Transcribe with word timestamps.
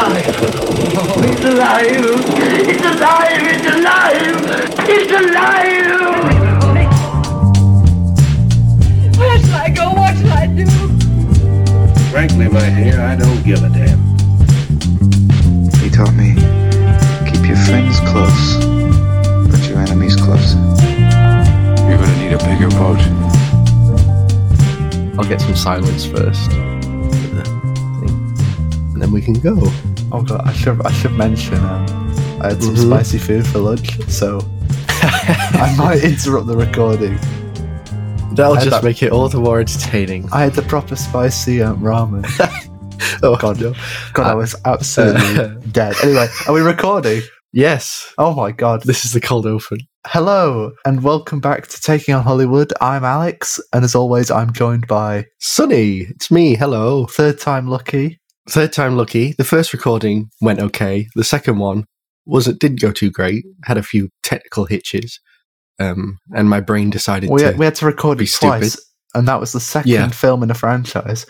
alive. 0.00 0.24
Oh, 0.96 1.20
he's 1.22 1.44
alive. 1.44 1.86
It's 2.68 2.84
alive. 2.84 3.44
It's 3.52 3.66
alive. 3.66 4.36
It's 4.88 5.12
alive. 5.12 6.00
Where 9.18 9.38
shall 9.38 9.54
I 9.54 9.68
go? 9.70 9.90
What 9.90 10.16
shall 10.16 10.32
I 10.32 10.46
do? 10.46 10.66
Frankly, 12.10 12.48
my 12.48 12.70
dear, 12.70 13.00
I 13.00 13.16
don't 13.16 13.42
give 13.44 13.62
a 13.62 13.68
damn. 13.68 14.00
He 15.80 15.90
taught 15.90 16.14
me 16.14 16.34
keep 17.30 17.46
your 17.46 17.56
friends 17.66 18.00
close, 18.10 18.56
but 19.50 19.68
your 19.68 19.78
enemies 19.80 20.16
closer. 20.16 20.58
You're 21.88 21.98
gonna 21.98 22.16
need 22.18 22.32
a 22.32 22.38
bigger 22.38 22.70
boat. 22.70 23.00
I'll 25.18 25.28
get 25.28 25.40
some 25.40 25.56
silence 25.56 26.06
first. 26.06 26.50
for 26.50 26.56
the 27.36 27.44
thing, 28.00 28.92
And 28.94 29.02
then 29.02 29.12
we 29.12 29.20
can 29.20 29.34
go. 29.34 29.70
Oh 30.12 30.22
god, 30.22 30.42
I 30.44 30.52
should 30.52 30.80
I 30.84 30.92
should 30.92 31.12
mention 31.12 31.54
um, 31.54 31.86
I 32.40 32.48
had 32.50 32.62
some 32.62 32.74
Mhm. 32.74 32.86
spicy 32.88 33.18
food 33.18 33.46
for 33.46 33.58
lunch, 33.58 34.00
so 34.08 34.40
I 34.88 35.74
might 35.78 36.02
interrupt 36.02 36.46
the 36.46 36.56
recording. 36.56 37.16
That'll 38.34 38.54
just 38.56 38.70
that- 38.70 38.84
make 38.84 39.02
it 39.02 39.12
all 39.12 39.28
the 39.28 39.38
more 39.40 39.60
entertaining. 39.60 40.28
I 40.32 40.42
had 40.42 40.54
the 40.54 40.62
proper 40.62 40.96
spicy 40.96 41.62
um, 41.62 41.80
ramen. 41.80 42.24
Oh, 43.22 43.36
God, 43.36 43.60
no. 43.60 43.74
God, 44.14 44.26
I 44.26 44.32
Uh, 44.32 44.36
was 44.36 44.54
absolutely 44.64 45.56
dead. 45.72 45.94
Anyway, 46.02 46.26
are 46.46 46.54
we 46.54 46.60
recording? 46.60 47.20
Yes, 47.52 48.12
Oh 48.16 48.34
my 48.34 48.50
god. 48.52 48.82
this 48.84 49.04
is 49.04 49.12
the 49.12 49.20
cold 49.20 49.46
open. 49.46 49.78
Hello 50.06 50.72
and 50.86 51.02
welcome 51.02 51.40
back 51.40 51.66
to 51.68 51.80
Taking 51.80 52.14
on 52.14 52.22
Hollywood. 52.22 52.72
I'm 52.80 53.04
Alex, 53.04 53.58
and 53.72 53.84
as 53.84 53.94
always, 53.94 54.30
I'm 54.30 54.52
joined 54.52 54.86
by 54.86 55.26
Sunny, 55.38 56.06
it's 56.10 56.30
me. 56.30 56.54
Hello. 56.54 57.06
third 57.06 57.38
time 57.40 57.66
lucky. 57.66 58.19
Third 58.50 58.72
time 58.72 58.96
lucky. 58.96 59.32
The 59.32 59.44
first 59.44 59.72
recording 59.72 60.30
went 60.40 60.60
okay. 60.60 61.06
The 61.14 61.24
second 61.24 61.58
one 61.58 61.84
wasn't 62.26 62.60
didn't 62.60 62.80
go 62.80 62.90
too 62.92 63.10
great. 63.10 63.44
Had 63.64 63.78
a 63.78 63.82
few 63.82 64.08
technical 64.22 64.64
hitches, 64.64 65.20
um, 65.78 66.18
and 66.34 66.50
my 66.50 66.60
brain 66.60 66.90
decided 66.90 67.30
We, 67.30 67.42
to. 67.42 67.52
we 67.52 67.64
had 67.64 67.76
to 67.76 67.86
record 67.86 68.20
it 68.20 68.30
twice, 68.32 68.72
stupid. 68.72 68.84
and 69.14 69.28
that 69.28 69.40
was 69.40 69.52
the 69.52 69.60
second 69.60 69.90
Yeah. 69.92 70.08
film 70.08 70.42
in 70.42 70.48
the 70.48 70.54
franchise. 70.54 71.26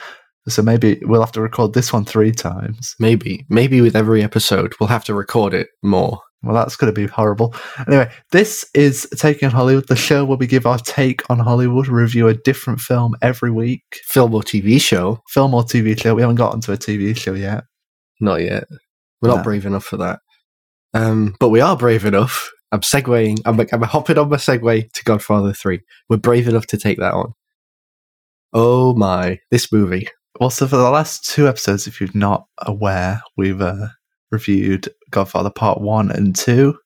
So 0.49 0.63
maybe 0.63 0.99
we'll 1.03 1.21
have 1.21 1.33
to 1.33 1.43
record 1.43 1.75
this 1.75 1.93
one 1.93 2.07
three 2.07 2.33
times. 2.33 2.95
maybe, 2.99 3.45
maybe 3.51 3.83
with 3.83 3.95
every 3.95 4.23
episode, 4.23 4.73
we'll 4.81 4.89
have 4.89 5.05
to 5.05 5.15
record 5.15 5.53
it 5.53 5.69
more. 5.83 6.19
Well, 6.43 6.55
that's 6.55 6.77
going 6.77 6.93
to 6.93 6.99
be 6.99 7.07
horrible. 7.07 7.55
Anyway, 7.87 8.11
this 8.33 8.65
is 8.73 9.07
Taking 9.17 9.47
on 9.49 9.55
Hollywood, 9.55 9.89
the 9.89 9.97
show 9.97 10.25
where 10.25 10.39
we 10.39 10.47
give 10.47 10.65
our 10.67 10.79
take 10.79 11.29
on 11.29 11.39
Hollywood, 11.39 11.87
review 11.87 12.29
a 12.29 12.35
different 12.35 12.81
film 12.81 13.15
every 13.21 13.51
week. 13.51 13.83
Film 14.05 14.35
or 14.35 14.41
TV 14.41 14.81
show? 14.81 15.23
Film 15.29 15.53
or 15.53 15.63
TV 15.63 16.01
show. 16.01 16.15
We 16.15 16.23
haven't 16.23 16.37
gotten 16.37 16.61
to 16.63 16.73
a 16.73 16.79
TV 16.79 17.15
show 17.17 17.35
yet. 17.35 17.65
Not 18.21 18.41
yet. 18.41 18.65
We're 19.21 19.29
No. 19.29 19.37
not 19.37 19.45
brave 19.45 19.67
enough 19.67 19.85
for 19.85 19.99
that. 19.99 20.21
Um, 20.95 21.35
but 21.39 21.51
we 21.51 21.61
are 21.61 21.77
brave 21.77 22.07
enough. 22.07 22.51
I'm 22.73 22.81
segueing. 22.81 23.39
I'm, 23.45 23.61
I'm 23.61 23.83
hopping 23.83 24.17
on 24.17 24.31
my 24.31 24.37
segue 24.37 24.93
to 24.93 25.05
Godfather 25.05 25.53
Three. 25.53 25.81
We're 26.09 26.17
brave 26.17 26.49
enough 26.49 26.67
to 26.69 26.79
take 26.79 26.99
that 26.99 27.13
on. 27.15 27.33
Oh 28.53 28.95
my! 28.95 29.39
This 29.51 29.71
movie. 29.73 30.09
Well, 30.41 30.51
so 30.51 30.67
for 30.67 30.77
the 30.77 30.91
last 30.91 31.25
two 31.29 31.47
episodes, 31.49 31.87
if 31.87 32.01
you're 32.01 32.09
not 32.15 32.47
aware, 32.63 33.23
we've 33.37 33.61
uh, 33.61 33.89
reviewed 34.31 34.89
Godfather 35.11 35.51
Part 35.51 35.81
1 35.81 36.11
and 36.11 36.35
2, 36.37 36.77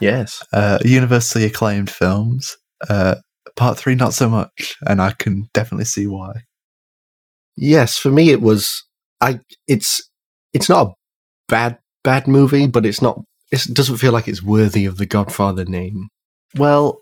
Yes. 0.00 0.42
uh, 0.52 0.78
universally 0.84 1.44
acclaimed 1.44 1.90
films. 1.90 2.56
Uh, 2.88 3.16
part 3.56 3.78
3, 3.78 3.94
not 3.94 4.14
so 4.14 4.28
much, 4.28 4.76
and 4.86 5.00
I 5.02 5.12
can 5.12 5.48
definitely 5.54 5.84
see 5.86 6.06
why. 6.06 6.32
Yes. 7.56 7.96
For 7.98 8.10
me, 8.10 8.30
it 8.30 8.40
was. 8.40 8.84
I. 9.20 9.40
It's. 9.66 10.00
It's 10.52 10.68
not 10.68 10.86
a 10.86 10.92
bad 11.48 11.78
bad 12.04 12.28
movie, 12.28 12.68
but 12.68 12.86
it's 12.86 13.02
not. 13.02 13.20
It 13.50 13.62
doesn't 13.72 13.96
feel 13.96 14.12
like 14.12 14.28
it's 14.28 14.42
worthy 14.42 14.84
of 14.84 14.96
the 14.98 15.06
Godfather 15.06 15.64
name. 15.64 16.08
Well, 16.56 17.00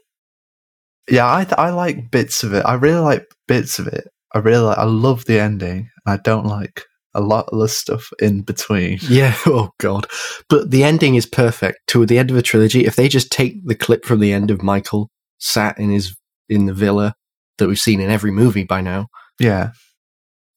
yeah, 1.11 1.33
I, 1.33 1.45
th- 1.45 1.59
I 1.59 1.71
like 1.71 2.11
bits 2.11 2.43
of 2.43 2.55
it. 2.55 2.65
I 2.65 2.75
really 2.75 3.01
like 3.01 3.27
bits 3.47 3.79
of 3.79 3.87
it. 3.89 4.09
I 4.35 4.39
really 4.39 4.63
like, 4.65 4.79
I 4.79 4.85
love 4.85 5.25
the 5.27 5.39
ending. 5.41 5.91
I 6.07 6.17
don't 6.17 6.47
like 6.47 6.85
a 7.17 7.21
lot 7.21 7.49
of 7.53 7.71
stuff 7.71 8.11
in 8.21 8.43
between. 8.43 8.99
Yeah. 9.09 9.35
Oh 9.47 9.71
God. 9.79 10.07
But 10.49 10.71
the 10.71 10.85
ending 10.85 11.15
is 11.17 11.27
perfect. 11.27 11.79
To 11.89 12.05
the 12.07 12.19
end 12.19 12.31
of 12.31 12.37
a 12.37 12.43
trilogy, 12.43 12.85
if 12.87 12.97
they 12.97 13.09
just 13.09 13.31
take 13.33 13.67
the 13.67 13.75
clip 13.75 14.05
from 14.05 14.21
the 14.21 14.33
end 14.33 14.51
of 14.51 14.63
Michael 14.63 15.11
sat 15.39 15.79
in 15.79 15.91
his 15.91 16.17
in 16.49 16.67
the 16.67 16.75
villa 16.75 17.15
that 17.59 17.69
we've 17.69 17.79
seen 17.79 18.01
in 18.01 18.11
every 18.11 18.31
movie 18.31 18.65
by 18.65 18.81
now, 18.81 19.07
Yeah. 19.41 19.71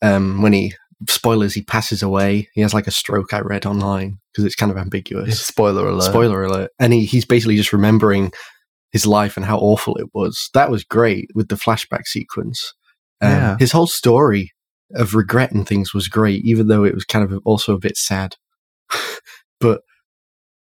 um, 0.02 0.42
when 0.42 0.54
he 0.54 0.74
spoilers 1.08 1.54
he 1.54 1.62
passes 1.64 2.04
away, 2.04 2.48
he 2.54 2.62
has 2.62 2.74
like 2.74 2.88
a 2.88 2.92
stroke. 2.92 3.34
I 3.34 3.40
read 3.40 3.66
online 3.66 4.20
because 4.32 4.46
it's 4.46 4.56
kind 4.56 4.72
of 4.72 4.78
ambiguous. 4.78 5.42
Spoiler 5.46 5.88
alert. 5.88 6.04
Spoiler 6.04 6.44
alert. 6.44 6.72
And 6.80 6.94
he, 6.94 7.06
he's 7.06 7.26
basically 7.26 7.56
just 7.56 7.74
remembering 7.74 8.32
his 8.92 9.06
life 9.06 9.38
and 9.38 9.46
how 9.46 9.58
awful 9.60 9.96
it 9.98 10.08
was. 10.14 10.50
That 10.54 10.70
was 10.72 10.84
great 10.84 11.30
with 11.36 11.48
the 11.50 11.56
flashback 11.56 12.06
sequence. 12.06 12.74
Um, 13.22 13.32
Yeah. 13.32 13.58
His 13.60 13.72
whole 13.72 13.88
story 13.88 14.52
of 14.96 15.16
regret 15.16 15.52
and 15.52 15.68
things 15.68 15.94
was 15.94 16.08
great, 16.08 16.44
even 16.46 16.68
though 16.68 16.84
it 16.84 16.94
was 16.94 17.06
kind 17.06 17.30
of 17.30 17.40
also 17.46 17.74
a 17.74 17.80
bit 17.80 17.98
sad. 17.98 18.36
but 19.60 19.82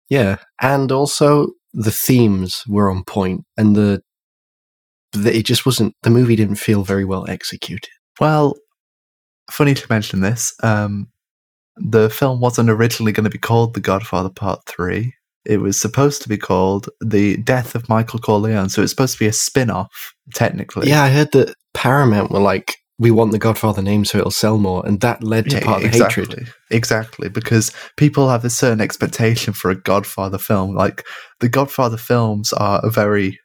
yeah, 0.08 0.36
and 0.60 0.92
also 0.92 1.48
the 1.72 1.90
themes 1.90 2.62
were 2.68 2.90
on 2.90 3.04
point, 3.04 3.44
and 3.56 3.74
the, 3.74 4.02
the 5.12 5.36
it 5.36 5.46
just 5.46 5.64
wasn't 5.64 5.94
the 6.02 6.10
movie 6.10 6.36
didn't 6.36 6.56
feel 6.56 6.84
very 6.84 7.04
well 7.04 7.28
executed. 7.28 7.90
Well, 8.20 8.54
funny 9.50 9.74
to 9.74 9.86
mention 9.88 10.20
this. 10.20 10.54
Um, 10.62 11.08
the 11.76 12.10
film 12.10 12.40
wasn't 12.40 12.70
originally 12.70 13.12
going 13.12 13.24
to 13.24 13.30
be 13.30 13.38
called 13.38 13.74
The 13.74 13.80
Godfather 13.80 14.28
Part 14.28 14.60
3. 14.66 15.12
It 15.44 15.58
was 15.58 15.80
supposed 15.80 16.22
to 16.22 16.28
be 16.28 16.36
called 16.36 16.88
The 17.00 17.38
Death 17.38 17.74
of 17.74 17.88
Michael 17.88 18.18
Corleone. 18.18 18.68
So 18.68 18.82
it's 18.82 18.92
supposed 18.92 19.14
to 19.14 19.18
be 19.18 19.26
a 19.26 19.32
spin 19.32 19.70
off, 19.70 20.14
technically. 20.34 20.88
Yeah, 20.88 21.02
I 21.02 21.10
heard 21.10 21.32
that 21.32 21.54
Paramount 21.74 22.30
were 22.30 22.40
like, 22.40 22.76
we 23.02 23.10
want 23.10 23.32
the 23.32 23.38
Godfather 23.38 23.82
name 23.82 24.04
so 24.04 24.18
it'll 24.18 24.30
sell 24.30 24.58
more, 24.58 24.86
and 24.86 25.00
that 25.00 25.24
led 25.24 25.50
to 25.50 25.56
Yeah, 25.58 25.64
part 25.64 25.76
of 25.78 25.82
the 25.82 25.88
exactly. 25.98 26.24
hatred. 26.24 26.52
Exactly, 26.70 27.28
because 27.28 27.72
people 27.96 28.28
have 28.28 28.44
a 28.44 28.50
certain 28.50 28.80
expectation 28.80 29.52
for 29.52 29.70
a 29.70 29.74
Godfather 29.74 30.38
film. 30.38 30.74
Like 30.74 31.04
the 31.40 31.48
Godfather 31.48 31.96
films 31.96 32.52
are 32.52 32.80
a 32.84 32.90
very 32.90 33.40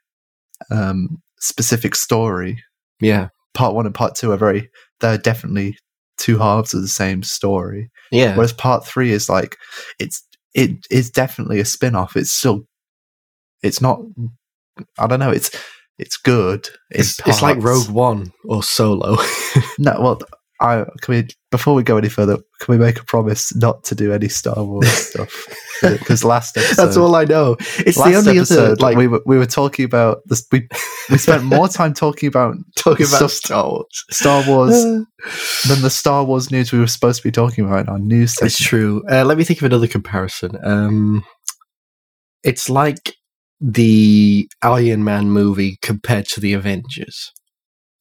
um, 0.72 1.22
specific 1.40 1.96
story. 1.96 2.63
Yeah, 3.01 3.29
Part 3.56 3.73
one 3.73 3.88
and 3.88 3.96
part 3.96 4.13
two 4.16 4.31
are 4.31 4.38
very. 4.38 4.69
They're 5.00 5.17
definitely 5.17 5.78
two 6.19 6.38
halves 6.38 6.73
of 6.75 6.81
the 6.81 6.88
same 6.88 7.23
story. 7.23 7.90
yeah. 8.12 8.35
Whereas 8.35 8.53
part 8.53 8.85
three 8.85 9.12
is 9.12 9.28
like 9.29 9.57
it's 10.00 10.23
it 10.53 10.85
is 10.91 11.09
definitely 11.09 11.59
a 11.59 11.66
spin 11.66 11.96
off. 11.96 12.16
It's 12.16 12.31
still 12.31 12.67
it's 13.63 13.81
not. 13.81 14.00
I 15.00 15.07
don't 15.07 15.19
know. 15.19 15.31
It's 15.31 15.50
it's 15.97 16.18
good. 16.18 16.68
It's, 16.90 17.19
it's 17.25 17.41
like. 17.41 17.62
Rogue 17.62 17.90
One 17.90 18.31
or 18.46 18.63
Solo. 18.63 19.18
No, 19.80 19.96
well, 20.00 20.19
I 20.59 20.85
can 21.02 21.13
we 21.13 21.28
before 21.52 21.75
we 21.75 21.84
go 21.84 21.97
any 21.97 22.09
further, 22.09 22.38
can 22.59 22.72
we 22.72 22.78
make 22.78 23.00
a 23.00 23.03
promise 23.03 23.56
not 23.56 23.84
to 23.85 23.96
do 23.96 24.12
any 24.12 24.28
Star 24.28 24.63
Wars 24.63 24.88
stuff? 25.09 25.31
Because 25.81 26.24
last 26.24 26.58
episode, 26.58 26.75
That's 26.84 26.97
all 26.97 27.16
I 27.16 27.25
know. 27.25 27.58
It's 27.80 27.97
the 27.97 28.16
only 28.16 28.38
episode, 28.38 28.72
other 28.72 28.75
like 28.78 28.97
we 28.97 29.08
were 29.08 29.22
we 29.25 29.38
were 29.38 29.46
talking 29.46 29.85
about 29.85 30.19
this. 30.25 30.46
We 30.52 30.68
we 31.09 31.18
spent 31.19 31.44
more 31.44 31.68
time 31.68 31.94
talking 31.94 32.28
about 32.28 32.56
talking 32.75 33.06
about 33.06 33.29
Star 33.29 33.69
Wars. 33.69 34.03
Star 34.09 34.44
Wars 34.47 34.72
than 35.68 35.81
the 35.81 35.91
Star 35.91 36.24
Wars 36.24 36.50
news 36.50 36.72
we 36.72 36.79
were 36.79 36.88
supposed 36.88 37.22
to 37.22 37.28
be 37.28 37.31
talking 37.31 37.66
about 37.66 37.81
in 37.81 37.90
our 37.90 38.00
news 38.00 38.35
It's 38.41 38.59
true. 38.59 39.03
Uh, 39.12 39.25
let 39.25 39.38
me 39.38 39.44
think 39.44 39.59
of 39.59 39.66
another 39.66 39.88
comparison. 39.88 40.58
Um, 40.64 41.24
it's 42.44 42.69
like 42.69 43.16
the 43.59 44.50
Iron 44.62 45.03
Man 45.03 45.29
movie 45.29 45.78
compared 45.81 46.28
to 46.29 46.40
the 46.40 46.53
Avengers. 46.53 47.31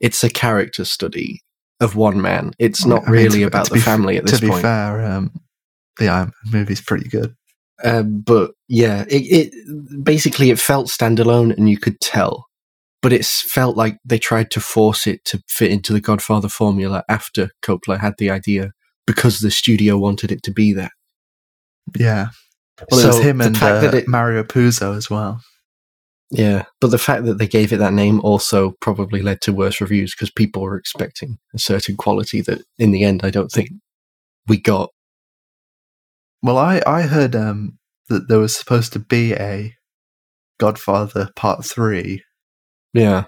It's 0.01 0.23
a 0.23 0.29
character 0.31 0.85
study 0.85 1.41
of 1.81 1.97
one 1.97 2.21
man. 2.21 2.53
It's 2.59 2.85
not 2.85 3.03
I 3.03 3.07
mean, 3.07 3.13
really 3.13 3.39
to- 3.41 3.47
about 3.47 3.67
to 3.67 3.71
the 3.71 3.75
be- 3.77 3.81
family 3.81 4.17
at 4.17 4.25
this 4.25 4.33
point. 4.33 4.41
to 4.41 4.47
be 4.47 4.51
point. 4.51 4.63
fair, 4.63 5.05
um, 5.05 5.31
the 5.99 6.09
Iron 6.09 6.33
Man 6.45 6.61
movie's 6.61 6.81
pretty 6.83 7.09
good. 7.09 7.35
Um, 7.85 8.21
but 8.21 8.53
yeah, 8.69 9.05
it, 9.09 9.51
it 9.53 10.05
basically 10.05 10.51
it 10.51 10.59
felt 10.59 10.89
standalone, 10.89 11.57
and 11.57 11.69
you 11.69 11.79
could 11.79 12.01
tell. 12.01 12.47
But 13.03 13.13
it 13.13 13.25
felt 13.25 13.77
like 13.77 13.99
they 14.05 14.19
tried 14.19 14.51
to 14.53 14.61
force 14.61 15.07
it 15.07 15.25
to 15.27 15.43
fit 15.49 15.71
into 15.71 15.93
the 15.93 16.01
Godfather 16.01 16.49
formula 16.49 17.05
after 17.09 17.51
Coppola 17.63 18.01
had 18.01 18.15
the 18.19 18.31
idea 18.31 18.73
because 19.07 19.39
the 19.39 19.51
studio 19.51 19.97
wanted 19.99 20.33
it 20.33 20.43
to 20.45 20.51
be 20.51 20.73
that. 20.73 20.91
Yeah. 21.97 22.29
Well, 22.91 23.01
it 23.01 23.07
was 23.07 23.17
So 23.17 23.23
him 23.23 23.39
the 23.39 23.45
and 23.47 23.57
uh, 23.63 23.81
that 23.83 23.95
it- 23.95 24.09
Mario 24.09 24.43
Puzo 24.43 24.97
as 24.97 25.09
well. 25.11 25.41
Yeah, 26.31 26.65
but 26.81 26.91
the 26.91 26.99
fact 26.99 27.25
that 27.27 27.39
they 27.39 27.47
gave 27.47 27.73
it 27.73 27.77
that 27.79 27.93
name 27.93 28.21
also 28.21 28.73
probably 28.81 29.23
led 29.23 29.41
to 29.43 29.53
worse 29.53 29.81
reviews 29.81 30.13
because 30.13 30.31
people 30.31 30.63
were 30.63 30.77
expecting 30.77 31.39
a 31.55 31.59
certain 31.59 31.97
quality 31.97 32.41
that, 32.43 32.63
in 32.79 32.91
the 32.91 33.05
end, 33.05 33.21
I 33.25 33.31
don't 33.31 33.51
think 33.51 33.71
we 34.49 34.59
got. 34.61 34.91
Well, 36.43 36.59
I 36.59 36.83
I 36.87 37.03
heard 37.03 37.35
um 37.37 37.79
that 38.09 38.29
there 38.29 38.39
was 38.39 38.57
supposed 38.57 38.93
to 38.95 38.99
be 38.99 39.35
a 39.35 39.75
Godfather 40.59 41.31
Part 41.37 41.65
Three, 41.65 42.25
Yeah, 42.95 43.25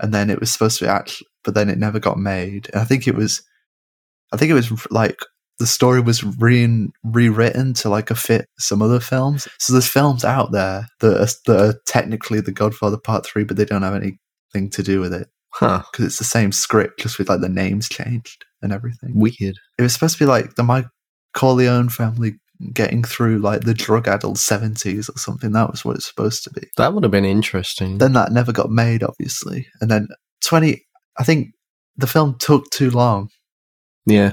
and 0.00 0.14
then 0.14 0.30
it 0.30 0.40
was 0.40 0.52
supposed 0.52 0.78
to 0.80 0.86
be 0.86 0.90
actually, 0.90 1.28
but 1.44 1.54
then 1.54 1.70
it 1.70 1.78
never 1.78 2.00
got 2.00 2.18
made. 2.18 2.68
And 2.72 2.82
I 2.82 2.84
think 2.84 3.08
it 3.08 3.14
was, 3.16 3.42
I 4.32 4.38
think 4.38 4.50
it 4.50 4.54
was 4.54 4.72
like 4.90 5.18
the 5.60 5.66
story 5.66 6.00
was 6.00 6.24
re- 6.24 6.88
rewritten 7.04 7.74
to 7.74 7.88
like 7.88 8.10
a 8.10 8.16
fit 8.16 8.46
some 8.58 8.82
other 8.82 8.98
films. 8.98 9.46
So 9.60 9.72
there's 9.72 9.86
films 9.88 10.24
out 10.24 10.50
there 10.50 10.86
that 10.98 11.20
are, 11.20 11.28
that 11.46 11.60
are 11.68 11.74
technically 11.86 12.40
The 12.40 12.50
Godfather 12.52 12.98
Part 12.98 13.24
Three, 13.24 13.44
but 13.44 13.56
they 13.56 13.64
don't 13.64 13.82
have 13.82 13.94
anything 13.94 14.70
to 14.72 14.82
do 14.82 15.00
with 15.00 15.12
it 15.14 15.28
Huh. 15.52 15.82
because 15.92 16.06
it's 16.06 16.18
the 16.18 16.24
same 16.24 16.50
script, 16.50 16.98
just 17.00 17.18
with 17.18 17.28
like 17.28 17.40
the 17.40 17.48
names 17.48 17.88
changed 17.88 18.44
and 18.62 18.72
everything. 18.72 19.12
Weird. 19.14 19.56
It 19.78 19.82
was 19.82 19.92
supposed 19.92 20.18
to 20.18 20.24
be 20.24 20.28
like 20.28 20.56
the 20.56 20.62
Mike 20.64 20.86
Corleone 21.34 21.88
family 21.88 22.34
getting 22.74 23.02
through 23.02 23.38
like 23.38 23.62
the 23.62 23.72
drug-addled 23.74 24.38
seventies 24.38 25.08
or 25.08 25.16
something. 25.18 25.52
That 25.52 25.70
was 25.70 25.84
what 25.84 25.96
it's 25.96 26.06
supposed 26.08 26.44
to 26.44 26.50
be. 26.50 26.66
That 26.76 26.92
would 26.94 27.04
have 27.04 27.12
been 27.12 27.24
interesting. 27.24 27.98
Then 27.98 28.12
that 28.14 28.32
never 28.32 28.52
got 28.52 28.70
made, 28.70 29.02
obviously. 29.02 29.66
And 29.80 29.90
then 29.90 30.08
twenty, 30.42 30.82
I 31.18 31.24
think 31.24 31.48
the 31.96 32.06
film 32.06 32.36
took 32.38 32.68
too 32.70 32.90
long. 32.90 33.28
yeah. 34.06 34.32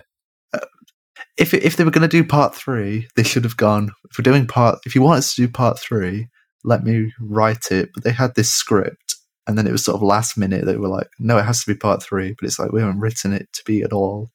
If 1.37 1.53
if 1.53 1.75
they 1.75 1.83
were 1.83 1.91
going 1.91 2.07
to 2.07 2.17
do 2.17 2.23
part 2.23 2.55
three, 2.55 3.07
they 3.15 3.23
should 3.23 3.43
have 3.43 3.57
gone. 3.57 3.91
If 4.09 4.17
we're 4.17 4.23
doing 4.23 4.47
part, 4.47 4.79
if 4.85 4.95
you 4.95 5.01
want 5.01 5.19
us 5.19 5.35
to 5.35 5.45
do 5.45 5.51
part 5.51 5.79
three, 5.79 6.27
let 6.63 6.83
me 6.83 7.13
write 7.19 7.71
it. 7.71 7.89
But 7.93 8.03
they 8.03 8.11
had 8.11 8.35
this 8.35 8.51
script, 8.51 9.15
and 9.45 9.57
then 9.57 9.67
it 9.67 9.71
was 9.71 9.85
sort 9.85 9.95
of 9.95 10.01
last 10.01 10.37
minute. 10.37 10.65
They 10.65 10.77
were 10.77 10.87
like, 10.87 11.07
no, 11.19 11.37
it 11.37 11.45
has 11.45 11.63
to 11.63 11.73
be 11.73 11.77
part 11.77 12.01
three. 12.03 12.35
But 12.39 12.47
it's 12.47 12.59
like 12.59 12.71
we 12.71 12.81
haven't 12.81 12.99
written 12.99 13.33
it 13.33 13.47
to 13.53 13.63
be 13.65 13.81
at 13.81 13.93
all. 13.93 14.29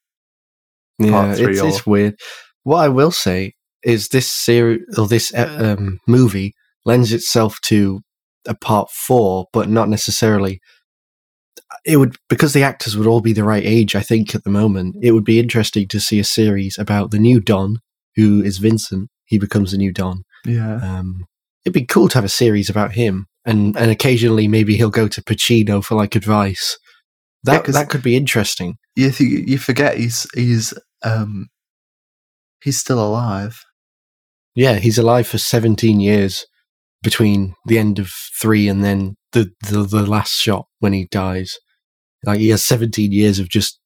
Yeah, 0.98 1.10
Part 1.10 1.36
three 1.38 1.52
it's, 1.52 1.62
or- 1.62 1.68
it's 1.68 1.86
weird. 1.86 2.14
What 2.62 2.78
I 2.78 2.88
will 2.88 3.10
say 3.10 3.54
is 3.82 4.08
this 4.08 4.30
series 4.30 4.80
or 4.96 5.08
this 5.08 5.34
uh, 5.34 5.76
um, 5.78 5.98
movie 6.06 6.54
lends 6.84 7.12
itself 7.12 7.60
to 7.62 8.00
a 8.46 8.54
part 8.54 8.90
four, 8.90 9.46
but 9.52 9.68
not 9.68 9.88
necessarily. 9.88 10.60
It 11.84 11.96
would 11.96 12.16
because 12.28 12.52
the 12.52 12.62
actors 12.62 12.96
would 12.96 13.06
all 13.06 13.20
be 13.20 13.32
the 13.32 13.44
right 13.44 13.64
age. 13.64 13.96
I 13.96 14.02
think 14.02 14.34
at 14.34 14.44
the 14.44 14.50
moment 14.50 14.96
it 15.02 15.12
would 15.12 15.24
be 15.24 15.40
interesting 15.40 15.88
to 15.88 16.00
see 16.00 16.20
a 16.20 16.24
series 16.24 16.78
about 16.78 17.10
the 17.10 17.18
new 17.18 17.40
Don, 17.40 17.78
who 18.16 18.42
is 18.42 18.58
Vincent. 18.58 19.08
He 19.24 19.38
becomes 19.38 19.72
the 19.72 19.78
new 19.78 19.92
Don. 19.92 20.22
Yeah, 20.44 20.76
Um, 20.76 21.24
it'd 21.64 21.74
be 21.74 21.86
cool 21.86 22.08
to 22.08 22.14
have 22.18 22.24
a 22.24 22.28
series 22.28 22.68
about 22.70 22.92
him, 22.92 23.26
and 23.44 23.76
and 23.76 23.90
occasionally 23.90 24.46
maybe 24.48 24.76
he'll 24.76 24.90
go 24.90 25.08
to 25.08 25.22
Pacino 25.22 25.82
for 25.84 25.94
like 25.96 26.14
advice. 26.14 26.78
Yeah, 27.44 27.60
that 27.74 27.88
could 27.90 28.02
be 28.02 28.16
interesting. 28.16 28.76
you 28.94 29.10
you 29.18 29.58
forget 29.58 29.96
he's 29.96 30.26
he's 30.34 30.74
um 31.02 31.48
he's 32.62 32.78
still 32.78 33.04
alive. 33.04 33.60
Yeah, 34.54 34.74
he's 34.74 34.98
alive 34.98 35.26
for 35.26 35.38
17 35.38 35.98
years 35.98 36.44
between 37.02 37.54
the 37.66 37.78
end 37.78 37.98
of 37.98 38.10
three 38.40 38.68
and 38.68 38.84
then 38.84 39.16
the, 39.32 39.50
the, 39.68 39.82
the 39.82 40.06
last 40.06 40.34
shot 40.34 40.66
when 40.78 40.92
he 40.92 41.08
dies. 41.10 41.58
Like 42.24 42.38
he 42.40 42.48
has 42.50 42.64
17 42.64 43.12
years 43.12 43.38
of 43.38 43.48
just 43.48 43.78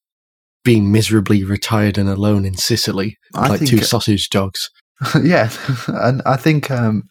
being 0.64 0.90
miserably 0.92 1.44
retired 1.44 1.96
and 1.96 2.08
alone 2.08 2.44
in 2.44 2.56
Sicily, 2.56 3.16
I 3.34 3.48
like 3.48 3.58
think 3.60 3.70
two 3.70 3.78
sausage 3.82 4.28
dogs. 4.30 4.70
yeah, 5.22 5.50
and 5.88 6.22
I 6.26 6.36
think 6.36 6.70
um, 6.70 7.04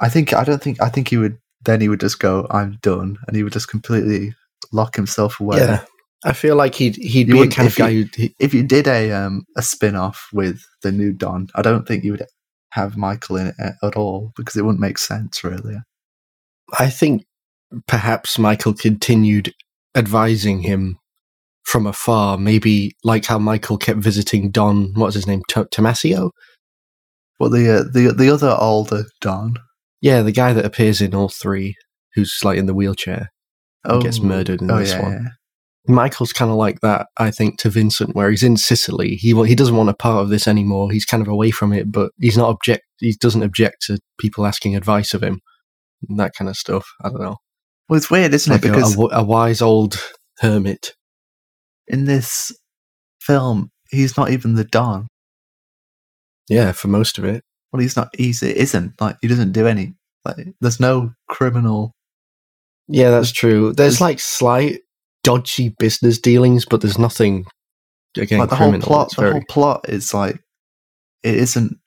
I 0.00 0.08
think 0.08 0.32
I 0.34 0.44
don't 0.44 0.62
think 0.62 0.80
I 0.80 0.88
think 0.88 1.08
he 1.08 1.16
would 1.16 1.38
then 1.64 1.80
he 1.80 1.88
would 1.88 2.00
just 2.00 2.18
go 2.18 2.46
I'm 2.50 2.78
done 2.82 3.18
and 3.26 3.36
he 3.36 3.42
would 3.42 3.52
just 3.52 3.68
completely 3.68 4.34
lock 4.72 4.96
himself 4.96 5.40
away. 5.40 5.58
Yeah, 5.58 5.84
I 6.24 6.32
feel 6.32 6.56
like 6.56 6.74
he'd 6.74 6.96
he'd 6.96 7.28
You 7.28 7.34
be 7.34 7.42
a 7.42 7.48
kind 7.48 7.66
of 7.68 7.72
if 7.72 7.78
you- 7.78 7.84
guy 8.04 8.22
who 8.22 8.28
If 8.38 8.54
you 8.54 8.62
did 8.62 8.86
a 8.88 9.10
um 9.12 9.44
a 9.56 9.62
spin 9.62 9.96
off 9.96 10.28
with 10.32 10.62
the 10.82 10.92
new 10.92 11.12
Don, 11.12 11.48
I 11.54 11.62
don't 11.62 11.86
think 11.86 12.04
you 12.04 12.12
would 12.12 12.26
have 12.70 12.96
Michael 12.96 13.36
in 13.36 13.48
it 13.48 13.54
a- 13.58 13.74
at 13.84 13.96
all 13.96 14.32
because 14.36 14.56
it 14.56 14.62
wouldn't 14.64 14.80
make 14.80 14.98
sense 14.98 15.42
really. 15.44 15.76
I 16.78 16.88
think 16.88 17.24
perhaps 17.86 18.38
Michael 18.38 18.74
continued 18.74 19.52
advising 19.94 20.60
him 20.60 20.98
from 21.64 21.86
afar, 21.86 22.38
maybe 22.38 22.92
like 23.04 23.24
how 23.26 23.38
Michael 23.38 23.78
kept 23.78 24.00
visiting 24.00 24.50
Don. 24.50 24.92
what's 24.94 25.14
his 25.14 25.26
name? 25.26 25.42
T- 25.48 25.62
Tomasio. 25.62 26.30
But 27.38 27.50
the 27.50 27.78
uh, 27.80 27.82
the 27.92 28.14
the 28.16 28.30
other 28.32 28.56
older 28.58 29.04
Don 29.20 29.56
Yeah, 30.00 30.22
the 30.22 30.32
guy 30.32 30.52
that 30.52 30.64
appears 30.64 31.00
in 31.00 31.14
all 31.14 31.28
three, 31.28 31.74
who's 32.14 32.38
like 32.44 32.58
in 32.58 32.66
the 32.66 32.74
wheelchair. 32.74 33.28
oh, 33.84 34.00
gets 34.00 34.20
murdered 34.20 34.60
in 34.62 34.70
oh, 34.70 34.78
this 34.78 34.92
yeah, 34.92 35.02
one. 35.02 35.12
yeah. 35.12 35.28
Michael's 35.88 36.32
kind 36.32 36.50
of 36.50 36.56
like 36.56 36.78
that, 36.82 37.08
I 37.18 37.32
think, 37.32 37.58
to 37.58 37.70
Vincent, 37.70 38.14
where 38.14 38.30
he's 38.30 38.44
in 38.44 38.56
Sicily. 38.56 39.16
He 39.16 39.34
he 39.46 39.54
doesn't 39.56 39.74
want 39.74 39.88
a 39.88 39.94
part 39.94 40.22
of 40.22 40.28
this 40.28 40.46
anymore. 40.46 40.92
He's 40.92 41.04
kind 41.04 41.20
of 41.20 41.28
away 41.28 41.50
from 41.50 41.72
it, 41.72 41.90
but 41.90 42.12
he's 42.20 42.36
not 42.36 42.50
object. 42.50 42.82
He 42.98 43.16
doesn't 43.20 43.42
object 43.42 43.82
to 43.86 43.98
people 44.18 44.46
asking 44.46 44.76
advice 44.76 45.12
of 45.12 45.22
him, 45.22 45.40
that 46.16 46.32
kind 46.38 46.48
of 46.48 46.56
stuff. 46.56 46.86
I 47.02 47.08
don't 47.08 47.20
know, 47.20 47.36
Well, 47.88 47.96
it's 47.98 48.10
weird, 48.10 48.32
isn't 48.34 48.52
like 48.52 48.64
it? 48.64 48.68
Because 48.70 48.96
a 48.96 49.00
a 49.12 49.24
wise 49.24 49.60
old 49.62 49.96
hermit. 50.38 50.94
in 51.88 52.04
this 52.06 52.52
film, 53.20 53.70
he's 53.90 54.16
not 54.16 54.30
even 54.30 54.54
the 54.54 54.64
Don. 54.64 55.08
Yeah, 56.48 56.72
for 56.72 56.88
most 56.88 57.18
of 57.18 57.24
it. 57.24 57.42
Well, 57.72 57.80
he's 57.80 57.96
not. 57.96 58.08
He's 58.16 58.42
it 58.42 58.56
isn't 58.56 59.00
like 59.00 59.16
he 59.22 59.28
doesn't 59.28 59.52
do 59.52 59.66
any. 59.66 59.94
Like, 60.24 60.36
there's 60.60 60.80
no 60.80 61.12
criminal. 61.28 61.92
Yeah, 62.88 63.10
that's 63.10 63.32
true. 63.32 63.72
There's 63.72 64.00
like 64.00 64.20
slight 64.20 64.80
dodgy 65.24 65.74
business 65.78 66.18
dealings, 66.18 66.64
but 66.64 66.80
there's 66.80 66.98
nothing 66.98 67.44
again 68.16 68.38
like 68.40 68.50
the 68.50 68.56
whole 68.56 68.78
plot. 68.80 69.06
It's 69.08 69.16
The 69.16 69.22
very- 69.22 69.32
whole 69.32 69.44
plot 69.48 69.88
is 69.88 70.12
like 70.14 70.40
it 71.22 71.34
isn't 71.34 71.78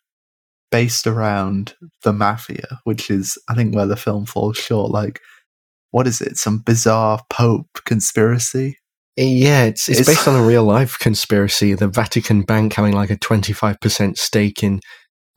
based 0.72 1.06
around 1.08 1.76
the 2.04 2.14
mafia, 2.14 2.80
which 2.86 3.10
is 3.12 3.38
I 3.50 3.54
think 3.56 3.76
where 3.76 3.86
the 3.86 3.96
film 3.98 4.26
falls 4.26 4.58
short. 4.58 4.92
Like, 4.92 5.20
what 5.96 6.08
is 6.08 6.20
it? 6.20 6.36
Some 6.36 6.58
bizarre 6.58 7.22
Pope 7.30 7.70
conspiracy? 7.86 8.78
Yeah, 9.16 9.64
it's, 9.64 9.88
it's 9.88 10.02
It's- 10.02 10.18
based 10.18 10.28
on 10.28 10.36
a 10.36 10.46
real 10.46 10.66
life 10.66 11.00
conspiracy. 11.00 11.74
The 11.74 11.88
Vatican 11.88 12.42
Bank 12.42 12.74
having 12.74 12.92
like 12.92 13.10
a 13.12 13.16
twenty 13.16 13.54
five 13.54 13.80
percent 13.80 14.18
stake 14.18 14.62
in, 14.62 14.82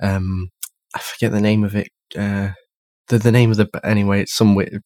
um, 0.02 0.49
I 0.96 0.99
forget 0.99 1.31
the 1.31 1.40
name 1.40 1.62
of 1.62 1.76
it. 1.76 1.87
Uh, 2.19 2.49
the 3.06 3.19
the 3.19 3.31
name 3.31 3.52
of 3.52 3.56
the 3.56 3.69
anyway, 3.84 4.22
it's 4.22 4.34
some 4.34 4.56
weird 4.56 4.82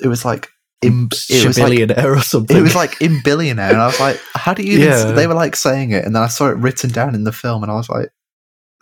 It 0.00 0.06
was 0.06 0.24
like 0.24 0.46
in, 0.82 1.08
it 1.28 1.44
was 1.44 1.58
like 1.58 1.66
billionaire 1.70 2.12
or 2.14 2.20
something. 2.20 2.56
it 2.56 2.60
was 2.62 2.76
like 2.76 3.02
in 3.02 3.20
billionaire, 3.24 3.72
and 3.72 3.82
I 3.82 3.86
was 3.86 3.98
like, 3.98 4.20
how 4.34 4.54
do 4.54 4.62
you? 4.62 4.78
Yeah. 4.78 5.10
They 5.10 5.26
were 5.26 5.34
like 5.34 5.56
saying 5.56 5.90
it, 5.90 6.04
and 6.04 6.14
then 6.14 6.22
I 6.22 6.28
saw 6.28 6.46
it 6.48 6.56
written 6.58 6.90
down 6.90 7.16
in 7.16 7.24
the 7.24 7.32
film, 7.32 7.64
and 7.64 7.72
I 7.72 7.74
was 7.74 7.88
like, 7.88 8.10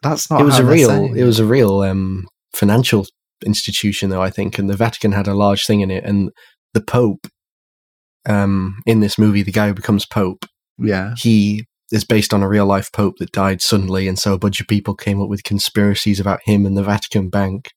that's 0.02 0.30
not. 0.30 0.42
it 0.42 0.44
was 0.44 0.58
a 0.58 0.66
real 0.66 0.90
it 1.14 1.24
was 1.24 1.38
a 1.38 1.46
real 1.46 1.80
um 1.80 2.26
financial 2.52 3.06
institution 3.44 4.10
though 4.10 4.22
I 4.22 4.30
think, 4.30 4.58
and 4.58 4.68
the 4.68 4.76
Vatican 4.76 5.12
had 5.12 5.28
a 5.28 5.34
large 5.34 5.66
thing 5.66 5.80
in 5.80 5.90
it, 5.90 6.04
and 6.04 6.30
the 6.74 6.80
Pope, 6.80 7.26
um, 8.28 8.80
in 8.86 9.00
this 9.00 9.18
movie, 9.18 9.42
the 9.42 9.52
guy 9.52 9.68
who 9.68 9.74
becomes 9.74 10.06
Pope, 10.06 10.46
yeah. 10.78 11.14
he 11.16 11.64
is 11.92 12.04
based 12.04 12.34
on 12.34 12.42
a 12.42 12.48
real 12.48 12.66
life 12.66 12.90
pope 12.92 13.14
that 13.18 13.32
died 13.32 13.62
suddenly, 13.62 14.08
and 14.08 14.18
so 14.18 14.32
a 14.32 14.38
bunch 14.38 14.60
of 14.60 14.66
people 14.66 14.94
came 14.94 15.20
up 15.20 15.28
with 15.28 15.44
conspiracies 15.44 16.20
about 16.20 16.40
him 16.44 16.66
and 16.66 16.76
the 16.76 16.82
Vatican 16.82 17.28
Bank, 17.28 17.70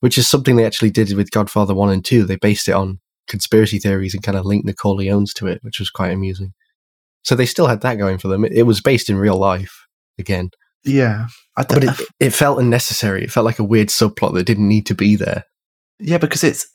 which 0.00 0.16
is 0.16 0.26
something 0.26 0.56
they 0.56 0.64
actually 0.64 0.90
did 0.90 1.12
with 1.14 1.30
Godfather 1.30 1.74
One 1.74 1.90
and 1.90 2.04
Two. 2.04 2.24
They 2.24 2.36
based 2.36 2.68
it 2.68 2.72
on 2.72 3.00
conspiracy 3.28 3.78
theories 3.78 4.14
and 4.14 4.22
kind 4.22 4.38
of 4.38 4.44
linked 4.44 4.66
the 4.66 4.74
Corleones 4.74 5.32
to 5.36 5.46
it, 5.46 5.58
which 5.62 5.78
was 5.78 5.90
quite 5.90 6.12
amusing. 6.12 6.52
So 7.22 7.34
they 7.34 7.46
still 7.46 7.68
had 7.68 7.82
that 7.82 7.98
going 7.98 8.18
for 8.18 8.28
them. 8.28 8.44
It, 8.44 8.52
it 8.52 8.62
was 8.64 8.80
based 8.80 9.08
in 9.08 9.16
real 9.16 9.38
life 9.38 9.86
again, 10.18 10.50
Yeah, 10.84 11.26
I 11.56 11.64
but 11.64 11.84
it, 11.84 12.00
it 12.18 12.30
felt 12.30 12.58
unnecessary. 12.58 13.24
It 13.24 13.30
felt 13.30 13.46
like 13.46 13.58
a 13.58 13.64
weird 13.64 13.88
subplot 13.88 14.34
that 14.34 14.46
didn't 14.46 14.68
need 14.68 14.86
to 14.86 14.94
be 14.94 15.16
there. 15.16 15.44
yeah, 15.98 16.18
because 16.18 16.42
it's 16.42 16.66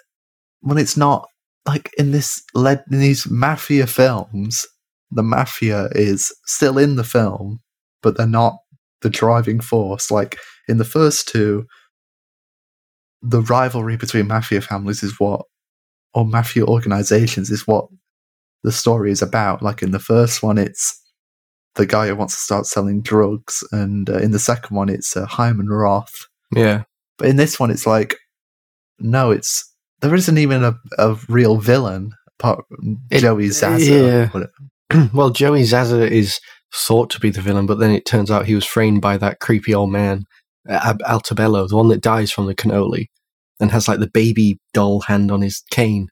when 0.62 0.78
it's 0.78 0.98
not 0.98 1.28
like 1.68 1.92
in 1.98 2.12
this 2.12 2.42
led 2.54 2.84
in 2.92 3.00
these 3.00 3.30
mafia 3.30 3.86
films, 3.86 4.66
the 5.12 5.24
mafia 5.24 5.90
is 5.92 6.34
still 6.46 6.78
in 6.78 6.96
the 6.96 7.04
film, 7.04 7.60
but 8.02 8.18
they're 8.18 8.28
not 8.28 8.58
the 9.02 9.10
driving 9.10 9.60
force. 9.60 10.10
Like 10.10 10.38
in 10.68 10.78
the 10.78 10.86
first 10.86 11.28
two, 11.28 11.66
the 13.22 13.42
rivalry 13.42 13.98
between 13.98 14.28
mafia 14.28 14.62
families 14.62 15.04
is 15.04 15.20
what, 15.20 15.42
or 16.14 16.26
mafia 16.26 16.66
organizations 16.66 17.50
is 17.50 17.68
what 17.68 17.88
the 18.64 18.72
story 18.72 19.12
is 19.12 19.22
about. 19.22 19.62
Like 19.62 19.82
in 19.82 19.92
the 19.92 20.00
first 20.00 20.42
one, 20.42 20.58
it's 20.58 21.00
the 21.78 21.86
guy 21.86 22.08
who 22.08 22.16
wants 22.16 22.36
to 22.36 22.42
start 22.42 22.66
selling 22.66 23.02
drugs, 23.02 23.64
and 23.72 24.10
uh, 24.10 24.18
in 24.18 24.32
the 24.32 24.40
second 24.40 24.76
one, 24.76 24.90
it's 24.90 25.16
uh, 25.16 25.26
Hyman 25.26 25.70
Roth. 25.70 26.14
Yeah, 26.56 26.84
But 27.18 27.30
in 27.30 27.36
this 27.38 27.60
one, 27.60 27.72
it's 27.72 27.88
like, 27.88 28.16
no, 29.00 29.32
it's 29.32 29.64
there 30.02 30.14
isn't 30.16 30.38
even 30.38 30.64
a, 30.64 30.76
a 30.98 31.16
real 31.30 31.58
villain 31.58 32.14
apart 32.40 32.64
from 32.70 33.00
It- 33.10 33.20
Joey 33.20 33.48
Zaza. 33.50 34.30
yeah. 34.94 35.08
Well, 35.14 35.32
Joey 35.32 35.64
Zaza 35.64 36.10
is 36.12 36.40
thought 36.74 37.10
to 37.12 37.20
be 37.20 37.30
the 37.30 37.42
villain, 37.42 37.66
but 37.66 37.80
then 37.80 37.92
it 37.92 38.06
turns 38.06 38.30
out 38.32 38.46
he 38.46 38.56
was 38.56 38.66
framed 38.66 39.02
by 39.02 39.18
that 39.18 39.40
creepy 39.40 39.74
old 39.74 39.92
man, 39.92 40.24
uh, 40.70 40.80
Ab- 40.84 41.00
Altobello, 41.02 41.68
the 41.68 41.76
one 41.76 41.90
that 41.90 42.02
dies 42.02 42.32
from 42.32 42.46
the 42.46 42.56
cannoli 42.56 43.08
and 43.60 43.72
has 43.72 43.88
like 43.88 44.00
the 44.00 44.10
baby 44.10 44.60
doll 44.74 45.02
hand 45.02 45.32
on 45.32 45.42
his 45.42 45.62
cane. 45.72 46.08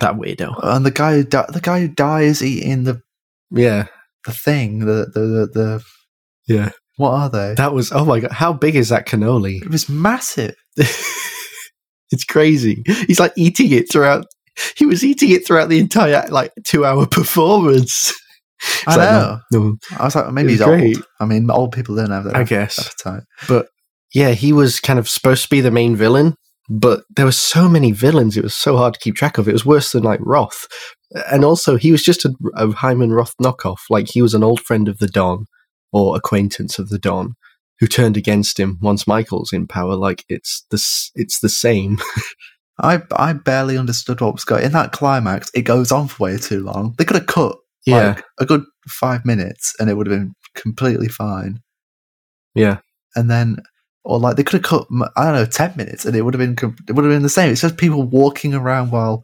That 0.00 0.14
weirdo. 0.14 0.58
And 0.62 0.86
the 0.86 0.90
guy, 0.90 1.14
who 1.16 1.24
di- 1.24 1.46
the 1.50 1.60
guy 1.60 1.80
who 1.80 1.88
dies 1.88 2.42
eating 2.42 2.84
the 2.84 3.02
Yeah, 3.50 3.86
the 4.26 4.32
thing, 4.32 4.80
the 4.80 5.06
the 5.12 5.20
the, 5.20 5.46
the 5.54 5.84
yeah. 6.46 6.70
what 6.96 7.10
are 7.12 7.30
they? 7.30 7.54
That 7.54 7.72
was 7.72 7.90
oh 7.92 8.04
my 8.04 8.20
god, 8.20 8.32
how 8.32 8.52
big 8.52 8.76
is 8.76 8.90
that 8.90 9.06
cannoli? 9.06 9.62
it 9.62 9.70
was 9.70 9.88
massive. 9.88 10.54
it's 10.76 12.24
crazy. 12.28 12.82
He's 13.06 13.20
like 13.20 13.32
eating 13.36 13.72
it 13.72 13.90
throughout. 13.90 14.26
He 14.76 14.86
was 14.86 15.04
eating 15.04 15.30
it 15.30 15.46
throughout 15.46 15.68
the 15.68 15.78
entire 15.78 16.26
like 16.28 16.52
two 16.64 16.84
hour 16.84 17.06
performance. 17.10 18.12
I 18.86 18.96
like, 18.96 19.10
know. 19.10 19.38
no, 19.52 19.58
no. 19.60 19.76
I 19.98 20.04
was 20.04 20.14
like, 20.16 20.32
maybe 20.32 20.48
It 20.48 20.56
he's 20.56 20.62
great. 20.64 20.96
old. 20.96 21.06
I 21.20 21.26
mean, 21.26 21.50
old 21.50 21.72
people 21.72 21.94
don't 21.94 22.10
have 22.10 22.24
that 22.24 22.36
I 22.36 22.44
guess. 22.44 22.78
appetite. 22.78 23.24
But 23.48 23.68
yeah, 24.14 24.30
he 24.30 24.52
was 24.52 24.80
kind 24.80 24.98
of 24.98 25.08
supposed 25.08 25.42
to 25.44 25.48
be 25.50 25.60
the 25.60 25.70
main 25.70 25.94
villain, 25.94 26.36
but 26.68 27.04
there 27.14 27.24
were 27.24 27.32
so 27.32 27.68
many 27.68 27.92
villains, 27.92 28.36
it 28.36 28.42
was 28.42 28.54
so 28.54 28.76
hard 28.76 28.94
to 28.94 29.00
keep 29.00 29.14
track 29.14 29.38
of. 29.38 29.48
It 29.48 29.52
was 29.52 29.66
worse 29.66 29.92
than 29.92 30.02
like 30.02 30.20
Roth. 30.22 30.66
And 31.30 31.44
also, 31.44 31.76
he 31.76 31.92
was 31.92 32.02
just 32.02 32.24
a, 32.24 32.34
a 32.54 32.70
Hyman 32.72 33.12
Roth 33.12 33.34
knockoff. 33.40 33.78
Like, 33.88 34.08
he 34.08 34.22
was 34.22 34.34
an 34.34 34.42
old 34.42 34.60
friend 34.60 34.88
of 34.88 34.98
the 34.98 35.06
Don 35.06 35.46
or 35.92 36.16
acquaintance 36.16 36.78
of 36.78 36.88
the 36.88 36.98
Don 36.98 37.34
who 37.78 37.86
turned 37.86 38.16
against 38.16 38.58
him 38.58 38.78
once 38.80 39.06
Michael's 39.06 39.52
in 39.52 39.68
power. 39.68 39.94
Like, 39.94 40.24
it's 40.28 40.64
the, 40.70 40.82
it's 41.14 41.40
the 41.40 41.48
same. 41.48 41.98
I 42.78 43.02
I 43.12 43.32
barely 43.32 43.78
understood 43.78 44.20
what 44.20 44.34
was 44.34 44.44
going 44.44 44.64
in 44.64 44.72
that 44.72 44.92
climax. 44.92 45.50
It 45.54 45.62
goes 45.62 45.90
on 45.90 46.08
for 46.08 46.24
way 46.24 46.36
too 46.36 46.62
long. 46.62 46.94
They 46.98 47.04
could 47.04 47.16
have 47.16 47.26
cut 47.26 47.56
yeah. 47.86 48.08
like 48.08 48.24
a 48.38 48.46
good 48.46 48.64
five 48.86 49.24
minutes, 49.24 49.74
and 49.78 49.88
it 49.88 49.94
would 49.94 50.06
have 50.06 50.18
been 50.18 50.34
completely 50.54 51.08
fine. 51.08 51.60
yeah. 52.54 52.78
And 53.14 53.30
then, 53.30 53.56
or 54.06 54.20
like 54.20 54.36
they 54.36 54.44
could 54.44 54.54
have 54.54 54.62
cut 54.62 54.86
I 55.16 55.24
don't 55.24 55.34
know 55.34 55.44
ten 55.46 55.74
minutes, 55.76 56.04
and 56.04 56.16
it 56.16 56.22
would 56.22 56.32
have 56.32 56.38
been 56.38 56.72
it 56.88 56.92
would 56.92 57.04
have 57.04 57.12
been 57.12 57.22
the 57.22 57.28
same. 57.28 57.50
It's 57.50 57.60
just 57.60 57.76
people 57.76 58.02
walking 58.04 58.54
around 58.54 58.92
while 58.92 59.22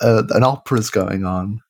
uh, 0.00 0.22
an 0.30 0.42
opera's 0.42 0.90
going 0.90 1.24
on, 1.24 1.60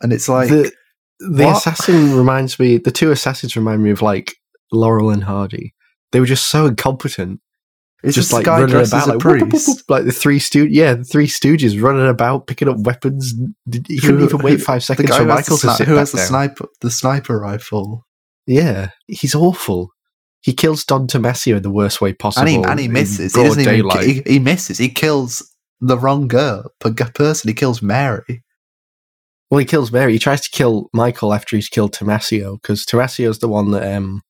and 0.00 0.12
it's 0.12 0.28
like 0.28 0.48
the 0.48 0.72
the 1.18 1.48
assassin 1.50 2.16
reminds 2.16 2.58
me, 2.58 2.78
the 2.78 2.90
two 2.92 3.10
assassins 3.10 3.56
remind 3.56 3.82
me 3.82 3.90
of 3.90 4.02
like 4.02 4.34
Laurel 4.72 5.10
and 5.10 5.24
Hardy. 5.24 5.74
They 6.12 6.20
were 6.20 6.26
just 6.26 6.48
so 6.48 6.66
incompetent. 6.66 7.40
it's 8.02 8.14
just 8.14 8.30
just, 8.30 8.32
like 8.32 8.46
running 8.46 8.74
about 8.74 9.08
like, 9.08 9.24
whoop, 9.24 9.52
whoop, 9.52 9.62
whoop, 9.66 9.78
like 9.88 10.04
the 10.04 10.12
three 10.12 10.38
stooges. 10.38 10.68
Yeah, 10.70 10.94
the 10.94 11.04
three 11.04 11.26
stooges 11.26 11.80
running 11.82 12.06
about 12.06 12.46
picking 12.46 12.68
up 12.68 12.78
weapons. 12.80 13.34
He 13.88 13.98
couldn't 13.98 14.18
Who- 14.18 14.24
even 14.26 14.38
wait 14.42 14.58
who- 14.58 14.64
five 14.64 14.84
seconds 14.84 15.14
for 15.16 15.24
Michael 15.24 15.56
the, 15.56 15.68
to 15.68 15.74
sit 15.74 15.88
who 15.88 15.94
has 15.96 16.12
the 16.12 16.18
down. 16.18 16.26
sniper 16.28 16.68
the 16.82 16.90
sniper 16.90 17.38
rifle, 17.40 18.06
Yeah, 18.46 18.90
he's 19.08 19.34
awful. 19.34 19.90
He 20.44 20.52
kills 20.52 20.84
Don 20.84 21.06
Tomasio 21.06 21.56
in 21.56 21.62
the 21.62 21.70
worst 21.70 22.02
way 22.02 22.12
possible. 22.12 22.46
and 22.46 22.50
he 22.50 22.70
and 22.70 22.78
he 22.78 22.86
misses. 22.86 23.34
He 23.34 23.42
doesn't 23.42 23.62
even. 23.62 23.90
He, 24.02 24.22
he 24.26 24.38
misses. 24.38 24.76
He 24.76 24.90
kills 24.90 25.42
the 25.80 25.96
wrong 25.98 26.28
girl, 26.28 26.70
per- 26.80 26.92
person. 26.92 27.48
He 27.48 27.54
kills 27.54 27.80
Mary. 27.80 28.42
Well, 29.50 29.58
he 29.58 29.64
kills 29.64 29.90
Mary. 29.90 30.12
He 30.12 30.18
tries 30.18 30.42
to 30.42 30.50
kill 30.50 30.90
Michael 30.92 31.32
after 31.32 31.56
he's 31.56 31.68
killed 31.70 31.94
Tomasio 31.94 32.60
because 32.60 32.84
Tomasio's 32.84 33.38
the 33.38 33.48
one 33.48 33.70
that 33.70 33.90
um, 33.96 34.20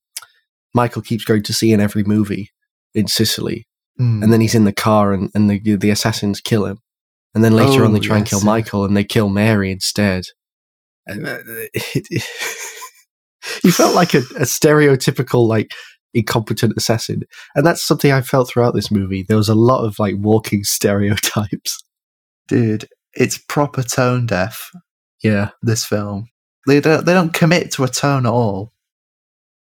Michael 0.73 1.02
keeps 1.02 1.25
going 1.25 1.42
to 1.42 1.52
see 1.52 1.73
in 1.73 1.80
every 1.80 2.04
movie 2.04 2.50
in 2.94 3.09
Sicily. 3.09 3.66
Mm. 4.00 4.23
And 4.23 4.33
then 4.33 4.40
he's 4.40 4.54
in 4.54 4.64
the 4.64 4.73
car, 4.73 5.12
and, 5.12 5.30
and 5.35 5.50
the 5.50 5.76
the 5.76 5.90
assassins 5.90 6.40
kill 6.40 6.64
him. 6.64 6.78
And 7.35 7.42
then 7.42 7.54
later 7.56 7.83
Oh, 7.83 7.87
on, 7.87 7.92
they 7.92 7.99
try 7.99 8.18
and 8.18 8.26
kill. 8.26 8.40
Michael, 8.42 8.85
and 8.85 8.97
they 8.97 9.02
kill 9.02 9.28
Mary 9.28 9.73
instead. 9.73 10.26
And, 11.09 11.26
uh, 11.26 11.38
felt 13.73 13.97
like 13.97 14.14
a, 14.14 14.18
a 14.18 14.47
stereotypical 14.47 15.49
like 15.49 15.71
incompetent 16.14 16.75
assassin, 16.76 17.23
and 17.54 17.66
that's 17.66 17.85
something 17.85 18.12
I 18.12 18.21
felt 18.23 18.49
throughout 18.49 18.75
this 18.75 18.90
movie. 18.90 19.25
There 19.26 19.37
was 19.37 19.49
a 19.49 19.54
lot 19.54 19.85
of 19.85 19.99
like 19.99 20.14
walking 20.18 20.64
stereotypes. 20.64 21.83
dude, 22.49 22.88
it's 23.14 23.38
proper 23.38 23.83
tone 23.83 24.26
deaf. 24.26 24.71
Yeah, 25.23 25.50
This 25.62 25.85
film, 25.85 26.28
they 26.66 26.80
don't 26.80 27.04
they 27.06 27.14
don't 27.14 27.33
commit 27.33 27.73
to 27.73 27.85
a 27.85 27.88
tone 27.88 28.26
at 28.26 28.33
all. 28.33 28.73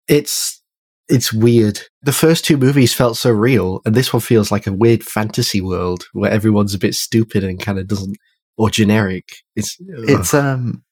it's 0.08 0.62
it's 1.08 1.32
weird. 1.32 1.80
The 2.02 2.12
first 2.12 2.44
two 2.44 2.56
movies 2.56 2.92
felt 2.92 3.16
so 3.16 3.30
real, 3.30 3.80
and 3.84 3.94
this 3.94 4.12
one 4.12 4.20
feels 4.20 4.50
like 4.50 4.66
a 4.66 4.72
weird 4.72 5.04
fantasy 5.04 5.60
world 5.60 6.04
where 6.12 6.30
everyone's 6.30 6.74
a 6.74 6.78
bit 6.78 6.94
stupid 6.94 7.44
and 7.44 7.60
kind 7.60 7.78
of 7.78 7.86
doesn't 7.86 8.16
or 8.56 8.70
generic. 8.70 9.36
It's 9.54 9.76
It's 9.80 10.34
um, 10.34 10.82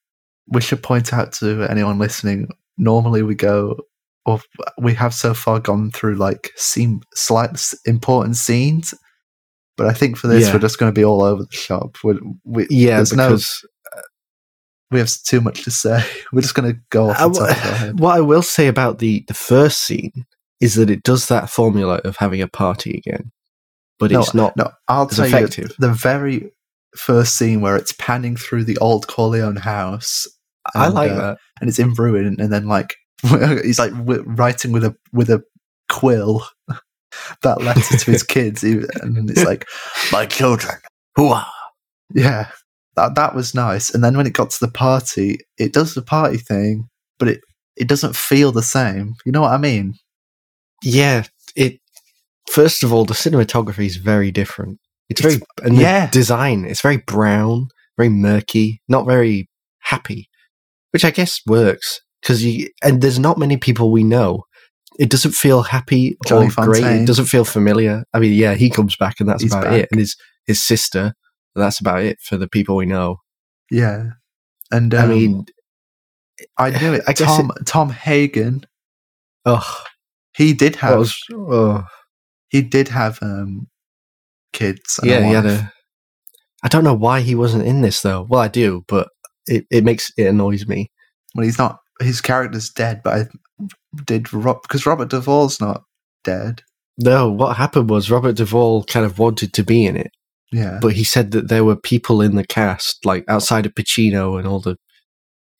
we 0.47 0.61
should 0.61 0.83
point 0.83 1.13
out 1.13 1.33
to 1.33 1.63
anyone 1.63 1.99
listening. 1.99 2.47
Normally, 2.77 3.23
we 3.23 3.35
go, 3.35 3.77
or 4.25 4.39
we 4.79 4.93
have 4.95 5.13
so 5.13 5.33
far 5.33 5.59
gone 5.59 5.91
through 5.91 6.15
like 6.15 6.51
seem 6.55 7.01
slight 7.13 7.59
important 7.85 8.35
scenes, 8.37 8.93
but 9.77 9.87
I 9.87 9.93
think 9.93 10.17
for 10.17 10.27
this 10.27 10.47
Yeah. 10.47 10.53
we're 10.53 10.59
just 10.59 10.79
going 10.79 10.91
to 10.91 10.99
be 10.99 11.05
all 11.05 11.23
over 11.23 11.43
the 11.43 11.55
shop. 11.55 11.97
We, 12.03 12.19
we, 12.43 12.67
yeah 12.69 12.97
there's 12.97 13.13
no, 13.13 13.29
because 13.29 13.65
we 14.91 14.99
have 14.99 15.11
too 15.25 15.41
much 15.41 15.63
to 15.63 15.71
say. 15.71 16.03
We're 16.31 16.41
just 16.41 16.55
going 16.55 16.71
to 16.73 16.79
go 16.89 17.09
off 17.09 17.17
I 17.19 17.29
top 17.29 17.83
of 17.89 17.99
what 17.99 18.15
I 18.15 18.21
will 18.21 18.41
say 18.41 18.67
about 18.67 18.99
the 18.99 19.23
the 19.27 19.33
first 19.33 19.79
scene 19.81 20.25
is 20.61 20.75
that 20.75 20.89
it 20.89 21.03
does 21.03 21.27
that 21.27 21.49
formula 21.49 21.95
of 22.05 22.17
having 22.17 22.41
a 22.41 22.47
party 22.47 22.97
again, 23.05 23.31
but 23.99 24.11
No, 24.11 24.21
it's 24.21 24.33
not. 24.33 24.55
No, 24.55 24.71
I'll 24.87 25.07
tell 25.07 25.25
effective. 25.25 25.69
you 25.69 25.75
the 25.79 25.93
very 25.93 26.51
first 26.95 27.35
scene 27.35 27.61
where 27.61 27.75
it's 27.75 27.93
panning 27.93 28.37
through 28.37 28.63
the 28.63 28.77
old 28.77 29.07
Corleone 29.07 29.57
house. 29.57 30.27
I 30.73 30.87
like 30.87 31.11
uh, 31.11 31.15
that. 31.15 31.37
and 31.59 31.69
it's 31.69 31.77
in 31.79 31.93
ruin, 31.93 32.37
and 32.39 32.51
then 32.51 32.67
like 32.67 32.95
he's 33.63 33.79
like 33.79 33.91
writing 33.95 34.71
with 34.71 34.83
a 34.83 34.95
with 35.13 35.29
a 35.29 35.43
quill 35.89 36.43
that 37.41 37.61
letter 37.61 37.97
to 37.97 38.11
his 38.11 38.23
kids, 38.23 38.63
and 38.63 39.29
it's 39.29 39.43
like 39.45 39.65
my 40.11 40.25
children, 40.25 40.75
hooah! 41.17 41.45
Yeah, 42.13 42.49
that 42.95 43.15
that 43.15 43.35
was 43.35 43.55
nice. 43.55 43.93
And 43.93 44.03
then 44.03 44.17
when 44.17 44.27
it 44.27 44.33
got 44.33 44.49
to 44.51 44.65
the 44.65 44.71
party, 44.71 45.39
it 45.57 45.73
does 45.73 45.93
the 45.93 46.01
party 46.01 46.37
thing, 46.37 46.89
but 47.19 47.27
it 47.27 47.41
it 47.75 47.87
doesn't 47.87 48.15
feel 48.15 48.51
the 48.51 48.63
same. 48.63 49.15
You 49.25 49.31
know 49.31 49.41
what 49.41 49.53
I 49.53 49.57
mean? 49.57 49.95
Yeah, 50.83 51.23
it. 51.55 51.79
First 52.49 52.83
of 52.83 52.93
all, 52.93 53.05
the 53.05 53.15
cinematography 53.15 53.85
is 53.87 53.95
very 53.97 54.31
different. 54.31 54.79
It's, 55.09 55.19
It's- 55.19 55.35
very 55.35 55.45
and 55.67 55.77
the 55.77 55.81
yeah. 55.81 56.09
design. 56.09 56.65
It's 56.65 56.81
very 56.81 56.97
brown, 56.97 57.69
very 57.97 58.09
murky, 58.09 58.81
not 58.87 59.07
very 59.07 59.49
happy, 59.79 60.29
which 60.91 61.03
I 61.03 61.11
guess 61.11 61.41
works 61.47 62.01
because 62.25 62.43
you 62.43 62.69
and 62.83 63.01
there's 63.01 63.19
not 63.19 63.37
many 63.37 63.55
people 63.55 63.91
we 63.91 64.03
know. 64.03 64.45
It 64.97 65.11
doesn't 65.11 65.33
feel 65.33 65.61
happy 65.61 66.17
Johnny 66.25 66.49
or 66.57 66.65
great. 66.65 66.83
It 66.83 67.05
doesn't 67.05 67.25
feel 67.25 67.45
familiar. 67.45 68.05
I 68.13 68.19
mean, 68.19 68.33
yeah, 68.33 68.55
he 68.55 68.69
comes 68.69 68.95
back 68.95 69.19
and 69.19 69.29
that's 69.29 69.43
He's 69.43 69.53
about 69.53 69.65
back. 69.65 69.83
it. 69.83 69.89
And 69.91 69.99
his 69.99 70.15
his 70.47 70.63
sister, 70.63 71.13
that's 71.53 71.79
about 71.79 72.01
it 72.01 72.19
for 72.21 72.37
the 72.37 72.47
people 72.47 72.75
we 72.75 72.85
know. 72.85 73.17
Yeah. 73.69 74.11
And 74.71 74.93
I 74.95 75.03
um, 75.03 75.09
mean, 75.09 75.45
I 76.57 76.71
knew 76.71 76.93
it. 76.93 77.03
I 77.07 77.13
guess 77.13 77.37
Tom 77.37 77.51
Tom 77.65 77.89
Hagen, 77.91 78.65
oh, 79.45 79.83
he 80.35 80.53
did 80.53 80.77
have 80.77 80.97
was 80.97 81.15
oh. 81.31 81.83
he 82.49 82.61
did 82.61 82.87
have 82.87 83.19
um 83.21 83.67
kids. 84.53 84.99
yeah, 85.03 85.21
he 85.21 85.33
had 85.33 85.45
a. 85.45 85.71
I 86.63 86.69
don't 86.69 86.83
know 86.83 86.95
why 86.95 87.21
he 87.21 87.35
wasn't 87.35 87.67
in 87.67 87.81
this 87.81 88.01
though. 88.01 88.25
Well, 88.27 88.41
I 88.41 88.47
do, 88.47 88.83
but 88.87 89.09
it, 89.45 89.65
it 89.69 89.83
makes 89.83 90.11
it 90.17 90.25
annoys 90.25 90.67
me. 90.67 90.89
Well, 91.35 91.45
he's 91.45 91.59
not. 91.59 91.79
His 91.99 92.21
character's 92.21 92.69
dead, 92.69 93.01
but 93.03 93.13
I 93.13 93.25
did 94.05 94.33
Rob 94.33 94.61
because 94.61 94.85
Robert 94.85 95.09
Duvall's 95.09 95.61
not 95.61 95.83
dead. 96.23 96.61
No, 96.97 97.29
what 97.29 97.57
happened 97.57 97.89
was 97.89 98.11
Robert 98.11 98.35
Duvall 98.35 98.83
kind 98.85 99.05
of 99.05 99.19
wanted 99.19 99.53
to 99.53 99.63
be 99.63 99.85
in 99.85 99.97
it, 99.97 100.11
Yeah, 100.51 100.79
but 100.81 100.93
he 100.93 101.03
said 101.03 101.31
that 101.31 101.49
there 101.49 101.63
were 101.63 101.75
people 101.75 102.21
in 102.21 102.35
the 102.35 102.45
cast, 102.45 103.05
like 103.05 103.25
outside 103.27 103.65
of 103.65 103.75
Pacino 103.75 104.37
and 104.37 104.47
all 104.47 104.59
the, 104.59 104.77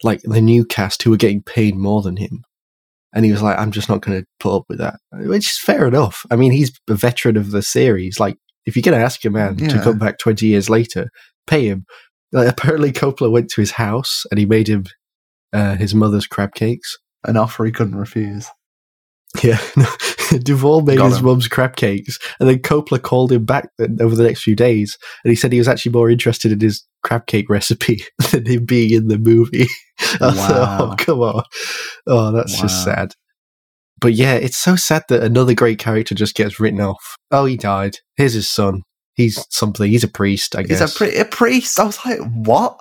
like 0.03 0.21
the 0.23 0.41
new 0.41 0.65
cast, 0.65 1.03
who 1.03 1.11
were 1.11 1.17
getting 1.17 1.41
paid 1.41 1.75
more 1.75 2.01
than 2.01 2.17
him. 2.17 2.43
And 3.13 3.23
he 3.23 3.31
was 3.31 3.41
like, 3.41 3.57
"I'm 3.57 3.71
just 3.71 3.87
not 3.87 4.01
going 4.01 4.21
to 4.21 4.27
put 4.39 4.55
up 4.57 4.63
with 4.67 4.79
that," 4.79 4.95
which 5.13 5.45
is 5.45 5.57
fair 5.57 5.87
enough. 5.87 6.25
I 6.31 6.35
mean, 6.35 6.51
he's 6.51 6.77
a 6.89 6.95
veteran 6.95 7.37
of 7.37 7.51
the 7.51 7.61
series. 7.61 8.19
Like, 8.19 8.37
if 8.65 8.75
you're 8.75 8.83
going 8.83 8.97
to 8.97 9.05
ask 9.05 9.23
a 9.23 9.29
man 9.29 9.55
to 9.57 9.81
come 9.81 9.97
back 9.97 10.17
20 10.17 10.45
years 10.45 10.69
later, 10.69 11.09
pay 11.47 11.67
him. 11.67 11.85
Like, 12.31 12.49
apparently, 12.49 12.91
Coppola 12.91 13.31
went 13.31 13.49
to 13.51 13.61
his 13.61 13.71
house 13.71 14.23
and 14.31 14.37
he 14.37 14.45
made 14.45 14.67
him 14.67 14.85
uh, 15.55 15.75
his 15.75 15.95
mother's 15.95 16.27
crab 16.27 16.53
cakes. 16.53 16.97
an 17.25 17.37
offer 17.37 17.65
he 17.65 17.71
couldn't 17.71 17.95
refuse. 17.95 18.47
Yeah, 19.43 19.59
Duvall 20.43 20.81
made 20.81 20.97
Got 20.97 21.09
his 21.09 21.19
him. 21.19 21.25
mum's 21.25 21.47
crab 21.49 21.75
cakes, 21.75 22.17
and 22.39 22.47
then 22.47 22.59
Coppola 22.59 23.01
called 23.01 23.31
him 23.33 23.43
back 23.43 23.67
over 23.99 24.15
the 24.15 24.23
next 24.23 24.43
few 24.43 24.55
days, 24.55 24.97
and 25.23 25.29
he 25.29 25.35
said 25.35 25.51
he 25.51 25.57
was 25.57 25.67
actually 25.67 25.91
more 25.91 26.09
interested 26.09 26.51
in 26.53 26.59
his 26.61 26.85
crab 27.03 27.25
cake 27.27 27.49
recipe 27.49 28.01
than 28.31 28.45
him 28.45 28.63
being 28.65 28.91
in 28.91 29.07
the 29.09 29.17
movie. 29.17 29.67
I 29.99 30.31
thought, 30.31 30.35
Wow. 30.35 30.89
oh, 30.91 30.95
come 30.97 31.19
on! 31.19 31.43
Oh, 32.07 32.31
that's 32.31 32.59
just 32.59 32.83
sad. 32.85 33.13
But 33.99 34.13
yeah, 34.13 34.35
it's 34.35 34.57
so 34.57 34.75
sad 34.77 35.03
that 35.09 35.23
another 35.23 35.53
great 35.53 35.79
character 35.79 36.15
just 36.15 36.35
gets 36.35 36.59
written 36.59 36.79
off. 36.81 37.15
Oh, 37.31 37.45
he 37.45 37.57
died. 37.57 37.97
Here's 38.17 38.33
his 38.33 38.49
son. 38.49 38.83
He's 39.15 39.45
something. 39.49 39.89
He's 39.89 40.03
a 40.03 40.09
priest, 40.09 40.55
I 40.55 40.61
He's 40.61 40.79
guess. 40.79 40.95
a, 40.95 40.97
pri- 40.97 41.15
a 41.19 41.25
priest. 41.25 41.79
I 41.79 41.83
was 41.85 41.99
like, 42.05 42.19
what? 42.33 42.79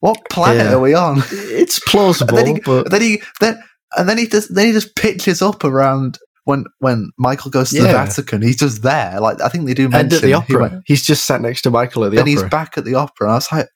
What 0.00 0.18
planet 0.30 0.66
Yeah. 0.66 0.74
are 0.74 0.80
we 0.80 0.94
on? 0.94 1.22
it's 1.30 1.78
plausible, 1.78 2.36
and 2.38 2.46
then 2.46 2.54
he, 2.56 2.60
but 2.64 2.90
then 2.90 3.00
he 3.02 3.22
then 3.40 3.62
and 3.96 4.08
then 4.08 4.18
he 4.18 4.26
just 4.26 4.54
then 4.54 4.66
he 4.66 4.72
just 4.72 4.96
pitches 4.96 5.40
up 5.42 5.62
around 5.64 6.18
when 6.44 6.64
when 6.78 7.10
Michael 7.18 7.50
goes 7.50 7.70
to 7.70 7.82
the 7.82 7.88
Vatican. 7.88 8.40
He's 8.42 8.56
just 8.56 8.82
there. 8.82 9.20
Like 9.20 9.40
I 9.42 9.48
think 9.48 9.66
they 9.66 9.74
do 9.74 9.84
and 9.84 9.92
mention 9.92 10.16
at 10.16 10.20
the 10.22 10.26
he 10.28 10.32
opera, 10.34 10.60
went- 10.62 10.82
he's 10.86 11.02
just 11.04 11.26
sat 11.26 11.40
next 11.40 11.62
to 11.62 11.70
Michael 11.70 12.04
at 12.04 12.10
the 12.12 12.16
opera. 12.18 12.20
And 12.20 12.28
he's 12.28 12.48
back 12.50 12.76
at 12.78 12.84
the 12.84 12.94
opera. 12.94 13.26
And 13.26 13.32
I 13.32 13.36
was 13.36 13.52
like, 13.52 13.68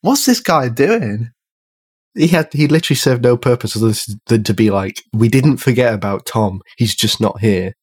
what's 0.00 0.26
this 0.26 0.40
guy 0.40 0.68
doing? 0.68 1.30
he 2.14 2.26
had 2.28 2.52
he 2.52 2.66
literally 2.66 2.96
served 2.96 3.22
no 3.22 3.36
purpose 3.36 3.76
other 3.76 3.92
than 4.26 4.42
to 4.44 4.54
be 4.54 4.70
like, 4.70 5.02
we 5.12 5.28
didn't 5.28 5.58
forget 5.58 5.92
about 5.94 6.26
Tom. 6.26 6.60
He's 6.76 6.94
just 6.96 7.20
not 7.20 7.40
here. 7.40 7.74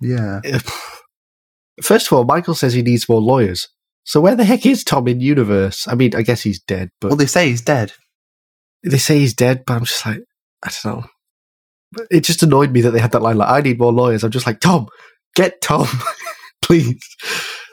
Yeah. 0.00 0.40
First 1.82 2.06
of 2.06 2.12
all, 2.12 2.24
Michael 2.24 2.54
says 2.54 2.72
he 2.74 2.82
needs 2.82 3.08
more 3.08 3.20
lawyers. 3.20 3.68
So 4.04 4.20
where 4.20 4.34
the 4.34 4.44
heck 4.44 4.66
is 4.66 4.84
Tom 4.84 5.06
in 5.08 5.20
universe? 5.20 5.86
I 5.88 5.94
mean, 5.94 6.14
I 6.14 6.22
guess 6.22 6.42
he's 6.42 6.60
dead, 6.60 6.90
but 7.00 7.08
Well, 7.08 7.16
they 7.16 7.26
say 7.26 7.48
he's 7.48 7.62
dead. 7.62 7.92
they 8.82 8.98
say 8.98 9.18
he's 9.20 9.34
dead, 9.34 9.64
but 9.66 9.74
I'm 9.74 9.84
just 9.84 10.04
like, 10.04 10.20
I 10.64 10.70
don't 10.82 10.96
know. 10.96 11.04
It 12.10 12.20
just 12.24 12.42
annoyed 12.42 12.72
me 12.72 12.80
that 12.80 12.92
they 12.92 13.00
had 13.00 13.12
that 13.12 13.22
line 13.22 13.36
like, 13.36 13.50
"I 13.50 13.60
need 13.60 13.78
more 13.78 13.92
lawyers." 13.92 14.24
I'm 14.24 14.30
just 14.30 14.46
like, 14.46 14.60
Tom, 14.60 14.86
get 15.36 15.60
Tom, 15.60 15.86
please. 16.62 16.98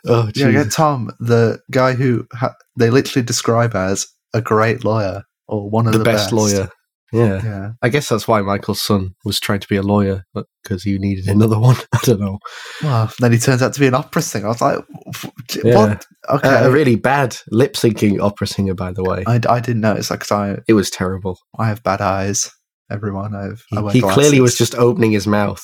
Oh, 0.06 0.30
Yeah, 0.36 0.52
get 0.52 0.72
Tom, 0.72 1.10
the 1.20 1.60
guy 1.72 1.94
who 1.94 2.28
ha- 2.34 2.56
they 2.78 2.90
literally 2.90 3.26
describe 3.26 3.76
as 3.76 4.08
a 4.34 4.42
great 4.42 4.84
lawyer 4.84 5.24
or 5.48 5.70
one 5.70 5.88
of 5.88 5.94
the, 5.94 6.00
the, 6.00 6.04
best, 6.06 6.32
lawyer. 6.32 6.70
Yeah. 7.12 7.42
Yeah. 7.44 7.72
I 7.82 7.90
guess 7.90 8.10
that's 8.10 8.28
why 8.28 8.42
Michael's 8.42 8.82
son 8.82 9.16
was 9.26 9.40
trying 9.40 9.60
to 9.62 9.68
be 9.68 9.76
a 9.78 9.82
lawyer, 9.82 10.26
because 10.64 10.84
he 10.84 10.98
needed 10.98 11.28
another 11.28 11.60
one. 11.70 11.76
I 11.94 12.00
don't 12.04 12.20
know. 12.20 12.40
Well, 12.84 13.12
then 13.20 13.32
he 13.32 13.38
turns 13.40 13.62
out 13.62 13.74
to 13.74 13.80
be 13.80 13.88
an 13.88 13.96
opera 13.96 14.22
singer. 14.22 14.46
I 14.46 14.50
was 14.50 14.62
like, 14.62 14.78
what? 14.88 15.64
Yeah. 15.64 15.98
Okay. 16.30 16.48
Uh, 16.50 16.68
a 16.68 16.72
really 16.72 16.96
bad 16.96 17.36
lip 17.52 17.74
syncing 17.74 18.20
opera 18.22 18.48
singer, 18.48 18.76
by 18.76 18.92
the 18.92 19.04
way. 19.04 19.24
I, 19.26 19.40
I 19.50 19.60
didn't 19.60 19.82
notice 19.82 20.10
that 20.10 20.20
because 20.20 20.32
I, 20.32 20.60
It 20.68 20.74
was 20.74 20.90
terrible. 20.90 21.40
I 21.58 21.68
have 21.68 21.84
bad 21.84 22.02
eyes. 22.02 22.52
Everyone, 22.92 23.36
I've 23.36 23.64
I 23.72 23.92
He, 23.92 24.02
clearly 24.02 24.42
was 24.42 24.58
just 24.58 24.74
opening 24.74 25.12
his 25.12 25.28
mouth, 25.28 25.64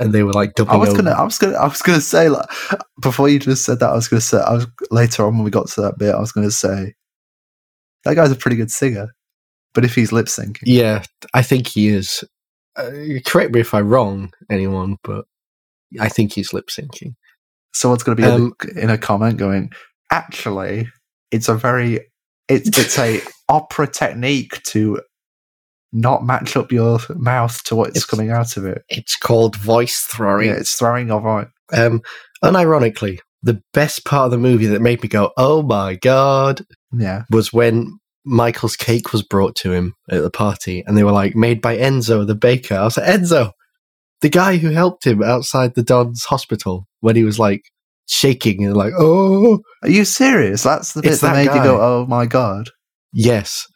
and 0.00 0.12
they 0.12 0.24
were 0.24 0.32
like 0.32 0.58
I 0.68 0.76
was 0.76 0.88
over. 0.88 1.02
gonna, 1.02 1.12
I 1.16 1.22
was 1.22 1.38
gonna, 1.38 1.54
I 1.56 1.64
was 1.68 1.80
gonna 1.80 2.00
say 2.00 2.28
like 2.28 2.44
before 3.00 3.28
you 3.28 3.38
just 3.38 3.64
said 3.64 3.78
that, 3.78 3.90
I 3.90 3.94
was 3.94 4.08
gonna 4.08 4.20
say, 4.20 4.38
I 4.38 4.54
was 4.54 4.66
later 4.90 5.24
on 5.24 5.36
when 5.36 5.44
we 5.44 5.52
got 5.52 5.68
to 5.68 5.80
that 5.82 5.96
bit, 5.96 6.12
I 6.14 6.18
was 6.18 6.32
gonna 6.32 6.50
say 6.50 6.94
that 8.04 8.14
guy's 8.16 8.32
a 8.32 8.36
pretty 8.36 8.56
good 8.56 8.70
singer, 8.72 9.14
but 9.74 9.84
if 9.84 9.94
he's 9.94 10.12
lip 10.12 10.26
syncing, 10.26 10.58
Yeah, 10.64 11.02
I 11.34 11.42
think 11.42 11.66
he 11.68 11.88
is. 11.88 12.24
Uh, 12.76 12.90
correct 13.26 13.52
me 13.52 13.60
if 13.60 13.74
I'm 13.74 13.88
wrong, 13.88 14.30
anyone, 14.50 14.96
but 15.02 15.24
I 16.00 16.08
think 16.08 16.32
he's 16.32 16.52
lip 16.52 16.68
syncing. 16.68 17.14
someone's 17.74 18.02
gonna 18.02 18.16
be 18.16 18.24
Um, 18.24 18.52
in, 18.64 18.78
a, 18.78 18.80
in 18.84 18.90
a 18.90 18.98
comment 18.98 19.36
going, 19.36 19.70
actually, 20.12 20.88
it's 21.30 21.48
a 21.48 21.54
very, 21.54 22.00
it's 22.48 22.76
it's 22.78 22.98
a 22.98 23.20
opera 23.48 23.86
technique 23.86 24.62
to 24.68 25.00
not 25.92 26.24
match 26.24 26.56
up 26.56 26.70
your 26.70 26.98
mouth 27.16 27.62
to 27.64 27.74
what's 27.76 27.90
It's- 27.90 28.04
coming 28.06 28.30
out 28.30 28.56
of 28.56 28.64
it. 28.66 28.82
It's 28.88 29.16
called 29.16 29.56
voice 29.56 30.00
throwing. 30.00 30.48
Yeah, 30.48 30.54
it's 30.54 30.74
throwing 30.74 31.10
of 31.10 31.24
art. 31.26 31.48
Um, 31.72 32.00
unironically, 32.44 33.18
the 33.42 33.60
best 33.72 34.04
part 34.04 34.26
of 34.26 34.30
the 34.30 34.38
movie 34.38 34.66
that 34.66 34.80
made 34.82 35.02
me 35.02 35.08
go, 35.08 35.32
"Oh 35.36 35.62
my 35.62 35.94
god," 35.96 36.64
Yeah, 36.92 37.24
was 37.30 37.52
when 37.52 37.98
Michael's 38.28 38.76
cake 38.76 39.12
was 39.12 39.22
brought 39.22 39.56
to 39.56 39.72
him 39.72 39.94
at 40.10 40.22
the 40.22 40.30
party, 40.30 40.84
and 40.86 40.96
they 40.96 41.04
were 41.04 41.12
like, 41.12 41.34
"Made 41.34 41.60
by 41.60 41.76
Enzo, 41.76 42.26
the 42.26 42.34
baker." 42.34 42.74
I 42.74 42.84
was 42.84 42.96
like, 42.96 43.08
"Enzo, 43.08 43.52
the 44.20 44.28
guy 44.28 44.56
who 44.56 44.70
helped 44.70 45.06
him 45.06 45.22
outside 45.22 45.74
the 45.74 45.82
Don's 45.82 46.24
hospital 46.24 46.86
when 47.00 47.16
he 47.16 47.24
was 47.24 47.38
like 47.38 47.62
shaking 48.06 48.64
and 48.64 48.76
like, 48.76 48.92
oh, 48.98 49.60
are 49.82 49.88
you 49.88 50.04
serious? 50.04 50.62
That's 50.62 50.92
the 50.92 51.02
bit 51.02 51.12
that, 51.12 51.20
that 51.20 51.34
made 51.34 51.54
you 51.54 51.62
go, 51.62 51.80
oh 51.80 52.06
my 52.06 52.26
god! 52.26 52.70
yes." 53.12 53.66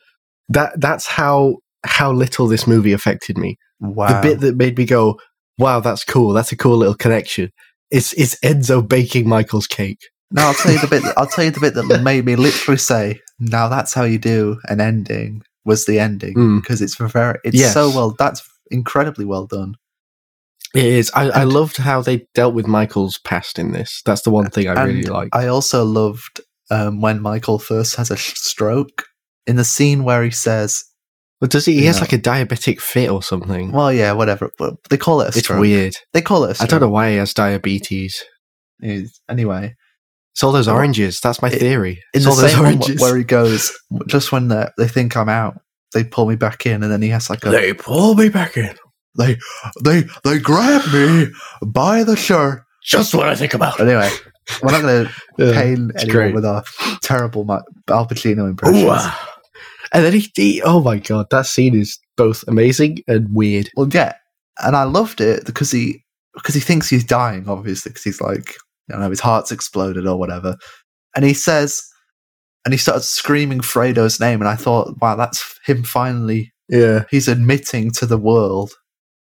That 0.49 0.79
that's 0.81 1.07
how 1.07 1.57
how 1.85 2.13
little 2.13 2.47
this 2.47 2.67
movie 2.67 2.93
affected 2.93 3.39
me. 3.39 3.57
Wow. 3.81 4.21
The 4.21 4.29
bit 4.29 4.41
that 4.41 4.57
made 4.57 4.77
me 4.77 4.85
go, 4.85 5.19
"Wow, 5.57 5.81
that's 5.81 6.05
cool. 6.05 6.33
That's 6.33 6.53
a 6.53 6.57
cool 6.57 6.77
little 6.77 6.95
connection." 6.95 7.51
It's 7.91 8.13
it's 8.15 8.39
Enzo 8.41 8.87
baking 8.87 9.29
Michael's 9.29 9.67
cake. 9.67 10.01
No, 10.33 10.43
I'll 10.47 10.55
tell 10.55 10.73
you 10.73 10.81
the 10.81 10.87
bit. 10.89 11.03
I'll 11.17 11.27
tell 11.27 11.45
you 11.45 11.51
the 11.51 11.61
bit 11.61 11.75
that 11.75 12.03
made 12.03 12.25
me 12.25 12.37
literally 12.37 12.79
say, 12.79 13.21
"Now 13.39 13.69
that's 13.69 13.93
how 13.95 14.05
you 14.05 14.19
do 14.19 14.59
an 14.65 14.81
ending." 14.81 15.43
Was 15.65 15.87
the 15.87 16.01
ending 16.01 16.35
Mm. 16.35 16.61
because 16.61 16.83
it's 16.83 16.97
very, 16.97 17.39
it's 17.45 17.57
Yes. 17.57 17.73
so 17.73 17.89
well. 17.91 18.17
That's 18.19 18.43
incredibly 18.73 19.25
well 19.25 19.47
done. 19.47 19.77
It 20.75 20.85
is. 20.85 21.09
I, 21.15 21.29
I 21.31 21.45
loved 21.45 21.77
how 21.77 22.03
they 22.03 22.27
dealt 22.35 22.55
with 22.55 22.67
Michael's 22.67 23.19
past 23.19 23.61
in 23.61 23.71
this. 23.71 24.03
That's 24.05 24.23
the 24.23 24.31
one 24.31 24.51
thing 24.51 24.67
I 24.69 24.73
really 24.83 25.01
And 25.01 25.09
liked. 25.09 25.37
I 25.37 25.47
also 25.47 25.85
loved 25.85 26.41
um, 26.71 27.01
when 27.01 27.21
Michael 27.23 27.61
first 27.61 27.95
has 27.95 28.11
a 28.11 28.17
stroke 28.17 29.05
in 29.47 29.55
the 29.55 29.65
scene 29.65 30.03
where 30.03 30.25
he 30.25 30.31
says, 30.33 30.83
But 31.41 31.51
does 31.51 31.65
he? 31.67 31.75
He 31.75 31.85
has 31.87 31.97
Yeah. 31.99 32.01
like 32.01 32.13
a 32.15 32.19
diabetic 32.19 32.81
fit 32.81 33.09
or 33.11 33.23
something. 33.23 33.71
"Well, 33.71 33.93
yeah, 33.93 34.13
whatever." 34.13 34.51
But 34.59 34.75
they 34.91 34.97
call 34.97 35.21
it 35.21 35.33
a 35.35 35.39
it's 35.39 35.49
weird. 35.49 35.95
They 36.13 36.23
call 36.23 36.43
it 36.45 36.49
a 36.49 36.51
I 36.51 36.53
stroke. 36.55 36.69
I 36.69 36.71
don't 36.71 36.81
know 36.81 36.89
why 36.93 37.11
he 37.11 37.17
has 37.19 37.35
diabetes. 37.35 38.25
Is- 38.81 39.21
Anyway, 39.29 39.75
It's 40.35 40.43
all 40.43 40.53
those 40.53 40.69
Oh. 40.69 40.75
oranges. 40.75 41.21
That's 41.21 41.43
my 41.43 41.51
theory. 41.51 41.93
in 42.15 42.19
It's 42.19 42.25
the 42.25 42.31
all 42.31 42.37
those 42.37 42.59
oranges. 42.59 43.01
where 43.01 43.17
he 43.17 43.25
goes, 43.25 43.71
just 44.07 44.33
when 44.33 44.49
they 44.49 44.67
they 44.79 44.89
think 44.89 45.17
I'm 45.17 45.29
out, 45.29 45.61
they 45.95 46.05
pull 46.05 46.27
me 46.29 46.37
back 46.37 46.65
in, 46.67 46.83
and 46.83 46.91
then 46.91 47.03
he 47.03 47.09
has 47.11 47.29
like 47.31 47.45
a 47.45 47.51
they 47.51 47.75
pull 47.75 48.15
me 48.15 48.29
back 48.29 48.57
in. 48.57 48.75
they 49.19 49.37
they 49.85 50.05
they 50.25 50.39
grab 50.39 50.83
me 50.93 51.27
by 51.67 52.03
the 52.05 52.17
shirt. 52.17 52.63
Just 52.85 53.15
what 53.15 53.29
I 53.29 53.35
think 53.37 53.55
about. 53.55 53.79
Anyway, 53.79 54.11
we're 54.63 54.73
not 54.73 54.81
going 54.83 55.05
to 55.07 55.13
Yeah, 55.39 55.53
pain 55.53 55.91
anyone 55.99 56.09
great. 56.11 56.35
with 56.35 56.45
our 56.47 56.65
terrible 57.03 57.45
Ma- 57.45 57.61
Al 57.89 58.07
Pacino 58.09 58.49
impressions. 58.49 58.83
Ooh, 58.85 58.89
ah. 58.91 59.29
And 59.93 60.05
then 60.05 60.15
he, 60.15 60.33
he, 60.35 60.63
oh 60.63 60.81
my 60.81 60.97
god, 60.99 61.27
that 61.31 61.45
scene 61.47 61.77
is 61.79 61.99
both 62.17 62.43
amazing 62.49 63.01
and 63.07 63.29
weird. 63.35 63.69
Well, 63.77 63.89
yeah, 63.93 64.15
and 64.65 64.75
I 64.75 64.85
loved 64.85 65.21
it 65.21 65.45
because 65.45 65.71
he 65.71 66.03
because 66.35 66.55
he 66.55 66.61
thinks 66.63 66.89
he's 66.89 67.05
dying, 67.05 67.47
obviously, 67.47 67.91
because 67.91 68.03
he's 68.05 68.21
like, 68.23 68.57
I 68.89 68.95
don't 68.95 69.03
know, 69.03 69.11
his 69.11 69.21
heart's 69.21 69.53
exploded 69.53 70.07
or 70.07 70.19
whatever, 70.19 70.57
and 71.15 71.25
he 71.25 71.35
says, 71.35 71.83
and 72.65 72.73
he 72.73 72.79
starts 72.79 73.09
screaming 73.09 73.61
Fredo's 73.61 74.21
name, 74.21 74.41
and 74.41 74.49
I 74.49 74.57
thought, 74.57 74.95
wow, 75.01 75.17
that's 75.17 75.59
him 75.67 75.83
finally. 75.83 76.53
Yeah, 76.69 77.05
He's 77.11 77.29
admitting 77.29 77.91
to 77.93 78.07
the 78.07 78.17
world 78.19 78.71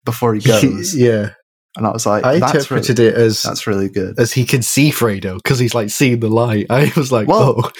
before 0.04 0.34
he 0.34 0.40
goes, 0.46 0.94
yeah. 0.96 1.30
and 1.76 1.86
I 1.86 1.90
was 1.90 2.06
like, 2.06 2.24
I 2.24 2.38
that's 2.38 2.54
interpreted 2.54 2.98
really, 2.98 3.10
it 3.10 3.16
as 3.16 3.42
that's 3.42 3.66
really 3.66 3.88
good. 3.88 4.18
as 4.18 4.32
he 4.32 4.44
can 4.44 4.62
see 4.62 4.90
Fredo 4.90 5.36
because 5.36 5.58
he's 5.58 5.74
like 5.74 5.90
seeing 5.90 6.20
the 6.20 6.28
light. 6.28 6.66
I 6.70 6.92
was 6.96 7.10
like, 7.12 7.28
Well, 7.28 7.54
oh, 7.64 7.70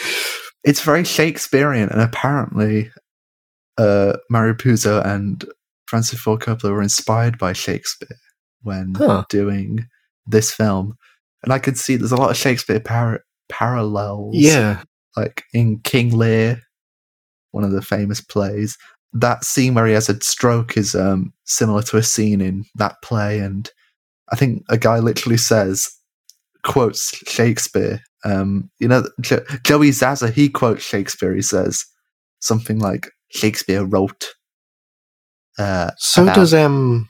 it's 0.65 0.81
very 0.83 1.05
Shakespearean, 1.05 1.89
and 1.89 2.01
apparently, 2.01 2.91
uh, 3.79 4.15
Mario 4.29 4.55
Puzo 4.55 5.05
and 5.05 5.45
Francis 5.87 6.19
Ford 6.21 6.41
Coppola 6.41 6.71
were 6.73 6.83
inspired 6.83 7.39
by 7.39 7.53
Shakespeare 7.53 8.17
when 8.63 8.95
Huh. 8.97 9.25
doing 9.29 9.87
this 10.27 10.53
film, 10.53 10.95
and 11.43 11.53
I 11.53 11.59
could 11.59 11.79
see 11.79 11.97
there's 11.97 12.13
a 12.13 12.17
lot 12.17 12.31
of 12.31 12.37
Shakespeare 12.37 12.81
par- 12.81 13.25
parallels. 13.49 14.35
yeah, 14.37 14.83
like 15.17 15.45
in 15.53 15.81
King 15.81 16.17
Lear, 16.17 16.61
one 17.53 17.65
of 17.65 17.73
the 17.73 17.83
famous 17.83 18.21
plays. 18.21 18.77
That 19.13 19.45
scene 19.45 19.75
where 19.75 19.87
he 19.87 19.93
has 19.95 20.09
a 20.09 20.21
stroke 20.21 20.77
is 20.77 20.95
um, 20.95 21.33
similar 21.45 21.83
to 21.83 21.97
a 21.97 22.03
scene 22.03 22.41
in 22.41 22.65
that 22.77 22.97
play, 23.03 23.41
and 23.41 23.69
I 24.33 24.37
think 24.37 24.63
a 24.69 24.79
guy 24.79 24.99
literally 25.01 25.37
says, 25.39 25.89
quotes 26.63 27.17
Shakespeare. 27.29 28.01
Um, 28.25 28.71
you 28.79 28.87
know, 28.87 29.03
jo- 29.21 29.45
Joey 29.65 29.91
Zaza, 29.93 30.31
he 30.31 30.49
quotes 30.49 30.85
Shakespeare. 30.85 31.35
He 31.35 31.43
says 31.43 31.85
something 32.41 32.79
like 32.79 33.11
Shakespeare 33.31 33.83
wrote. 33.85 34.29
Uh, 35.59 35.91
So 35.99 36.23
about- 36.23 36.37
does 36.37 36.55
um 36.55 37.09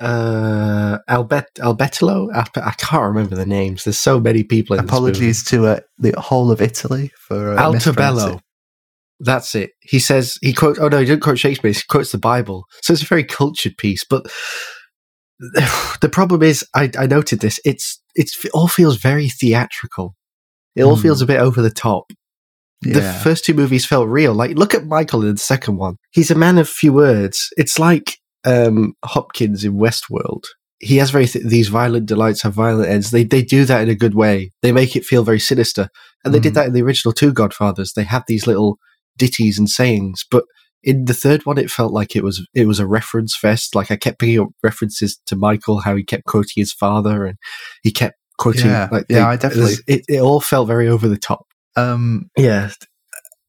uh 0.00 0.98
Albert? 1.08 1.46
Albe- 1.58 2.62
I 2.62 2.72
can't 2.78 3.02
remember 3.02 3.34
the 3.36 3.46
names. 3.46 3.84
There's 3.84 3.98
so 3.98 4.20
many 4.20 4.44
people 4.44 4.76
in 4.76 4.84
apologies 4.84 5.44
to 5.46 5.66
uh, 5.66 5.80
the 5.98 6.14
whole 6.20 6.50
of 6.50 6.60
Italy 6.60 7.10
for 7.18 7.52
uh, 7.56 7.62
Altobello. 7.62 8.40
That's 9.20 9.54
it. 9.56 9.70
He 9.80 9.98
says 9.98 10.38
he 10.40 10.52
quotes. 10.52 10.78
Oh 10.78 10.88
no, 10.88 10.98
he 11.00 11.04
didn't 11.06 11.22
quote 11.22 11.38
Shakespeare. 11.38 11.72
He 11.72 11.80
quotes 11.88 12.12
the 12.12 12.18
Bible. 12.18 12.64
So 12.82 12.92
it's 12.92 13.02
a 13.02 13.06
very 13.06 13.24
cultured 13.24 13.76
piece. 13.76 14.04
But 14.08 14.26
the 15.40 16.08
problem 16.10 16.42
is, 16.42 16.64
I, 16.74 16.90
I 16.98 17.06
noted 17.06 17.40
this. 17.40 17.58
It's 17.64 18.00
it's 18.14 18.44
it 18.44 18.50
all 18.52 18.68
feels 18.68 18.96
very 18.98 19.28
theatrical. 19.28 20.14
It 20.76 20.82
all 20.84 20.96
Hmm. 20.96 21.02
feels 21.02 21.22
a 21.22 21.26
bit 21.26 21.40
over 21.40 21.60
the 21.62 21.70
top. 21.70 22.12
The 22.82 23.02
first 23.24 23.44
two 23.44 23.54
movies 23.54 23.84
felt 23.84 24.06
real. 24.08 24.34
Like 24.34 24.56
look 24.56 24.72
at 24.72 24.86
Michael 24.86 25.22
in 25.24 25.32
the 25.32 25.36
second 25.38 25.78
one. 25.78 25.96
He's 26.12 26.30
a 26.30 26.36
man 26.36 26.58
of 26.58 26.68
few 26.68 26.92
words. 26.92 27.48
It's 27.56 27.76
like 27.76 28.17
um, 28.44 28.94
Hopkins 29.04 29.64
in 29.64 29.74
Westworld. 29.74 30.44
He 30.80 30.96
has 30.98 31.10
very 31.10 31.26
th- 31.26 31.44
these 31.44 31.68
violent 31.68 32.06
delights 32.06 32.42
have 32.42 32.54
violent 32.54 32.88
ends. 32.88 33.10
They 33.10 33.24
they 33.24 33.42
do 33.42 33.64
that 33.64 33.82
in 33.82 33.88
a 33.88 33.94
good 33.96 34.14
way. 34.14 34.52
They 34.62 34.70
make 34.72 34.94
it 34.94 35.04
feel 35.04 35.24
very 35.24 35.40
sinister, 35.40 35.88
and 36.24 36.32
they 36.32 36.38
did 36.38 36.52
Mhm. 36.52 36.54
that 36.54 36.66
in 36.68 36.72
the 36.72 36.82
original 36.82 37.12
two 37.12 37.32
Godfathers. 37.32 37.92
They 37.94 38.04
had 38.04 38.22
these 38.28 38.46
little 38.46 38.78
ditties 39.16 39.58
and 39.58 39.68
sayings, 39.68 40.24
but 40.30 40.44
in 40.84 41.06
the 41.06 41.14
third 41.14 41.44
one, 41.44 41.58
it 41.58 41.70
felt 41.70 41.92
like 41.92 42.14
it 42.14 42.22
was 42.22 42.46
it 42.54 42.68
was 42.68 42.78
a 42.78 42.86
reference 42.86 43.34
fest. 43.36 43.74
Like 43.74 43.90
I 43.90 43.96
kept 43.96 44.20
picking 44.20 44.38
up 44.40 44.48
references 44.62 45.18
to 45.26 45.34
Michael, 45.34 45.80
how 45.80 45.96
he 45.96 46.04
kept 46.04 46.26
quoting 46.26 46.52
his 46.54 46.72
father, 46.72 47.26
and 47.26 47.38
he 47.82 47.90
kept 47.90 48.14
quoting. 48.38 48.66
Yeah. 48.66 48.88
like 48.92 49.06
Yeah, 49.08 49.28
I 49.28 49.34
definitely- 49.34 49.74
It, 49.88 50.02
it 50.08 50.20
all 50.20 50.40
felt 50.40 50.68
very 50.68 50.86
over 50.86 51.08
the 51.08 51.16
top. 51.18 51.44
Um, 51.74 52.30
Yeah. 52.36 52.70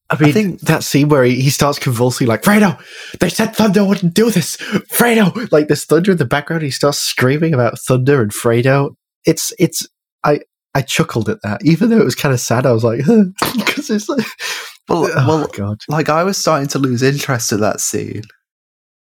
I 0.10 0.18
mean, 0.20 0.34
think- 0.34 0.62
that 0.62 0.84
scene 0.84 1.10
where 1.10 1.24
he, 1.24 1.40
he 1.42 1.50
starts 1.50 1.78
convulsing, 1.80 2.28
like, 2.28 2.42
Fredo, 2.42 2.80
they 3.20 3.30
said 3.30 3.56
Thunder 3.56 3.86
wouldn't 3.86 4.14
do 4.14 4.32
this. 4.32 4.58
Fredo! 4.58 5.52
Like, 5.52 5.68
there's 5.68 5.86
thunder 5.86 6.12
in 6.12 6.18
the 6.18 6.26
background. 6.26 6.64
He 6.64 6.72
starts 6.72 6.98
screaming 7.00 7.54
about 7.54 7.80
Thunder 7.80 8.22
and 8.22 8.32
Fredo. 8.32 8.96
It's, 9.26 9.54
it's, 9.60 9.88
I, 10.24 10.40
I 10.74 10.82
chuckled 10.82 11.30
at 11.30 11.42
that. 11.44 11.64
Even 11.64 11.90
though 11.90 12.00
it 12.00 12.06
was 12.06 12.16
kind 12.16 12.34
of 12.34 12.40
sad, 12.40 12.66
I 12.66 12.72
was 12.72 12.84
like, 12.84 13.00
because 13.56 13.90
it's 13.90 14.10
like, 14.10 14.26
well, 14.88 15.10
oh, 15.14 15.28
well, 15.28 15.48
God. 15.48 15.78
like 15.88 16.10
I 16.10 16.24
was 16.24 16.38
starting 16.38 16.68
to 16.70 16.80
lose 16.80 17.04
interest 17.04 17.52
in 17.52 17.60
that 17.62 17.80
scene. 17.80 18.24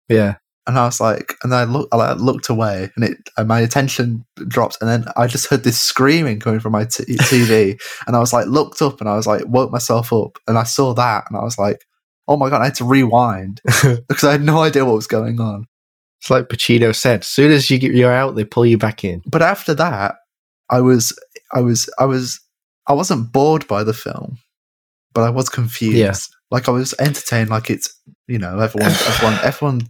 Yeah. 0.09 0.37
And 0.67 0.79
I 0.79 0.85
was 0.85 1.01
like, 1.01 1.35
and 1.43 1.53
then 1.53 1.61
I 1.61 1.65
looked, 1.65 1.95
I 1.95 2.13
looked 2.15 2.49
away, 2.49 2.91
and 2.97 3.05
it, 3.05 3.17
and 3.37 3.47
my 3.47 3.61
attention 3.61 4.25
dropped, 4.49 4.79
and 4.81 4.91
then 4.91 5.05
I 5.17 5.27
just 5.27 5.47
heard 5.47 5.63
this 5.63 5.81
screaming 5.81 6.41
coming 6.41 6.61
from 6.61 6.73
my 6.73 6.85
t- 6.85 7.05
TV, 7.17 7.81
and 8.07 8.17
I 8.17 8.19
was 8.19 8.33
like, 8.33 8.47
looked 8.47 8.83
up, 8.83 9.01
and 9.01 9.09
I 9.09 9.17
was 9.17 9.27
like, 9.27 9.47
woke 9.47 9.71
myself 9.71 10.13
up, 10.13 10.39
and 10.49 10.59
I 10.59 10.65
saw 10.65 10.93
that, 10.95 11.25
and 11.29 11.39
I 11.39 11.45
was 11.45 11.59
like, 11.59 11.85
oh 12.29 12.37
my 12.37 12.51
god, 12.51 12.63
I 12.63 12.67
had 12.67 12.75
to 12.77 12.85
rewind 12.85 13.61
because 13.65 14.25
I 14.25 14.33
had 14.33 14.43
no 14.43 14.61
idea 14.61 14.85
what 14.85 14.97
was 14.97 15.07
going 15.07 15.41
on. 15.41 15.67
It's 16.21 16.31
like 16.31 16.49
Pacino 16.49 16.95
said: 16.95 17.21
as 17.21 17.29
soon 17.29 17.53
as 17.53 17.71
you 17.71 17.79
get 17.79 17.95
you're 17.95 18.13
out, 18.13 18.35
they 18.35 18.45
pull 18.45 18.67
you 18.67 18.79
back 18.79 19.05
in. 19.05 19.23
But 19.27 19.43
after 19.43 19.75
that, 19.75 20.17
I 20.71 20.81
was, 20.81 21.17
I 21.53 21.61
was, 21.61 21.89
I 21.99 22.07
was, 22.07 22.41
I 22.89 22.93
wasn't 22.93 23.33
bored 23.33 23.69
by 23.69 23.85
the 23.85 23.95
film, 23.95 24.39
but 25.13 25.23
I 25.23 25.31
was 25.31 25.49
confused. 25.49 25.97
Yeah. 25.97 26.15
Like 26.51 26.69
I 26.69 26.73
was 26.73 26.95
entertained. 26.99 27.51
Like 27.51 27.71
it's, 27.71 27.95
you 28.27 28.39
know, 28.39 28.59
everyone, 28.59 28.91
everyone, 29.07 29.39
everyone 29.45 29.81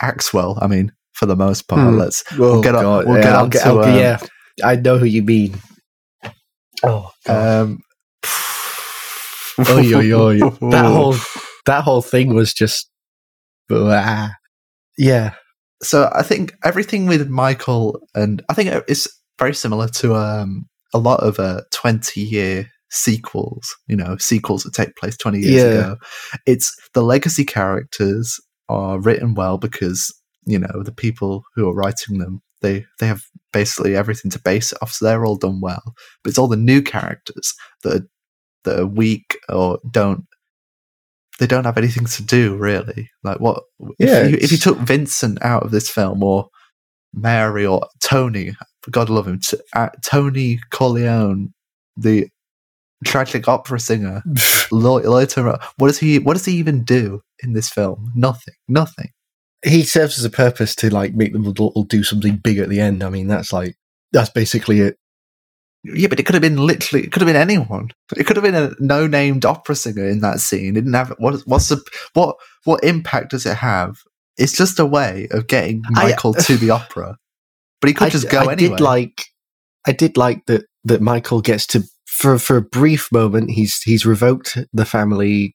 acts 0.00 0.32
well. 0.32 0.58
I 0.60 0.66
mean, 0.66 0.92
for 1.12 1.26
the 1.26 1.36
most 1.36 1.68
part. 1.68 1.80
Hmm. 1.92 1.98
Let's 1.98 2.22
we'll 2.38 2.62
get 2.62 2.74
on. 2.74 3.06
We'll 3.06 3.16
yeah, 3.16 3.22
get 3.22 3.34
on 3.34 3.48
get- 3.50 3.62
to. 3.64 3.80
Um, 3.80 3.94
yeah, 3.96 4.18
I 4.64 4.76
know 4.76 4.98
who 4.98 5.06
you 5.06 5.22
mean. 5.22 5.56
Oh, 6.84 7.10
Um, 7.28 7.80
Oy, 9.68 9.92
oy, 9.94 10.12
oy. 10.12 10.38
that 10.70 10.84
whole 10.84 11.16
that 11.66 11.82
whole 11.82 12.02
thing 12.02 12.34
was 12.34 12.54
just, 12.54 12.88
ah. 13.72 14.32
yeah, 14.96 15.32
so 15.82 16.08
I 16.14 16.22
think 16.22 16.54
everything 16.64 17.06
with 17.06 17.28
Michael 17.28 17.98
and 18.14 18.42
I 18.48 18.54
think 18.54 18.70
it's 18.86 19.08
very 19.38 19.54
similar 19.54 19.88
to 19.88 20.14
um, 20.14 20.66
a 20.94 20.98
lot 20.98 21.20
of 21.20 21.40
uh, 21.40 21.62
twenty 21.72 22.20
year 22.20 22.68
sequels. 22.90 23.74
You 23.88 23.96
know, 23.96 24.16
sequels 24.18 24.62
that 24.62 24.74
take 24.74 24.94
place 24.94 25.16
twenty 25.16 25.40
years 25.40 25.54
Yeah. 25.74 25.80
ago. 25.80 25.96
It's 26.46 26.72
the 26.94 27.02
legacy 27.02 27.44
characters 27.44 28.38
are 28.68 29.00
written 29.00 29.34
well 29.34 29.58
because 29.58 30.14
you 30.44 30.58
know 30.58 30.82
the 30.82 30.92
people 30.92 31.44
who 31.54 31.68
are 31.68 31.74
writing 31.74 32.18
them 32.18 32.42
they 32.60 32.84
they 32.98 33.06
have 33.06 33.22
basically 33.52 33.96
everything 33.96 34.30
to 34.32 34.40
base 34.40 34.72
it 34.72 34.78
off, 34.82 34.92
so 34.92 35.04
they're 35.04 35.24
all 35.24 35.36
done 35.36 35.60
well. 35.60 35.94
But 36.22 36.30
it's 36.30 36.38
all 36.38 36.48
the 36.48 36.56
new 36.56 36.82
characters 36.82 37.54
that 37.82 38.02
are, 38.02 38.06
that 38.64 38.80
are 38.80 38.86
weak 38.86 39.38
or 39.48 39.78
don't. 39.90 40.24
They 41.38 41.46
don't 41.46 41.64
have 41.64 41.78
anything 41.78 42.06
to 42.06 42.22
do 42.22 42.56
really. 42.56 43.10
Like 43.22 43.40
what? 43.40 43.62
Yeah, 43.98 44.24
if 44.24 44.30
you, 44.30 44.38
if 44.40 44.52
you 44.52 44.58
took 44.58 44.78
Vincent 44.78 45.42
out 45.42 45.62
of 45.62 45.70
this 45.70 45.88
film, 45.88 46.22
or 46.22 46.48
Mary, 47.14 47.64
or 47.64 47.86
Tony, 48.02 48.56
God 48.90 49.08
love 49.08 49.28
him, 49.28 49.40
t- 49.40 49.58
uh, 49.74 49.90
Tony 50.04 50.60
Corleone, 50.70 51.52
the 51.96 52.28
tragic 53.04 53.48
opera 53.48 53.78
singer, 53.80 54.22
Turner, 54.70 55.58
what 55.76 55.88
does 55.88 55.98
he? 55.98 56.18
What 56.18 56.34
does 56.34 56.44
he 56.44 56.52
even 56.56 56.84
do 56.84 57.20
in 57.42 57.52
this 57.52 57.68
film? 57.68 58.10
Nothing. 58.14 58.54
Nothing. 58.68 59.10
he 59.64 59.82
serves 59.82 60.18
as 60.18 60.24
a 60.24 60.30
purpose 60.30 60.74
to 60.76 60.90
like 60.90 61.14
make 61.14 61.32
them 61.32 61.52
do 61.88 62.02
something 62.02 62.36
big 62.36 62.58
at 62.58 62.68
the 62.68 62.80
end. 62.80 63.02
I 63.02 63.10
mean, 63.10 63.28
that's 63.28 63.52
like 63.52 63.74
that's 64.12 64.30
basically 64.30 64.80
it. 64.80 64.96
Yeah, 65.84 66.08
but 66.08 66.18
it 66.18 66.24
could 66.24 66.34
have 66.34 66.42
been 66.42 66.66
literally. 66.66 67.04
It 67.04 67.12
could 67.12 67.22
have 67.22 67.28
been 67.28 67.36
anyone. 67.36 67.90
It 68.16 68.24
could 68.24 68.36
have 68.36 68.42
been 68.42 68.54
a 68.54 68.72
no-named 68.80 69.44
opera 69.44 69.76
singer 69.76 70.06
in 70.08 70.20
that 70.20 70.40
scene. 70.40 70.70
It 70.70 70.80
didn't 70.80 70.94
have 70.94 71.14
what? 71.18 71.40
What's 71.46 71.68
the 71.68 71.80
what? 72.14 72.36
What 72.64 72.82
impact 72.82 73.30
does 73.30 73.46
it 73.46 73.56
have? 73.56 73.96
It's 74.36 74.52
just 74.56 74.78
a 74.80 74.86
way 74.86 75.28
of 75.30 75.46
getting 75.46 75.82
I- 75.94 76.10
Michael 76.10 76.34
to 76.34 76.56
the 76.56 76.70
opera, 76.80 77.16
but 77.80 77.88
he 77.88 77.94
could 77.94 78.08
I, 78.08 78.10
just 78.10 78.28
go 78.28 78.40
I 78.40 78.52
anyway. 78.52 78.56
did 78.56 78.80
like, 78.80 79.24
I 79.86 79.92
did 79.92 80.16
like 80.16 80.46
that 80.46 80.64
that 80.84 81.00
Michael 81.00 81.40
gets 81.40 81.66
to 81.68 81.82
for 82.18 82.38
for 82.38 82.56
a 82.56 82.62
brief 82.62 83.08
moment. 83.12 83.50
He's 83.50 83.80
he's 83.82 84.04
revoked 84.04 84.58
the 84.72 84.84
family 84.84 85.54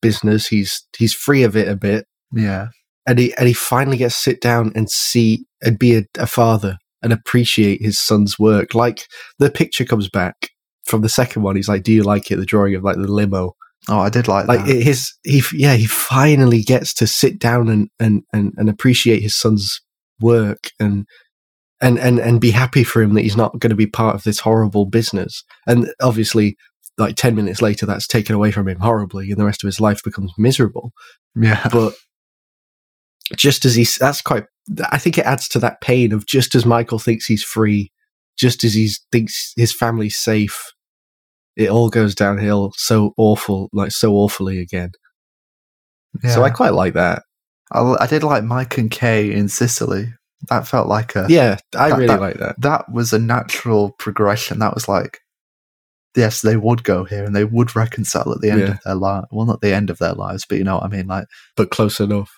business. 0.00 0.46
He's 0.48 0.86
he's 0.96 1.14
free 1.14 1.42
of 1.42 1.56
it 1.56 1.68
a 1.68 1.76
bit, 1.76 2.06
yeah, 2.32 2.68
and 3.06 3.18
he 3.18 3.34
and 3.36 3.48
he 3.48 3.54
finally 3.54 3.96
gets 3.96 4.14
to 4.16 4.20
sit 4.30 4.40
down 4.40 4.72
and 4.74 4.90
see 4.90 5.44
and 5.62 5.78
be 5.78 5.96
a, 5.96 6.04
a 6.18 6.26
father 6.26 6.78
and 7.02 7.12
appreciate 7.12 7.82
his 7.82 7.98
son's 7.98 8.38
work. 8.38 8.74
Like 8.74 9.06
the 9.38 9.50
picture 9.50 9.84
comes 9.84 10.08
back 10.08 10.50
from 10.86 11.02
the 11.02 11.08
second 11.08 11.42
one. 11.42 11.56
He's 11.56 11.68
like, 11.68 11.82
"Do 11.82 11.92
you 11.92 12.02
like 12.02 12.30
it?" 12.30 12.36
The 12.36 12.46
drawing 12.46 12.74
of 12.74 12.84
like 12.84 12.96
the 12.96 13.08
limo. 13.10 13.54
oh, 13.88 13.98
I 13.98 14.10
did 14.10 14.28
like, 14.28 14.46
Like 14.46 14.64
that. 14.66 14.82
his 14.82 15.12
he 15.24 15.42
yeah 15.52 15.74
he 15.74 15.86
finally 15.86 16.62
gets 16.62 16.94
to 16.94 17.06
sit 17.06 17.38
down 17.38 17.68
and 17.68 17.88
and 17.98 18.22
and, 18.32 18.52
and 18.56 18.68
appreciate 18.68 19.22
his 19.22 19.36
son's 19.36 19.80
work 20.20 20.70
and. 20.78 21.06
And, 21.84 21.98
and 21.98 22.18
and 22.18 22.40
be 22.40 22.50
happy 22.50 22.82
for 22.82 23.02
him 23.02 23.14
that 23.14 23.22
he's 23.22 23.36
not 23.36 23.58
going 23.58 23.70
to 23.70 23.76
be 23.76 23.86
part 23.86 24.14
of 24.14 24.22
this 24.24 24.40
horrible 24.40 24.86
business. 24.86 25.44
And 25.66 25.92
obviously, 26.00 26.56
like 26.98 27.14
ten 27.16 27.34
minutes 27.34 27.60
later, 27.60 27.84
that's 27.84 28.06
taken 28.06 28.34
away 28.34 28.50
from 28.52 28.66
him 28.68 28.80
horribly, 28.80 29.30
and 29.30 29.38
the 29.38 29.44
rest 29.44 29.62
of 29.62 29.68
his 29.68 29.80
life 29.80 30.00
becomes 30.02 30.32
miserable 30.38 30.92
yeah, 31.36 31.68
but 31.70 31.94
just 33.36 33.64
as 33.64 33.74
he's 33.74 33.96
that's 33.96 34.20
quite 34.20 34.44
i 34.90 34.98
think 34.98 35.16
it 35.18 35.24
adds 35.24 35.48
to 35.48 35.58
that 35.58 35.80
pain 35.80 36.12
of 36.12 36.26
just 36.26 36.54
as 36.54 36.66
michael 36.66 36.98
thinks 36.98 37.26
he's 37.26 37.42
free 37.42 37.90
just 38.36 38.64
as 38.64 38.74
he 38.74 38.90
thinks 39.10 39.52
his 39.56 39.74
family's 39.74 40.18
safe 40.18 40.72
it 41.56 41.70
all 41.70 41.88
goes 41.88 42.14
downhill 42.14 42.72
so 42.76 43.12
awful 43.16 43.68
like 43.72 43.92
so 43.92 44.12
awfully 44.12 44.60
again 44.60 44.90
Yeah. 46.22 46.30
so 46.34 46.42
i 46.44 46.50
quite 46.50 46.74
like 46.74 46.94
that 46.94 47.22
I, 47.72 47.96
I 48.00 48.06
did 48.06 48.22
like 48.22 48.44
Mike 48.44 48.76
and 48.76 48.90
Kay 48.90 49.32
in 49.32 49.48
Sicily. 49.48 50.12
That 50.48 50.66
felt 50.66 50.88
like 50.88 51.14
a 51.16 51.26
yeah 51.28 51.56
i 51.76 51.88
That- 51.90 51.96
really 51.96 52.06
that- 52.08 52.20
like 52.20 52.38
that 52.38 52.60
that 52.60 52.92
was 52.92 53.12
a 53.12 53.18
natural 53.18 53.92
progression. 53.98 54.58
That 54.58 54.74
was 54.74 54.88
like, 54.88 55.18
yes, 56.16 56.42
they 56.42 56.56
would 56.56 56.84
go 56.84 57.04
here 57.04 57.24
and 57.24 57.34
they 57.34 57.44
would 57.44 57.74
reconcile 57.76 58.32
at 58.32 58.40
the 58.40 58.50
end 58.50 58.60
Yeah. 58.60 58.70
of 58.72 58.78
their 58.84 58.94
life. 58.94 59.24
Well, 59.30 59.46
not 59.46 59.60
the 59.60 59.74
end 59.74 59.90
of 59.90 59.98
their 59.98 60.14
lives, 60.14 60.44
but 60.48 60.58
you 60.58 60.64
know 60.64 60.74
what 60.76 60.84
I 60.84 60.88
mean. 60.88 61.06
Like 61.06 61.26
but 61.56 61.70
close 61.70 62.00
enough 62.00 62.30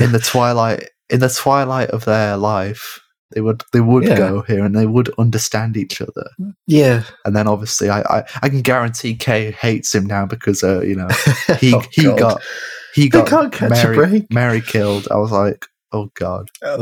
in 0.00 0.12
the 0.12 0.18
twilight, 0.18 0.88
in 1.10 1.20
the 1.20 1.28
twilight 1.28 1.90
of 1.90 2.04
their 2.04 2.36
life, 2.36 3.00
they 3.34 3.40
would 3.40 3.62
they 3.72 3.80
would 3.80 4.04
Yeah. 4.04 4.16
go 4.18 4.42
here 4.42 4.64
and 4.64 4.74
they 4.76 4.86
would 4.86 5.10
understand 5.18 5.76
each 5.76 6.00
other. 6.00 6.28
yeah 6.66 7.02
And 7.24 7.34
then 7.34 7.48
obviously, 7.48 7.88
I 7.90 8.00
I, 8.02 8.24
I 8.42 8.48
can 8.48 8.62
guarantee 8.62 9.14
Kay 9.16 9.50
hates 9.52 9.94
him 9.94 10.06
now 10.06 10.26
because 10.26 10.62
uh, 10.62 10.80
you 10.82 10.96
know 10.96 11.08
he 11.58 11.74
Oh, 11.74 11.82
he 11.90 12.02
God. 12.04 12.18
got 12.18 12.42
he 12.94 13.08
got 13.08 13.26
can't 13.26 13.52
catch 13.52 13.84
a 13.84 13.88
Mary. 13.88 14.26
Mary 14.30 14.60
killed. 14.60 15.08
I 15.10 15.16
was 15.16 15.32
like, 15.32 15.64
oh 15.92 16.08
god. 16.14 16.48
Oh. 16.62 16.76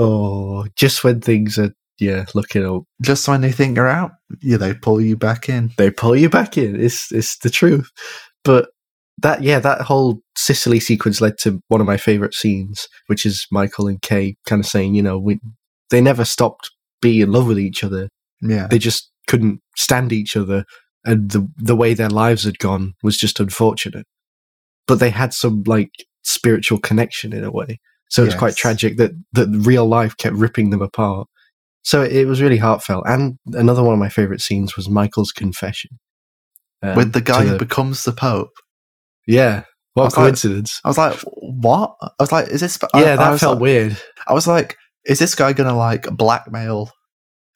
oh 0.62 0.66
just 0.76 1.04
when 1.04 1.20
things 1.20 1.58
are 1.58 1.72
yeah 1.98 2.24
looking 2.34 2.64
up 2.64 2.82
Just 3.02 3.28
when 3.28 3.40
they 3.42 3.52
think 3.52 3.76
you're 3.76 3.88
out, 3.88 4.12
yeah, 4.40 4.56
they 4.56 4.74
pull 4.74 5.00
you 5.00 5.16
back 5.16 5.48
in. 5.48 5.72
they 5.76 5.90
pull 5.90 6.16
you 6.16 6.28
back 6.30 6.56
in. 6.56 6.80
It's 6.80 7.12
it's 7.12 7.38
the 7.38 7.50
truth. 7.50 7.90
But 8.44 8.70
that 9.18 9.42
yeah, 9.42 9.58
that 9.58 9.82
whole 9.82 10.20
Sicily 10.36 10.80
sequence 10.80 11.20
led 11.20 11.36
to 11.38 11.60
one 11.68 11.80
of 11.82 11.86
my 11.86 11.98
favorite 11.98 12.32
scenes, 12.34 12.88
which 13.08 13.26
is 13.26 13.46
Michael 13.52 13.86
and 13.86 14.00
Kay 14.00 14.36
kind 14.46 14.60
of 14.60 14.66
saying, 14.66 14.94
you 14.94 15.02
know, 15.02 15.18
we 15.18 15.38
they 15.90 16.00
never 16.00 16.24
stopped 16.24 16.70
being 17.02 17.20
in 17.20 17.32
love 17.32 17.46
with 17.46 17.58
each 17.58 17.84
other. 17.84 18.08
Yeah, 18.40 18.66
They 18.68 18.78
just 18.78 19.10
couldn't 19.26 19.60
stand 19.76 20.12
each 20.12 20.36
other, 20.36 20.64
and 21.04 21.30
the 21.30 21.46
the 21.58 21.76
way 21.76 21.92
their 21.92 22.08
lives 22.08 22.44
had 22.44 22.58
gone 22.58 22.94
was 23.02 23.18
just 23.18 23.40
unfortunate. 23.40 24.06
But 24.86 25.00
they 25.00 25.10
had 25.10 25.34
some 25.34 25.62
like 25.66 25.90
spiritual 26.22 26.78
connection 26.78 27.34
in 27.34 27.44
a 27.44 27.50
way. 27.50 27.78
So 28.10 28.24
it's 28.24 28.34
quite 28.34 28.48
Yes. 28.50 28.56
tragic 28.56 28.96
that 28.98 29.12
that 29.32 29.48
real 29.50 29.86
life 29.86 30.16
kept 30.16 30.36
ripping 30.36 30.70
them 30.70 30.82
apart. 30.82 31.28
So 31.82 32.02
it 32.02 32.26
was 32.26 32.42
really 32.42 32.58
heartfelt. 32.58 33.04
And 33.06 33.38
another 33.54 33.82
one 33.82 33.94
of 33.94 33.98
my 34.00 34.08
favorite 34.10 34.40
scenes 34.42 34.76
was 34.76 34.88
Michael's 34.90 35.32
confession. 35.32 35.92
Um, 36.82 36.96
with 36.96 37.12
the 37.12 37.20
guy 37.20 37.44
to 37.44 37.50
who 37.50 37.58
becomes 37.58 38.04
the 38.04 38.12
Pope. 38.12 38.50
yeah. 39.26 39.62
What 39.94 40.04
was 40.04 40.16
like- 40.16 40.24
coincidence? 40.24 40.80
I 40.84 40.88
was 40.88 40.98
like, 40.98 41.18
what? 41.34 41.94
I 42.00 42.10
was 42.20 42.30
like, 42.32 42.48
is 42.48 42.60
this? 42.60 42.78
I- 42.94 43.00
yeah, 43.02 43.16
that 43.16 43.40
felt 43.40 43.54
like- 43.56 43.62
weird. 43.62 43.96
I 44.26 44.32
was 44.34 44.46
like, 44.46 44.76
is 45.04 45.18
this 45.18 45.34
guy 45.34 45.52
gonna 45.52 45.76
like 45.76 46.04
blackmail? 46.16 46.90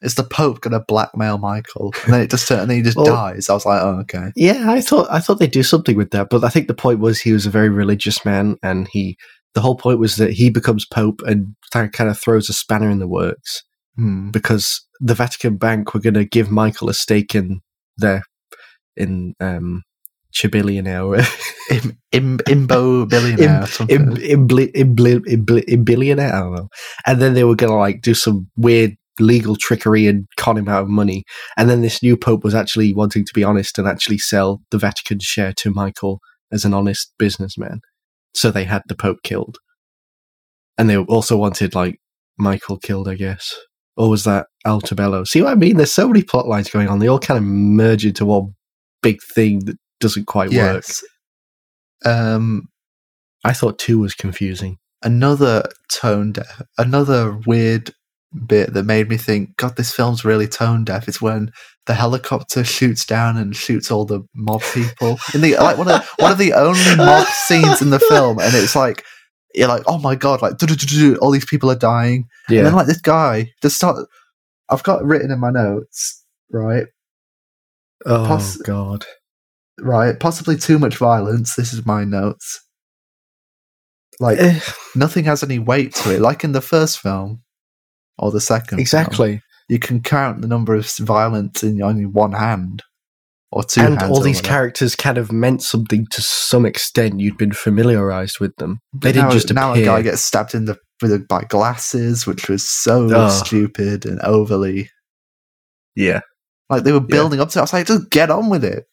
Is 0.02 0.16
the 0.16 0.24
Pope 0.24 0.60
gonna 0.60 0.80
blackmail 0.86 1.38
Michael? 1.38 1.94
And 2.04 2.12
then 2.12 2.20
it 2.22 2.30
just 2.30 2.50
and 2.50 2.68
then 2.68 2.76
he 2.78 2.82
just 2.82 2.96
Well- 2.96 3.06
dies. 3.06 3.48
I 3.48 3.54
was 3.54 3.64
like, 3.64 3.80
oh 3.82 4.00
okay. 4.00 4.32
Yeah, 4.36 4.68
I 4.70 4.80
thought 4.80 5.06
I 5.10 5.20
thought 5.20 5.38
they'd 5.38 5.50
do 5.50 5.62
something 5.62 5.96
with 5.96 6.10
that, 6.10 6.28
but 6.28 6.42
I 6.44 6.48
think 6.48 6.66
the 6.66 6.74
point 6.74 6.98
was 7.00 7.20
he 7.20 7.32
was 7.32 7.46
a 7.46 7.50
very 7.50 7.68
religious 7.68 8.24
man, 8.24 8.56
and 8.62 8.88
he 8.88 9.16
the 9.54 9.60
whole 9.60 9.76
point 9.76 9.98
was 9.98 10.16
that 10.16 10.32
he 10.32 10.50
becomes 10.50 10.84
pope 10.84 11.22
and 11.26 11.54
that 11.72 11.92
kind 11.92 12.10
of 12.10 12.18
throws 12.18 12.48
a 12.48 12.52
spanner 12.52 12.90
in 12.90 12.98
the 12.98 13.08
works 13.08 13.62
Hmm. 13.96 14.30
because 14.30 14.84
the 15.00 15.14
Vatican 15.14 15.56
Bank 15.56 15.94
were 15.94 16.00
going 16.00 16.14
to 16.14 16.24
give 16.24 16.50
Michael 16.50 16.88
a 16.88 16.94
stake 16.94 17.34
in 17.34 17.60
their 17.96 18.24
in 18.96 19.34
um 19.38 19.82
Chibillionaire 20.32 21.06
or 21.06 21.16
Im, 21.70 21.96
im, 22.10 22.38
imbo 22.38 23.08
billionaire 23.08 23.68
in 23.88 25.84
billionaire. 25.84 26.34
I 26.34 26.40
don't 26.40 26.54
know. 26.54 26.68
And 27.06 27.22
then 27.22 27.34
they 27.34 27.44
were 27.44 27.54
going 27.54 27.70
to 27.70 27.76
like 27.76 28.02
do 28.02 28.14
some 28.14 28.50
weird 28.56 28.96
legal 29.20 29.54
trickery 29.54 30.08
and 30.08 30.26
con 30.36 30.58
him 30.58 30.68
out 30.68 30.82
of 30.82 30.88
money. 30.88 31.22
And 31.56 31.70
then 31.70 31.82
this 31.82 32.02
new 32.02 32.16
pope 32.16 32.42
was 32.42 32.54
actually 32.54 32.92
wanting 32.94 33.24
to 33.24 33.32
be 33.32 33.44
honest 33.44 33.78
and 33.78 33.86
actually 33.86 34.18
sell 34.18 34.60
the 34.72 34.78
Vatican 34.78 35.20
share 35.20 35.52
to 35.54 35.70
Michael 35.70 36.20
as 36.50 36.64
an 36.64 36.74
honest 36.74 37.12
businessman. 37.16 37.80
So 38.34 38.50
they 38.50 38.64
had 38.64 38.82
the 38.88 38.94
pope 38.94 39.18
killed. 39.22 39.58
And 40.78 40.90
they 40.90 40.96
also 40.96 41.36
wanted 41.36 41.74
like 41.74 42.00
Michael 42.38 42.78
killed, 42.78 43.08
I 43.08 43.14
guess. 43.14 43.54
Or 43.96 44.10
was 44.10 44.24
that 44.24 44.46
Altobello? 44.66 45.26
See 45.26 45.42
what 45.42 45.52
I 45.52 45.54
mean? 45.54 45.76
There's 45.76 45.92
so 45.92 46.08
many 46.08 46.22
plot 46.22 46.48
lines 46.48 46.68
going 46.70 46.88
on. 46.88 46.98
They 46.98 47.08
all 47.08 47.18
kind 47.18 47.38
of 47.38 47.44
merge 47.44 48.04
into 48.04 48.24
one 48.26 48.54
big 49.02 49.18
thing 49.34 49.60
that 49.66 49.76
doesn't 50.00 50.26
quite 50.26 50.52
work. 50.52 50.84
Um. 52.04 52.68
I 53.46 53.52
thought 53.52 53.78
two 53.78 53.98
was 53.98 54.14
confusing. 54.14 54.78
another 55.04 55.62
tone 55.92 56.32
deaf, 56.32 56.62
another 56.78 57.38
weird 57.46 57.92
bit 58.46 58.72
that 58.72 58.84
made 58.84 59.08
me 59.08 59.16
think, 59.16 59.56
God, 59.56 59.76
this 59.76 59.92
film's 59.92 60.24
really 60.24 60.48
tone 60.48 60.84
deaf. 60.84 61.08
Is 61.08 61.22
when 61.22 61.52
the 61.86 61.94
helicopter 61.94 62.64
shoots 62.64 63.04
down 63.04 63.36
and 63.36 63.54
shoots 63.54 63.90
all 63.90 64.04
the 64.06 64.22
mob 64.34 64.62
people 64.72 65.18
in 65.34 65.40
the 65.42 65.54
like 65.56 65.76
one 65.76 65.88
of 65.88 66.00
the, 66.00 66.22
one 66.22 66.32
of 66.32 66.38
the 66.38 66.52
only 66.54 66.96
mob 66.96 67.26
scenes 67.46 67.82
in 67.82 67.90
the 67.90 68.00
film, 68.00 68.38
and 68.38 68.54
it's 68.54 68.74
like 68.76 69.04
you're 69.54 69.68
like, 69.68 69.82
oh 69.86 69.98
my 69.98 70.14
god, 70.14 70.42
like 70.42 70.54
all 71.20 71.30
these 71.30 71.44
people 71.44 71.70
are 71.70 71.74
dying, 71.76 72.26
and 72.58 72.66
then 72.66 72.74
like 72.74 72.86
this 72.86 73.00
guy 73.00 73.50
just 73.62 73.76
start. 73.76 73.96
I've 74.70 74.82
got 74.82 75.04
written 75.04 75.30
in 75.30 75.38
my 75.40 75.50
notes, 75.50 76.24
right, 76.50 76.86
Oh 78.06 78.24
poss- 78.26 78.56
god. 78.56 79.04
right, 79.78 80.18
possibly 80.18 80.56
too 80.56 80.78
much 80.78 80.96
violence. 80.96 81.54
This 81.54 81.72
is 81.74 81.84
my 81.84 82.04
notes. 82.04 82.60
Like 84.20 84.38
Eh, 84.38 84.60
nothing 84.94 85.24
has 85.24 85.42
any 85.42 85.58
weight 85.58 85.94
to 85.96 86.14
it, 86.14 86.20
like 86.20 86.44
in 86.44 86.52
the 86.52 86.60
first 86.60 86.98
film 87.00 87.42
or 88.16 88.30
the 88.30 88.40
second. 88.40 88.78
film. 89.16 89.40
You 89.68 89.78
can 89.78 90.00
count 90.02 90.40
the 90.42 90.48
number 90.48 90.74
of 90.74 90.90
violence 90.98 91.62
in 91.62 91.80
on 91.82 91.98
your 91.98 92.10
one 92.10 92.32
hand 92.32 92.82
or 93.52 93.62
two 93.62 93.80
and 93.80 94.02
all 94.02 94.20
these 94.20 94.40
characters 94.40 94.96
kind 94.96 95.16
of 95.16 95.30
meant 95.30 95.62
something 95.62 96.06
to 96.10 96.20
some 96.20 96.66
extent. 96.66 97.20
You'd 97.20 97.38
been 97.38 97.52
familiarized 97.52 98.40
with 98.40 98.54
them. 98.56 98.80
They 98.92 99.12
now, 99.12 99.22
didn't 99.28 99.32
just 99.32 99.54
now 99.54 99.70
appear. 99.72 99.84
a 99.84 99.86
guy 99.86 100.02
gets 100.02 100.22
stabbed 100.22 100.54
in 100.54 100.64
the 100.64 100.76
with 101.00 101.26
by 101.28 101.42
glasses, 101.44 102.26
which 102.26 102.48
was 102.48 102.68
so 102.68 103.08
Oh. 103.12 103.28
stupid 103.28 104.06
and 104.06 104.20
overly 104.20 104.90
yeah, 105.96 106.20
like 106.68 106.82
they 106.82 106.92
were 106.92 107.00
building 107.00 107.40
up 107.40 107.50
to. 107.50 107.58
it. 107.58 107.60
I 107.60 107.62
was 107.62 107.72
like, 107.72 107.86
just 107.86 108.10
get 108.10 108.30
on 108.30 108.50
with 108.50 108.64
it. 108.64 108.84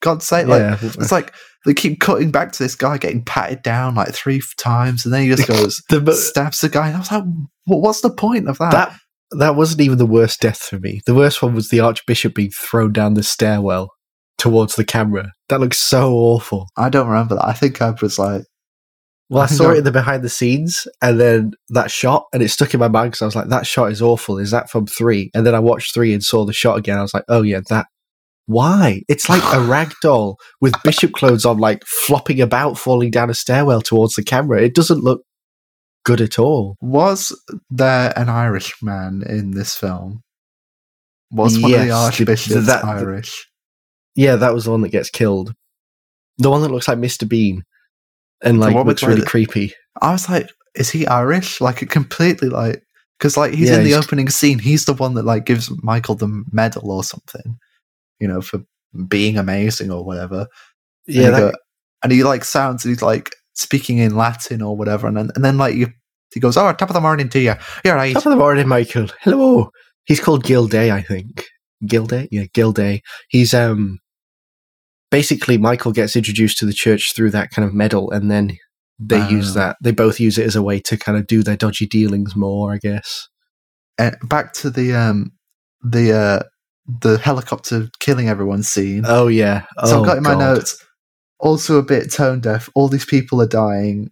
God's 0.00 0.24
sake, 0.26 0.46
like 0.46 0.60
yeah. 0.60 0.78
it's 0.80 1.10
like 1.10 1.34
they 1.64 1.74
keep 1.74 1.98
cutting 1.98 2.30
back 2.30 2.52
to 2.52 2.62
this 2.62 2.74
guy 2.76 2.98
getting 2.98 3.24
patted 3.24 3.62
down 3.62 3.94
like 3.96 4.14
three 4.14 4.40
times, 4.58 5.04
and 5.04 5.12
then 5.12 5.22
he 5.22 5.28
just 5.34 5.48
goes 5.48 5.82
The- 5.88 6.12
stabs 6.12 6.60
the 6.60 6.68
guy. 6.68 6.88
And 6.88 6.96
I 6.96 6.98
was 7.00 7.10
like, 7.10 7.24
what, 7.64 7.80
what's 7.80 8.02
the 8.02 8.10
point 8.10 8.48
of 8.48 8.58
that? 8.58 8.70
that 8.72 8.96
that 9.32 9.56
wasn't 9.56 9.80
even 9.82 9.98
the 9.98 10.06
worst 10.06 10.40
death 10.40 10.58
for 10.58 10.78
me. 10.78 11.00
The 11.06 11.14
worst 11.14 11.42
one 11.42 11.54
was 11.54 11.68
the 11.68 11.80
archbishop 11.80 12.34
being 12.34 12.50
thrown 12.50 12.92
down 12.92 13.14
the 13.14 13.22
stairwell 13.22 13.90
towards 14.38 14.76
the 14.76 14.84
camera. 14.84 15.32
That 15.48 15.60
looks 15.60 15.78
so 15.78 16.12
awful. 16.14 16.68
I 16.76 16.88
don't 16.88 17.08
remember 17.08 17.36
that. 17.36 17.46
I 17.46 17.52
think 17.52 17.80
I 17.82 17.94
was 18.02 18.18
like, 18.18 18.42
Well, 19.28 19.40
I 19.42 19.44
I 19.44 19.48
saw 19.48 19.70
I- 19.70 19.74
it 19.74 19.78
in 19.78 19.84
the 19.84 19.90
behind 19.92 20.22
the 20.22 20.28
scenes, 20.28 20.86
and 21.02 21.18
then 21.18 21.52
that 21.70 21.90
shot, 21.90 22.26
and 22.32 22.42
it 22.42 22.48
stuck 22.50 22.74
in 22.74 22.80
my 22.80 22.88
mind 22.88 23.10
because 23.12 23.22
I 23.22 23.26
was 23.26 23.34
like, 23.36 23.48
"That 23.48 23.66
shot 23.66 23.90
is 23.90 24.00
awful." 24.02 24.38
Is 24.38 24.52
that 24.52 24.70
from 24.70 24.86
three? 24.86 25.30
And 25.34 25.44
then 25.44 25.54
I 25.54 25.58
watched 25.58 25.92
three 25.94 26.12
and 26.12 26.22
saw 26.22 26.44
the 26.44 26.52
shot 26.52 26.78
again. 26.78 26.98
I 26.98 27.02
was 27.02 27.14
like, 27.14 27.24
"Oh 27.28 27.42
yeah, 27.42 27.60
that." 27.70 27.86
Why? 28.48 29.02
It's 29.08 29.28
like 29.28 29.42
a 29.52 29.60
rag 29.66 29.92
doll 30.02 30.38
with 30.60 30.74
bishop 30.84 31.10
clothes 31.12 31.44
on, 31.44 31.58
like 31.58 31.82
flopping 31.84 32.40
about, 32.40 32.78
falling 32.78 33.10
down 33.10 33.28
a 33.30 33.34
stairwell 33.34 33.80
towards 33.82 34.14
the 34.14 34.22
camera. 34.22 34.62
It 34.62 34.74
doesn't 34.76 35.02
look 35.02 35.22
good 36.06 36.20
at 36.20 36.38
all. 36.38 36.76
was 36.80 37.18
there 37.68 38.12
an 38.16 38.28
Irish 38.28 38.72
man 38.82 39.22
in 39.28 39.50
this 39.50 39.74
film? 39.74 40.22
Was 41.32 41.58
one 41.60 41.72
of 41.74 41.80
the 41.80 41.86
Yes, 41.86 41.94
archbishops 41.94 42.66
that- 42.66 42.84
Irish? 42.84 43.46
Yeah, 44.14 44.36
that 44.36 44.54
was 44.54 44.64
the 44.64 44.70
one 44.70 44.80
that 44.82 44.90
gets 44.90 45.10
killed. 45.10 45.52
The 46.38 46.50
one 46.50 46.62
that 46.62 46.70
looks 46.70 46.88
like 46.88 46.98
Mr. 46.98 47.28
Bean, 47.28 47.62
and 48.42 48.60
like 48.60 48.74
looks 48.86 49.02
really 49.02 49.20
the- 49.20 49.26
creepy. 49.26 49.74
I 50.00 50.12
was 50.12 50.28
like, 50.28 50.48
is 50.74 50.90
he 50.90 51.06
Irish? 51.06 51.60
Like, 51.60 51.82
it 51.82 51.90
completely 51.90 52.48
like 52.48 52.82
because 53.18 53.36
like 53.36 53.52
he's 53.54 53.68
Yeah, 53.70 53.76
in 53.78 53.84
the 53.84 53.90
he's- 53.90 54.04
opening 54.04 54.28
scene. 54.30 54.58
He's 54.58 54.84
the 54.84 54.94
one 54.94 55.14
that 55.14 55.24
like 55.24 55.44
gives 55.44 55.70
Michael 55.82 56.14
the 56.14 56.28
medal 56.52 56.90
or 56.90 57.02
something, 57.02 57.58
you 58.20 58.28
know, 58.28 58.40
for 58.40 58.60
being 59.08 59.36
amazing 59.38 59.90
or 59.90 60.04
whatever. 60.04 60.46
Yeah, 61.06 61.24
and, 61.26 61.34
that, 61.34 61.40
go- 61.52 61.58
and 62.02 62.12
he 62.12 62.22
like 62.24 62.44
sounds 62.44 62.84
and 62.84 62.92
he's 62.94 63.02
like 63.02 63.30
speaking 63.56 63.98
in 63.98 64.14
Latin 64.16 64.62
or 64.62 64.76
whatever, 64.76 65.06
and 65.08 65.16
then 65.16 65.30
and 65.34 65.44
then 65.44 65.58
like 65.58 65.74
you, 65.74 65.88
he 66.32 66.40
goes, 66.40 66.56
"Oh, 66.56 66.72
top 66.72 66.90
of 66.90 66.94
the 66.94 67.00
morning 67.00 67.28
to 67.30 67.40
you. 67.40 67.54
You're 67.84 67.96
right." 67.96 68.14
Top 68.14 68.26
of 68.26 68.30
the 68.30 68.36
morning, 68.36 68.68
Michael. 68.68 69.08
Hello. 69.20 69.70
He's 70.04 70.20
called 70.20 70.44
Gilday, 70.44 70.92
I 70.92 71.02
think. 71.02 71.44
Gilday? 71.84 72.28
Yeah, 72.30 72.44
Gilday. 72.54 73.02
He's 73.28 73.52
um 73.52 73.98
basically 75.10 75.58
Michael 75.58 75.92
gets 75.92 76.16
introduced 76.16 76.58
to 76.58 76.66
the 76.66 76.72
church 76.72 77.12
through 77.14 77.30
that 77.30 77.50
kind 77.50 77.66
of 77.66 77.74
medal 77.74 78.10
and 78.10 78.30
then 78.30 78.56
they 78.98 79.26
use 79.28 79.50
Ah. 79.56 79.60
that 79.60 79.76
they 79.82 79.90
both 79.92 80.18
use 80.18 80.38
it 80.38 80.46
as 80.46 80.56
a 80.56 80.62
way 80.62 80.80
to 80.80 80.96
kind 80.96 81.18
of 81.18 81.26
do 81.26 81.42
their 81.42 81.56
dodgy 81.56 81.86
dealings 81.86 82.34
more, 82.34 82.72
I 82.72 82.78
guess. 82.78 83.28
And 83.98 84.16
back 84.24 84.52
to 84.54 84.70
the 84.70 84.94
um 84.94 85.32
the 85.82 86.12
uh 86.12 86.42
the 87.02 87.18
helicopter 87.18 87.88
killing 88.00 88.28
everyone 88.28 88.62
scene. 88.62 89.04
Oh 89.06 89.26
yeah. 89.28 89.62
so 89.84 89.98
oh, 89.98 90.00
I've 90.00 90.06
got 90.06 90.16
in 90.18 90.22
my 90.22 90.30
God. 90.32 90.38
notes 90.38 90.85
also 91.38 91.78
a 91.78 91.82
bit 91.82 92.12
tone 92.12 92.40
deaf. 92.40 92.68
All 92.74 92.88
these 92.88 93.04
people 93.04 93.40
are 93.42 93.48
dying, 93.48 94.10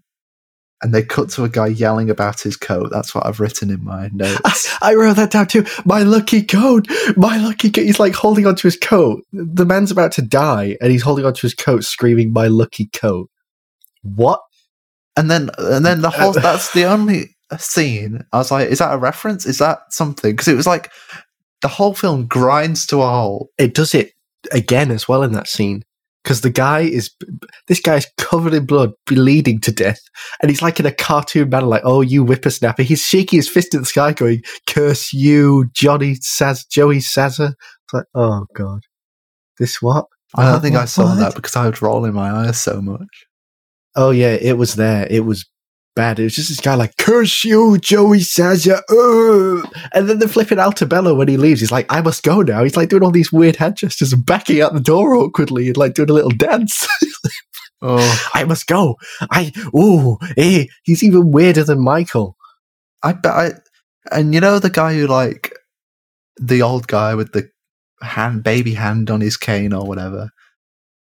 and 0.82 0.94
they 0.94 1.02
cut 1.02 1.30
to 1.30 1.44
a 1.44 1.48
guy 1.48 1.68
yelling 1.68 2.10
about 2.10 2.40
his 2.40 2.56
coat. 2.56 2.90
That's 2.90 3.14
what 3.14 3.26
I've 3.26 3.40
written 3.40 3.70
in 3.70 3.84
my 3.84 4.10
notes. 4.12 4.76
I 4.82 4.94
wrote 4.94 5.16
that 5.16 5.30
down 5.30 5.46
too. 5.46 5.64
My 5.84 6.02
lucky 6.02 6.42
coat. 6.42 6.86
My 7.16 7.38
lucky 7.38 7.70
coat. 7.70 7.84
He's 7.84 8.00
like 8.00 8.14
holding 8.14 8.46
onto 8.46 8.66
his 8.66 8.76
coat. 8.76 9.22
The 9.32 9.66
man's 9.66 9.90
about 9.90 10.12
to 10.12 10.22
die, 10.22 10.76
and 10.80 10.92
he's 10.92 11.02
holding 11.02 11.24
onto 11.24 11.42
his 11.42 11.54
coat, 11.54 11.84
screaming, 11.84 12.32
"My 12.32 12.48
lucky 12.48 12.90
coat." 12.92 13.30
What? 14.02 14.40
and 15.16 15.30
then 15.30 15.50
and 15.58 15.84
then 15.84 16.00
the 16.00 16.10
whole 16.10 16.32
that's 16.32 16.72
the 16.72 16.84
only 16.84 17.36
scene. 17.58 18.24
I 18.32 18.38
was 18.38 18.50
like, 18.50 18.68
is 18.68 18.78
that 18.78 18.94
a 18.94 18.98
reference? 18.98 19.46
Is 19.46 19.58
that 19.58 19.80
something? 19.90 20.32
Because 20.32 20.48
it 20.48 20.56
was 20.56 20.66
like 20.66 20.90
the 21.62 21.68
whole 21.68 21.94
film 21.94 22.26
grinds 22.26 22.86
to 22.86 23.02
a 23.02 23.06
halt. 23.06 23.48
it 23.58 23.74
does 23.74 23.94
it 23.94 24.12
again 24.52 24.90
as 24.90 25.08
well 25.08 25.22
in 25.22 25.32
that 25.32 25.48
scene 25.48 25.82
because 26.24 26.40
the 26.40 26.50
guy 26.50 26.80
is 26.80 27.10
this 27.68 27.80
guy's 27.80 28.06
covered 28.18 28.54
in 28.54 28.64
blood, 28.66 28.92
bleeding 29.06 29.60
to 29.60 29.70
death, 29.72 30.00
and 30.40 30.50
he's 30.50 30.62
like 30.62 30.80
in 30.80 30.86
a 30.86 30.92
cartoon 30.92 31.50
manner, 31.50 31.66
like 31.66 31.82
"Oh, 31.84 32.00
you 32.00 32.24
whippersnapper!" 32.24 32.82
He's 32.82 33.02
shaking 33.02 33.36
his 33.38 33.48
fist 33.48 33.74
at 33.74 33.80
the 33.80 33.86
sky, 33.86 34.12
going 34.12 34.42
"Curse 34.66 35.12
you, 35.12 35.66
Johnny 35.74 36.14
Saz, 36.16 36.64
Joey 36.68 37.00
Zaza." 37.00 37.54
It's 37.84 37.92
like, 37.92 38.06
oh 38.14 38.46
god, 38.56 38.80
this 39.58 39.80
what? 39.82 40.06
I 40.34 40.44
don't 40.46 40.54
Uh, 40.56 40.60
think 40.60 40.76
I 40.76 40.86
saw 40.86 41.04
what? 41.04 41.18
that 41.20 41.34
because 41.36 41.54
I 41.54 41.68
was 41.68 41.80
rolling 41.82 42.14
my 42.14 42.30
eyes 42.30 42.60
so 42.60 42.80
much. 42.80 43.26
Oh 43.94 44.10
yeah, 44.10 44.32
it 44.40 44.58
was 44.58 44.74
there. 44.74 45.06
It 45.08 45.24
was 45.24 45.44
bad. 45.94 46.18
It 46.18 46.24
was 46.24 46.34
just 46.34 46.48
this 46.48 46.60
guy 46.60 46.74
like 46.74 46.96
"Curse 46.96 47.44
you, 47.44 47.78
Joey 47.78 48.20
Zaza," 48.20 48.82
uh!" 48.88 49.62
and 49.92 50.08
then 50.08 50.18
the 50.18 50.28
flipping 50.28 50.58
Altabella 50.58 51.16
when 51.16 51.28
he 51.28 51.36
leaves, 51.36 51.60
he's 51.60 51.72
like, 51.72 51.86
"I 51.90 52.00
must 52.02 52.22
go 52.22 52.42
now." 52.42 52.62
He's 52.62 52.76
like 52.76 52.88
doing 52.88 53.02
all 53.02 53.10
these 53.10 53.32
weird 53.32 53.56
hand 53.56 53.76
gestures 53.76 54.12
and 54.12 54.24
backing 54.26 54.60
out 54.60 54.74
the 54.74 54.80
door 54.80 55.14
awkwardly 55.14 55.68
and 55.68 55.76
like 55.76 55.94
doing 55.94 56.10
a 56.10 56.14
little 56.14 56.30
dance. 56.30 56.86
Oh, 57.86 58.30
I 58.32 58.44
must 58.44 58.66
go. 58.66 58.96
I 59.30 59.52
oh, 59.74 60.16
eh, 60.38 60.64
he's 60.84 61.02
even 61.02 61.32
weirder 61.32 61.64
than 61.64 61.84
Michael. 61.84 62.34
I 63.02 63.12
bet. 63.12 63.32
I, 63.32 63.50
and 64.10 64.32
you 64.32 64.40
know 64.40 64.58
the 64.58 64.70
guy 64.70 64.94
who 64.94 65.06
like 65.06 65.52
the 66.40 66.62
old 66.62 66.86
guy 66.86 67.14
with 67.14 67.32
the 67.32 67.50
hand, 68.00 68.42
baby 68.42 68.72
hand 68.72 69.10
on 69.10 69.20
his 69.20 69.36
cane 69.36 69.74
or 69.74 69.86
whatever. 69.86 70.30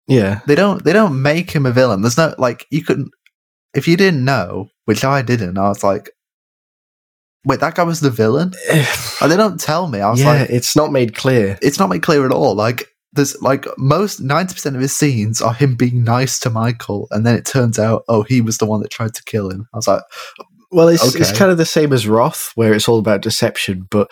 Yeah, 0.09 0.41
They 0.47 0.57
don't. 0.57 0.83
They 0.83 0.93
don't 0.93 1.23
make 1.23 1.53
him 1.53 1.67
a 1.67 1.71
villain. 1.71 2.03
There's 2.03 2.19
no 2.19 2.35
like 2.37 2.67
you 2.71 2.83
couldn't. 2.83 3.13
If 3.75 3.89
you 3.89 3.97
didn't 3.97 4.25
know, 4.25 4.69
which 4.85 5.05
I 5.05 5.23
didn't, 5.23 5.59
I 5.59 5.69
was 5.69 5.83
like, 5.83 6.11
wait, 7.45 7.61
that 7.61 7.75
guy 7.75 7.83
was 7.83 8.01
the 8.01 8.11
villain. 8.11 8.53
And 9.21 9.31
they 9.31 9.37
don't 9.37 9.61
tell 9.61 9.89
me. 9.89 10.01
I 10.01 10.11
was 10.11 10.21
yeah, 10.21 10.41
like, 10.41 10.51
it's 10.51 10.77
not 10.77 10.93
made 10.93 11.15
clear. 11.15 11.59
it's 11.63 11.79
not 11.79 11.89
made 11.89 12.03
clear 12.03 12.27
at 12.27 12.33
all. 12.33 12.55
Like 12.55 12.89
there's 13.13 13.41
like 13.43 13.67
most 13.79 14.21
ninety 14.21 14.55
percent 14.55 14.77
of 14.77 14.83
his 14.83 14.95
scenes 14.95 15.41
are 15.41 15.55
him 15.55 15.75
being 15.75 16.05
nice 16.05 16.39
to 16.41 16.51
Michael, 16.51 17.09
and 17.11 17.27
then 17.27 17.35
it 17.35 17.45
turns 17.45 17.79
out, 17.79 18.05
oh, 18.09 18.23
he 18.23 18.41
was 18.41 18.59
the 18.59 18.67
one 18.67 18.81
that 18.83 18.91
tried 18.91 19.15
to 19.15 19.25
kill 19.25 19.51
him. 19.51 19.69
I 19.73 19.77
was 19.77 19.89
like, 19.89 20.03
Well, 20.71 20.89
it's 20.89 21.15
it's 21.15 21.37
kind 21.37 21.51
of 21.51 21.59
the 21.59 21.67
same 21.67 21.93
as 21.93 22.07
Roth, 22.07 22.53
where 22.55 22.73
it's 22.73 22.89
all 22.89 22.99
about 22.99 23.21
deception. 23.23 23.87
But 23.91 24.11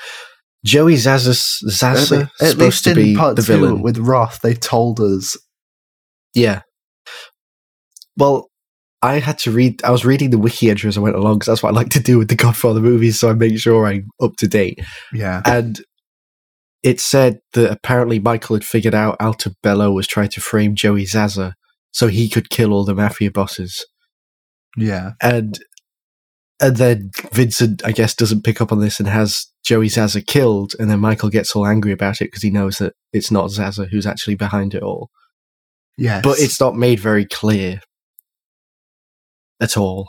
Joey 0.65 0.95
at, 0.95 1.07
at 1.07 2.51
supposed 2.51 2.59
least 2.59 2.85
to 2.85 2.95
be 2.95 3.17
part 3.17 3.37
the 3.37 3.43
villain. 3.43 3.83
with 3.83 3.99
Roth, 3.99 4.41
they 4.43 4.55
told 4.55 5.01
us. 5.01 5.37
Yeah. 6.35 6.63
Well, 8.17 8.50
I 9.03 9.19
had 9.19 9.39
to 9.41 9.51
read. 9.51 9.83
I 9.83 9.91
was 9.91 10.05
reading 10.05 10.31
the 10.31 10.39
wiki 10.39 10.69
entry 10.69 10.89
as 10.89 10.99
I 10.99 11.01
went 11.01 11.17
along 11.17 11.39
because 11.39 11.47
that's 11.47 11.63
what 11.63 11.71
I 11.71 11.77
like 11.77 11.89
to 11.91 12.01
do 12.01 12.19
with 12.19 12.29
the 12.29 12.35
Godfather 12.35 12.81
movies, 12.81 13.19
so 13.19 13.31
I 13.31 13.33
make 13.33 13.59
sure 13.59 13.87
I'm 13.87 14.09
up 14.21 14.37
to 14.39 14.49
date. 14.49 14.81
Yeah, 15.13 15.41
And 15.47 15.81
it 16.83 17.01
said 17.01 17.41
that 17.55 17.71
apparently 17.71 18.19
Michael 18.19 18.57
had 18.57 18.65
figured 18.65 18.95
out 18.95 19.19
Altabello 19.19 19.95
was 19.95 20.07
trying 20.07 20.29
to 20.31 20.41
frame 20.41 20.75
Joey 20.75 21.07
Zaza 21.07 21.55
so 21.93 22.09
he 22.09 22.29
could 22.29 22.51
kill 22.51 22.73
all 22.73 22.85
the 22.85 22.95
mafia 22.95 23.31
bosses. 23.31 23.85
yeah, 24.77 25.13
And 25.23 25.59
and 26.61 26.77
then 26.77 27.11
Vincent, 27.33 27.83
I 27.87 27.93
guess, 27.93 28.15
doesn't 28.15 28.45
pick 28.45 28.61
up 28.61 28.71
on 28.71 28.81
this 28.81 29.01
and 29.01 29.09
has 29.09 29.47
Joey 29.65 29.89
Zaza 29.89 30.21
killed, 30.21 30.75
and 30.79 30.91
then 30.91 31.01
Michael 31.01 31.31
gets 31.31 31.57
all 31.57 31.67
angry 31.67 31.93
about 31.93 32.21
it 32.21 32.27
because 32.27 32.43
he 32.43 32.51
knows 32.51 32.79
that 32.79 32.93
it's 33.15 33.31
not 33.31 33.51
Zaza 33.51 33.87
who's 33.87 34.07
actually 34.07 34.35
behind 34.35 34.75
it 34.75 34.83
all. 34.83 35.09
yes. 35.97 36.23
but 36.23 36.39
it's 36.39 36.61
not 36.61 36.77
made 36.77 37.01
very 37.01 37.25
clear 37.25 37.81
at 39.61 39.77
all. 39.77 40.09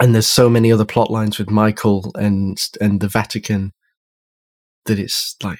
And 0.00 0.14
there's 0.14 0.26
so 0.26 0.48
many 0.48 0.72
other 0.72 0.84
plot 0.84 1.10
lines 1.10 1.38
with 1.38 1.50
Michael 1.50 2.10
and 2.16 2.58
and 2.80 3.00
the 3.00 3.08
Vatican 3.08 3.72
that 4.86 4.98
it's 4.98 5.36
like 5.42 5.58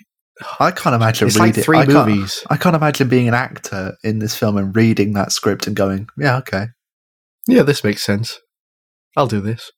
I 0.58 0.70
can't 0.70 0.94
imagine 0.96 1.28
it's 1.28 1.38
like 1.38 1.54
three 1.54 1.78
I 1.78 1.86
can't- 1.86 2.08
movies. 2.08 2.42
I 2.50 2.56
can't 2.56 2.74
imagine 2.74 3.08
being 3.08 3.28
an 3.28 3.34
actor 3.34 3.94
in 4.02 4.18
this 4.18 4.34
film 4.34 4.56
and 4.56 4.74
reading 4.74 5.12
that 5.12 5.30
script 5.32 5.66
and 5.66 5.76
going, 5.76 6.08
yeah, 6.18 6.38
okay. 6.38 6.66
Yeah, 7.46 7.62
this 7.62 7.84
makes 7.84 8.02
sense. 8.02 8.38
I'll 9.16 9.26
do 9.26 9.40
this. 9.40 9.70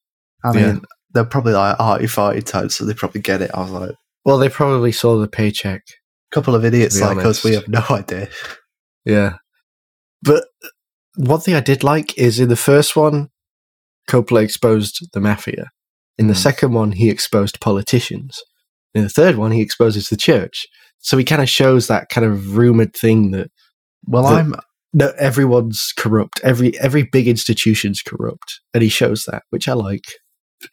I 0.44 0.52
mean, 0.52 0.64
Yeah. 0.64 0.78
they're 1.12 1.24
probably 1.24 1.52
like 1.54 1.76
arty 1.80 2.04
farty 2.06 2.42
types, 2.44 2.76
so 2.76 2.84
they 2.84 2.94
probably 2.94 3.20
get 3.20 3.42
it. 3.42 3.50
I 3.52 3.60
was 3.60 3.70
like, 3.72 3.90
Well, 4.24 4.38
they 4.38 4.48
probably 4.48 4.92
saw 4.92 5.18
the 5.18 5.28
paycheck. 5.28 5.82
A 6.32 6.34
couple 6.34 6.54
of 6.54 6.64
idiots 6.64 7.00
like 7.00 7.18
us, 7.18 7.42
we 7.44 7.54
have 7.54 7.68
no 7.68 7.82
idea. 7.90 8.28
Yeah. 9.04 9.36
But 10.22 10.44
one 11.16 11.40
thing 11.40 11.54
I 11.54 11.60
did 11.60 11.82
like 11.84 12.16
is 12.18 12.40
in 12.40 12.48
the 12.48 12.56
first 12.56 12.96
one, 12.96 13.28
Coppola 14.08 14.42
exposed 14.42 15.06
the 15.12 15.20
mafia. 15.20 15.70
In 16.18 16.28
the 16.28 16.34
Mm. 16.34 16.42
second 16.42 16.72
one, 16.72 16.92
he 16.92 17.08
exposed 17.10 17.60
politicians. 17.60 18.40
In 18.94 19.02
the 19.02 19.08
third 19.08 19.36
one, 19.36 19.50
he 19.52 19.60
exposes 19.60 20.08
the 20.08 20.16
church. 20.16 20.66
So 20.98 21.16
he 21.18 21.24
kind 21.24 21.42
of 21.42 21.48
shows 21.48 21.86
that 21.88 22.08
kind 22.08 22.26
of 22.26 22.56
rumored 22.56 22.94
thing 22.94 23.30
that 23.32 23.50
Well, 24.06 24.22
The- 24.24 24.28
I'm 24.28 24.54
no, 24.92 25.12
everyone's 25.18 25.92
corrupt. 25.96 26.40
Every 26.44 26.78
every 26.78 27.02
big 27.02 27.26
institution's 27.26 28.00
corrupt, 28.02 28.60
and 28.74 28.82
he 28.82 28.88
shows 28.88 29.24
that, 29.24 29.42
which 29.50 29.66
I 29.68 29.72
like. 29.72 30.04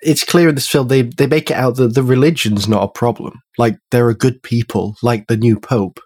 It's 0.02 0.24
clear 0.24 0.50
in 0.50 0.56
this 0.56 0.68
film 0.68 0.90
they 0.90 1.02
they 1.04 1.28
make 1.28 1.50
it 1.50 1.56
out 1.58 1.78
that 1.78 1.96
the 1.96 2.04
religion's 2.04 2.68
not 2.68 2.84
a 2.84 2.88
problem. 2.90 3.40
Like 3.58 3.78
there 3.92 4.06
are 4.08 4.14
good 4.14 4.44
people, 4.44 4.96
like 5.02 5.28
the 5.28 5.38
new 5.38 5.60
pope. 5.60 6.00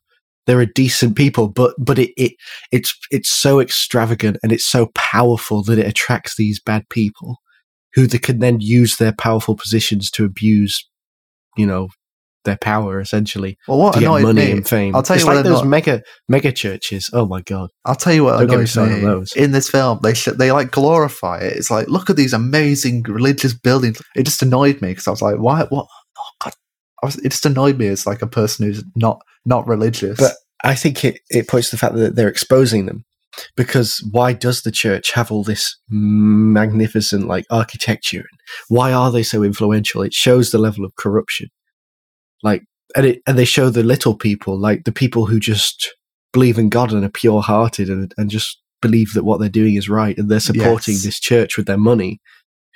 There 0.47 0.59
are 0.59 0.65
decent 0.65 1.15
people, 1.15 1.47
but 1.47 1.73
but 1.77 1.99
it, 1.99 2.11
it 2.17 2.33
it's 2.71 2.95
it's 3.11 3.29
so 3.29 3.59
extravagant 3.59 4.37
and 4.43 4.51
it's 4.51 4.65
so 4.65 4.91
powerful 4.95 5.63
that 5.63 5.79
it 5.79 5.87
attracts 5.87 6.35
these 6.35 6.61
bad 6.61 6.87
people, 6.89 7.37
who 7.93 8.07
they 8.07 8.19
can 8.19 8.39
then 8.39 8.59
use 8.59 8.97
their 8.97 9.13
powerful 9.13 9.55
positions 9.55 10.11
to 10.11 10.25
abuse, 10.25 10.87
you 11.57 11.65
know, 11.65 11.87
their 12.45 12.57
power 12.57 12.99
essentially 13.01 13.57
well. 13.67 13.79
What 13.79 13.95
to 13.95 13.99
get 13.99 14.07
money 14.07 14.45
me? 14.45 14.51
and 14.51 14.67
fame. 14.67 14.95
I'll 14.95 15.03
tell 15.03 15.15
it's 15.15 15.25
you 15.25 15.27
what 15.27 15.37
like 15.37 15.45
those 15.45 15.63
mega 15.63 16.01
mega 16.29 16.51
churches. 16.51 17.09
Oh 17.11 17.25
my 17.25 17.41
god. 17.41 17.69
I'll 17.83 17.95
tell 17.95 18.13
you 18.13 18.23
what 18.23 18.39
me 18.39 18.45
annoys 18.45 18.77
me. 18.77 18.99
those. 19.01 19.35
In 19.35 19.51
this 19.51 19.69
film, 19.69 19.99
they 20.01 20.13
sh- 20.13 20.29
they 20.37 20.51
like 20.51 20.71
glorify 20.71 21.39
it. 21.39 21.57
It's 21.57 21.69
like, 21.69 21.89
look 21.89 22.09
at 22.09 22.15
these 22.15 22.33
amazing 22.33 23.03
religious 23.03 23.53
buildings. 23.53 24.01
It 24.15 24.23
just 24.23 24.41
annoyed 24.41 24.81
me 24.81 24.89
because 24.89 25.07
I 25.07 25.11
was 25.11 25.21
like, 25.21 25.37
why? 25.37 25.65
What? 25.69 25.87
God! 27.05 27.13
I 27.13 27.15
was, 27.15 27.17
it 27.17 27.29
just 27.29 27.45
annoyed 27.45 27.77
me 27.77 27.87
as 27.87 28.05
like 28.05 28.21
a 28.21 28.27
person 28.27 28.65
who's 28.65 28.83
not 28.95 29.21
not 29.45 29.67
religious. 29.67 30.19
But 30.19 30.33
I 30.63 30.75
think 30.75 31.03
it, 31.05 31.19
it 31.29 31.47
points 31.47 31.69
to 31.69 31.75
the 31.75 31.79
fact 31.79 31.95
that 31.95 32.15
they're 32.15 32.27
exposing 32.29 32.85
them. 32.85 33.05
Because 33.57 33.99
why 34.11 34.31
does 34.31 34.61
the 34.61 34.71
church 34.71 35.11
have 35.11 35.29
all 35.31 35.43
this 35.43 35.77
magnificent 35.89 37.27
like 37.27 37.45
architecture? 37.49 38.23
Why 38.69 38.93
are 38.93 39.11
they 39.11 39.23
so 39.23 39.43
influential? 39.43 40.01
It 40.03 40.13
shows 40.13 40.51
the 40.51 40.57
level 40.57 40.85
of 40.85 40.95
corruption. 40.95 41.49
Like 42.43 42.63
and 42.95 43.05
it 43.05 43.21
and 43.27 43.37
they 43.37 43.45
show 43.45 43.69
the 43.69 43.83
little 43.83 44.15
people, 44.15 44.57
like 44.57 44.85
the 44.85 44.91
people 44.91 45.25
who 45.25 45.39
just 45.39 45.93
believe 46.31 46.57
in 46.57 46.69
God 46.69 46.91
and 46.93 47.03
are 47.03 47.09
pure 47.09 47.41
hearted 47.41 47.89
and, 47.89 48.13
and 48.17 48.29
just 48.29 48.61
believe 48.81 49.13
that 49.13 49.23
what 49.23 49.39
they're 49.39 49.49
doing 49.49 49.75
is 49.75 49.89
right 49.89 50.17
and 50.17 50.29
they're 50.29 50.39
supporting 50.39 50.93
Yes. 50.95 51.03
this 51.03 51.19
church 51.19 51.57
with 51.57 51.65
their 51.65 51.77
money. 51.77 52.19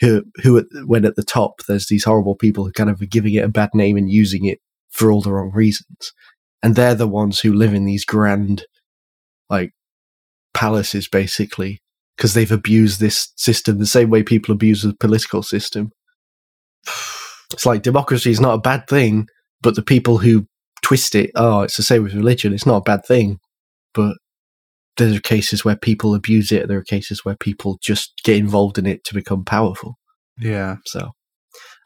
Who 0.02 0.24
who 0.44 0.66
when 0.86 1.06
at 1.06 1.16
the 1.16 1.24
top 1.24 1.62
there's 1.68 1.88
these 1.88 2.06
horrible 2.06 2.36
people 2.36 2.66
who 2.66 2.72
kind 2.72 2.90
of 2.90 3.02
are 3.02 3.06
giving 3.06 3.34
it 3.34 3.44
a 3.44 3.50
bad 3.50 3.70
name 3.74 3.98
and 3.98 4.10
using 4.10 4.46
it 4.46 4.60
for 4.90 5.12
all 5.12 5.22
the 5.22 5.32
wrong 5.32 5.52
reasons. 5.54 6.14
And 6.64 6.76
they're 6.76 6.96
the 6.96 7.08
ones 7.08 7.40
who 7.40 7.54
live 7.54 7.74
in 7.74 7.86
these 7.86 8.06
grand 8.06 8.66
like 9.50 9.72
palaces 10.54 11.08
basically 11.08 11.82
because 12.16 12.34
they've 12.34 12.52
abused 12.52 13.00
this 13.00 13.32
system 13.36 13.78
the 13.78 13.86
same 13.86 14.10
way 14.10 14.24
people 14.24 14.54
abuse 14.54 14.84
the 14.84 14.96
political 14.96 15.44
system. 15.44 15.92
It's 17.52 17.66
like 17.66 17.82
democracy 17.82 18.30
is 18.30 18.40
not 18.40 18.54
a 18.54 18.62
bad 18.62 18.88
thing 18.88 19.28
but 19.64 19.74
the 19.74 19.82
people 19.82 20.20
who 20.20 20.46
twist 20.84 21.16
it 21.16 21.32
oh 21.34 21.62
it's 21.62 21.78
the 21.78 21.84
same 21.84 22.04
with 22.04 22.14
religion 22.14 22.54
it's 22.54 22.68
not 22.68 22.78
a 22.78 22.82
bad 22.82 23.04
thing. 23.06 23.40
But 23.96 24.18
there 25.00 25.16
are 25.18 25.20
cases 25.20 25.66
where 25.66 25.76
people 25.76 26.14
abuse 26.14 26.52
it 26.52 26.68
there 26.68 26.78
are 26.78 26.84
cases 26.84 27.26
where 27.26 27.36
people 27.36 27.80
just 27.82 28.14
get 28.24 28.38
involved 28.38 28.78
in 28.78 28.86
it 28.86 29.04
to 29.04 29.14
become 29.16 29.44
powerful 29.44 29.98
yeah, 30.42 30.78
so 30.86 31.12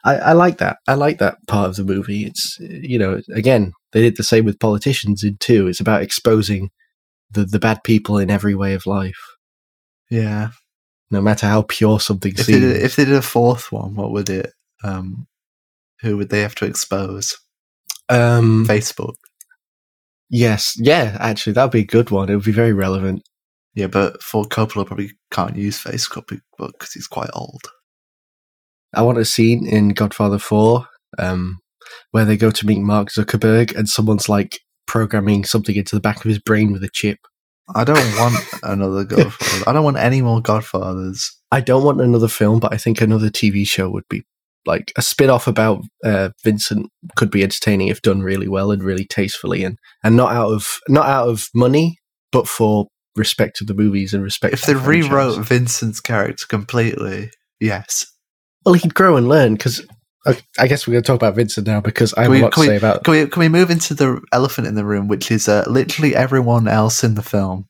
I, 0.04 0.16
I 0.16 0.32
like 0.32 0.58
that. 0.58 0.76
I 0.86 0.94
like 0.94 1.18
that 1.18 1.38
part 1.48 1.68
of 1.70 1.76
the 1.76 1.82
movie. 1.84 2.24
It's 2.24 2.56
you 2.60 2.98
know, 2.98 3.20
again, 3.34 3.72
they 3.92 4.00
did 4.02 4.16
the 4.16 4.22
same 4.22 4.44
with 4.44 4.60
politicians 4.60 5.24
in 5.24 5.38
two. 5.40 5.66
It's 5.66 5.80
about 5.80 6.02
exposing 6.02 6.70
the 7.30 7.44
the 7.44 7.58
bad 7.58 7.82
people 7.82 8.18
in 8.18 8.30
every 8.30 8.54
way 8.54 8.74
of 8.74 8.86
life, 8.86 9.18
yeah. 10.10 10.50
no 11.10 11.20
matter 11.20 11.46
how 11.46 11.62
pure 11.62 11.98
something 11.98 12.32
If 12.36 12.46
they, 12.46 12.60
did, 12.60 12.74
seems. 12.74 12.84
if 12.84 12.96
they 12.96 13.06
did 13.06 13.14
a 13.14 13.22
fourth 13.22 13.72
one, 13.72 13.96
what 13.96 14.12
would 14.12 14.30
it? 14.30 14.52
Um, 14.84 15.26
who 16.02 16.16
would 16.18 16.28
they 16.30 16.42
have 16.42 16.54
to 16.56 16.66
expose? 16.66 17.34
um, 18.08 18.66
Facebook. 18.68 19.14
Yes, 20.28 20.74
yeah, 20.76 21.16
actually, 21.20 21.54
that'd 21.54 21.70
be 21.70 21.80
a 21.80 21.86
good 21.86 22.10
one. 22.10 22.28
It 22.28 22.34
would 22.34 22.44
be 22.44 22.52
very 22.52 22.72
relevant. 22.72 23.22
Yeah, 23.74 23.88
but 23.88 24.22
for 24.22 24.44
Coppola 24.44 24.86
probably 24.86 25.10
can't 25.30 25.56
use 25.56 25.78
face 25.78 26.08
Facebook 26.08 26.40
because 26.58 26.92
he's 26.92 27.08
quite 27.08 27.30
old. 27.32 27.62
I 28.94 29.02
want 29.02 29.18
a 29.18 29.24
scene 29.24 29.66
in 29.66 29.88
Godfather 29.90 30.38
Four, 30.38 30.86
um, 31.18 31.58
where 32.12 32.24
they 32.24 32.36
go 32.36 32.50
to 32.50 32.66
meet 32.66 32.78
Mark 32.78 33.08
Zuckerberg, 33.08 33.74
and 33.76 33.88
someone's 33.88 34.28
like 34.28 34.60
programming 34.86 35.44
something 35.44 35.74
into 35.74 35.96
the 35.96 36.00
back 36.00 36.18
of 36.18 36.28
his 36.28 36.38
brain 36.38 36.72
with 36.72 36.84
a 36.84 36.90
chip. 36.92 37.18
I 37.74 37.82
don't 37.82 38.16
want 38.18 38.36
another 38.62 39.04
Godfather. 39.04 39.64
I 39.66 39.72
don't 39.72 39.84
want 39.84 39.96
any 39.96 40.22
more 40.22 40.40
Godfathers. 40.40 41.36
I 41.50 41.60
don't 41.60 41.84
want 41.84 42.00
another 42.00 42.28
film, 42.28 42.60
but 42.60 42.72
I 42.72 42.76
think 42.76 43.00
another 43.00 43.30
TV 43.30 43.66
show 43.66 43.88
would 43.90 44.06
be 44.08 44.24
like 44.66 44.92
a 44.96 45.02
spin 45.02 45.30
off 45.30 45.46
about 45.46 45.82
uh, 46.04 46.30
Vincent 46.42 46.86
could 47.16 47.30
be 47.30 47.42
entertaining 47.42 47.88
if 47.88 48.02
done 48.02 48.22
really 48.22 48.48
well 48.48 48.70
and 48.70 48.82
really 48.82 49.04
tastefully 49.04 49.62
and, 49.64 49.76
and 50.02 50.16
not 50.16 50.32
out 50.32 50.50
of 50.52 50.78
not 50.88 51.06
out 51.06 51.28
of 51.28 51.46
money, 51.54 51.98
but 52.32 52.48
for 52.48 52.86
respect 53.16 53.56
to 53.56 53.64
the 53.64 53.74
movies 53.74 54.12
and 54.14 54.22
respect 54.22 54.54
If 54.54 54.62
they 54.62 54.74
franchise. 54.74 55.10
rewrote 55.10 55.46
Vincent's 55.46 56.00
character 56.00 56.46
completely, 56.48 57.30
yes. 57.60 58.06
well, 58.64 58.74
he'd 58.74 58.94
grow 58.94 59.16
and 59.16 59.28
learn 59.28 59.54
because 59.54 59.86
I 60.58 60.66
guess 60.66 60.86
we're 60.86 60.92
going 60.92 61.02
to 61.02 61.06
talk 61.06 61.16
about 61.16 61.34
Vincent 61.34 61.66
now 61.66 61.80
because 61.82 62.14
I 62.14 62.22
have 62.22 62.30
we- 62.30 62.40
a 62.40 62.44
lot 62.44 62.54
to 62.54 62.60
we- 62.60 62.66
say 62.66 62.76
about. 62.76 63.04
Can 63.04 63.12
we, 63.12 63.26
can 63.26 63.40
we 63.40 63.48
move 63.50 63.70
into 63.70 63.92
the 63.94 64.20
elephant 64.32 64.66
in 64.66 64.74
the 64.74 64.84
room, 64.84 65.06
which 65.06 65.30
is 65.30 65.48
uh, 65.48 65.64
literally 65.68 66.16
everyone 66.16 66.66
else 66.66 67.04
in 67.04 67.14
the 67.14 67.22
film 67.22 67.66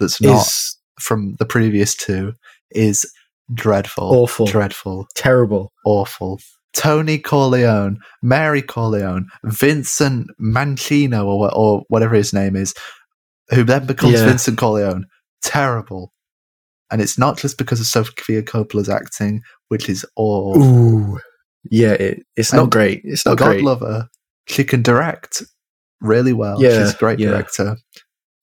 that's 0.00 0.20
not 0.20 0.40
Is 0.44 0.76
from 1.00 1.34
the 1.38 1.46
previous 1.46 1.94
two 1.94 2.32
is 2.72 3.06
dreadful. 3.52 4.04
Awful. 4.04 4.46
Dreadful. 4.46 5.06
terrible. 5.14 5.72
Awful. 5.84 6.40
Tony 6.72 7.18
Corleone, 7.18 7.98
Mary 8.22 8.60
Corleone, 8.62 9.26
Vincent 9.44 10.28
Mancino, 10.40 11.24
or, 11.26 11.54
or 11.54 11.82
whatever 11.88 12.14
his 12.16 12.32
name 12.32 12.56
is, 12.56 12.74
who 13.50 13.62
then 13.62 13.86
becomes 13.86 14.14
Yeah. 14.14 14.26
Vincent 14.26 14.58
Corleone. 14.58 15.06
Terrible. 15.42 16.12
And 16.90 17.00
it's 17.00 17.16
not 17.18 17.38
just 17.38 17.58
because 17.58 17.80
of 17.80 17.86
Sofia 17.86 18.42
Coppola's 18.42 18.88
acting, 18.88 19.40
which 19.68 19.88
is 19.88 20.04
awful. 20.16 20.62
Ooh, 20.62 21.20
yeah, 21.70 21.92
it, 21.92 22.22
it's 22.36 22.52
not 22.52 22.62
And 22.64 22.72
great. 22.72 23.00
It's 23.04 23.24
not 23.24 23.38
God 23.38 23.46
great. 23.52 23.62
love 23.64 23.80
her. 23.80 24.08
She 24.48 24.64
can 24.64 24.82
direct 24.82 25.42
really 26.00 26.32
well. 26.32 26.60
Yeah, 26.62 26.84
She's 26.84 26.94
a 26.94 26.98
great 26.98 27.18
yeah. 27.20 27.28
director. 27.30 27.76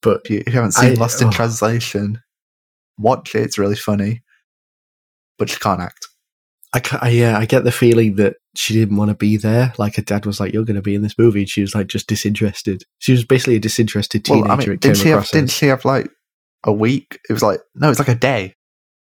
But 0.01 0.21
If 0.25 0.47
you, 0.47 0.53
haven't 0.53 0.71
seen 0.71 0.91
I- 0.91 0.93
Lost 0.93 1.21
in 1.21 1.27
oh. 1.27 1.31
Translation, 1.31 2.19
watch 2.97 3.35
it. 3.35 3.41
It's 3.43 3.57
really 3.57 3.75
funny. 3.75 4.21
But 5.41 5.49
she 5.49 5.57
can't 5.57 5.81
act. 5.81 6.07
I, 6.71 6.81
I 7.01 7.09
yeah, 7.09 7.35
I 7.35 7.47
get 7.47 7.63
the 7.63 7.71
feeling 7.71 8.17
that 8.17 8.35
she 8.55 8.75
didn't 8.75 8.95
want 8.95 9.09
to 9.09 9.15
be 9.15 9.37
there. 9.37 9.73
Like 9.79 9.95
her 9.95 10.03
dad 10.03 10.27
was 10.27 10.39
like, 10.39 10.53
"You're 10.53 10.65
going 10.65 10.75
to 10.75 10.83
be 10.83 10.93
in 10.93 11.01
this 11.01 11.17
movie," 11.17 11.39
and 11.39 11.49
she 11.49 11.61
was 11.61 11.73
like 11.73 11.87
just 11.87 12.05
disinterested. 12.05 12.83
She 12.99 13.11
was 13.11 13.25
basically 13.25 13.55
a 13.55 13.59
disinterested 13.59 14.23
teenager. 14.23 14.43
Well, 14.43 14.51
I 14.51 14.55
mean, 14.57 14.77
didn't 14.77 14.97
she 14.97 15.09
have? 15.09 15.27
Didn't 15.29 15.49
she 15.49 15.65
have 15.65 15.83
like 15.83 16.11
a 16.63 16.71
week? 16.71 17.19
It 17.27 17.33
was 17.33 17.41
like 17.41 17.59
no, 17.73 17.89
it's 17.89 17.97
like 17.97 18.07
a 18.07 18.13
day. 18.13 18.53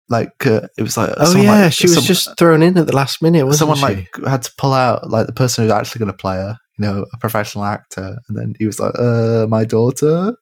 Like 0.08 0.46
uh, 0.46 0.62
it 0.78 0.82
was 0.82 0.96
like 0.96 1.12
Oh 1.18 1.36
yeah, 1.36 1.64
like, 1.64 1.74
she 1.74 1.88
was 1.88 1.96
some- 1.96 2.04
just 2.04 2.38
thrown 2.38 2.62
in 2.62 2.78
at 2.78 2.86
the 2.86 2.96
last 2.96 3.20
minute, 3.20 3.44
wasn't 3.44 3.76
someone 3.76 3.76
she? 3.76 4.08
like 4.22 4.26
had 4.26 4.44
to 4.44 4.52
pull 4.56 4.72
out 4.72 5.10
like 5.10 5.26
the 5.26 5.34
person 5.34 5.64
who's 5.64 5.72
actually 5.74 5.98
going 5.98 6.10
to 6.10 6.16
play 6.16 6.36
her. 6.36 6.56
You 6.78 6.86
know, 6.86 7.04
a 7.12 7.18
professional 7.18 7.66
actor, 7.66 8.16
and 8.26 8.38
then 8.38 8.54
he 8.58 8.64
was 8.64 8.80
like, 8.80 8.94
"Uh, 8.98 9.46
my 9.46 9.66
daughter." 9.66 10.34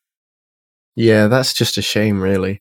yeah, 0.94 1.26
that's 1.26 1.52
just 1.52 1.76
a 1.76 1.82
shame, 1.82 2.20
really. 2.20 2.60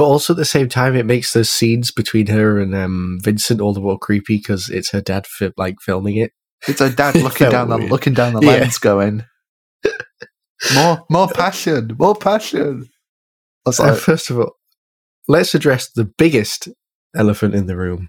But 0.00 0.06
also 0.06 0.32
at 0.32 0.38
the 0.38 0.46
same 0.46 0.68
time, 0.70 0.96
it 0.96 1.04
makes 1.04 1.34
those 1.34 1.50
scenes 1.50 1.90
between 1.90 2.28
her 2.28 2.58
and 2.58 2.74
um, 2.74 3.18
Vincent 3.22 3.60
all 3.60 3.74
the 3.74 3.80
more 3.82 3.98
creepy 3.98 4.38
because 4.38 4.70
it's 4.70 4.90
her 4.92 5.02
dad 5.02 5.26
fi- 5.26 5.52
like 5.58 5.76
filming 5.82 6.16
it. 6.16 6.32
It's 6.66 6.80
her 6.80 6.88
dad 6.88 7.14
looking 7.22 7.50
down 7.50 7.68
the 7.68 7.76
weird. 7.76 7.90
looking 7.90 8.14
down 8.14 8.32
the 8.32 8.40
Yeah. 8.40 8.46
lens, 8.60 8.78
going, 8.78 9.24
"More, 10.74 11.04
more 11.10 11.28
passion, 11.28 11.96
more 11.98 12.14
passion." 12.14 12.88
Was 13.66 13.78
like, 13.78 13.98
first 13.98 14.30
of 14.30 14.38
all, 14.38 14.52
let's 15.28 15.54
address 15.54 15.90
the 15.90 16.04
biggest 16.06 16.68
elephant 17.14 17.54
in 17.54 17.66
the 17.66 17.76
room. 17.76 18.08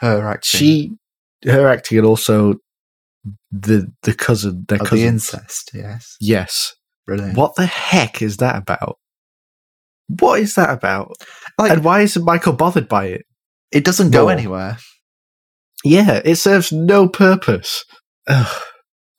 her 0.00 0.28
acting, 0.28 0.58
She, 0.58 0.90
her 1.44 1.68
acting, 1.68 1.96
and 1.98 2.06
also 2.06 2.56
the 3.50 3.90
the 4.02 4.12
cousin, 4.14 4.66
their 4.68 4.76
the 4.78 4.84
cousin. 4.84 5.06
incest. 5.06 5.70
Yes, 5.72 6.16
Yes. 6.20 6.74
brilliant. 7.06 7.36
What 7.38 7.54
the 7.56 7.64
heck 7.66 8.20
is 8.20 8.36
that 8.38 8.56
about? 8.56 8.98
What 10.08 10.40
is 10.40 10.54
that 10.54 10.70
about? 10.70 11.12
Like, 11.58 11.70
and 11.72 11.84
why 11.84 12.00
isn't 12.00 12.24
Michael 12.24 12.52
bothered 12.52 12.88
by 12.88 13.06
it? 13.06 13.24
it 13.70 13.84
doesn't 13.84 14.10
go 14.10 14.24
More. 14.24 14.32
anywhere. 14.32 14.76
Yeah, 15.84 16.20
it 16.24 16.36
serves 16.36 16.72
no 16.72 17.08
purpose. 17.08 17.84
Ugh. 18.28 18.62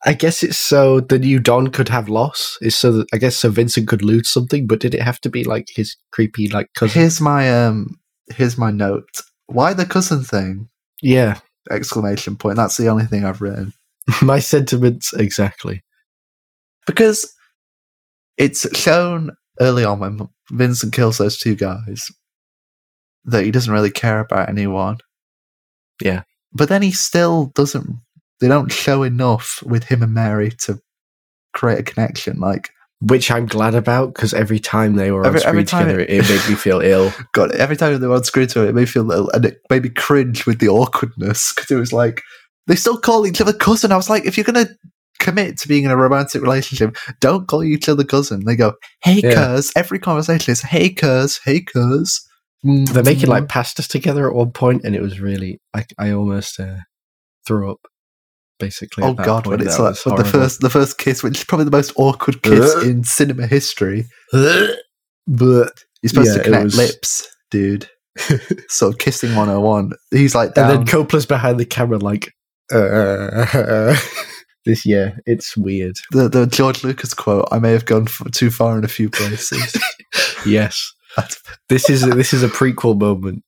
I 0.06 0.12
guess 0.12 0.42
it's 0.42 0.58
so 0.58 1.00
the 1.00 1.18
new 1.18 1.40
Don 1.40 1.68
could 1.68 1.88
have 1.88 2.08
loss. 2.08 2.58
Is 2.60 2.76
so 2.76 2.92
that 2.92 3.06
I 3.12 3.16
guess 3.16 3.36
so 3.36 3.50
Vincent 3.50 3.88
could 3.88 4.02
lose 4.02 4.28
something, 4.28 4.66
but 4.66 4.80
did 4.80 4.94
it 4.94 5.02
have 5.02 5.20
to 5.22 5.30
be 5.30 5.44
like 5.44 5.68
his 5.74 5.96
creepy 6.12 6.48
like 6.48 6.68
cousin? 6.74 7.00
Here's 7.00 7.20
my 7.20 7.64
um. 7.66 7.98
Here's 8.30 8.56
my 8.56 8.70
note 8.70 9.08
why 9.46 9.74
the 9.74 9.86
cousin 9.86 10.22
thing? 10.22 10.68
Yeah, 11.02 11.38
Exclamation 11.70 12.36
point. 12.36 12.56
That's 12.56 12.76
the 12.76 12.88
only 12.88 13.04
thing 13.06 13.24
I've 13.24 13.40
written. 13.40 13.72
my 14.22 14.38
sentiments 14.38 15.12
exactly. 15.14 15.82
because 16.86 17.32
it's 18.36 18.66
shown 18.76 19.30
early 19.60 19.84
on 19.84 19.98
when 19.98 20.28
Vincent 20.50 20.92
kills 20.92 21.18
those 21.18 21.38
two 21.38 21.54
guys 21.54 22.10
that 23.24 23.44
he 23.44 23.50
doesn't 23.50 23.72
really 23.72 23.90
care 23.90 24.20
about 24.20 24.48
anyone. 24.48 24.98
Yeah. 26.02 26.22
But 26.52 26.68
then 26.68 26.82
he 26.82 26.92
still 26.92 27.46
doesn't, 27.54 27.88
they 28.40 28.48
don't 28.48 28.70
show 28.70 29.02
enough 29.02 29.62
with 29.64 29.84
him 29.84 30.02
and 30.02 30.12
Mary 30.12 30.50
to 30.62 30.78
create 31.54 31.78
a 31.78 31.82
connection. 31.82 32.38
Like, 32.40 32.70
Which 33.00 33.30
I'm 33.30 33.46
glad 33.46 33.74
about 33.74 34.14
because 34.14 34.34
every 34.34 34.58
time 34.58 34.96
they 34.96 35.10
were 35.10 35.20
on 35.20 35.32
screen 35.40 35.66
together, 35.86 36.00
it- 36.00 36.10
it, 36.10 36.28
made 36.28 36.48
me 36.50 36.54
feel 36.56 36.80
ill. 36.82 37.12
God, 37.32 37.52
every 37.52 37.76
time 37.76 37.98
they 37.98 38.06
were 38.06 38.16
on 38.16 38.24
screen 38.24 38.46
together, 38.46 38.66
it, 38.66 38.70
it 38.70 38.74
made 38.74 38.80
me 38.82 38.86
feel 38.86 39.10
ill, 39.10 39.30
and 39.30 39.44
it 39.46 39.60
made 39.70 39.82
me 39.84 39.88
cringe 39.88 40.46
with 40.46 40.58
the 40.58 40.68
awkwardness 40.68 41.52
because 41.54 41.70
it 41.70 41.76
was 41.76 41.92
like, 41.92 42.22
they 42.66 42.76
still 42.76 42.98
call 42.98 43.26
each 43.26 43.40
other 43.40 43.52
cousin. 43.52 43.92
I 43.92 43.96
was 43.96 44.08
like, 44.10 44.24
if 44.26 44.36
you're 44.36 44.44
going 44.44 44.66
to 44.66 44.74
commit 45.20 45.58
to 45.58 45.68
being 45.68 45.84
in 45.84 45.90
a 45.90 45.96
romantic 45.96 46.42
relationship, 46.42 46.96
don't 47.20 47.46
call 47.48 47.62
each 47.62 47.88
other 47.88 48.04
cousin. 48.04 48.44
They 48.44 48.56
go, 48.56 48.74
hey, 49.02 49.20
Yeah. 49.22 49.34
cuz. 49.56 49.72
Every 49.76 49.98
conversation 49.98 50.52
is, 50.52 50.60
hey, 50.62 50.90
cuz, 50.90 51.40
hey, 51.44 51.60
cuz. 51.60 52.20
They're 52.62 53.02
making 53.02 53.26
Mm. 53.26 53.28
like 53.28 53.46
pastas 53.48 53.86
together 53.86 54.26
at 54.28 54.34
one 54.34 54.50
point, 54.52 54.84
and 54.84 54.94
it 54.94 55.02
was 55.02 55.20
really 55.20 55.60
like 55.74 55.92
I 55.98 56.12
almost 56.12 56.58
uh, 56.58 56.76
threw 57.46 57.70
up. 57.70 57.78
Basically, 58.58 59.04
Oh 59.04 59.12
god, 59.12 59.44
point. 59.44 59.58
when 59.58 59.66
it's 59.68 59.78
like 59.78 59.96
the 60.16 60.24
first 60.24 60.60
the 60.62 60.70
first 60.70 60.96
kiss, 60.96 61.22
which 61.22 61.38
is 61.38 61.44
probably 61.44 61.64
the 61.66 61.70
most 61.72 61.92
awkward 61.96 62.40
kiss 62.42 62.74
Uh. 62.76 62.80
in 62.80 63.04
cinema 63.04 63.46
history. 63.46 64.06
but 64.32 65.72
You're 66.02 66.08
supposed 66.08 66.30
Yeah, 66.30 66.38
to 66.38 66.42
connect 66.44 66.64
was- 66.64 66.76
lips, 66.76 67.28
dude. 67.50 67.88
sort 68.68 68.94
of 68.94 68.98
kissing 68.98 69.34
101. 69.34 69.92
He's 70.12 70.34
like 70.34 70.56
and 70.56 70.70
then 70.70 70.86
Coppola's 70.86 71.26
behind 71.26 71.58
the 71.58 71.64
camera, 71.66 71.98
like 71.98 72.32
uh, 72.72 73.44
this. 74.64 74.84
year. 74.86 75.18
it's 75.26 75.56
weird. 75.56 75.96
the, 76.10 76.28
the 76.28 76.46
George 76.46 76.84
Lucas 76.84 77.14
quote, 77.14 77.46
I 77.52 77.58
may 77.58 77.72
have 77.72 77.84
gone 77.84 78.04
f- 78.08 78.22
too 78.32 78.50
far 78.50 78.76
in 78.78 78.84
a 78.84 78.88
few 78.88 79.10
places. 79.10 79.76
Yes, 80.46 80.92
this 81.70 81.88
is 81.88 82.02
a, 82.04 82.10
this 82.10 82.34
is 82.34 82.42
a 82.42 82.48
prequel 82.48 82.98
moment. 83.00 83.42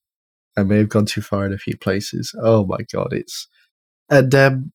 I 0.57 0.63
may 0.63 0.79
have 0.79 0.89
gone 0.89 1.05
too 1.05 1.21
far 1.21 1.45
in 1.45 1.53
a 1.53 1.59
few 1.59 1.77
places. 1.77 2.35
Oh 2.43 2.65
my 2.67 2.79
god, 2.91 3.13
it's 3.13 3.47
and 4.09 4.35
um, 4.35 4.73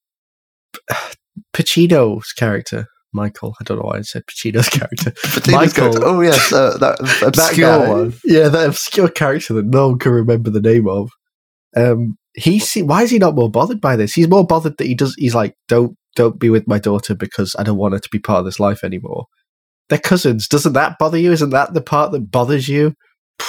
Pacino's 1.54 2.32
character, 2.34 2.88
Michael. 3.14 3.56
I 3.60 3.64
don't 3.64 3.78
know 3.78 3.86
why 3.86 3.98
I 3.98 4.02
said 4.02 4.24
Pacino's 4.26 4.70
character. 4.70 5.12
Pacino's 5.12 5.52
Michael- 5.52 5.94
going, 5.94 6.04
oh 6.04 6.22
yes, 6.22 6.54
uh, 6.54 6.78
that 6.78 7.00
that 7.00 7.24
obscure 7.30 7.80
guy, 7.80 7.89
one. 7.89 8.14
yeah, 8.24 8.48
that 8.50 8.70
obscure 8.70 9.10
character 9.10 9.54
that 9.56 9.66
no 9.66 9.89
one 9.89 10.00
can 10.00 10.12
remember 10.12 10.50
the 10.50 10.62
name 10.62 10.88
of. 10.88 11.10
Um, 11.76 12.18
he 12.36 12.60
see, 12.60 12.84
why 12.84 13.04
is 13.04 13.10
he 13.10 13.20
not 13.20 13.36
more 13.36 13.50
bothered 13.50 13.82
by 13.82 13.96
this? 13.96 14.14
He's 14.14 14.28
more 14.30 14.46
bothered 14.46 14.78
that 14.78 14.88
he 14.88 14.96
does. 14.96 15.16
He's 15.18 15.36
like, 15.36 15.56
don't 15.68 15.98
don't 16.16 16.39
be 16.39 16.49
with 16.49 16.68
my 16.68 16.80
daughter 16.80 17.16
because 17.16 17.55
I 17.57 17.64
don't 17.64 17.78
want 17.78 17.93
her 17.93 17.99
to 17.99 18.09
be 18.12 18.20
part 18.20 18.39
of 18.39 18.45
this 18.45 18.59
life 18.59 18.84
anymore. 18.84 19.26
They're 19.89 19.99
cousins. 19.99 20.47
Doesn't 20.47 20.74
that 20.74 20.97
bother 20.99 21.18
you? 21.18 21.32
Isn't 21.32 21.49
that 21.51 21.74
the 21.74 21.82
part 21.82 22.12
that 22.12 22.32
bothers 22.32 22.68
you? 22.68 22.95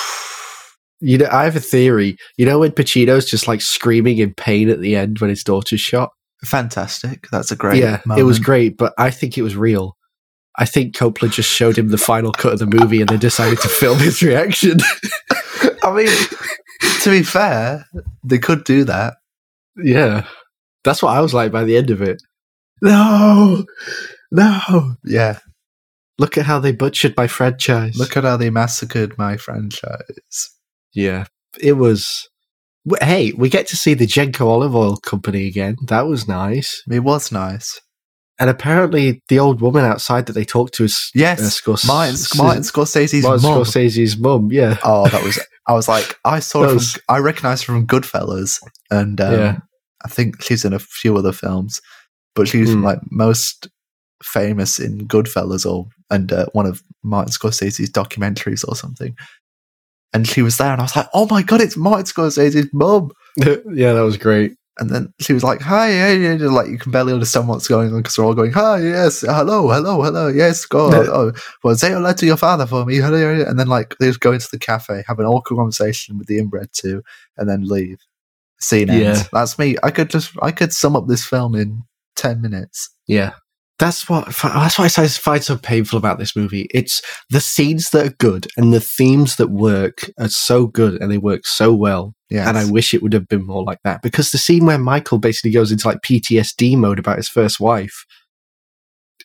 You 1.04 1.18
know, 1.18 1.28
I 1.32 1.42
have 1.42 1.56
a 1.56 1.60
theory. 1.60 2.16
You 2.36 2.46
know, 2.46 2.60
when 2.60 2.70
Pacino's 2.70 3.28
just 3.28 3.48
like 3.48 3.60
screaming 3.60 4.18
in 4.18 4.34
pain 4.34 4.68
at 4.68 4.78
the 4.78 4.94
end 4.94 5.18
when 5.18 5.30
his 5.30 5.42
daughter's 5.42 5.80
shot. 5.80 6.10
Fantastic. 6.44 7.26
That's 7.32 7.50
a 7.50 7.56
great 7.56 7.82
yeah, 7.82 8.00
moment. 8.06 8.20
it 8.20 8.22
was 8.22 8.38
great, 8.38 8.76
but 8.76 8.94
I 8.96 9.10
think 9.10 9.36
it 9.36 9.42
was 9.42 9.56
real. 9.56 9.96
I 10.56 10.64
think 10.64 10.94
Coppola 10.94 11.28
just 11.28 11.50
showed 11.50 11.76
him 11.76 11.88
the 11.88 11.98
final 11.98 12.30
cut 12.30 12.52
of 12.52 12.58
the 12.60 12.66
movie 12.66 13.00
and 13.00 13.08
they 13.08 13.16
decided 13.16 13.58
to 13.62 13.68
film 13.68 13.98
his 13.98 14.22
reaction. 14.22 14.78
I 15.82 15.92
mean, 15.92 16.08
to 17.00 17.10
be 17.10 17.24
fair, 17.24 17.84
they 18.22 18.38
could 18.38 18.62
do 18.62 18.84
that. 18.84 19.14
Yeah. 19.76 20.26
That's 20.84 21.02
what 21.02 21.16
I 21.16 21.20
was 21.20 21.34
like 21.34 21.50
by 21.50 21.64
the 21.64 21.76
end 21.76 21.90
of 21.90 22.00
it. 22.00 22.22
No. 22.82 23.64
No. 24.30 24.96
Yeah. 25.04 25.38
Look 26.18 26.36
at 26.36 26.46
how 26.46 26.58
they 26.58 26.72
butchered 26.72 27.16
my 27.16 27.26
franchise. 27.26 27.96
Look 27.96 28.16
at 28.16 28.24
how 28.24 28.36
they 28.36 28.50
massacred 28.50 29.16
my 29.18 29.36
franchise. 29.36 30.50
yeah. 30.94 31.24
It 31.60 31.74
was 31.74 32.28
Hey, 33.00 33.32
we 33.36 33.48
get 33.48 33.68
to 33.68 33.76
see 33.76 33.94
the 33.94 34.06
Genco 34.06 34.46
olive 34.46 34.74
oil 34.74 34.96
company 34.96 35.46
again. 35.46 35.76
That 35.86 36.06
was 36.08 36.26
nice. 36.26 36.82
It 36.90 37.00
was 37.00 37.30
nice. 37.30 37.80
And 38.40 38.50
apparently 38.50 39.22
the 39.28 39.38
old 39.38 39.60
woman 39.60 39.84
outside 39.84 40.26
that 40.26 40.32
they 40.32 40.44
talked 40.44 40.74
to 40.74 40.84
is 40.84 41.10
Yes, 41.14 41.40
uh, 41.40 41.44
Scors- 41.44 41.86
Martin, 41.86 42.16
Martin 42.36 42.62
Scorsese's 42.62 43.22
Martin 43.22 43.42
mum. 43.48 43.60
Scorsese's 43.62 44.18
mum, 44.18 44.48
yeah. 44.50 44.78
Oh, 44.82 45.06
that 45.08 45.22
was. 45.22 45.38
I 45.68 45.74
was 45.74 45.86
like, 45.86 46.16
I 46.24 46.40
saw 46.40 46.72
was- 46.74 46.94
from. 46.94 47.02
I 47.08 47.18
recognised 47.18 47.64
her 47.66 47.72
from 47.74 47.86
Goodfellas, 47.86 48.58
and 48.90 49.20
um, 49.20 49.32
Yeah. 49.32 49.56
I 50.04 50.08
think 50.08 50.42
she's 50.42 50.64
in 50.64 50.72
a 50.72 50.80
few 50.80 51.16
other 51.16 51.30
films, 51.32 51.80
but 52.34 52.48
she's 52.48 52.72
Hmm. 52.72 52.82
like 52.84 52.98
most 53.10 53.68
famous 54.22 54.78
in 54.78 55.06
Goodfellas 55.08 55.64
or 55.70 55.88
and 56.10 56.32
uh, 56.32 56.46
one 56.52 56.66
of 56.66 56.82
Martin 57.02 57.32
Scorsese's 57.32 57.90
documentaries 57.90 58.66
or 58.66 58.76
something. 58.76 59.16
And 60.14 60.28
she 60.28 60.42
was 60.42 60.58
there, 60.58 60.72
and 60.72 60.80
I 60.80 60.84
was 60.84 60.94
like, 60.96 61.08
"Oh 61.14 61.26
my 61.30 61.42
god, 61.42 61.60
it's 61.60 61.76
Martin 61.76 62.04
Scorsese's 62.06 62.68
mum!" 62.72 63.10
yeah, 63.36 63.92
that 63.94 64.02
was 64.04 64.16
great. 64.18 64.52
And 64.78 64.88
then 64.90 65.12
she 65.20 65.32
was 65.32 65.42
like, 65.42 65.60
"Hi, 65.62 65.90
yeah, 65.90 66.12
yeah," 66.12 66.32
yeah," 66.34 66.48
like 66.48 66.68
you 66.68 66.78
can 66.78 66.92
barely 66.92 67.12
understand 67.12 67.48
what's 67.48 67.66
going 67.68 67.92
on 67.92 67.98
because 68.02 68.16
they're 68.16 68.24
all 68.24 68.34
going, 68.34 68.52
"Hi, 68.52 68.78
yes, 68.80 69.22
hello, 69.22 69.68
hello, 69.70 70.02
hello, 70.02 70.28
yes, 70.28 70.64
go, 70.66 70.90
oh, 70.92 71.32
well, 71.64 71.74
say 71.76 71.90
hello 71.90 72.12
to 72.12 72.26
your 72.26 72.36
father 72.36 72.66
for 72.66 72.84
me," 72.84 72.96
hello, 72.96 73.16
hello," 73.18 73.44
and 73.48 73.58
then 73.58 73.68
like 73.68 73.96
they 73.98 74.06
just 74.08 74.20
go 74.20 74.32
into 74.32 74.48
the 74.52 74.58
cafe, 74.58 75.02
have 75.06 75.18
an 75.18 75.26
awkward 75.26 75.56
conversation 75.56 76.18
with 76.18 76.26
the 76.26 76.38
inbred 76.38 76.68
two, 76.72 77.02
and 77.36 77.48
then 77.48 77.66
leave. 77.66 77.98
Scene 78.60 78.90
ends. 78.90 79.20
Yeah. 79.22 79.28
That's 79.32 79.58
me. 79.58 79.76
I 79.82 79.90
could 79.90 80.08
just, 80.08 80.30
I 80.40 80.52
could 80.52 80.72
sum 80.72 80.94
up 80.94 81.08
this 81.08 81.24
film 81.26 81.54
in 81.54 81.82
ten 82.16 82.40
minutes. 82.40 82.90
Yeah. 83.06 83.32
That's 83.78 84.08
what 84.08 84.26
that's 84.26 84.78
why 84.78 84.84
I 84.84 85.08
find 85.08 85.42
so 85.42 85.56
painful 85.56 85.98
about 85.98 86.20
this 86.20 86.36
movie. 86.36 86.68
It's 86.72 87.02
the 87.30 87.40
scenes 87.40 87.90
that 87.90 88.06
are 88.06 88.14
good 88.20 88.46
and 88.56 88.72
the 88.72 88.78
themes 88.78 89.36
that 89.36 89.48
work 89.48 90.08
are 90.20 90.28
so 90.28 90.68
good 90.68 91.00
and 91.00 91.10
they 91.10 91.18
work 91.18 91.46
so 91.46 91.74
well. 91.74 92.14
Yeah, 92.30 92.48
And 92.48 92.56
I 92.56 92.70
wish 92.70 92.94
it 92.94 93.02
would 93.02 93.12
have 93.12 93.26
been 93.26 93.44
more 93.44 93.64
like 93.64 93.80
that 93.82 94.00
because 94.00 94.30
the 94.30 94.38
scene 94.38 94.66
where 94.66 94.78
Michael 94.78 95.18
basically 95.18 95.50
goes 95.50 95.72
into 95.72 95.88
like 95.88 95.98
PTSD 96.06 96.76
mode 96.76 97.00
about 97.00 97.16
his 97.16 97.28
first 97.28 97.58
wife 97.58 98.04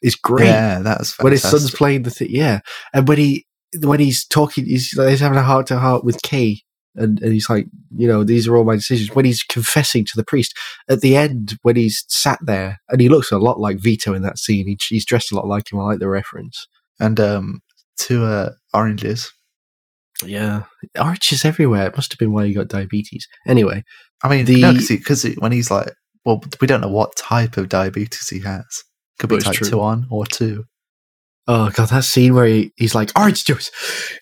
is 0.02 0.16
great. 0.16 0.48
yeah, 0.48 0.80
that's 0.80 1.20
when 1.20 1.34
his 1.34 1.44
son's 1.44 1.72
playing 1.72 2.04
the 2.04 2.10
thing, 2.10 2.30
yeah, 2.32 2.60
and 2.94 3.08
when 3.08 3.18
he 3.18 3.46
when 3.82 4.00
he's 4.00 4.26
talking, 4.26 4.66
he's, 4.66 4.90
he's 4.90 5.20
having 5.20 5.38
a 5.38 5.44
heart 5.44 5.68
to 5.68 5.80
heart 5.80 6.04
with 6.04 6.22
Kay, 6.24 6.62
and, 6.98 7.22
and 7.22 7.32
he's 7.34 7.50
like, 7.50 7.68
you 7.96 8.08
know, 8.08 8.24
these 8.24 8.48
are 8.48 8.58
all 8.58 8.64
my 8.64 8.76
decisions. 8.76 9.16
When 9.16 9.26
he's 9.26 9.44
confessing 9.44 10.04
to 10.06 10.12
the 10.16 10.24
priest 10.26 10.54
at 10.90 11.02
the 11.02 11.16
end, 11.16 11.58
when 11.62 11.76
he's 11.76 12.04
sat 12.08 12.40
there, 12.42 12.80
and 12.90 13.00
he 13.00 13.10
looks 13.10 13.32
a 13.32 13.38
lot 13.38 13.60
like 13.60 13.78
Vito 13.80 14.14
in 14.14 14.24
that 14.24 14.38
scene. 14.40 14.68
He, 14.68 14.78
he's 14.90 15.06
dressed 15.06 15.32
a 15.32 15.36
lot 15.36 15.48
like 15.48 15.72
him. 15.72 15.80
I 15.80 15.84
like 15.84 16.00
the 16.00 16.10
reference. 16.10 16.68
and 17.00 17.20
um, 17.20 17.62
two 17.98 18.24
uh, 18.26 18.52
oranges. 18.74 19.32
Yeah, 20.26 20.64
oranges 21.00 21.46
everywhere. 21.46 21.88
It 21.88 21.96
must 21.96 22.12
have 22.12 22.18
been 22.20 22.34
why 22.34 22.48
he 22.48 22.54
got 22.54 22.68
diabetes. 22.70 23.28
Anyway, 23.48 23.84
I 24.24 24.30
mean, 24.30 24.46
The- 24.46 24.62
no, 24.62 24.74
because 24.74 25.24
when 25.38 25.52
he's 25.52 25.70
like, 25.70 25.94
well, 26.26 26.42
we 26.60 26.68
don't 26.68 26.82
know 26.82 26.88
what 26.90 27.16
type 27.16 27.56
of 27.58 27.70
diabetes 27.70 28.28
he 28.30 28.40
has. 28.40 28.66
Could 29.20 29.30
be 29.30 29.38
type 29.38 29.54
true. 29.56 29.70
two 29.70 29.82
on 29.82 30.08
or 30.10 30.26
two. 30.26 30.66
Oh 31.48 31.70
god, 31.72 31.90
that 31.90 32.04
scene 32.04 32.34
where 32.36 32.46
he, 32.46 32.72
he's 32.76 32.94
like, 32.96 33.12
orange 33.18 33.46
juice, 33.46 33.72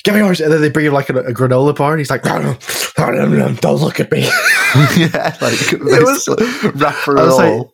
give 0.03 0.13
me 0.15 0.21
orange, 0.21 0.41
and 0.41 0.51
then 0.51 0.61
they 0.61 0.69
bring 0.69 0.86
him 0.86 0.93
like 0.93 1.09
a, 1.09 1.17
a 1.17 1.34
granola 1.34 1.76
bar, 1.76 1.91
and 1.91 1.99
he's 1.99 2.09
like, 2.09 2.23
don't 2.23 3.82
look 3.82 3.99
at 3.99 4.11
me. 4.11 4.21
yeah, 4.97 5.36
like 5.41 5.59
was- 5.82 6.28
rapper 6.76 7.17
I 7.17 7.23
was 7.23 7.38
like- 7.38 7.51
all. 7.51 7.71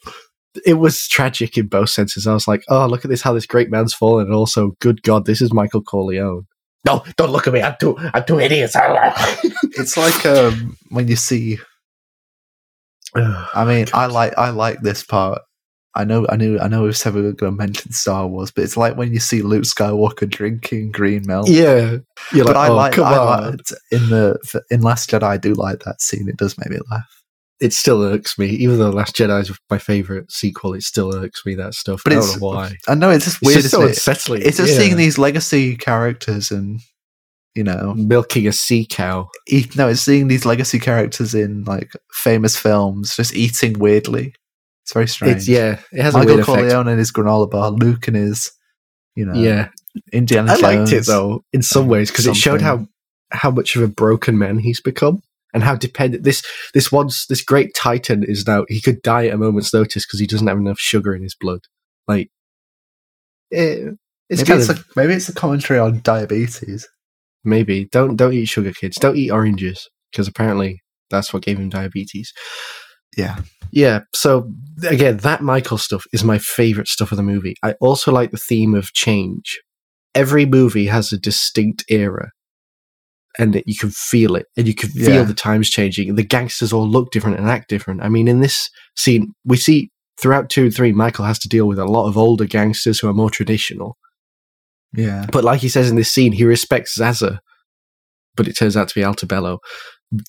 it 0.65 0.75
was 0.75 1.07
tragic 1.07 1.57
in 1.57 1.67
both 1.67 1.89
senses. 1.89 2.27
I 2.27 2.33
was 2.33 2.47
like, 2.47 2.63
oh, 2.69 2.85
look 2.87 3.03
at 3.05 3.09
this, 3.11 3.21
how 3.21 3.33
this 3.33 3.45
great 3.45 3.69
man's 3.69 3.93
fallen. 3.93 4.27
And 4.27 4.35
also, 4.35 4.71
good 4.79 5.03
God, 5.03 5.25
this 5.25 5.41
is 5.41 5.53
Michael 5.53 5.81
Corleone. 5.81 6.45
No, 6.85 7.03
don't 7.15 7.31
look 7.31 7.45
at 7.45 7.53
me. 7.53 7.61
I'm 7.61 7.75
too, 7.79 7.95
I'm 8.13 8.25
too 8.25 8.37
hideous. 8.37 8.73
it's 9.63 9.97
like 9.97 10.25
um, 10.25 10.75
when 10.89 11.07
you 11.07 11.15
see. 11.15 11.59
I 13.15 13.65
mean, 13.65 13.87
I 13.93 14.05
like 14.07 14.37
I 14.37 14.49
like 14.49 14.81
this 14.81 15.03
part. 15.03 15.41
I 15.93 16.05
know, 16.05 16.25
I 16.29 16.37
knew, 16.37 16.57
I 16.57 16.67
know. 16.69 16.83
We 16.83 16.93
said 16.93 17.13
we 17.13 17.21
were 17.21 17.33
going 17.33 17.51
to 17.51 17.57
mention 17.57 17.91
Star 17.91 18.25
Wars, 18.25 18.49
but 18.49 18.63
it's 18.63 18.77
like 18.77 18.95
when 18.95 19.11
you 19.11 19.19
see 19.19 19.41
Luke 19.41 19.63
Skywalker 19.63 20.29
drinking 20.29 20.91
green 20.91 21.23
milk. 21.27 21.47
yeah. 21.49 21.97
You're 22.31 22.45
but 22.45 22.55
like, 22.55 22.69
I 22.69 22.69
oh, 22.69 22.75
like, 22.75 22.93
come 22.93 23.05
I 23.05 23.17
on. 23.17 23.51
like 23.51 23.59
in 23.91 24.09
the 24.09 24.63
in 24.69 24.81
Last 24.81 25.09
Jedi. 25.09 25.23
I 25.23 25.37
do 25.37 25.53
like 25.53 25.79
that 25.79 25.99
scene. 26.01 26.29
It 26.29 26.37
does 26.37 26.57
make 26.57 26.69
me 26.69 26.77
laugh. 26.89 27.09
It 27.59 27.73
still 27.73 28.01
irks 28.03 28.39
me. 28.39 28.47
Even 28.47 28.79
though 28.79 28.89
Last 28.89 29.15
Jedi 29.17 29.41
is 29.41 29.51
my 29.69 29.77
favorite 29.77 30.31
sequel, 30.31 30.73
it 30.73 30.83
still 30.83 31.13
irks 31.13 31.45
me, 31.45 31.55
that 31.55 31.73
stuff. 31.73 32.01
But 32.05 32.13
I 32.13 32.17
it's- 32.17 32.31
don't 32.31 32.41
know 32.41 32.47
why. 32.47 32.75
I 32.87 32.95
know 32.95 33.09
it's 33.09 33.25
just 33.25 33.37
It's 33.41 33.45
weird. 33.45 33.61
just 33.61 33.71
so 33.71 33.81
it? 33.81 33.89
unsettling. 33.89 34.41
It's 34.43 34.57
just 34.57 34.73
yeah. 34.73 34.79
seeing 34.79 34.95
these 34.95 35.17
legacy 35.17 35.75
characters 35.75 36.51
and 36.51 36.79
you 37.53 37.65
know, 37.65 37.93
Milking 37.97 38.47
a 38.47 38.53
sea 38.53 38.87
cow. 38.89 39.27
eat, 39.45 39.75
no, 39.75 39.89
it's 39.89 39.99
seeing 40.01 40.29
these 40.29 40.45
legacy 40.45 40.79
characters 40.79 41.35
in 41.35 41.65
like 41.65 41.91
famous 42.13 42.55
films 42.55 43.13
just 43.17 43.35
eating 43.35 43.77
weirdly. 43.77 44.33
It's 44.83 44.93
very 44.93 45.07
strange. 45.07 45.37
It's, 45.37 45.47
yeah, 45.47 45.79
it 45.91 46.01
has 46.01 46.15
a 46.15 46.19
Michael 46.19 46.35
weird. 46.35 46.45
Corleone 46.45 46.87
and 46.87 46.99
his 46.99 47.11
granola 47.11 47.49
bar, 47.49 47.71
Luke 47.71 48.07
and 48.07 48.17
his, 48.17 48.51
you 49.15 49.25
know, 49.25 49.33
Yeah. 49.33 49.69
Indiana 50.13 50.51
I 50.53 50.55
Jones. 50.55 50.63
liked 50.63 50.91
it 50.93 51.05
though, 51.05 51.43
in 51.53 51.61
some 51.61 51.87
ways, 51.87 52.09
because 52.11 52.25
it 52.27 52.35
showed 52.35 52.61
how, 52.61 52.87
how 53.31 53.51
much 53.51 53.75
of 53.75 53.83
a 53.83 53.87
broken 53.87 54.37
man 54.37 54.57
he's 54.59 54.79
become. 54.81 55.21
and 55.53 55.63
how 55.63 55.75
dependent 55.75 56.23
this 56.23 56.41
this 56.73 56.91
once 56.93 57.25
this 57.27 57.43
great 57.43 57.73
titan 57.75 58.23
is 58.23 58.47
now. 58.47 58.63
He 58.69 58.79
could 58.81 59.01
die 59.01 59.27
at 59.27 59.33
a 59.33 59.37
moment's 59.37 59.73
notice 59.73 60.05
because 60.05 60.19
he 60.19 60.25
doesn't 60.27 60.47
have 60.47 60.57
enough 60.57 60.79
sugar 60.79 61.13
in 61.13 61.21
his 61.23 61.35
blood. 61.35 61.59
Like, 62.07 62.29
it, 63.49 63.97
it's 64.29 64.41
maybe 64.41 64.47
kind 64.47 64.61
it's 64.61 64.69
of 64.69 64.79
a 64.79 64.83
maybe 64.95 65.13
it's 65.13 65.29
a 65.29 65.33
commentary 65.33 65.79
on 65.79 65.99
diabetes. 66.03 66.87
maybe 67.43 67.85
don't 67.91 68.15
don't 68.15 68.33
eat 68.33 68.45
sugar, 68.47 68.71
kids. 68.71 68.97
Don't 68.97 69.17
eat 69.17 69.29
oranges 69.31 69.89
because 70.11 70.27
apparently 70.27 70.81
that's 71.09 71.33
what 71.33 71.43
gave 71.43 71.59
him 71.59 71.67
diabetes. 71.69 72.31
Yeah, 73.17 73.37
Yeah. 73.71 74.01
So 74.13 74.49
again, 74.87 75.17
that 75.17 75.41
Michael 75.41 75.77
stuff 75.77 76.05
is 76.13 76.23
my 76.23 76.37
favorite 76.37 76.87
stuff 76.87 77.11
of 77.11 77.17
the 77.17 77.23
movie. 77.23 77.55
I 77.63 77.73
also 77.81 78.11
like 78.11 78.31
the 78.31 78.37
theme 78.37 78.73
of 78.73 78.93
change. 78.93 79.59
Every 80.15 80.45
movie 80.45 80.87
has 80.87 81.11
a 81.13 81.17
distinct 81.17 81.83
era, 81.89 82.31
and 83.39 83.61
you 83.65 83.75
can 83.77 83.91
feel 83.91 84.35
it, 84.35 84.45
and 84.57 84.67
you 84.67 84.75
can 84.75 84.89
feel 84.89 85.15
Yeah. 85.15 85.23
the 85.23 85.33
times 85.33 85.69
changing. 85.69 86.15
The 86.15 86.23
gangsters 86.23 86.73
all 86.73 86.87
look 86.87 87.11
different 87.11 87.37
and 87.39 87.49
act 87.49 87.69
different. 87.69 88.01
I 88.03 88.09
mean, 88.09 88.27
in 88.27 88.41
this 88.41 88.69
scene, 88.97 89.33
we 89.45 89.57
see 89.57 89.89
throughout 90.21 90.49
two 90.49 90.63
and 90.65 90.73
three, 90.75 90.91
Michael 90.91 91.25
has 91.25 91.39
to 91.39 91.49
deal 91.49 91.67
with 91.67 91.79
a 91.79 91.85
lot 91.85 92.07
of 92.07 92.17
older 92.17 92.45
gangsters 92.45 92.99
who 92.99 93.07
are 93.09 93.13
more 93.13 93.29
traditional. 93.29 93.97
yeah. 94.93 95.25
But 95.31 95.43
like 95.45 95.61
he 95.61 95.69
says 95.69 95.89
in 95.89 95.95
this 95.95 96.11
scene, 96.11 96.33
he 96.33 96.43
respects 96.43 96.95
Zaza, 96.95 97.39
but 98.35 98.47
it 98.47 98.57
turns 98.57 98.75
out 98.75 98.89
to 98.89 98.95
be 98.95 99.01
Altobello 99.01 99.59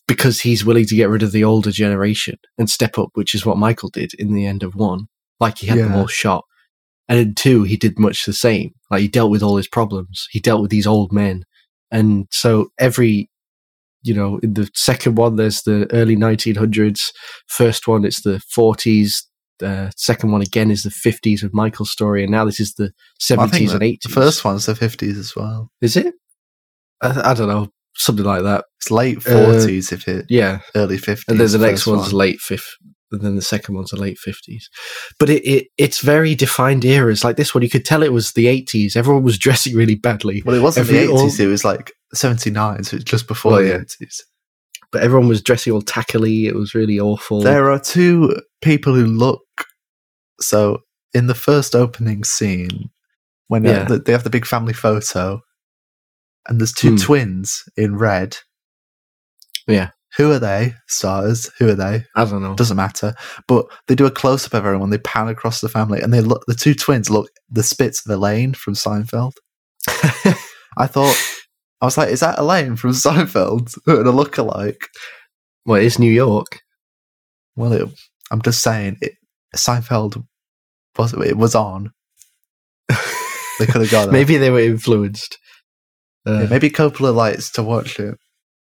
because 0.07 0.41
he's 0.41 0.65
willing 0.65 0.87
to 0.87 0.97
get 0.97 1.09
rid 1.09 1.23
of 1.23 1.33
the 1.33 1.45
older 1.45 1.71
generation 1.71 2.37
and 2.59 2.71
step 2.71 2.99
up, 2.99 3.11
which 3.15 3.35
is 3.35 3.45
what 3.45 3.59
Michael 3.59 3.89
did 3.89 4.13
in 4.19 4.33
the 4.35 4.47
end 4.47 4.63
of 4.63 4.75
one. 4.75 5.07
Like 5.41 5.59
he 5.59 5.67
had 5.67 5.79
them 5.79 5.93
Yeah. 5.93 5.99
all 5.99 6.07
shot. 6.07 6.45
And 7.09 7.19
in 7.19 7.35
two, 7.35 7.65
he 7.65 7.77
did 7.77 7.99
much 7.99 8.25
the 8.25 8.33
same. 8.33 8.73
Like 8.91 9.01
he 9.01 9.09
dealt 9.09 9.31
with 9.31 9.43
all 9.43 9.57
his 9.57 9.69
problems. 9.69 10.27
He 10.31 10.39
dealt 10.41 10.63
with 10.63 10.71
these 10.71 10.87
old 10.87 11.13
men. 11.13 11.45
And 11.91 12.27
so 12.31 12.69
every, 12.79 13.29
you 14.03 14.15
know, 14.15 14.39
in 14.39 14.55
the 14.55 14.71
second 14.75 15.17
one, 15.17 15.37
there's 15.37 15.63
the 15.63 15.93
early 15.93 16.17
1900s. 16.17 17.11
First 17.49 17.89
one, 17.89 18.05
it's 18.05 18.23
the 18.23 18.41
40s. 18.57 19.25
Uh, 19.63 19.91
second 19.97 20.33
one 20.33 20.43
again 20.43 20.71
is 20.71 20.83
the 20.85 20.91
50s 20.91 21.43
with 21.43 21.53
Michael's 21.53 21.91
story. 21.91 22.23
And 22.23 22.33
now 22.33 22.45
this 22.45 22.59
is 22.61 22.75
the 22.75 22.93
70s 23.21 23.39
I 23.39 23.47
think 23.49 23.71
and 23.73 23.81
the, 23.81 23.97
80s. 23.99 24.03
the 24.03 24.09
first 24.09 24.45
one's 24.45 24.67
the 24.67 24.75
fifties 24.75 25.19
as 25.19 25.37
well. 25.37 25.71
Is 25.81 25.97
it? 25.97 26.15
I, 27.03 27.31
I 27.31 27.35
don't 27.35 27.49
know, 27.49 27.69
something 27.95 28.25
like 28.25 28.43
that. 28.43 28.65
It's 28.81 28.91
late 28.91 29.19
Uh, 29.19 29.21
forties 29.53 29.93
if 29.93 30.09
it 30.09 30.27
Yeah, 30.29 30.61
early 30.75 30.99
fifties. 30.99 31.25
and 31.29 31.39
then 31.41 31.51
the 31.51 31.59
next 31.67 31.87
one's 31.87 32.13
one. 32.13 32.17
late 32.17 32.41
fifth, 32.41 32.69
and 33.13 33.21
then 33.21 33.37
the 33.37 33.43
second 33.43 33.75
one's 33.75 33.91
the 33.91 33.97
late 34.01 34.19
fifties. 34.19 34.69
But 35.19 35.31
it, 35.31 35.43
it 35.47 35.67
it's 35.79 36.01
very 36.01 36.35
defined 36.35 36.85
eras. 36.85 37.23
Like 37.25 37.37
this 37.37 37.55
one, 37.55 37.63
you 37.63 37.71
could 37.71 37.85
tell 37.85 38.03
it 38.03 38.13
was 38.13 38.33
the 38.33 38.47
eighties. 38.49 38.97
Everyone 38.97 39.23
was 39.23 39.39
dressing 39.47 39.75
really 39.77 39.95
badly, 39.95 40.43
Well, 40.45 40.57
it 40.57 40.63
wasn't 40.63 40.89
the 40.89 40.99
every- 40.99 41.13
all- 41.13 41.21
eighties. 41.21 41.41
It 41.41 41.47
was 41.47 41.65
like 41.65 41.93
seventy 42.15 42.51
nine. 42.51 42.85
So 42.85 42.97
it's 42.97 43.05
just 43.05 43.29
before 43.29 43.53
Well, 43.53 43.63
the 43.63 43.69
yeah. 43.69 43.75
eighties. 43.81 44.25
but 44.91 45.03
everyone 45.03 45.29
was 45.29 45.43
dressing 45.43 45.73
all 45.73 45.83
tackily. 45.83 46.45
It 46.47 46.55
was 46.55 46.75
really 46.75 46.99
awful. 47.01 47.41
There 47.41 47.71
are 47.71 47.79
two 47.81 48.37
people 48.63 48.95
who 48.95 49.07
look. 49.07 49.43
So 50.41 50.79
in 51.15 51.27
the 51.29 51.35
first 51.35 51.75
opening 51.75 52.25
scene, 52.25 52.91
when 53.49 53.67
uh, 53.67 53.87
Yeah. 53.89 53.99
they 54.05 54.13
have 54.13 54.25
the 54.25 54.31
big 54.31 54.47
family 54.47 54.73
photo, 54.73 55.41
and 56.49 56.61
there's 56.61 56.73
two 56.73 56.91
Hmm. 56.91 56.97
twins 56.97 57.63
in 57.77 57.97
red. 57.97 58.37
Yeah. 59.67 59.91
Who 60.17 60.31
are 60.33 60.39
they? 60.39 60.75
Stars. 60.89 61.51
Who 61.59 61.69
are 61.71 61.75
they? 61.75 62.05
I 62.15 62.25
don't 62.25 62.43
know. 62.43 62.55
Doesn't 62.55 62.77
matter. 62.77 63.15
But 63.49 63.67
they 63.89 63.95
do 63.95 64.05
a 64.05 64.11
close 64.11 64.45
up 64.45 64.53
of 64.53 64.67
everyone. 64.67 64.91
They 64.91 64.99
pan 64.99 65.29
across 65.29 65.61
the 65.63 65.69
family, 65.71 66.01
and 66.03 66.13
they 66.13 66.21
look. 66.21 66.45
The 66.47 66.55
two 66.55 66.75
twins 66.75 67.09
look 67.09 67.31
the 67.49 67.63
spits 67.63 68.05
of 68.05 68.13
Elaine 68.13 68.53
from 68.53 68.75
Seinfeld. 68.75 69.33
I 70.77 70.87
thought. 70.87 71.17
I 71.81 71.87
was 71.87 71.97
like, 71.97 72.11
"Is 72.11 72.21
that 72.21 72.39
Elaine 72.39 72.77
from 72.77 72.91
Seinfeld?" 72.91 73.75
and 73.87 74.07
a 74.07 74.11
look-alike. 74.11 74.87
well, 75.65 75.81
it's 75.81 75.99
New 75.99 76.13
York. 76.13 76.61
Well, 77.57 77.73
it, 77.73 77.89
I'm 78.31 78.43
just 78.43 78.63
saying, 78.63 78.99
it, 79.01 79.13
Seinfeld 79.57 80.23
was 80.99 81.15
it 81.15 81.37
was 81.39 81.55
on. 81.55 81.91
They 83.59 83.67
could 83.67 83.83
have 83.83 83.91
got 83.91 84.09
it. 84.09 84.13
maybe 84.13 84.39
they 84.39 84.51
were 84.51 84.61
influenced. 84.61 85.39
Uh, 86.27 86.41
Yeah, 86.43 86.47
maybe 86.47 86.71
Coppola 86.71 87.15
likes 87.15 87.51
to 87.53 87.63
watch 87.63 87.99
it. 87.99 88.17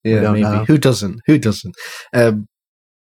Yeah, 0.04 0.22
maybe. 0.32 0.42
know. 0.42 0.66
Who 0.66 0.78
doesn't? 0.78 1.22
Who 1.28 1.38
doesn't? 1.38 1.76
Um, 2.14 2.48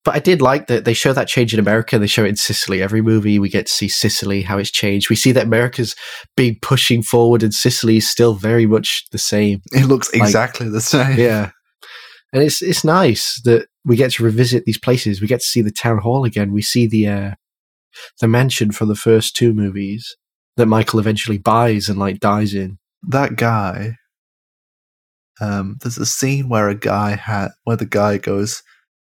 but 0.04 0.14
I 0.14 0.20
did 0.20 0.40
like 0.40 0.68
that 0.68 0.84
they 0.86 0.94
show 0.94 1.12
that 1.12 1.28
change 1.28 1.52
in 1.52 1.60
America. 1.60 1.98
They 1.98 2.06
show 2.06 2.24
it 2.24 2.28
in 2.28 2.36
Sicily. 2.36 2.80
Every 2.80 3.02
movie 3.02 3.38
we 3.38 3.50
get 3.50 3.66
to 3.66 3.72
see 3.72 3.88
Sicily, 3.88 4.40
how 4.42 4.56
it's 4.56 4.70
changed. 4.70 5.10
We 5.10 5.16
see 5.16 5.32
that 5.32 5.44
America's 5.44 5.94
been 6.36 6.56
pushing 6.62 7.02
forward, 7.02 7.42
and 7.42 7.52
Sicily 7.52 7.98
is 7.98 8.08
still 8.10 8.34
very 8.34 8.64
much 8.66 9.04
the 9.12 9.18
same. 9.18 9.60
It 9.72 9.86
looks 9.86 10.10
Like- 10.14 10.22
exactly 10.22 10.68
the 10.70 10.80
same. 10.80 11.18
Yeah, 11.18 11.50
and 12.32 12.42
it's 12.42 12.62
it's 12.62 12.84
nice 12.84 13.38
that 13.44 13.66
we 13.84 13.96
get 13.96 14.12
to 14.12 14.22
revisit 14.24 14.64
these 14.64 14.78
places. 14.78 15.20
We 15.20 15.26
get 15.26 15.40
to 15.40 15.46
see 15.46 15.60
the 15.62 15.70
town 15.72 15.98
hall 15.98 16.24
again. 16.24 16.52
We 16.52 16.62
see 16.62 16.86
the 16.86 17.06
uh, 17.08 17.30
the 18.20 18.28
mansion 18.28 18.70
from 18.72 18.88
the 18.88 18.94
first 18.94 19.36
two 19.36 19.52
movies 19.52 20.16
that 20.56 20.66
Michael 20.66 21.00
eventually 21.00 21.38
buys 21.38 21.88
and 21.88 21.98
like 21.98 22.18
dies 22.18 22.54
in. 22.54 22.78
That 23.02 23.36
guy. 23.36 23.96
Um, 25.40 25.78
there's 25.82 25.98
a 25.98 26.06
scene 26.06 26.48
where 26.48 26.68
a 26.68 26.74
guy 26.74 27.16
had 27.16 27.48
where 27.64 27.76
the 27.76 27.86
guy 27.86 28.18
goes. 28.18 28.62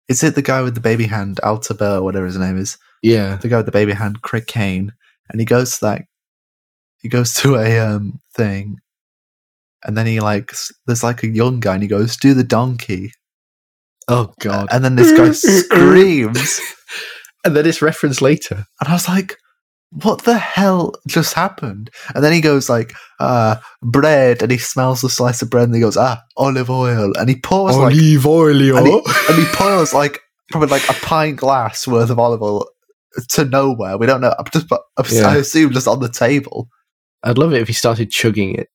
Is 0.07 0.24
it 0.24 0.36
the 0.36 0.41
guy 0.41 0.61
with 0.61 0.74
the 0.76 0.82
baby 0.82 1.05
hand, 1.05 1.39
Altabel, 1.43 2.03
whatever 2.03 2.26
his 2.26 2.38
name 2.38 2.57
is? 2.57 2.78
Yeah, 3.01 3.36
The 3.38 3.47
guy 3.47 3.57
with 3.57 3.65
the 3.67 3.72
baby 3.72 3.93
hand, 3.93 4.22
Craig 4.22 4.47
Kane, 4.47 4.91
and 5.30 5.39
he 5.39 5.45
goes 5.45 5.74
to 5.78 5.86
that. 5.86 6.01
He 7.01 7.07
goes 7.09 7.34
to 7.41 7.55
a 7.55 7.80
um 7.80 8.20
thing, 8.36 8.78
and 9.84 9.97
then 9.97 10.05
he 10.07 10.20
like 10.20 10.51
there's 10.86 11.03
like 11.03 11.24
a 11.24 11.28
young 11.28 11.59
guy, 11.59 11.76
and 11.76 11.84
he 11.84 11.88
goes, 11.89 12.17
"Do 12.17 12.34
the 12.34 12.43
donkey," 12.43 13.13
Oh 14.07 14.34
god! 14.41 14.67
and 14.72 14.84
then 14.84 14.95
this 14.95 15.17
guy 15.17 15.32
screams. 15.61 16.59
and 17.45 17.55
then 17.55 17.65
it's 17.65 17.82
referenced 17.82 18.22
later. 18.22 18.65
And 18.82 18.89
I 18.89 18.93
was 18.93 19.07
like, 19.07 19.38
what 19.92 20.24
the 20.24 20.38
hell 20.38 20.94
just 21.08 21.34
happened? 21.34 21.90
And 22.14 22.24
then 22.24 22.32
he 22.34 22.42
goes 22.42 22.70
like, 22.70 22.94
uh, 23.20 23.56
bread, 23.82 24.42
and 24.42 24.52
he 24.52 24.58
smells 24.58 25.02
the 25.02 25.10
slice 25.10 25.42
of 25.42 25.50
bread, 25.50 25.66
and 25.66 25.76
he 25.76 25.82
goes, 25.82 25.98
ah, 25.98 26.22
olive 26.38 26.70
oil, 26.70 27.14
and 27.18 27.28
he 27.30 27.36
pours 27.36 27.76
like, 27.86 27.94
oil, 28.26 28.78
and 28.78 28.88
he, 28.88 28.94
and 29.30 29.38
he 29.40 29.46
pours 29.54 29.94
like 29.94 30.20
probably 30.52 30.70
like 30.70 30.88
a 30.90 30.94
pint 30.94 31.38
glass 31.38 31.88
worth 31.88 32.10
of 32.10 32.20
olive 32.20 32.42
oil 32.42 32.66
to 33.30 33.46
nowhere. 33.46 33.98
We 33.98 34.06
don't 34.06 34.22
know. 34.22 34.34
I'm 34.38 34.46
just, 34.54 34.68
I'm, 34.72 35.06
Yeah. 35.12 35.28
I 35.28 35.38
assume 35.38 35.72
just 35.74 35.88
on 35.88 36.00
the 36.00 36.10
table. 36.10 36.70
I'd 37.24 37.38
love 37.38 37.54
it 37.54 37.62
if 37.62 37.68
he 37.68 37.74
started 37.74 38.12
chugging 38.12 38.56
it. 38.56 38.68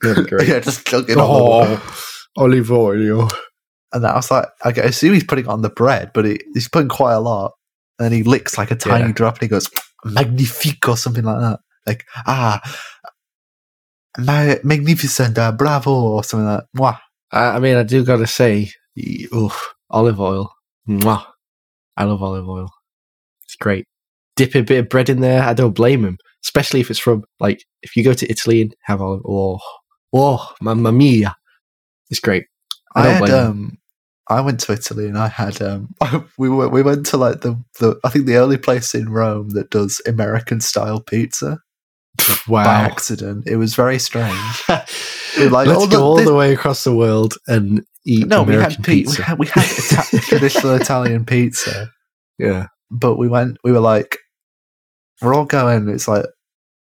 Great. 0.00 0.30
yeah, 0.48 0.60
just 0.60 0.86
chugging 0.86 1.18
olive 1.18 1.70
oil. 1.70 1.78
oh, 1.80 2.00
olive 2.36 2.70
oil. 2.72 3.28
And 3.92 4.02
that 4.04 4.12
I 4.12 4.16
was 4.16 4.30
like, 4.30 4.46
I 4.64 4.70
assume 4.70 5.14
he's 5.14 5.24
putting 5.24 5.44
it 5.44 5.48
on 5.50 5.62
the 5.62 5.70
bread, 5.70 6.10
but 6.14 6.24
he, 6.24 6.40
he's 6.52 6.68
putting 6.68 6.88
quite 6.88 7.12
a 7.14 7.20
lot. 7.20 7.52
And 8.00 8.12
he 8.12 8.22
licks 8.24 8.58
like 8.58 8.72
a 8.72 8.76
tiny 8.76 9.06
Yeah. 9.06 9.12
drop, 9.12 9.34
and 9.34 9.42
he 9.42 9.48
goes, 9.48 9.70
magnifique 10.04 10.88
or 10.88 10.96
something 10.96 11.24
like 11.24 11.40
that. 11.40 11.60
Like, 11.86 12.04
ah, 12.26 12.60
ma- 14.18 14.56
magnificent, 14.62 15.38
uh, 15.38 15.52
bravo, 15.52 15.92
or 15.92 16.24
something 16.24 16.46
like 16.46 16.60
that. 16.60 16.78
Mwah. 16.78 16.98
I, 17.32 17.56
I 17.56 17.58
mean, 17.58 17.76
I 17.76 17.82
do 17.82 18.04
gotta 18.04 18.26
say, 18.26 18.70
oof, 19.34 19.74
olive 19.90 20.20
oil. 20.20 20.50
Mwah. 20.88 21.24
I 21.96 22.04
love 22.04 22.22
olive 22.22 22.48
oil. 22.48 22.70
It's 23.44 23.56
great. 23.56 23.86
Dip 24.36 24.54
a 24.56 24.62
bit 24.62 24.80
of 24.80 24.88
bread 24.88 25.08
in 25.08 25.20
there. 25.20 25.42
I 25.42 25.54
don't 25.54 25.74
blame 25.74 26.04
him, 26.04 26.18
especially 26.44 26.80
if 26.80 26.90
it's 26.90 26.98
from 26.98 27.24
like 27.38 27.62
if 27.82 27.96
you 27.96 28.02
go 28.02 28.12
to 28.14 28.28
Italy 28.30 28.62
and 28.62 28.74
have 28.82 29.00
olive. 29.00 29.22
Oh, 29.26 29.60
oh, 30.12 30.52
mamma 30.60 30.90
mia! 30.90 31.36
It's 32.10 32.18
great. 32.20 32.46
I 32.96 33.00
I, 33.00 33.02
don't 33.04 33.12
had, 33.14 33.20
blame 33.20 33.34
him. 33.34 33.46
um, 33.46 33.78
I 34.28 34.40
went 34.40 34.60
to 34.60 34.72
Italy 34.72 35.06
and 35.06 35.18
I 35.18 35.28
had, 35.28 35.60
um, 35.60 35.94
we 36.38 36.48
were, 36.48 36.68
we 36.68 36.82
went 36.82 37.04
to 37.06 37.16
like 37.16 37.42
the, 37.42 37.62
the, 37.78 37.98
I 38.04 38.08
think 38.08 38.26
the 38.26 38.38
only 38.38 38.56
place 38.56 38.94
in 38.94 39.08
Rome 39.10 39.50
that 39.50 39.70
does 39.70 40.00
American 40.06 40.60
style 40.60 41.00
pizza 41.00 41.58
by 42.48 42.64
accident. 42.64 43.46
It 43.46 43.56
was 43.56 43.74
very 43.74 43.98
strange. 43.98 44.62
Like, 45.36 45.66
Let's 45.66 45.82
oh, 45.82 45.88
go 45.88 46.04
all 46.04 46.14
this- 46.16 46.26
the 46.28 46.34
way 46.34 46.52
across 46.52 46.84
the 46.84 46.94
world 46.94 47.34
and 47.48 47.84
eat 48.06 48.28
No, 48.28 48.44
we 48.44 48.54
American 48.54 48.76
had, 48.76 48.84
pe- 48.84 48.92
we 48.92 49.02
pizza. 49.02 49.22
had, 49.24 49.38
we 49.40 49.46
had 49.48 49.64
Ita- 49.64 50.20
traditional 50.20 50.74
Italian 50.74 51.24
pizza. 51.24 51.90
yeah. 52.38 52.68
but 52.88 53.16
we 53.16 53.26
went 53.26 53.58
we 53.64 53.72
were 53.72 53.80
like 53.80 54.16
we're 55.20 55.34
all 55.34 55.44
going 55.44 55.88
it's 55.88 56.06
like 56.06 56.24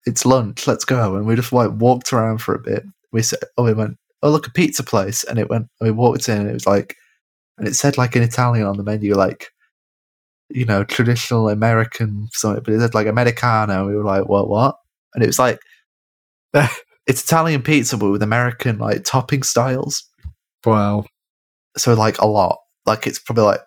it's 0.05 0.27
lunch 0.27 0.67
let's 0.67 0.85
go 0.85 1.15
and 1.15 1.27
we 1.27 1.37
just 1.37 1.53
like 1.53 1.71
walked 1.75 2.13
around 2.13 2.39
for 2.39 2.57
a 2.57 2.59
bit 2.59 2.83
we 3.13 3.23
said 3.23 3.39
oh 3.57 3.63
we 3.63 3.73
went 3.73 3.97
oh 4.25 4.31
look 4.31 4.49
a 4.49 4.51
pizza 4.51 4.83
place 4.83 5.23
and 5.23 5.39
it 5.39 5.49
went 5.49 5.69
we 5.81 5.93
walked 5.93 6.29
in 6.29 6.39
and 6.41 6.51
it 6.51 6.55
was 6.55 6.67
like 6.67 6.97
and 7.59 7.69
it 7.69 7.75
said 7.75 7.97
like 7.99 8.17
in 8.17 8.23
italian 8.23 8.67
on 8.67 8.77
the 8.77 8.83
menu 8.83 9.15
like 9.15 9.49
you 10.51 10.65
know 10.65 10.85
traditional 10.85 11.49
american 11.49 12.29
something 12.33 12.63
but 12.63 12.75
it 12.75 12.81
said 12.81 12.95
like 12.95 13.07
americano 13.07 13.87
we 13.87 13.95
were 13.97 14.05
like 14.05 14.29
what 14.29 14.49
what 14.49 14.77
and 15.15 15.23
it 15.23 15.27
was 15.27 15.39
like 15.39 15.59
it's 17.07 17.23
italian 17.25 17.63
pizza 17.63 17.97
but 17.97 18.11
with 18.11 18.23
american 18.23 18.79
like 18.79 19.05
topping 19.05 19.43
styles 19.43 20.05
Wow. 20.65 21.05
so 21.77 21.93
like 21.95 22.19
a 22.21 22.27
lot 22.27 22.59
like 22.87 23.07
it's 23.07 23.19
probably 23.19 23.45
like 23.45 23.61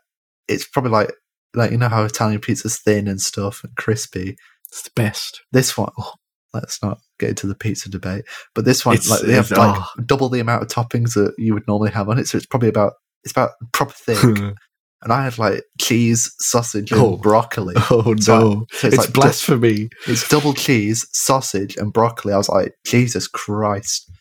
it's 0.48 0.66
probably 0.68 0.92
like 0.92 1.12
like 1.54 1.72
you 1.72 1.78
know 1.78 1.90
how 1.90 2.04
italian 2.04 2.40
pizza's 2.42 2.80
thin 2.80 3.08
and 3.08 3.22
stuff 3.22 3.64
and 3.64 3.76
crispy 3.76 4.36
It's 4.70 4.82
the 4.84 4.92
best. 4.96 5.42
this 5.52 5.78
one 5.78 5.92
oh, 6.00 6.14
let's 6.54 6.82
not 6.82 7.00
get 7.20 7.30
into 7.30 7.46
the 7.48 7.54
pizza 7.56 7.90
debate 7.90 8.26
but 8.56 8.66
this 8.66 8.84
one 8.86 8.96
It's- 8.96 9.10
like 9.10 9.22
they 9.22 9.34
have 9.34 9.52
it's- 9.52 9.58
like 9.60 9.80
oh. 9.80 10.02
double 10.06 10.30
the 10.30 10.40
amount 10.40 10.64
of 10.64 10.70
toppings 10.70 11.14
that 11.14 11.34
you 11.38 11.54
would 11.54 11.68
normally 11.68 11.92
have 11.92 12.10
on 12.10 12.18
it 12.18 12.28
so 12.28 12.38
it's 12.38 12.46
probably 12.48 12.70
about 12.70 12.94
it's 13.24 13.32
about 13.32 13.52
proper 13.74 13.94
thick. 13.94 14.24
and 15.02 15.14
I 15.14 15.24
had 15.26 15.38
like 15.38 15.64
cheese, 15.80 16.32
sausage, 16.40 16.92
and 16.92 17.02
Oh. 17.02 17.18
broccoli. 17.18 17.76
oh 17.92 18.16
So 18.20 18.36
I- 18.36 18.40
no, 18.40 18.66
so 18.72 18.88
it's, 18.88 18.98
like 18.98 19.08
du- 19.08 19.14
blasphemy. 19.14 19.90
it's 20.08 20.28
double 20.28 20.54
cheese, 20.54 21.08
sausage, 21.14 21.78
and 21.78 21.94
broccoli. 21.94 22.34
I 22.34 22.38
was 22.38 22.50
like, 22.50 22.74
Jesus 22.86 23.28
Christ! 23.28 24.12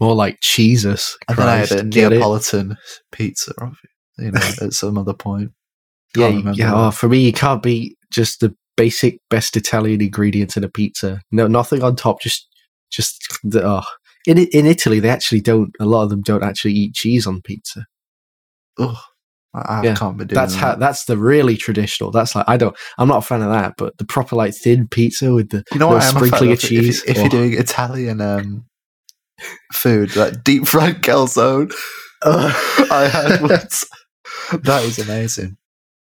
More 0.00 0.14
like 0.14 0.40
Jesus. 0.40 1.16
And 1.28 1.36
then 1.38 1.48
I 1.48 1.56
had 1.56 1.70
a 1.70 1.74
Christ, 1.76 1.90
get 1.90 2.12
it? 2.12 2.16
Neapolitan 2.16 2.76
pizza, 3.12 3.52
you 4.18 4.32
know, 4.32 4.40
at 4.62 4.72
some 4.72 4.98
other 4.98 5.14
point. 5.14 5.50
Yeah, 6.16 6.26
Can't 6.28 6.38
remember 6.38 6.58
yeah. 6.58 6.72
Oh, 6.74 6.90
for 6.90 7.08
me, 7.08 7.18
you 7.20 7.32
can't 7.32 7.62
beat 7.62 7.96
just 8.12 8.40
the 8.40 8.54
basic 8.76 9.18
best 9.30 9.56
Italian 9.56 10.00
ingredients 10.00 10.56
in 10.56 10.64
a 10.64 10.68
pizza. 10.68 11.20
No, 11.30 11.46
nothing 11.46 11.82
on 11.82 11.94
top. 11.96 12.20
Just, 12.20 12.48
just 12.90 13.16
the. 13.44 13.62
Oh. 13.64 13.82
In 14.26 14.38
in 14.38 14.66
Italy, 14.66 14.98
they 15.00 15.08
actually 15.08 15.40
don't. 15.40 15.70
A 15.80 15.84
lot 15.84 16.02
of 16.02 16.10
them 16.10 16.20
don't 16.22 16.42
actually 16.44 16.72
eat 16.74 16.94
cheese 16.94 17.26
on 17.26 17.40
pizza. 17.42 17.86
Ugh, 18.78 18.96
I, 19.54 19.82
Yeah, 19.84 19.94
can't 19.94 20.16
be 20.16 20.24
doing 20.24 20.34
That's 20.34 20.54
that. 20.54 20.58
how. 20.60 20.74
That's 20.76 21.04
the 21.04 21.16
really 21.18 21.56
traditional. 21.56 22.10
That's 22.10 22.34
like 22.34 22.44
I 22.48 22.56
don't. 22.56 22.76
I'm 22.98 23.08
not 23.08 23.18
a 23.18 23.22
fan 23.22 23.42
of 23.42 23.50
that. 23.50 23.74
But 23.76 23.98
the 23.98 24.04
proper 24.04 24.36
like 24.36 24.54
thin 24.54 24.88
pizza 24.88 25.32
with 25.34 25.50
the 25.50 25.64
You 25.72 25.78
know 25.78 25.88
what? 25.88 26.02
I 26.02 26.06
am 26.08 26.16
a 26.16 26.20
fan 26.20 26.26
sprinkling 26.28 26.52
of 26.52 26.60
cheese. 26.60 27.02
If, 27.04 27.10
if 27.10 27.16
oh. 27.18 27.20
you're 27.20 27.28
doing 27.30 27.52
Italian 27.54 28.20
um, 28.20 28.64
food, 29.72 30.16
like 30.16 30.42
deep 30.44 30.66
fried 30.66 31.02
calzone, 31.02 31.72
I 32.22 33.08
had 33.12 33.40
once. 33.48 33.84
That 34.52 34.84
is 34.84 34.98
amazing. 34.98 35.56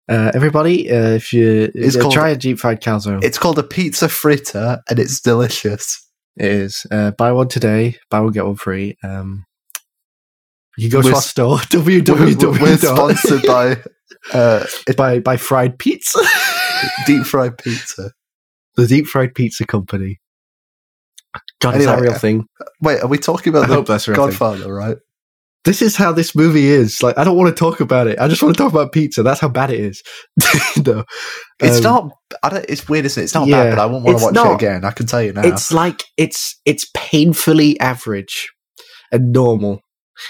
Uh, 0.09 0.31
everybody, 0.33 0.89
uh, 0.89 1.09
if 1.15 1.33
you 1.33 1.69
It's 1.75 1.95
uh, 1.97 2.01
called- 2.01 2.13
try 2.13 2.29
a 2.29 2.35
deep 2.37 2.59
fried 2.59 2.81
calzone, 2.81 3.23
It's 3.23 3.37
called 3.37 3.59
a 3.59 3.63
pizza 3.63 4.07
fritter, 4.07 4.79
and 4.89 4.99
it's 4.99 5.19
delicious. 5.19 6.01
it 6.37 6.45
is 6.49 6.85
uh, 6.91 7.11
buy 7.11 7.31
one 7.33 7.49
today, 7.49 7.95
buy 8.09 8.19
one 8.21 8.31
get 8.31 8.45
one 8.45 8.55
free. 8.55 8.95
Um, 9.03 9.45
you 10.77 10.89
go 10.89 11.01
to 11.01 11.13
our 11.15 11.21
store 11.21 11.57
www. 11.57 12.61
we're 12.61 12.77
sponsored 12.77 13.43
by 13.43 13.77
uh, 14.33 14.65
by 14.97 15.19
by 15.19 15.37
fried 15.37 15.77
pizza, 15.79 16.19
deep 17.07 17.25
fried 17.25 17.57
pizza. 17.57 18.11
the 18.75 18.87
deep 18.87 19.07
fried 19.07 19.33
pizza 19.35 19.65
company. 19.65 20.19
God, 21.61 21.75
is 21.77 21.85
that 21.85 21.91
a 21.91 21.97
Anyway, 21.97 22.09
real 22.11 22.19
thing? 22.19 22.45
Wait, 22.81 23.01
are 23.01 23.07
we 23.07 23.17
talking 23.17 23.55
I 23.55 23.59
about 23.59 23.69
hope 23.69 23.85
the 23.87 23.93
that's 23.93 24.07
real 24.07 24.15
thing. 24.17 24.25
Godfather? 24.27 24.73
Right? 24.73 24.97
This 25.65 25.81
is 25.81 25.95
how 25.97 26.13
this 26.13 26.33
movie 26.35 26.67
is. 26.67 27.03
Like, 27.03 27.17
I 27.17 27.23
don't 27.25 27.35
want 27.35 27.49
to 27.49 27.59
talk 27.59 27.81
about 27.81 28.07
it. 28.07 28.17
I 28.19 28.27
just 28.29 28.41
want 28.41 28.55
to 28.55 28.63
talk 28.63 28.71
about 28.71 28.93
pizza. 28.93 29.21
That's 29.21 29.41
how 29.41 29.49
bad 29.49 29.69
it 29.69 29.79
is. 29.81 30.01
no, 30.85 31.03
It's 31.59 31.77
Um, 31.77 31.83
not. 31.83 32.11
I 32.41 32.49
don't, 32.49 32.65
it's 32.69 32.87
weird, 32.87 33.03
isn't 33.05 33.19
it? 33.21 33.25
It's 33.25 33.33
not 33.33 33.47
yeah, 33.47 33.63
bad, 33.63 33.75
but 33.75 33.81
I 33.81 33.85
won't 33.87 34.05
want 34.05 34.17
to 34.19 34.23
watch 34.25 34.33
not. 34.33 34.51
it 34.51 34.55
again. 34.55 34.85
I 34.85 34.91
can 34.91 35.07
tell 35.07 35.21
you 35.21 35.33
now. 35.33 35.41
It's 35.41 35.73
like 35.73 36.03
it's 36.15 36.57
it's 36.63 36.89
painfully 36.95 37.77
average 37.81 38.49
and 39.11 39.33
normal. 39.33 39.81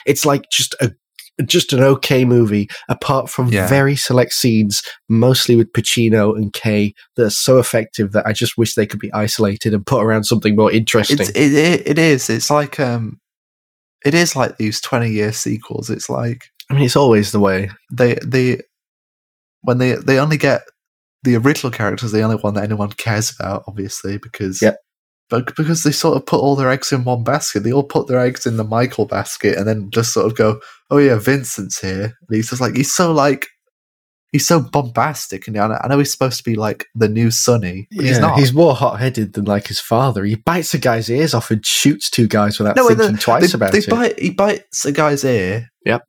It's 0.06 0.26
like 0.26 0.50
just 0.52 0.76
a 0.82 0.92
just 1.46 1.72
an 1.72 1.84
okay 1.84 2.26
movie, 2.26 2.68
apart 2.90 3.30
from 3.30 3.50
Yeah. 3.50 3.68
very 3.68 3.96
select 3.96 4.34
scenes, 4.34 4.82
mostly 5.08 5.56
with 5.56 5.72
Pacino 5.72 6.36
and 6.36 6.52
Kay, 6.52 6.96
that 7.16 7.26
are 7.26 7.30
so 7.30 7.60
effective 7.60 8.12
that 8.14 8.26
I 8.26 8.34
just 8.34 8.58
wish 8.58 8.74
they 8.74 8.88
could 8.88 9.00
be 9.00 9.14
isolated 9.14 9.74
and 9.74 9.86
put 9.86 10.04
around 10.04 10.24
something 10.24 10.56
more 10.56 10.72
interesting. 10.72 11.20
it's, 11.20 11.30
it, 11.30 11.54
it, 11.54 11.88
it 11.88 12.00
is. 12.00 12.30
It's 12.32 12.50
like 12.50 12.80
um, 12.80 13.20
it 14.04 14.14
is 14.16 14.36
like 14.36 14.58
these 14.58 14.82
twenty 14.82 15.12
year 15.12 15.32
sequels. 15.32 15.90
It's 15.92 16.10
like 16.10 16.46
I 16.70 16.74
mean, 16.74 16.84
it's 16.84 16.96
always 16.96 17.32
the 17.32 17.40
way. 17.40 17.70
they 17.92 18.16
they 18.26 18.62
when 19.62 19.78
they 19.78 19.94
they 19.94 20.20
only 20.20 20.38
get 20.38 20.64
the 21.24 21.36
original 21.36 21.72
characters, 21.72 22.12
the 22.12 22.22
only 22.22 22.38
one 22.38 22.54
that 22.56 22.64
anyone 22.64 22.90
cares 22.92 23.34
about, 23.38 23.64
obviously, 23.68 24.18
because 24.18 24.62
Yep. 24.62 24.78
But 25.30 25.56
because 25.56 25.84
they 25.84 25.92
sort 25.92 26.16
of 26.18 26.26
put 26.26 26.40
all 26.40 26.56
their 26.56 26.70
eggs 26.72 26.92
in 26.92 27.04
one 27.04 27.24
basket. 27.24 27.62
They 27.62 27.72
all 27.74 27.84
put 27.84 28.08
their 28.08 28.20
eggs 28.20 28.46
in 28.46 28.58
the 28.58 28.64
Michael 28.64 29.06
basket, 29.06 29.58
and 29.58 29.68
then 29.68 29.90
just 29.92 30.14
sort 30.14 30.26
of 30.26 30.36
go, 30.38 30.60
"Oh 30.90 30.98
yeah, 30.98 31.18
Vincent's 31.20 31.80
here." 31.80 32.04
And 32.28 32.36
he's 32.36 32.50
just 32.50 32.62
like 32.62 32.76
he's 32.76 32.94
so 32.94 33.12
like. 33.12 33.48
He's 34.34 34.46
so 34.46 34.60
bombastic, 34.60 35.48
and 35.48 35.58
I 35.58 35.88
know- 35.88 36.00
he's 36.00 36.12
supposed 36.12 36.38
to 36.38 36.44
be 36.44 36.56
like 36.56 36.86
the 36.94 37.08
new 37.08 37.32
Sonny, 37.32 37.88
but 37.96 38.04
he's 38.04 38.20
not. 38.20 38.38
He's 38.38 38.52
more 38.54 38.76
hot 38.76 39.00
headed 39.00 39.32
than 39.34 39.46
like 39.46 39.68
his 39.68 39.80
father. 39.80 40.26
He 40.26 40.36
bites 40.36 40.74
a 40.74 40.78
guy's 40.78 41.10
ears 41.10 41.34
off 41.34 41.50
and 41.50 41.66
shoots 41.66 42.10
two 42.10 42.28
guys 42.28 42.60
without 42.60 42.76
No, 42.76 42.90
thinking 42.90 43.14
they- 43.14 43.18
twice 43.22 43.54
they, 43.54 43.56
about 43.56 43.72
they 43.72 43.78
it. 43.78 43.90
Bite, 43.90 44.20
he 44.20 44.30
bites 44.32 44.84
a 44.84 44.92
guy's 44.92 45.24
ear. 45.24 45.70
Yep. 45.86 46.04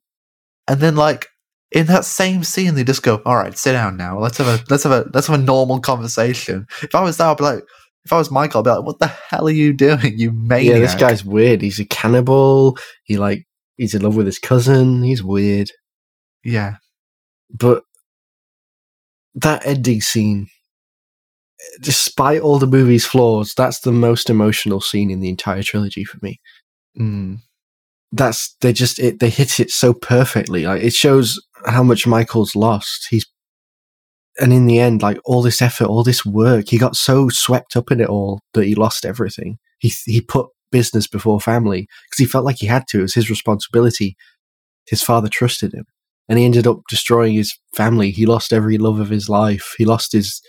And 0.67 0.81
then 0.81 0.97
like 0.97 1.29
in 1.71 1.87
that 1.87 2.05
same 2.05 2.43
scene, 2.43 2.75
they 2.75 2.83
just 2.83 3.05
go, 3.05 3.23
"All 3.25 3.37
right, 3.37 3.57
sit 3.57 3.73
down 3.73 3.97
now. 3.97 4.19
Let's 4.19 4.39
have 4.39 4.49
a 4.49 4.65
let's 4.69 4.83
have 4.83 4.93
a 4.93 5.09
let's 5.15 5.29
have 5.29 5.39
a 5.39 5.43
normal 5.43 5.79
conversation." 5.79 6.67
If 6.83 6.97
I 6.97 7.03
was 7.03 7.19
there, 7.19 7.29
I'd 7.29 7.37
be 7.37 7.45
like, 7.45 7.63
if 8.09 8.13
I 8.15 8.17
was 8.17 8.31
Michael, 8.31 8.61
I'd 8.61 8.65
be 8.65 8.71
like, 8.71 8.85
"What 8.85 8.99
the 9.01 9.07
hell 9.07 9.49
are 9.49 9.51
you 9.51 9.75
doing, 9.75 10.19
you 10.19 10.33
maniac?" 10.33 10.73
yeah, 10.73 10.79
this 10.79 10.95
guy's 10.95 11.23
weird. 11.23 11.61
He's 11.61 11.79
a 11.79 11.85
cannibal. 11.85 12.79
He 13.05 13.19
like 13.19 13.47
he's 13.77 13.95
in 13.95 14.01
love 14.01 14.17
with 14.17 14.25
his 14.25 14.39
cousin. 14.39 15.03
He's 15.03 15.23
weird. 15.23 15.71
Yeah, 16.43 16.77
but 17.51 17.83
that 19.35 19.67
ending 19.67 20.01
scene 20.01 20.49
despite 21.83 22.41
all 22.41 22.59
the 22.59 22.67
movie's 22.67 23.05
flaws 23.05 23.53
that's 23.57 23.81
the 23.81 23.93
most 23.93 24.31
emotional 24.31 24.81
scene 24.81 25.11
in 25.11 25.21
the 25.21 25.29
entire 25.29 25.63
trilogy 25.63 26.05
for 26.05 26.19
me 26.23 26.41
mm. 26.99 27.37
that's 28.11 28.57
they 28.61 28.73
just 28.73 28.99
it, 28.99 29.21
they 29.21 29.29
hit 29.29 29.61
it 29.61 29.71
so 29.71 29.93
perfectly 29.93 30.65
like 30.65 30.83
it 30.83 30.93
shows 30.93 31.39
how 31.67 31.83
much 31.83 32.07
michael's 32.07 32.57
lost 32.57 33.09
he's 33.11 33.27
and 34.41 34.53
in 34.53 34.67
the 34.67 34.79
end 34.79 35.03
like 35.03 35.19
all 35.25 35.43
this 35.43 35.61
effort 35.61 35.87
all 35.87 36.05
this 36.05 36.25
work 36.25 36.69
he 36.69 36.79
got 36.79 36.97
so 36.97 37.29
swept 37.29 37.77
up 37.77 37.91
in 37.91 38.01
it 38.01 38.09
all 38.09 38.41
that 38.55 38.65
he 38.65 38.75
lost 38.75 39.05
everything. 39.05 39.59
He 39.79 39.93
he 40.07 40.21
put 40.21 40.49
business 40.71 41.07
before 41.07 41.41
family 41.41 41.89
because 42.07 42.19
he 42.19 42.27
felt 42.27 42.45
like 42.45 42.57
he 42.59 42.67
had 42.67 42.85
to. 42.89 42.99
It 42.99 43.03
was 43.03 43.15
his 43.15 43.31
responsibility. 43.31 44.17
His 44.87 45.03
father 45.03 45.29
trusted 45.29 45.73
him 45.73 45.85
and 46.29 46.39
he 46.39 46.45
ended 46.45 46.67
up 46.67 46.81
destroying 46.89 47.35
his 47.35 47.57
family. 47.75 48.11
He 48.11 48.27
lost 48.27 48.53
every 48.53 48.79
love 48.79 49.01
of 49.01 49.11
his 49.11 49.29
life. 49.29 49.75
He 49.79 49.85
lost 49.85 50.13
his 50.13 50.41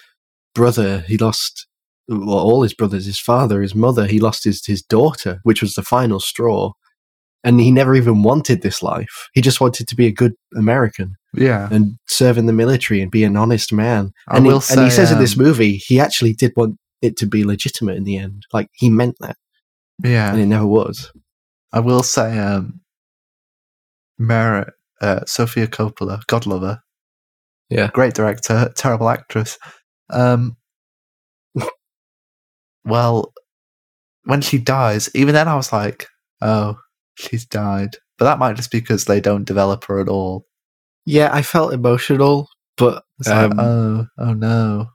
brother. 0.53 0.99
He 1.07 1.17
lost 1.17 1.67
well, 2.07 2.39
all 2.39 2.63
his 2.63 2.73
brothers 2.73 3.05
his 3.05 3.19
father 3.19 3.61
his 3.61 3.75
mother. 3.75 4.05
He 4.07 4.19
lost 4.19 4.43
his 4.43 4.65
his 4.65 4.81
daughter 4.81 5.39
which 5.43 5.61
was 5.61 5.73
the 5.73 5.83
final 5.83 6.19
straw 6.19 6.73
and 7.43 7.59
he 7.59 7.71
never 7.71 7.95
even 7.95 8.23
wanted 8.23 8.61
this 8.61 8.83
life. 8.83 9.29
He 9.33 9.41
just 9.41 9.61
wanted 9.61 9.87
to 9.87 9.95
be 9.95 10.07
a 10.07 10.11
good 10.11 10.33
american 10.55 11.15
yeah. 11.33 11.69
and 11.71 11.97
serve 12.07 12.37
in 12.37 12.45
the 12.45 12.53
military 12.53 13.01
and 13.01 13.11
be 13.11 13.23
an 13.23 13.37
honest 13.37 13.71
man. 13.71 14.11
I 14.27 14.37
and, 14.37 14.45
he, 14.45 14.51
will 14.51 14.63
and 14.71 14.81
he 14.81 14.89
say, 14.89 14.97
says 14.97 15.11
in 15.11 15.19
this 15.19 15.37
um, 15.37 15.43
movie 15.43 15.77
he 15.77 15.99
actually 15.99 16.33
did 16.33 16.53
want 16.55 16.77
it 17.01 17.17
to 17.17 17.25
be 17.25 17.43
legitimate 17.43 17.97
in 17.97 18.03
the 18.03 18.17
end. 18.17 18.45
Like 18.53 18.69
he 18.73 18.89
meant 18.89 19.15
that. 19.19 19.37
Yeah, 20.03 20.31
and 20.31 20.39
it 20.39 20.45
never 20.45 20.65
was. 20.65 21.11
I 21.71 21.81
will 21.81 22.03
say, 22.03 22.37
um, 22.39 22.81
Mara, 24.17 24.71
uh, 25.01 25.21
Sofia 25.25 25.67
Coppola, 25.67 26.25
God 26.27 26.45
lover, 26.45 26.81
Yeah. 27.69 27.89
great 27.93 28.13
director, 28.13 28.71
terrible 28.75 29.09
actress. 29.09 29.57
Um, 30.09 30.57
well, 32.85 33.33
when 34.23 34.41
she 34.41 34.57
dies, 34.57 35.09
even 35.13 35.35
then 35.35 35.47
I 35.47 35.55
was 35.55 35.71
like, 35.71 36.07
oh, 36.41 36.77
she's 37.19 37.45
died. 37.45 37.97
But 38.17 38.25
that 38.25 38.39
might 38.39 38.55
just 38.55 38.71
be 38.71 38.79
because 38.79 39.05
they 39.05 39.21
don't 39.21 39.45
develop 39.45 39.85
her 39.85 39.99
at 39.99 40.09
all. 40.09 40.45
yeah 41.05 41.29
i 41.33 41.41
felt 41.41 41.73
emotional 41.73 42.47
but 42.77 43.03
It's 43.19 43.29
like, 43.29 43.51
um, 43.51 43.59
oh, 43.59 44.07
oh 44.17 44.33
no. 44.33 44.87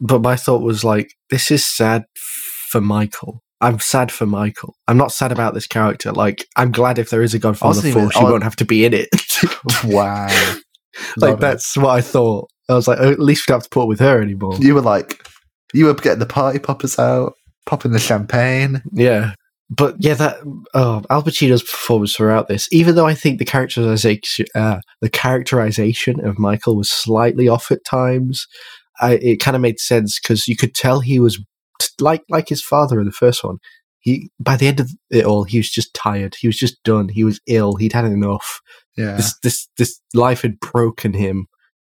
but 0.00 0.20
my 0.22 0.36
thought 0.36 0.62
was 0.62 0.84
like 0.84 1.12
this 1.30 1.50
is 1.50 1.64
sad 1.64 2.04
for 2.70 2.80
michael 2.80 3.42
i'm 3.62 3.78
sad 3.80 4.12
for 4.12 4.26
michael 4.26 4.74
i'm 4.86 4.98
not 4.98 5.12
sad 5.12 5.32
about 5.32 5.54
this 5.54 5.66
character 5.66 6.12
like 6.12 6.46
i'm 6.56 6.70
glad 6.70 6.98
if 6.98 7.08
there 7.10 7.22
is 7.22 7.32
a 7.34 7.38
godfather 7.38 7.70
wasn't 7.76 7.94
4 7.94 8.02
even- 8.02 8.10
she 8.12 8.24
won't 8.24 8.42
have 8.44 8.56
to 8.56 8.64
be 8.66 8.84
in 8.84 8.92
it 8.94 9.08
wow. 9.84 10.26
like 11.16 11.30
Love 11.30 11.38
it. 11.38 11.40
that's 11.40 11.76
what 11.76 11.90
i 11.90 12.00
thought 12.02 12.48
i 12.68 12.74
was 12.74 12.86
like 12.86 12.98
oh, 13.00 13.10
at 13.10 13.18
least 13.18 13.46
we 13.46 13.52
don't 13.52 13.56
have 13.62 13.70
to 13.70 13.70
put 13.70 13.88
with 13.88 14.00
her 14.00 14.20
anymore 14.22 14.56
You 14.60 14.74
were 14.74 14.82
like, 14.94 15.26
you 15.74 15.86
were 15.86 15.94
getting 15.94 16.18
the 16.18 16.26
party 16.26 16.58
poppers 16.58 16.98
out, 16.98 17.32
popping 17.66 17.92
the 17.92 17.98
champagne. 17.98 18.82
Yeah. 18.92 19.34
But 19.70 19.96
yeah, 19.98 20.14
that 20.14 20.38
oh, 20.72 21.02
Al 21.10 21.22
Pacino's 21.22 21.62
performance 21.62 22.16
throughout 22.16 22.48
this, 22.48 22.68
even 22.72 22.94
though 22.94 23.06
I 23.06 23.14
think 23.14 23.38
the 23.38 23.44
characterization, 23.44 24.46
uh, 24.54 24.80
the 25.02 25.10
characterization 25.10 26.24
of 26.24 26.38
Michael 26.38 26.76
was 26.76 26.90
slightly 26.90 27.48
off 27.48 27.70
at 27.70 27.84
times, 27.84 28.46
I, 29.00 29.14
it 29.14 29.40
kind 29.40 29.54
of 29.54 29.60
made 29.60 29.78
sense 29.78 30.18
because 30.18 30.48
you 30.48 30.56
could 30.56 30.74
tell 30.74 31.00
he 31.00 31.20
was 31.20 31.38
like 32.00 32.22
like 32.30 32.48
his 32.48 32.62
father 32.62 32.98
in 32.98 33.06
the 33.06 33.12
first 33.12 33.44
one. 33.44 33.58
He 34.00 34.30
by 34.40 34.56
the 34.56 34.68
end 34.68 34.80
of 34.80 34.90
it 35.10 35.26
all, 35.26 35.44
he 35.44 35.58
was 35.58 35.68
just 35.68 35.92
tired. 35.92 36.34
He 36.34 36.46
was 36.46 36.56
just 36.56 36.82
done. 36.82 37.10
He 37.10 37.24
was 37.24 37.40
ill. 37.46 37.76
He'd 37.76 37.92
had 37.92 38.06
enough. 38.06 38.60
Yeah. 38.96 39.16
This 39.16 39.38
this 39.42 39.68
this 39.76 40.00
life 40.14 40.42
had 40.42 40.58
broken 40.60 41.12
him, 41.12 41.46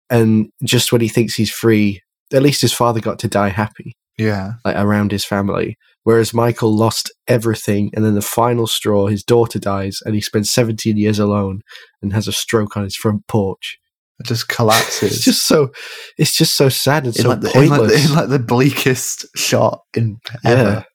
and 0.10 0.50
just 0.64 0.92
when 0.92 1.02
he 1.02 1.08
thinks 1.08 1.36
he's 1.36 1.52
free, 1.52 2.02
at 2.34 2.42
least 2.42 2.62
his 2.62 2.74
father 2.74 3.00
got 3.00 3.20
to 3.20 3.28
die 3.28 3.50
happy 3.50 3.96
Yeah. 4.20 4.54
like 4.66 4.76
around 4.76 5.12
his 5.12 5.26
family. 5.26 5.78
Whereas 6.04 6.34
Michael 6.34 6.76
lost 6.76 7.12
everything, 7.28 7.92
and 7.94 8.04
then 8.06 8.16
the 8.16 8.22
final 8.22 8.68
straw, 8.68 9.08
his 9.08 9.24
daughter 9.24 9.60
dies, 9.60 10.00
and 10.06 10.16
he 10.16 10.22
spends 10.22 10.52
17 10.52 10.98
years 10.98 11.20
alone 11.20 11.62
and 12.02 12.14
has 12.14 12.28
a 12.28 12.32
stroke 12.32 12.78
on 12.78 12.84
his 12.84 12.96
front 12.96 13.28
porch. 13.28 13.78
It 14.20 14.26
just 14.26 14.48
collapses. 14.48 15.18
It's 15.18 15.24
just 15.26 15.48
so, 15.48 15.70
it's 16.18 16.36
just 16.36 16.56
so 16.58 16.68
sad 16.70 17.06
and 17.06 17.16
in, 17.16 17.22
so 17.24 17.30
like 17.30 17.42
the, 17.42 17.52
in, 17.52 17.70
like, 17.70 17.80
pointless. 17.80 18.04
the, 18.04 18.10
in 18.10 18.16
like 18.16 18.30
the 18.30 18.40
bleakest 18.40 19.26
shot 19.36 19.82
in 19.96 20.18
yeah, 20.44 20.52
ever. 20.52 20.86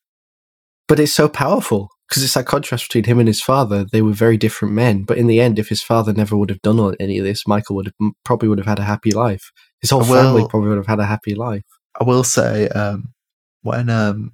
but 0.88 0.98
it's 1.00 1.12
so 1.14 1.28
powerful 1.28 1.88
because 2.08 2.22
it's 2.22 2.34
that 2.34 2.46
contrast 2.46 2.88
between 2.88 3.04
him 3.04 3.18
and 3.18 3.28
his 3.28 3.40
father. 3.40 3.86
They 3.90 4.02
were 4.02 4.12
very 4.12 4.36
different 4.36 4.74
men, 4.74 5.04
but 5.04 5.16
in 5.16 5.26
the 5.26 5.40
end, 5.40 5.58
if 5.58 5.68
his 5.68 5.82
father 5.82 6.12
never 6.12 6.36
would 6.36 6.50
have 6.50 6.60
done 6.62 6.94
any 7.00 7.18
of 7.18 7.24
this, 7.24 7.46
Michael 7.46 7.76
would 7.76 7.86
have 8.00 8.12
probably 8.24 8.48
would 8.48 8.58
have 8.58 8.66
had 8.66 8.78
a 8.78 8.84
happy 8.84 9.10
life. 9.10 9.50
His 9.80 9.90
whole 9.90 10.00
Well- 10.00 10.22
family 10.34 10.46
probably 10.48 10.68
would 10.70 10.78
have 10.78 10.86
had 10.86 11.00
a 11.00 11.06
happy 11.06 11.34
life. 11.34 11.62
I 12.00 12.04
will 12.04 12.24
say, 12.24 12.68
um, 12.68 13.12
when 13.62 13.88
um, 13.90 14.32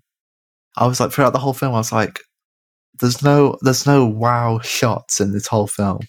I 0.77 0.87
was 0.87 1.01
like 1.01 1.13
throughout 1.13 1.33
the 1.33 1.39
whole 1.39 1.53
film, 1.55 1.75
I 1.75 1.79
was 1.79 1.93
like, 1.93 2.21
"There's 3.01 3.23
no, 3.23 3.57
there's 3.63 3.87
no 3.87 4.07
wow 4.07 4.61
shots 4.61 5.21
in 5.21 5.33
this 5.33 5.47
whole 5.47 5.67
film." 5.67 6.01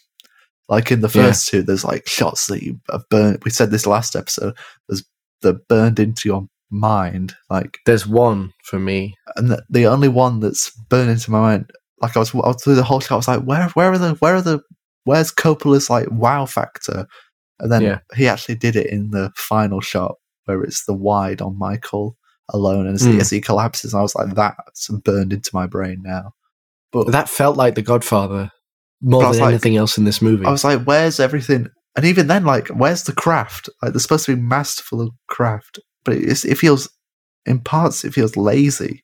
Like 0.70 0.92
in 0.92 1.02
the 1.02 1.10
Yeah. 1.14 1.26
first 1.28 1.48
two, 1.50 1.64
there's 1.64 1.84
like 1.84 2.08
shots 2.08 2.48
that 2.48 2.64
you 2.64 2.80
have 2.90 3.08
burned. 3.10 3.44
We 3.44 3.52
said 3.52 3.72
this 3.72 3.86
last 3.86 4.16
episode. 4.16 4.56
There's 4.88 5.04
that 5.42 5.68
burned 5.68 6.00
into 6.00 6.30
your 6.30 6.48
mind, 6.70 7.36
like, 7.50 7.80
There's 7.86 8.06
one 8.08 8.54
for 8.64 8.80
me. 8.80 9.16
and 9.36 9.50
the, 9.52 9.64
the 9.70 9.88
only 9.88 10.08
one 10.08 10.40
that's 10.40 10.70
burned 10.90 11.10
into 11.10 11.32
my 11.32 11.40
mind. 11.42 11.72
Like 12.02 12.16
I 12.16 12.20
was, 12.20 12.34
I 12.34 12.38
was 12.38 12.64
through 12.64 12.76
the 12.76 12.84
whole 12.84 13.00
shot. 13.02 13.14
I 13.14 13.18
was 13.18 13.28
like, 13.28 13.42
"Where, 13.44 13.68
where 13.70 13.92
are 13.92 13.98
the, 13.98 14.14
where 14.16 14.36
are 14.36 14.42
the, 14.42 14.62
where's 15.04 15.32
Coppola's 15.32 15.90
like 15.90 16.08
wow 16.12 16.46
factor?" 16.46 17.06
And 17.60 17.72
then 17.72 17.82
Yeah. 17.82 18.00
he 18.16 18.28
actually 18.28 18.56
did 18.56 18.76
it 18.76 18.88
in 18.88 19.12
the 19.12 19.32
final 19.36 19.82
shot 19.82 20.16
where 20.46 20.62
it's 20.64 20.86
the 20.86 20.94
wide 20.94 21.42
on 21.42 21.58
Michael 21.58 22.18
alone 22.50 22.86
and 22.86 22.96
as, 22.96 23.04
Mm. 23.08 23.20
as 23.20 23.30
he 23.30 23.40
collapses. 23.42 23.94
I 23.94 24.02
was 24.02 24.16
like, 24.16 24.34
that's 24.36 24.90
burned 24.90 25.34
into 25.34 25.50
my 25.54 25.68
brain 25.68 26.02
now. 26.04 26.34
But 26.92 27.12
That 27.12 27.30
felt 27.30 27.56
like 27.58 27.76
The 27.76 27.82
Godfather 27.82 28.52
more 29.02 29.22
But 29.22 29.26
I 29.26 29.30
was 29.30 29.38
than 29.38 29.46
like- 29.46 29.54
anything 29.54 29.78
else 29.78 29.98
in 29.98 30.04
this 30.06 30.22
movie. 30.22 30.46
I 30.46 30.52
was 30.52 30.64
like, 30.64 30.84
where's 30.84 31.20
everything? 31.20 31.68
And 31.96 32.06
even 32.06 32.28
then, 32.28 32.46
like, 32.46 32.68
where's 32.70 33.04
the 33.04 33.14
craft? 33.14 33.70
Like, 33.82 33.94
they're 33.94 34.00
supposed 34.00 34.26
to 34.28 34.36
be 34.36 34.42
masterful 34.42 35.02
of 35.02 35.10
craft, 35.28 35.80
but 36.06 36.16
it, 36.16 36.46
it 36.46 36.56
feels, 36.58 36.88
in 37.46 37.60
parts, 37.60 38.04
it 38.06 38.14
feels 38.14 38.38
lazy. 38.38 39.04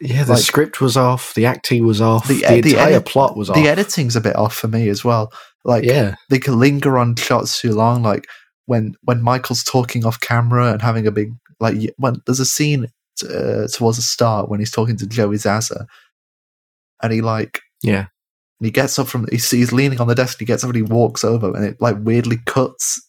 yeah, 0.00 0.22
the 0.24 0.34
like- 0.34 0.42
script 0.42 0.80
was 0.80 0.96
off, 0.96 1.34
the 1.34 1.46
acting 1.46 1.86
was 1.86 2.00
off, 2.00 2.28
The 2.28 2.34
the, 2.34 2.60
the 2.60 2.70
entire 2.72 2.88
edit- 2.94 3.06
plot 3.06 3.36
was 3.36 3.48
off. 3.50 3.56
The 3.56 3.68
editing's 3.68 4.14
a 4.16 4.20
bit 4.20 4.36
off 4.36 4.54
for 4.54 4.68
me 4.68 4.88
as 4.88 5.04
well. 5.04 5.32
Like, 5.64 5.84
yeah, 5.84 6.14
they 6.30 6.38
can 6.38 6.58
linger 6.58 6.98
on 6.98 7.16
shots 7.16 7.60
too 7.60 7.72
long. 7.74 8.02
Like 8.02 8.24
when 8.68 8.94
when 9.02 9.22
Michael's 9.22 9.64
talking 9.64 10.04
off 10.04 10.20
camera 10.20 10.72
and 10.72 10.82
having 10.82 11.06
a 11.06 11.10
big 11.10 11.32
like 11.58 11.76
when 11.96 12.20
there's 12.26 12.38
a 12.40 12.44
scene 12.44 12.86
uh, 13.24 13.66
towards 13.72 13.96
the 13.96 14.02
start 14.02 14.48
when 14.48 14.60
he's 14.60 14.70
talking 14.70 14.96
to 14.98 15.06
Joey 15.06 15.38
Zaza, 15.38 15.86
and 17.02 17.12
he 17.12 17.20
like 17.20 17.60
yeah. 17.82 18.06
and 18.60 18.66
he 18.66 18.70
gets 18.70 18.98
up 18.98 19.08
from 19.08 19.26
he's, 19.30 19.50
he's 19.50 19.72
leaning 19.72 20.00
on 20.00 20.06
the 20.06 20.14
desk 20.14 20.34
and 20.38 20.40
he 20.46 20.52
gets 20.52 20.62
up 20.62 20.68
and 20.68 20.76
he 20.76 20.82
walks 20.82 21.24
over 21.24 21.54
and 21.56 21.64
it 21.64 21.80
like 21.80 21.96
weirdly 22.00 22.38
cuts. 22.46 23.00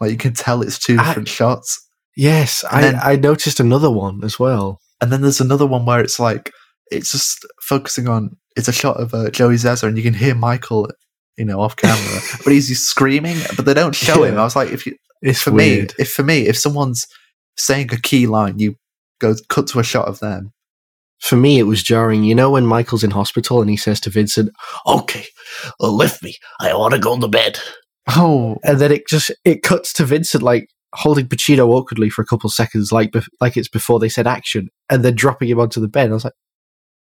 Like 0.00 0.10
you 0.10 0.16
can 0.18 0.34
tell 0.34 0.60
it's 0.62 0.78
two 0.78 0.98
I- 0.98 1.04
different 1.08 1.28
shots. 1.28 1.80
Yes, 2.16 2.62
And 2.70 2.76
I, 2.76 2.80
then- 2.82 3.00
I 3.02 3.16
noticed 3.16 3.58
another 3.58 3.90
one 3.90 4.22
as 4.22 4.38
well. 4.38 4.80
And 5.00 5.10
then 5.10 5.22
there's 5.22 5.40
another 5.40 5.66
one 5.66 5.84
where 5.84 6.00
it's 6.00 6.20
like 6.20 6.52
it's 6.90 7.10
just 7.10 7.44
focusing 7.60 8.06
on 8.08 8.36
it's 8.56 8.68
a 8.68 8.72
shot 8.72 8.98
of 9.00 9.12
uh, 9.14 9.30
Joey 9.30 9.56
Zaza 9.56 9.88
and 9.88 9.96
you 9.96 10.02
can 10.04 10.14
hear 10.14 10.34
Michael, 10.34 10.88
you 11.36 11.44
know, 11.44 11.60
off 11.60 11.76
camera, 11.76 12.20
but 12.44 12.52
he's, 12.52 12.78
screaming, 12.86 13.36
but 13.56 13.64
they 13.64 13.74
don't 13.74 13.94
show 13.94 14.22
him. 14.24 14.38
I 14.38 14.44
was 14.44 14.56
like, 14.56 14.70
if 14.70 14.86
you 14.86 14.96
It's 15.22 15.42
for 15.42 15.52
weird. 15.52 15.88
me, 15.90 15.94
if 15.98 16.12
for 16.12 16.22
me, 16.22 16.46
if 16.46 16.56
someone's 16.56 17.06
saying 17.56 17.92
a 17.92 17.96
key 18.00 18.26
line, 18.26 18.58
you 18.58 18.76
go 19.20 19.34
cut 19.48 19.66
to 19.68 19.78
a 19.80 19.84
shot 19.84 20.08
of 20.08 20.20
them. 20.20 20.52
For 21.20 21.36
me, 21.36 21.58
it 21.58 21.62
was 21.64 21.82
jarring. 21.82 22.24
You 22.24 22.34
know 22.34 22.50
when 22.50 22.66
Michael's 22.66 23.04
in 23.04 23.10
hospital 23.12 23.60
and 23.60 23.70
he 23.70 23.76
says 23.76 23.98
to 24.00 24.10
Vincent, 24.10 24.50
"Okay, 24.86 25.24
uh, 25.80 25.88
lift 25.88 26.22
me. 26.22 26.34
I 26.60 26.74
want 26.74 26.92
to 26.94 27.00
go 27.00 27.18
to 27.18 27.28
bed." 27.28 27.58
Oh, 28.08 28.58
and 28.62 28.78
then 28.80 28.92
it 28.92 29.08
just 29.08 29.30
it 29.44 29.62
cuts 29.62 29.92
to 29.94 30.04
Vincent 30.04 30.42
like 30.42 30.68
holding 30.92 31.26
Pacino 31.26 31.68
awkwardly 31.68 32.10
for 32.10 32.20
a 32.22 32.26
couple 32.26 32.46
of 32.48 32.52
seconds, 32.54 32.92
like 32.92 33.10
bef- 33.12 33.28
like 33.40 33.56
it's 33.56 33.68
before 33.68 33.98
they 33.98 34.08
said 34.10 34.26
action, 34.26 34.68
and 34.90 35.02
then 35.04 35.14
dropping 35.14 35.48
him 35.48 35.58
onto 35.60 35.80
the 35.80 35.88
bed. 35.88 36.10
I 36.10 36.14
was 36.14 36.24
like, 36.24 36.34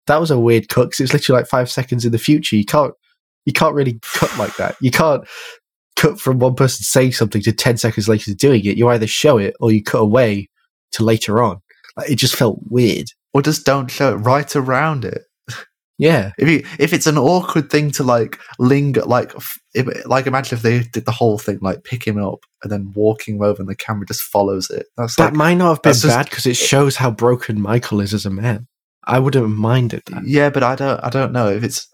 that 0.07 0.21
was 0.21 0.31
a 0.31 0.39
weird 0.39 0.69
cut 0.69 0.93
'cause 0.93 1.01
it's 1.01 1.13
literally 1.13 1.41
like 1.41 1.49
five 1.49 1.71
seconds 1.71 2.05
in 2.05 2.13
the 2.13 2.19
future. 2.19 2.55
You 2.57 2.65
can't 2.65 2.95
you 3.47 3.53
can't 3.53 3.75
really 3.75 3.99
cut 4.03 4.37
like 4.39 4.57
that. 4.57 4.77
You 4.81 4.91
can't 4.91 5.25
cut 5.97 6.19
from 6.21 6.39
one 6.39 6.55
person 6.55 6.83
saying 6.83 7.13
something 7.13 7.43
to 7.43 7.53
ten 7.53 7.77
seconds 7.77 8.09
later 8.09 8.35
doing 8.35 8.65
it. 8.65 8.77
You 8.77 8.89
either 8.89 9.07
show 9.07 9.39
it 9.39 9.55
or 9.61 9.73
you 9.73 9.83
cut 9.83 9.99
away 10.01 10.49
to 10.93 11.05
later 11.05 11.43
on. 11.43 11.61
Like, 11.97 12.11
it 12.11 12.17
just 12.17 12.35
felt 12.37 12.59
weird. 12.69 13.07
or 13.33 13.43
just 13.43 13.65
don't 13.67 13.91
show 13.91 14.13
it 14.13 14.17
right 14.17 14.55
around 14.57 15.05
it. 15.05 15.23
Yeah, 15.97 16.33
If 16.39 16.49
you 16.49 16.65
if 16.81 16.93
it's 16.93 17.07
an 17.07 17.17
awkward 17.19 17.71
thing 17.71 17.93
to 17.93 18.03
like 18.03 18.39
linger, 18.59 19.03
like 19.03 19.33
if, 19.75 19.87
like 20.07 20.27
imagine 20.27 20.57
if 20.57 20.63
they 20.63 20.81
did 20.83 21.05
the 21.05 21.13
whole 21.13 21.39
thing, 21.39 21.59
like 21.63 21.85
pick 21.85 22.05
him 22.05 22.19
up 22.23 22.41
and 22.63 22.73
then 22.73 22.93
walking 22.97 23.37
him 23.37 23.43
over, 23.43 23.61
and 23.61 23.69
the 23.69 23.77
camera 23.77 24.05
just 24.07 24.23
follows 24.23 24.71
it. 24.71 24.87
That's 24.97 25.15
that 25.17 25.27
like 25.27 25.35
might 25.35 25.55
not 25.55 25.69
have 25.69 25.83
been 25.83 25.93
just- 25.93 26.07
bad 26.07 26.25
because 26.29 26.47
it 26.47 26.57
shows 26.57 26.97
how 26.97 27.11
broken 27.13 27.61
Michael 27.61 28.01
is 28.01 28.13
as 28.13 28.27
a 28.27 28.31
man. 28.31 28.67
I 29.07 29.19
wouldn't 29.21 29.49
minded 29.51 30.03
that. 30.07 30.27
yeah, 30.27 30.51
but 30.51 30.63
I 30.65 30.75
don't 30.75 30.99
I 31.05 31.11
don't 31.11 31.31
know 31.33 31.49
if 31.49 31.63
it's 31.63 31.87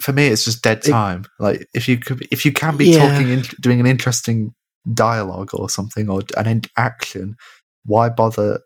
for 0.00 0.12
me. 0.12 0.26
It's 0.28 0.44
just 0.44 0.62
dead 0.62 0.78
It- 0.78 0.90
time. 0.90 1.24
like 1.38 1.66
if 1.74 1.88
you 1.88 1.98
could 1.98 2.26
if 2.30 2.44
you 2.44 2.52
can 2.52 2.76
be 2.76 2.90
Yeah. 2.90 3.08
talking, 3.08 3.28
in, 3.28 3.42
doing 3.60 3.80
an 3.80 3.86
interesting 3.86 4.54
dialogue 4.92 5.50
or 5.54 5.70
something 5.70 6.08
or 6.10 6.22
an 6.36 6.46
in- 6.46 6.62
action, 6.76 7.36
why 7.84 8.08
bother? 8.08 8.60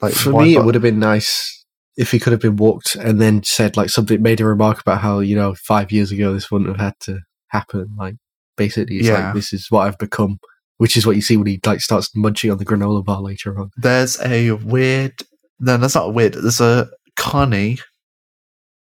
Like 0.00 0.14
For 0.14 0.30
me, 0.30 0.54
it 0.54 0.64
would 0.64 0.74
have 0.74 0.82
been 0.82 1.00
nice 1.00 1.64
if 1.96 2.12
he 2.12 2.20
could 2.20 2.32
have 2.32 2.40
been 2.40 2.56
walked 2.56 2.94
and 2.94 3.20
then 3.20 3.42
said 3.42 3.76
like 3.76 3.90
something, 3.90 4.22
made 4.22 4.40
a 4.40 4.44
remark 4.46 4.80
about 4.80 5.00
how 5.00 5.18
you 5.18 5.34
know 5.34 5.54
five 5.54 5.90
years 5.90 6.12
ago 6.12 6.32
this 6.32 6.50
wouldn't 6.50 6.68
have 6.70 6.78
had 6.80 6.94
to 7.00 7.18
happen. 7.48 7.94
Like 7.98 8.14
basically, 8.56 8.98
it's 8.98 9.08
Yeah. 9.08 9.26
like 9.26 9.34
this 9.34 9.52
is 9.52 9.66
what 9.70 9.86
I've 9.88 9.98
become, 9.98 10.38
which 10.76 10.96
is 10.96 11.04
what 11.04 11.16
you 11.16 11.22
see 11.22 11.36
when 11.36 11.48
he 11.48 11.58
like 11.66 11.80
starts 11.80 12.10
munching 12.14 12.50
on 12.52 12.58
the 12.58 12.64
granola 12.64 13.04
bar 13.04 13.20
later 13.20 13.58
on. 13.58 13.70
there's 13.76 14.20
a 14.20 14.52
weird. 14.52 15.14
No, 15.58 15.76
that's 15.76 15.96
not 15.96 16.14
weird. 16.14 16.34
There's 16.34 16.60
a 16.60 16.88
Connie. 17.16 17.78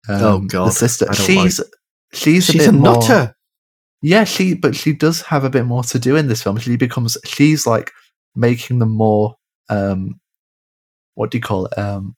Um, 0.08 0.22
Oh, 0.22 0.38
God. 0.40 0.68
the 0.68 0.72
sister. 0.72 1.06
I 1.08 1.14
don't 1.14 1.26
She's 1.26 1.60
she's 2.12 2.48
a 2.48 2.52
She's 2.52 2.60
bit 2.62 2.68
a 2.70 2.72
more. 2.72 2.94
nutter. 2.94 3.34
Yeah, 4.02 4.24
she 4.24 4.54
but 4.54 4.74
she 4.74 4.92
does 4.94 5.20
have 5.22 5.44
a 5.44 5.50
bit 5.50 5.66
more 5.66 5.82
to 5.84 5.98
do 5.98 6.16
in 6.16 6.28
this 6.28 6.42
film. 6.42 6.58
She 6.58 6.76
becomes 6.76 7.18
she's 7.24 7.66
like 7.66 7.90
making 8.34 8.78
them 8.78 8.90
more 8.90 9.34
um 9.68 10.18
what 11.14 11.30
do 11.30 11.38
you 11.38 11.42
call 11.42 11.66
it? 11.66 11.78
Um 11.78 12.16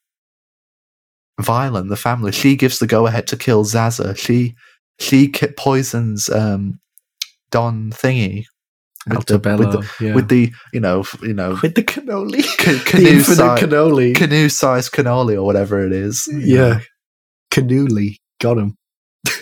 violent, 1.40 1.88
the 1.88 1.96
family. 1.96 2.32
She 2.32 2.56
gives 2.56 2.78
the 2.78 2.86
go 2.86 3.06
ahead 3.06 3.26
to 3.28 3.36
kill 3.36 3.64
Zaza. 3.64 4.14
She 4.14 4.54
she 5.00 5.28
poisons 5.56 6.28
um 6.28 6.78
Don 7.50 7.90
Thingy 7.90 8.44
with 9.08 9.26
the, 9.26 9.38
with 9.38 9.72
the 9.72 9.90
yeah. 10.00 10.14
with 10.14 10.28
the 10.28 10.52
you 10.72 10.78
know 10.78 11.04
you 11.22 11.34
know 11.34 11.58
with 11.62 11.74
the 11.74 11.82
cannoli, 11.82 12.44
ca- 12.58 12.82
canoe 12.86 13.08
infinite 13.08 13.36
size 13.36 13.60
cannoli. 13.60 14.14
canoe 14.14 14.48
size 14.48 14.88
cannoli 14.88 15.34
or 15.34 15.42
whatever 15.42 15.84
it 15.84 15.92
is. 15.92 16.28
yeah, 16.32 16.80
cannoli 17.53 18.16
got 18.40 18.59
him. 18.59 18.76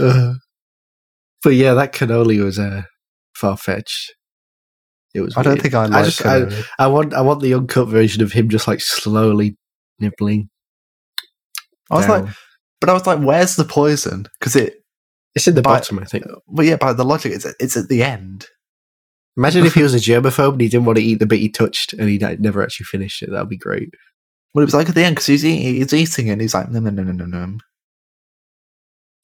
Uh, 0.00 0.34
but 1.42 1.50
yeah, 1.50 1.74
that 1.74 1.92
cannoli 1.92 2.42
was 2.42 2.58
uh, 2.58 2.82
far 3.34 3.56
fetched. 3.56 4.14
It 5.14 5.20
was. 5.20 5.36
I 5.36 5.42
don't 5.42 5.60
think 5.60 5.74
I 5.74 5.86
like 5.86 6.04
just- 6.04 6.24
I- 6.24 6.62
I 6.78 6.86
want 6.86 7.12
I 7.12 7.20
want 7.22 7.42
the 7.42 7.54
uncut 7.54 7.88
version 7.88 8.22
of 8.22 8.32
him 8.32 8.48
just 8.48 8.68
like 8.68 8.80
slowly 8.80 9.56
nibbling. 9.98 10.48
I 11.90 11.96
was 11.96 12.06
down. 12.06 12.24
like, 12.26 12.34
but 12.80 12.88
I 12.88 12.92
was 12.92 13.06
like, 13.06 13.18
where's 13.18 13.56
the 13.56 13.64
poison? 13.64 14.26
Because 14.38 14.54
it, 14.54 14.74
it's 15.34 15.48
in 15.48 15.54
the 15.56 15.62
by- 15.62 15.74
bottom, 15.78 15.98
I 15.98 16.04
think. 16.04 16.24
well, 16.46 16.66
yeah, 16.66 16.76
by 16.76 16.92
the 16.92 17.04
logic, 17.04 17.32
it's 17.32 17.46
it's 17.58 17.76
at 17.76 17.88
the 17.88 18.02
end. 18.02 18.46
Imagine 19.36 19.66
if 19.66 19.74
he 19.74 19.82
was 19.82 19.94
a 19.94 19.98
germaphobe 20.10 20.52
and 20.52 20.60
he 20.60 20.68
didn't 20.68 20.86
want 20.86 20.98
to 20.98 21.04
eat 21.04 21.18
the 21.18 21.26
bit 21.26 21.40
he 21.40 21.48
touched 21.48 21.92
and 21.94 22.08
he 22.08 22.18
never 22.18 22.62
actually 22.62 22.84
finished 22.84 23.22
it. 23.22 23.30
That'd 23.30 23.48
be 23.48 23.56
great. 23.58 23.90
Well, 24.54 24.62
it 24.62 24.66
was 24.66 24.74
like 24.74 24.88
at 24.88 24.94
the 24.94 25.04
end 25.04 25.14
because 25.16 25.26
he's 25.26 25.44
eating, 25.44 25.74
he's 25.76 25.92
eating 25.94 26.28
it, 26.28 26.32
and 26.32 26.40
he's 26.40 26.54
like, 26.54 26.70
no, 26.70 26.80
no, 26.80 26.90
no, 26.90 27.02
no, 27.02 27.12
no, 27.12 27.24
no. 27.24 27.58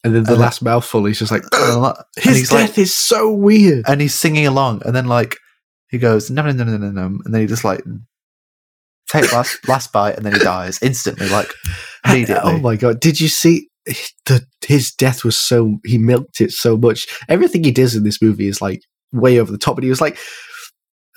And 0.04 0.14
then 0.14 0.24
the 0.24 0.32
And- 0.32 0.40
last 0.40 0.62
mouthful, 0.62 1.04
he's 1.04 1.18
just 1.18 1.32
like, 1.32 1.42
his 2.16 2.48
death 2.48 2.52
like, 2.52 2.78
is 2.78 2.94
so 2.94 3.32
weird. 3.32 3.84
and 3.88 4.00
he's 4.00 4.14
singing 4.14 4.46
along, 4.46 4.82
and 4.84 4.94
then 4.94 5.06
like 5.06 5.36
he 5.90 5.98
goes, 5.98 6.30
no, 6.30 6.42
no, 6.42 6.52
no, 6.52 6.64
no, 6.64 6.76
no, 6.76 6.90
no, 6.90 7.06
and 7.24 7.34
then 7.34 7.40
he 7.40 7.46
just 7.46 7.64
like 7.64 7.82
take 9.10 9.32
last 9.32 9.58
last 9.68 9.92
bite, 9.92 10.16
and 10.16 10.24
then 10.24 10.34
he 10.34 10.38
dies 10.38 10.78
instantly, 10.82 11.28
like 11.28 11.50
uh, 12.04 12.12
immediately. 12.12 12.52
Oh 12.52 12.58
my 12.58 12.76
god! 12.76 13.00
Did 13.00 13.20
you 13.20 13.28
see 13.28 13.68
the 14.26 14.44
his 14.66 14.92
death 14.92 15.24
was 15.24 15.38
so 15.38 15.78
he 15.84 15.98
milked 15.98 16.40
it 16.40 16.52
so 16.52 16.76
much. 16.76 17.06
Everything 17.28 17.64
he 17.64 17.70
does 17.72 17.94
in 17.94 18.04
this 18.04 18.20
movie 18.22 18.48
is 18.48 18.60
like 18.60 18.82
way 19.12 19.38
over 19.40 19.50
the 19.50 19.58
top. 19.58 19.76
And 19.76 19.84
he 19.84 19.90
was 19.90 20.00
like, 20.00 20.18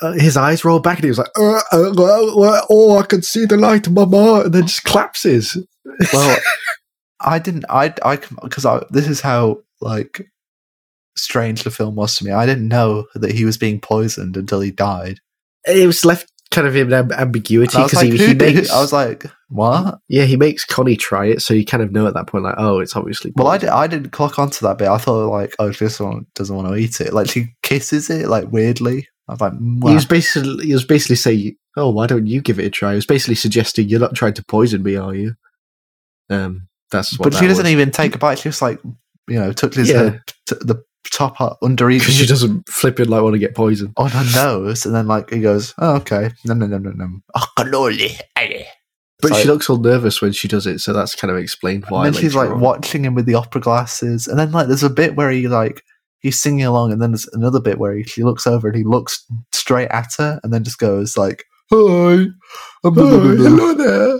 uh, 0.01 0.13
his 0.13 0.37
eyes 0.37 0.63
roll 0.63 0.79
back, 0.79 0.97
and 0.97 1.03
he 1.03 1.09
was 1.09 1.17
like, 1.17 1.31
uh, 1.37 1.61
uh, 1.71 1.91
uh, 1.97 2.41
uh, 2.41 2.61
"Oh, 2.69 2.97
I 2.97 3.03
can 3.03 3.21
see 3.21 3.45
the 3.45 3.57
light, 3.57 3.89
mama!" 3.89 4.41
And 4.45 4.53
then 4.53 4.67
just 4.67 4.83
collapses. 4.83 5.57
well, 6.13 6.37
I 7.19 7.39
didn't. 7.39 7.65
I 7.69 7.93
I 8.03 8.17
because 8.41 8.65
I 8.65 8.83
this 8.89 9.07
is 9.07 9.21
how 9.21 9.57
like 9.81 10.25
strange 11.17 11.63
the 11.63 11.71
film 11.71 11.95
was 11.95 12.15
to 12.17 12.25
me. 12.25 12.31
I 12.31 12.45
didn't 12.45 12.67
know 12.67 13.05
that 13.15 13.31
he 13.31 13.45
was 13.45 13.57
being 13.57 13.79
poisoned 13.79 14.37
until 14.37 14.61
he 14.61 14.71
died. 14.71 15.19
it 15.65 15.85
was 15.85 16.05
left 16.05 16.31
kind 16.51 16.67
of 16.67 16.75
in 16.75 16.91
ambiguity 16.91 17.75
And 17.75 17.81
I 17.81 17.83
was 17.83 17.91
because 17.91 18.03
like, 18.03 18.19
he, 18.19 18.27
he 18.27 18.33
makes. 18.33 18.71
I 18.71 18.79
was 18.81 18.93
like, 18.93 19.25
what? 19.49 19.99
yeah, 20.07 20.23
he 20.23 20.35
makes 20.37 20.65
Connie 20.65 20.95
try 20.95 21.27
it, 21.27 21.41
so 21.41 21.53
you 21.53 21.65
kind 21.65 21.83
of 21.83 21.91
know 21.91 22.07
at 22.07 22.13
that 22.13 22.27
point, 22.27 22.43
like, 22.43 22.55
oh, 22.57 22.79
it's 22.79 22.95
obviously. 22.95 23.31
Well, 23.35 23.47
I, 23.47 23.57
did, 23.57 23.69
I 23.69 23.87
didn't 23.87 24.11
clock 24.11 24.39
onto 24.39 24.65
that 24.65 24.77
bit. 24.77 24.87
I 24.87 24.97
thought 24.97 25.29
like, 25.29 25.55
oh, 25.59 25.71
she 25.71 25.85
just 25.85 25.99
want, 25.99 26.33
doesn't 26.33 26.55
want 26.55 26.67
to 26.67 26.75
eat 26.75 27.01
it. 27.01 27.13
Like 27.13 27.29
she 27.29 27.53
kisses 27.61 28.09
it 28.09 28.27
like 28.27 28.51
weirdly. 28.51 29.07
I 29.29 29.33
was 29.33 29.41
like, 29.41 29.53
He 29.89 29.93
was 29.95 30.05
basically 30.05 30.65
he 30.65 30.73
was 30.73 30.85
basically 30.85 31.15
saying, 31.15 31.55
"Oh, 31.77 31.89
why 31.91 32.07
don't 32.07 32.27
you 32.27 32.41
give 32.41 32.59
it 32.59 32.65
a 32.65 32.69
try?" 32.69 32.91
He 32.91 32.95
was 32.95 33.05
basically 33.05 33.35
suggesting 33.35 33.87
you're 33.87 33.99
not 33.99 34.15
trying 34.15 34.33
to 34.33 34.43
poison 34.45 34.83
me, 34.83 34.95
are 34.95 35.13
you? 35.15 35.35
Um, 36.29 36.67
that's 36.91 37.17
what 37.19 37.31
but 37.31 37.39
she 37.39 37.47
doesn't 37.47 37.63
was. 37.65 37.71
even 37.71 37.91
take 37.91 38.15
a 38.15 38.17
bite. 38.17 38.39
She 38.39 38.43
just 38.49 38.61
like 38.61 38.79
you 39.27 39.39
know 39.39 39.51
touches 39.53 39.89
Yeah. 39.89 39.97
her 40.09 40.23
t- 40.47 40.55
the 40.61 40.83
top 41.11 41.35
part 41.37 41.57
under 41.61 41.89
each 41.89 42.01
because 42.01 42.15
she 42.15 42.25
doesn't 42.25 42.67
flip 42.67 42.99
it 42.99 43.07
like 43.09 43.21
want 43.23 43.33
to 43.33 43.39
get 43.39 43.55
poisoned. 43.55 43.93
on 43.97 44.09
her 44.09 44.25
nose, 44.35 44.85
and 44.85 44.93
then 44.95 45.07
like 45.07 45.29
he 45.29 45.39
goes, 45.39 45.73
"Oh, 45.77 45.95
okay, 45.97 46.31
no, 46.45 46.53
no, 46.53 46.65
no, 46.67 46.77
no, 46.77 46.91
no." 46.91 47.07
Oh, 47.35 47.45
cannoli, 47.57 48.19
aye." 48.37 48.65
But 49.21 49.31
It's 49.31 49.41
she 49.41 49.47
looks 49.47 49.69
all 49.69 49.77
nervous 49.79 50.21
when 50.21 50.31
she 50.31 50.47
does 50.47 50.65
it, 50.65 50.79
so 50.79 50.93
that's 50.93 51.13
kind 51.13 51.29
of 51.29 51.37
explained 51.37 51.83
why. 51.89 52.05
and 52.07 52.15
then 52.15 52.21
she's 52.21 52.35
like 52.35 52.49
on. 52.51 52.59
watching 52.61 53.03
him 53.03 53.15
with 53.15 53.25
the 53.25 53.35
opera 53.35 53.59
glasses, 53.61 54.27
and 54.27 54.39
then 54.39 54.51
like 54.51 54.67
there's 54.67 54.83
a 54.83 54.89
bit 54.89 55.15
where 55.15 55.29
he 55.29 55.47
like 55.47 55.83
he's 56.19 56.39
singing 56.39 56.65
along, 56.65 56.91
and 56.91 57.01
then 57.01 57.11
there's 57.11 57.27
another 57.33 57.59
bit 57.61 57.79
where 57.79 57.95
he, 57.95 58.03
she 58.03 58.23
looks 58.23 58.45
over 58.47 58.67
and 58.67 58.77
he 58.77 58.83
looks 58.83 59.25
straight 59.53 59.89
at 59.89 60.13
her, 60.17 60.39
and 60.43 60.53
then 60.53 60.63
just 60.63 60.79
goes 60.79 61.17
like, 61.17 61.43
"Hi, 61.71 62.25
blah," 62.83 62.91
hello 62.91 63.73
there. 63.73 64.11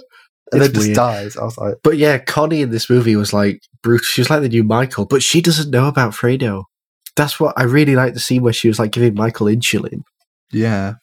and 0.52 0.62
then 0.62 0.70
It's 0.70 0.74
just 0.80 0.93
dies. 0.93 1.38
I 1.38 1.43
was 1.43 1.58
like, 1.58 1.76
But 1.84 1.97
yeah, 1.97 2.18
Connie 2.18 2.62
in 2.62 2.72
this 2.72 2.89
movie 2.89 3.16
was 3.16 3.34
like 3.34 3.62
brutal. 3.84 4.04
She 4.06 4.22
was 4.22 4.30
like 4.30 4.41
the 4.41 4.50
new 4.50 4.64
Michael, 4.64 5.06
but 5.06 5.24
she 5.24 5.41
doesn't 5.41 5.70
know 5.72 5.88
about 5.88 6.14
Fredo. 6.14 6.64
That's 7.16 7.39
what 7.39 7.54
I 7.58 7.64
really 7.64 7.95
like 7.95 8.14
the 8.14 8.20
scene 8.20 8.43
where 8.43 8.54
she 8.54 8.68
was 8.68 8.80
like 8.80 8.91
giving 8.91 9.14
Michael 9.16 9.47
insulin. 9.47 10.02
"Yeah, 10.52 10.93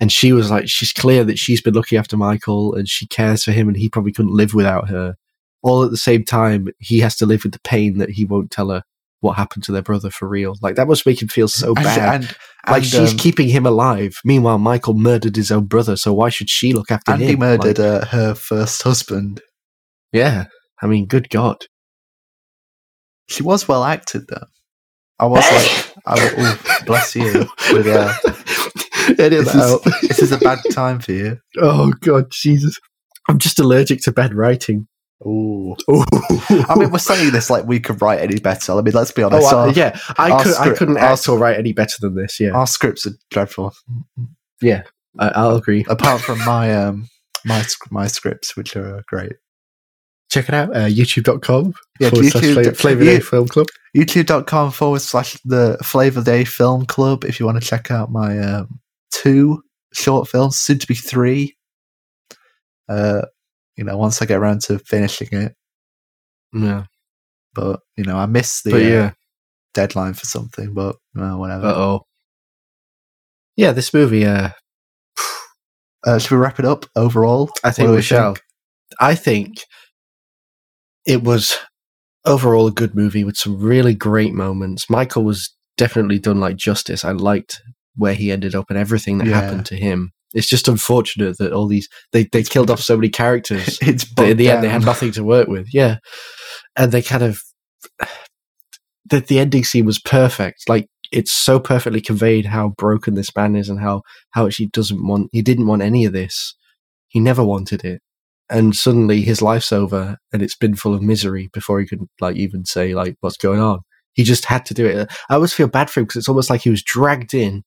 And 0.00 0.10
she 0.10 0.32
was 0.32 0.50
like, 0.50 0.68
she's 0.68 0.92
clear 0.92 1.24
that 1.24 1.38
she's 1.38 1.60
been 1.60 1.74
looking 1.74 1.98
after 1.98 2.16
Michael 2.16 2.74
and 2.74 2.88
she 2.88 3.06
cares 3.06 3.44
for 3.44 3.52
him 3.52 3.68
and 3.68 3.76
he 3.76 3.88
probably 3.88 4.12
couldn't 4.12 4.32
live 4.34 4.54
without 4.54 4.88
her. 4.88 5.16
All 5.62 5.82
at 5.82 5.90
the 5.90 5.96
same 5.96 6.24
time, 6.24 6.68
he 6.78 7.00
has 7.00 7.16
to 7.16 7.26
live 7.26 7.42
with 7.42 7.52
the 7.52 7.60
pain 7.60 7.98
that 7.98 8.10
he 8.10 8.24
won't 8.24 8.50
tell 8.50 8.70
her 8.70 8.82
what 9.24 9.36
happened 9.36 9.64
to 9.64 9.72
their 9.72 9.82
brother 9.82 10.10
for 10.10 10.28
real. 10.28 10.54
Like, 10.62 10.76
that 10.76 10.86
must 10.86 11.04
make 11.06 11.20
him 11.20 11.28
feel 11.28 11.48
so 11.48 11.74
bad. 11.74 12.22
And, 12.22 12.36
like, 12.68 12.82
and, 12.82 12.86
she's 12.86 13.12
um, 13.12 13.18
keeping 13.18 13.48
him 13.48 13.66
alive. 13.66 14.14
Meanwhile, 14.24 14.58
Michael 14.58 14.94
murdered 14.94 15.34
his 15.34 15.50
own 15.50 15.64
brother, 15.64 15.96
so 15.96 16.12
why 16.12 16.28
should 16.28 16.48
she 16.50 16.72
look 16.72 16.90
after 16.90 17.12
and 17.12 17.22
him? 17.22 17.28
he 17.28 17.36
murdered 17.36 17.78
Like, 17.78 18.02
uh, 18.02 18.04
her 18.06 18.34
first 18.34 18.82
husband. 18.82 19.40
yeah. 20.12 20.44
I 20.82 20.86
mean, 20.86 21.06
good 21.06 21.30
God. 21.30 21.64
She 23.28 23.42
was 23.42 23.66
well 23.66 23.84
acted 23.84 24.26
though. 24.28 24.46
I 25.18 25.26
was 25.26 25.44
like, 25.50 25.94
I, 26.06 26.78
ooh, 26.82 26.84
bless 26.86 27.14
you. 27.14 27.48
With, 27.72 27.86
uh, 27.86 28.12
this, 29.16 29.54
is, 29.54 29.80
this 30.02 30.18
is 30.20 30.32
a 30.32 30.38
bad 30.38 30.58
time 30.72 31.00
for 31.00 31.12
you. 31.12 31.38
Oh 31.58 31.92
God, 32.00 32.26
Jesus! 32.30 32.78
I'm 33.28 33.38
just 33.38 33.58
allergic 33.60 34.02
to 34.02 34.12
bad 34.12 34.34
writing. 34.34 34.88
Ooh. 35.26 35.74
Oh, 35.88 36.04
I 36.68 36.74
mean, 36.78 36.90
we're 36.90 36.98
saying 36.98 37.32
this 37.32 37.48
like 37.50 37.64
we 37.66 37.80
could 37.80 38.02
write 38.02 38.20
any 38.20 38.38
better. 38.38 38.72
I 38.72 38.82
mean, 38.82 38.94
let's 38.94 39.10
be 39.12 39.22
oh, 39.22 39.26
honest. 39.28 39.52
I- 39.52 39.56
our, 39.56 39.68
yeah, 39.72 39.98
I 40.18 40.42
could, 40.42 40.52
I 40.52 40.60
script- 40.60 40.78
couldn't 40.78 40.96
our- 40.98 41.12
act 41.12 41.28
or 41.28 41.38
write 41.38 41.58
any 41.58 41.72
better 41.72 41.94
than 42.00 42.14
this. 42.14 42.38
Yeah, 42.38 42.50
our 42.50 42.66
scripts 42.66 43.06
are 43.06 43.12
dreadful. 43.30 43.74
I, 45.18 45.28
I'll 45.28 45.56
agree. 45.56 45.84
Apart 45.88 46.20
from 46.20 46.38
my 46.44 46.74
um 46.74 47.08
my 47.44 47.64
my 47.90 48.06
scripts, 48.06 48.56
which 48.56 48.76
are 48.76 49.02
great. 49.08 49.32
Check 50.30 50.48
it 50.48 50.54
out. 50.54 50.74
Uh, 50.74 50.86
YouTube.com 50.86 51.74
Yeah, 52.00 52.10
forward 52.10 52.26
slash 52.30 52.42
YouTube- 52.44 52.64
Fla- 52.64 52.74
Flavor 52.74 53.04
Day 53.04 53.20
Film 53.20 53.46
Club. 53.48 53.66
YouTube.com 53.96 54.70
forward 54.72 55.00
slash 55.00 55.38
the 55.44 55.78
Flavor 55.82 56.22
Day 56.22 56.44
Film 56.44 56.86
Club. 56.86 57.24
If 57.24 57.38
you 57.38 57.46
want 57.46 57.62
to 57.62 57.66
check 57.66 57.90
out 57.90 58.10
my 58.10 58.38
um, 58.38 58.80
two 59.12 59.62
short 59.92 60.28
films, 60.28 60.58
soon 60.58 60.78
to 60.80 60.86
be 60.86 60.94
three. 60.94 61.56
Uh, 62.88 63.22
you 63.76 63.84
know, 63.84 63.96
once 63.96 64.20
I 64.22 64.26
get 64.26 64.38
around 64.38 64.60
to 64.62 64.78
finishing 64.78 65.28
it, 65.32 65.54
Yeah, 66.52 66.84
but 67.54 67.80
you 67.96 68.04
know, 68.04 68.16
I 68.16 68.26
missed 68.26 68.64
the 68.64 68.70
but 68.70 68.82
uh, 68.82 69.10
deadline 69.74 70.14
for 70.14 70.26
something. 70.26 70.74
But 70.74 70.96
uh, 71.18 71.36
whatever. 71.36 71.66
Uh 71.66 71.74
oh. 71.74 72.00
Yeah, 73.56 73.72
this 73.72 73.92
movie. 73.94 74.24
Uh, 74.26 74.50
Uh, 76.06 76.18
should 76.18 76.32
we 76.32 76.36
wrap 76.36 76.58
it 76.58 76.66
up 76.66 76.84
overall? 76.96 77.48
I 77.64 77.70
think 77.70 77.88
do 77.88 77.94
we 77.94 78.02
shall. 78.02 78.36
I 79.00 79.14
think 79.14 79.64
it 81.06 81.22
was 81.22 81.56
overall 82.26 82.66
a 82.66 82.70
good 82.72 82.94
movie 82.94 83.24
with 83.24 83.36
some 83.38 83.58
really 83.58 83.94
great 83.94 84.34
moments. 84.34 84.90
Michael 84.90 85.24
was 85.24 85.54
definitely 85.78 86.18
done 86.18 86.40
like 86.40 86.56
justice. 86.56 87.06
I 87.06 87.12
liked 87.12 87.62
where 87.96 88.12
he 88.12 88.30
ended 88.30 88.54
up 88.54 88.66
and 88.68 88.78
everything 88.78 89.16
that 89.18 89.26
Yeah. 89.28 89.40
happened 89.40 89.64
to 89.66 89.76
him. 89.76 90.10
It's 90.34 90.48
just 90.48 90.68
unfortunate 90.68 91.38
that 91.38 91.52
all 91.52 91.68
these 91.68 91.88
they, 92.12 92.24
they 92.24 92.42
killed 92.42 92.70
off 92.70 92.80
so 92.80 92.96
many 92.96 93.08
characters. 93.08 93.78
It's 93.82 94.04
but 94.04 94.28
in 94.28 94.36
the 94.36 94.46
bogged 94.46 94.56
end 94.56 94.64
they 94.64 94.68
had 94.68 94.84
nothing 94.84 95.12
to 95.12 95.24
work 95.24 95.48
with. 95.48 95.72
Yeah. 95.72 95.98
And 96.76 96.92
they 96.92 97.02
kind 97.02 97.22
of 97.22 97.40
that 99.10 99.28
the 99.28 99.38
ending 99.38 99.64
scene 99.64 99.86
was 99.86 100.00
perfect. 100.00 100.68
Like 100.68 100.88
it's 101.12 101.32
so 101.32 101.60
perfectly 101.60 102.00
conveyed 102.00 102.46
how 102.46 102.70
broken 102.76 103.14
this 103.14 103.34
man 103.36 103.54
is 103.54 103.68
and 103.68 103.80
how 103.80 104.02
how 104.30 104.44
much 104.44 104.56
he 104.56 104.66
doesn't 104.66 105.06
want 105.06 105.28
he 105.32 105.40
didn't 105.40 105.68
want 105.68 105.82
any 105.82 106.04
of 106.04 106.12
this. 106.12 106.56
He 107.08 107.20
never 107.20 107.44
wanted 107.44 107.84
it. 107.84 108.02
And 108.50 108.74
suddenly 108.74 109.22
his 109.22 109.40
life's 109.40 109.72
over 109.72 110.18
and 110.32 110.42
it's 110.42 110.56
been 110.56 110.74
full 110.74 110.94
of 110.94 111.02
misery 111.02 111.48
before 111.52 111.80
he 111.80 111.86
could 111.86 112.00
like 112.20 112.36
even 112.36 112.64
say 112.64 112.94
like 112.94 113.16
what's 113.20 113.36
going 113.36 113.60
on. 113.60 113.80
He 114.14 114.24
just 114.24 114.44
had 114.46 114.66
to 114.66 114.74
do 114.74 114.86
it. 114.86 115.10
I 115.30 115.34
always 115.34 115.52
feel 115.52 115.68
bad 115.68 115.90
for 115.90 116.00
him 116.00 116.04
because 116.06 116.18
it's 116.18 116.28
almost 116.28 116.50
like 116.50 116.62
he 116.62 116.70
was 116.70 116.82
dragged 116.82 117.34
in 117.34 117.62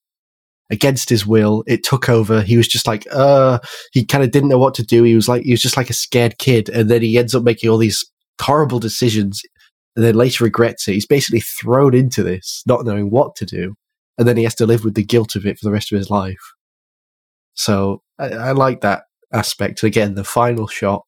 against 0.69 1.09
his 1.09 1.25
will. 1.25 1.63
It 1.67 1.83
took 1.83 2.09
over. 2.09 2.41
He 2.41 2.57
was 2.57 2.67
just 2.67 2.87
like, 2.87 3.07
uh, 3.11 3.59
he 3.93 4.05
kind 4.05 4.23
of 4.23 4.31
didn't 4.31 4.49
know 4.49 4.57
what 4.57 4.73
to 4.75 4.83
do. 4.83 5.03
He 5.03 5.15
was 5.15 5.27
like, 5.29 5.43
he 5.43 5.51
was 5.51 5.61
just 5.61 5.77
like 5.77 5.89
a 5.89 5.93
scared 5.93 6.37
kid. 6.39 6.69
And 6.69 6.89
then 6.89 7.01
he 7.01 7.17
ends 7.17 7.33
up 7.33 7.43
making 7.43 7.69
all 7.69 7.77
these 7.77 8.03
horrible 8.41 8.79
decisions 8.79 9.41
and 9.95 10.03
then 10.05 10.15
later 10.15 10.43
regrets 10.43 10.87
it. 10.87 10.93
He's 10.93 11.07
basically 11.07 11.39
thrown 11.41 11.95
into 11.95 12.21
this, 12.21 12.63
not 12.67 12.85
knowing 12.85 13.09
what 13.09 13.35
to 13.37 13.45
do. 13.45 13.75
And 14.17 14.27
then 14.27 14.37
he 14.37 14.43
has 14.43 14.55
to 14.55 14.65
live 14.65 14.83
with 14.83 14.95
the 14.95 15.03
guilt 15.03 15.35
of 15.35 15.45
it 15.45 15.57
for 15.57 15.65
the 15.65 15.71
rest 15.71 15.91
of 15.91 15.97
his 15.97 16.09
life. 16.09 16.53
So 17.53 18.01
I, 18.19 18.29
I 18.29 18.51
like 18.51 18.81
that 18.81 19.03
aspect. 19.33 19.83
Again, 19.83 20.15
the 20.15 20.23
final 20.23 20.67
shot 20.67 21.03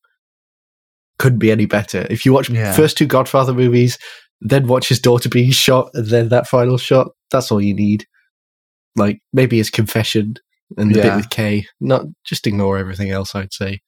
couldn't 1.17 1.39
be 1.39 1.51
any 1.51 1.65
better. 1.65 2.07
If 2.09 2.25
you 2.25 2.33
watch 2.33 2.49
Yeah. 2.49 2.71
first 2.73 2.97
two 2.97 3.05
Godfather 3.05 3.53
movies, 3.53 3.97
then 4.41 4.67
watch 4.67 4.87
his 4.87 4.99
daughter 4.99 5.27
being 5.27 5.51
shot, 5.51 5.89
and 5.93 6.07
then 6.07 6.29
that 6.29 6.47
final 6.47 6.77
shot, 6.77 7.09
that's 7.29 7.51
all 7.51 7.61
you 7.61 7.73
need. 7.73 8.05
Like 8.95 9.21
maybe 9.33 9.57
his 9.57 9.69
confession 9.69 10.35
and 10.77 10.93
the 10.93 11.01
bit 11.01 11.15
with 11.15 11.29
Kay. 11.29 11.65
Not 11.79 12.05
just 12.25 12.47
ignore 12.47 12.77
everything 12.77 13.11
else. 13.11 13.35
I'd 13.35 13.53
say. 13.53 13.79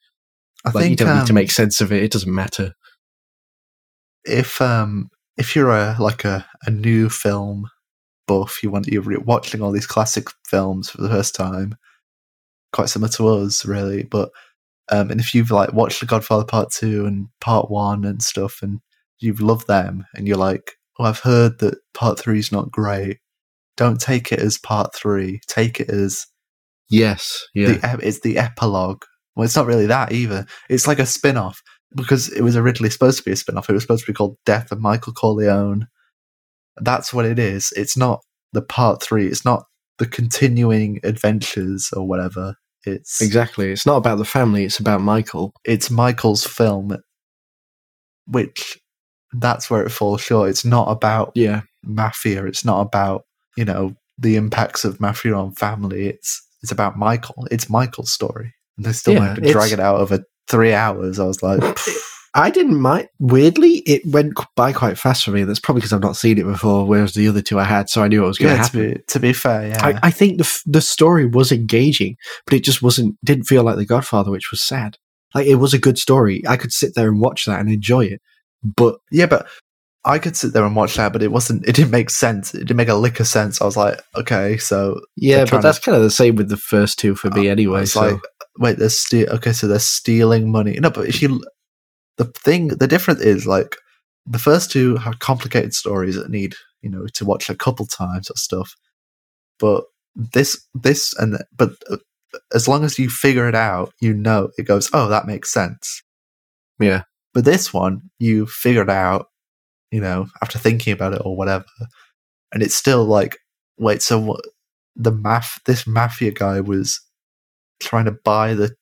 I 0.63 0.69
Like 0.69 0.89
you 0.89 0.95
don't 0.95 1.17
need 1.17 1.25
to 1.27 1.33
um, 1.33 1.35
make 1.35 1.51
sense 1.51 1.81
of 1.81 1.91
it. 1.91 2.03
It 2.03 2.11
doesn't 2.11 2.33
matter. 2.33 2.73
if 4.25 4.61
um 4.61 5.09
if 5.37 5.55
you're 5.55 5.71
a 5.71 5.95
like 5.99 6.25
a, 6.25 6.45
a 6.65 6.71
new 6.71 7.09
film 7.09 7.67
buff, 8.27 8.61
you 8.63 8.69
want 8.69 8.87
you're 8.87 9.01
re- 9.01 9.17
watching 9.17 9.61
all 9.61 9.71
these 9.71 9.87
classic 9.87 10.27
films 10.47 10.89
for 10.89 11.01
the 11.01 11.09
first 11.09 11.35
time, 11.35 11.75
quite 12.73 12.89
similar 12.89 13.11
to 13.13 13.27
us, 13.27 13.65
really. 13.65 14.03
But 14.03 14.29
um, 14.91 15.09
and 15.09 15.19
if 15.19 15.33
you've 15.33 15.51
like 15.51 15.73
watched 15.73 16.01
The 16.01 16.05
Godfather 16.05 16.45
Part 16.45 16.71
Two 16.71 17.05
and 17.05 17.27
Part 17.39 17.71
One 17.71 18.05
and 18.05 18.21
stuff, 18.21 18.59
and 18.61 18.79
you've 19.19 19.41
loved 19.41 19.67
them, 19.67 20.05
and 20.15 20.27
you're 20.27 20.37
like, 20.37 20.73
oh, 20.99 21.05
I've 21.05 21.19
heard 21.19 21.59
that 21.59 21.79
Part 21.93 22.19
Three 22.19 22.39
is 22.39 22.51
not 22.51 22.71
great. 22.71 23.17
Don't 23.77 23.99
take 23.99 24.31
it 24.31 24.39
as 24.39 24.57
Part 24.57 24.93
Three. 24.95 25.39
Take 25.47 25.79
it 25.79 25.89
as 25.89 26.25
Yes. 26.89 27.45
Yeah. 27.53 27.73
the 27.73 27.99
it's 28.03 28.19
the 28.21 28.37
epilogue. 28.37 29.03
Well, 29.35 29.45
it's 29.45 29.55
not 29.55 29.65
really 29.65 29.85
that 29.87 30.11
either. 30.11 30.45
It's 30.69 30.87
like 30.87 30.99
a 30.99 31.05
spin 31.05 31.37
off 31.37 31.61
because 31.95 32.29
it 32.29 32.41
was 32.41 32.57
originally 32.57 32.89
supposed 32.89 33.17
to 33.19 33.23
be 33.23 33.31
a 33.31 33.35
spin 33.35 33.57
off. 33.57 33.69
It 33.69 33.73
was 33.73 33.81
supposed 33.83 34.05
to 34.05 34.11
be 34.11 34.15
called 34.15 34.35
Death 34.45 34.71
of 34.71 34.79
Michael 34.81 35.13
Corleone. 35.13 35.87
That's 36.77 37.13
what 37.13 37.25
it 37.25 37.39
is. 37.39 37.71
It's 37.75 37.95
not 37.95 38.19
the 38.53 38.61
part 38.61 39.01
three. 39.01 39.27
It's 39.27 39.45
not 39.45 39.63
the 39.99 40.05
continuing 40.07 40.99
adventures 41.03 41.89
or 41.95 42.05
whatever. 42.07 42.55
It's 42.85 43.21
exactly. 43.21 43.71
It's 43.71 43.85
not 43.85 43.97
about 43.97 44.17
the 44.17 44.25
family. 44.25 44.65
It's 44.65 44.79
about 44.79 45.01
Michael. 45.01 45.53
it's 45.63 45.89
Michael's 45.91 46.45
film, 46.45 46.97
which 48.27 48.77
that's 49.33 49.69
where 49.69 49.83
it 49.83 49.91
falls 49.91 50.21
short. 50.21 50.49
It's 50.49 50.65
not 50.65 50.89
about 50.89 51.31
Yeah. 51.35 51.61
mafia. 51.83 52.45
It's 52.45 52.65
not 52.65 52.81
about 52.81 53.23
you 53.57 53.65
know 53.65 53.95
the 54.17 54.35
impacts 54.35 54.85
of 54.85 54.99
mafia 54.99 55.33
on 55.33 55.53
family. 55.53 56.07
It's 56.07 56.41
it's 56.61 56.71
about 56.71 56.97
Michael. 56.97 57.47
It's 57.51 57.69
Michael's 57.69 58.11
story. 58.11 58.53
And 58.77 58.85
they 58.85 58.91
still 58.93 59.13
Yeah, 59.13 59.19
managed 59.19 59.43
to 59.43 59.51
drag 59.51 59.71
it 59.71 59.79
out 59.79 59.99
over 59.99 60.23
three 60.47 60.73
hours. 60.73 61.19
I 61.19 61.25
was 61.25 61.41
like, 61.41 61.61
I 62.33 62.49
didn't 62.49 62.79
mind. 62.79 63.09
Weirdly, 63.19 63.77
it 63.79 64.03
went 64.05 64.33
by 64.55 64.71
quite 64.71 64.97
fast 64.97 65.25
for 65.25 65.31
me. 65.31 65.43
That's 65.43 65.59
probably 65.59 65.79
because 65.81 65.91
I've 65.93 66.01
not 66.01 66.15
seen 66.15 66.37
it 66.37 66.45
before, 66.45 66.85
whereas 66.85 67.13
the 67.13 67.27
other 67.27 67.41
two 67.41 67.59
I 67.59 67.63
had, 67.65 67.89
so 67.89 68.03
I 68.03 68.07
knew 68.07 68.21
what 68.21 68.27
was 68.27 68.37
going 68.37 68.51
to 68.51 68.57
yeah. 68.57 68.63
To 68.63 68.77
happen. 68.77 68.93
be 68.95 69.01
to 69.07 69.19
be 69.19 69.33
fair, 69.33 69.67
yeah, 69.67 69.85
I, 69.85 69.99
I 70.03 70.11
think 70.11 70.37
the 70.37 70.45
f- 70.45 70.63
the 70.65 70.81
story 70.81 71.25
was 71.25 71.51
engaging, 71.51 72.15
but 72.45 72.53
it 72.53 72.63
just 72.63 72.81
wasn't. 72.81 73.17
Didn't 73.25 73.45
feel 73.45 73.63
like 73.63 73.75
The 73.77 73.85
Godfather, 73.85 74.31
which 74.31 74.51
was 74.51 74.61
sad. 74.61 74.97
Like 75.33 75.47
it 75.47 75.55
was 75.55 75.73
a 75.73 75.79
good 75.79 75.97
story. 75.97 76.41
I 76.47 76.57
could 76.57 76.71
sit 76.71 76.93
there 76.95 77.09
and 77.09 77.19
watch 77.19 77.45
that 77.45 77.59
and 77.59 77.69
enjoy 77.69 78.05
it. 78.05 78.21
But 78.63 78.99
yeah, 79.11 79.25
but 79.25 79.47
I 80.03 80.17
could 80.17 80.35
sit 80.35 80.53
there 80.53 80.65
and 80.65 80.75
watch 80.75 80.95
that, 80.95 81.13
but 81.13 81.21
it 81.21 81.31
wasn't. 81.31 81.67
It 81.67 81.75
didn't 81.75 81.91
make 81.91 82.09
sense. 82.09 82.55
It 82.55 82.59
didn't 82.59 82.77
make 82.77 82.87
a 82.87 82.95
lick 82.95 83.19
of 83.19 83.27
sense. 83.27 83.61
I 83.61 83.65
was 83.65 83.77
like, 83.77 84.01
okay, 84.15 84.57
so 84.57 85.01
yeah, 85.15 85.45
but 85.49 85.61
that's 85.61 85.79
kind 85.79 85.95
of 85.95 86.01
the 86.01 86.09
same 86.09 86.35
with 86.35 86.49
the 86.49 86.57
first 86.57 86.97
two 86.97 87.15
for 87.15 87.29
me 87.29 87.49
I 87.49 87.51
anyway. 87.51 87.85
So 87.85 88.01
like, 88.01 88.21
wait, 88.57 88.77
they're 88.79 88.89
ste- 88.89 89.29
okay, 89.29 89.53
so 89.53 89.67
they're 89.67 89.79
stealing 89.79 90.51
money. 90.51 90.79
No, 90.79 90.89
but 90.89 91.07
if 91.07 91.21
you 91.21 91.43
the 92.17 92.25
thing, 92.25 92.69
the 92.69 92.87
difference 92.87 93.21
is 93.21 93.45
like 93.45 93.75
the 94.25 94.39
first 94.39 94.71
two 94.71 94.97
have 94.97 95.19
complicated 95.19 95.73
stories 95.73 96.15
that 96.15 96.29
need 96.29 96.55
you 96.81 96.89
know 96.89 97.05
to 97.13 97.25
watch 97.25 97.49
a 97.49 97.55
couple 97.55 97.85
times 97.85 98.29
or 98.29 98.35
stuff. 98.35 98.75
But 99.59 99.83
this, 100.15 100.67
this, 100.73 101.13
and 101.19 101.33
th- 101.33 101.47
but 101.55 101.71
uh, 101.89 101.97
as 102.53 102.67
long 102.67 102.83
as 102.83 102.97
you 102.97 103.09
figure 103.09 103.47
it 103.47 103.55
out, 103.55 103.93
you 104.01 104.13
know 104.13 104.49
it 104.57 104.63
goes. 104.63 104.89
Oh, 104.93 105.07
that 105.09 105.27
makes 105.27 105.51
sense. 105.51 106.01
yeah, 106.79 107.03
But 107.33 107.45
this 107.45 107.73
one, 107.73 108.09
you 108.19 108.45
figured 108.47 108.89
out, 108.89 109.27
you 109.91 110.01
know, 110.01 110.27
after 110.41 110.57
thinking 110.59 110.93
about 110.93 111.13
it 111.13 111.21
or 111.23 111.35
whatever, 111.35 111.65
and 112.53 112.63
it's 112.63 112.75
still 112.75 113.05
like, 113.05 113.37
wait, 113.77 114.01
so 114.01 114.19
what? 114.19 114.41
The 114.95 115.11
math, 115.11 115.59
this 115.65 115.87
mafia 115.87 116.31
guy 116.31 116.59
was 116.61 116.99
trying 117.79 118.05
to 118.05 118.11
buy 118.11 118.53
the, 118.53 118.75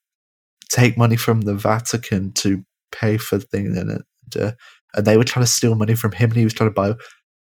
take 0.69 0.97
money 0.97 1.15
from 1.15 1.41
the 1.41 1.53
Vatican 1.55 2.31
to 2.33 2.63
pay 2.91 3.17
for 3.17 3.39
things 3.39 3.77
in 3.77 3.89
it, 3.91 4.01
uh, 4.41 4.51
and 4.95 5.05
they 5.05 5.17
were 5.17 5.23
trying 5.23 5.45
to 5.45 5.51
steal 5.51 5.75
money 5.75 5.95
from 5.95 6.11
him, 6.11 6.31
and 6.31 6.37
he 6.37 6.43
was 6.43 6.53
trying 6.53 6.69
to 6.69 6.73
buy. 6.73 6.93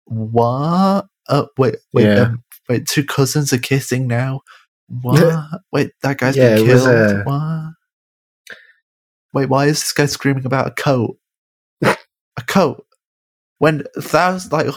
What? 0.06 1.06
Oh, 1.30 1.48
wait, 1.58 1.78
wait, 1.94 2.06
Yeah. 2.06 2.22
um, 2.24 2.44
wait! 2.70 2.88
Two 2.88 3.04
cousins 3.04 3.52
are 3.52 3.58
kissing 3.58 4.08
now. 4.08 4.42
What? 4.88 5.36
wait, 5.72 5.92
that 6.04 6.18
guy's 6.18 6.38
Yeah, 6.38 6.56
been 6.56 6.66
killed. 6.66 6.88
uh, 6.88 7.24
what? 7.24 7.74
Wait, 9.34 9.50
why 9.50 9.66
is 9.66 9.82
this 9.82 9.92
guy 9.94 10.06
screaming 10.06 10.46
about 10.46 10.68
a 10.68 10.72
coat? 10.72 11.18
a 11.84 12.42
coat. 12.48 12.86
When 13.60 13.84
thousands, 13.98 14.52
like 14.52 14.68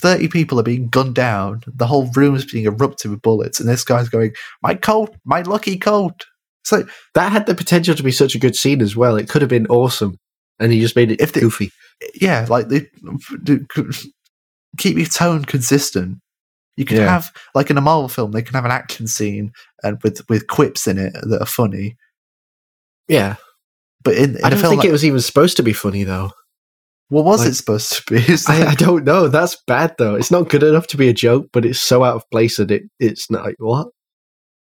thirty 0.00 0.26
people 0.26 0.58
are 0.58 0.62
being 0.64 0.88
gunned 0.88 1.14
down, 1.14 1.62
the 1.66 1.86
whole 1.86 2.10
room 2.16 2.34
is 2.34 2.44
being 2.50 2.64
erupted 2.64 3.10
with 3.10 3.20
bullets, 3.22 3.60
and 3.60 3.68
this 3.68 3.84
guy's 3.84 4.08
going, 4.08 4.32
"My 4.62 4.74
coat, 4.74 5.14
my 5.24 5.42
lucky 5.42 5.76
coat." 5.76 6.24
So 6.64 6.78
like 6.78 6.88
That 7.14 7.30
had 7.32 7.46
the 7.46 7.54
potential 7.54 7.94
to 7.94 8.02
be 8.02 8.12
such 8.12 8.34
a 8.34 8.38
good 8.38 8.56
scene 8.56 8.80
as 8.80 8.96
well. 8.96 9.16
It 9.16 9.28
could 9.28 9.42
have 9.42 9.50
been 9.50 9.66
awesome, 9.66 10.16
and 10.58 10.72
he 10.72 10.80
just 10.80 10.96
made 10.96 11.10
it 11.10 11.20
If 11.20 11.32
the- 11.32 11.40
goofy. 11.40 11.70
yeah, 12.14 12.46
like 12.48 12.68
they 12.68 12.86
do- 13.42 13.66
keep 14.78 14.96
your 14.96 15.06
tone 15.06 15.44
consistent. 15.44 16.18
You 16.78 16.86
can 16.86 16.96
Yeah. 16.96 17.10
have 17.10 17.30
like 17.54 17.68
in 17.68 17.76
a 17.76 17.82
Marvel 17.82 18.08
film, 18.08 18.32
they 18.32 18.40
can 18.42 18.54
have 18.54 18.64
an 18.64 18.70
action 18.70 19.06
scene 19.06 19.52
and 19.82 19.98
with 20.02 20.22
with 20.30 20.46
quips 20.46 20.86
in 20.86 20.96
it 20.98 21.12
that 21.12 21.40
are 21.42 21.46
funny. 21.46 21.96
Yeah, 23.08 23.36
But 24.02 24.14
in, 24.16 24.36
in 24.38 24.44
I 24.44 24.48
don't 24.48 24.58
think 24.58 24.78
like, 24.78 24.88
it 24.88 24.92
was 24.92 25.04
even 25.04 25.20
supposed 25.20 25.58
to 25.58 25.62
be 25.62 25.74
funny 25.74 26.04
though. 26.04 26.32
What 27.12 27.24
was 27.24 27.40
like- 27.40 27.50
it 27.50 27.54
supposed 27.54 27.92
to 27.92 28.02
be? 28.12 28.24
I, 28.48 28.68
I 28.68 28.74
don't 28.74 29.04
know. 29.04 29.28
That's 29.28 29.56
bad 29.66 29.94
though. 29.98 30.14
It's 30.14 30.30
not 30.30 30.48
good 30.48 30.62
enough 30.62 30.86
to 30.88 30.96
be 30.96 31.08
a 31.08 31.12
joke, 31.12 31.46
but 31.52 31.64
it's 31.64 31.80
so 31.82 32.04
out 32.04 32.16
of 32.16 32.30
place 32.30 32.56
that 32.56 32.70
it 32.70 32.82
it's 32.98 33.30
not 33.30 33.44
like 33.44 33.56
what 33.58 33.88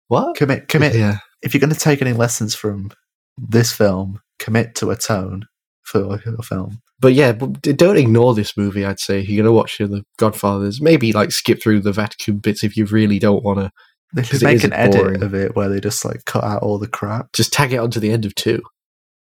what 0.08 0.36
commit, 0.36 0.68
commit. 0.68 0.94
Yeah, 0.94 1.18
If 1.42 1.54
you're 1.54 1.60
going 1.60 1.72
to 1.72 1.78
take 1.78 2.02
any 2.02 2.12
lessons 2.12 2.54
from 2.54 2.90
this 3.38 3.72
film, 3.72 4.20
commit 4.38 4.74
to 4.76 4.90
a 4.90 4.96
tone 4.96 5.46
for 5.82 6.20
your 6.24 6.38
film. 6.42 6.78
but 7.00 7.12
yeah, 7.14 7.32
but 7.32 7.60
don't 7.62 7.96
ignore 7.96 8.34
this 8.34 8.56
movie. 8.56 8.84
I'd 8.84 9.00
say 9.00 9.20
you're 9.20 9.42
gonna 9.44 9.54
watch 9.54 9.78
The 9.78 10.02
Godfathers. 10.18 10.80
Maybe 10.80 11.12
like 11.12 11.30
skip 11.32 11.62
through 11.62 11.80
the 11.80 11.92
Vatican 11.92 12.38
bits 12.38 12.64
if 12.64 12.76
you 12.76 12.84
really 12.86 13.18
don't 13.18 13.44
want 13.44 13.58
to. 13.60 13.70
They 14.14 14.22
it 14.22 14.42
make 14.42 14.62
an 14.64 14.72
edit 14.72 15.02
boring. 15.02 15.22
of 15.22 15.34
it 15.34 15.56
where 15.56 15.68
they 15.68 15.80
just 15.80 16.04
like 16.04 16.24
cut 16.24 16.44
out 16.44 16.62
all 16.62 16.78
the 16.78 16.86
crap. 16.88 17.32
Just 17.32 17.52
tag 17.52 17.72
it 17.72 17.78
onto 17.78 17.98
the 18.00 18.12
end 18.12 18.24
of 18.24 18.34
two. 18.34 18.62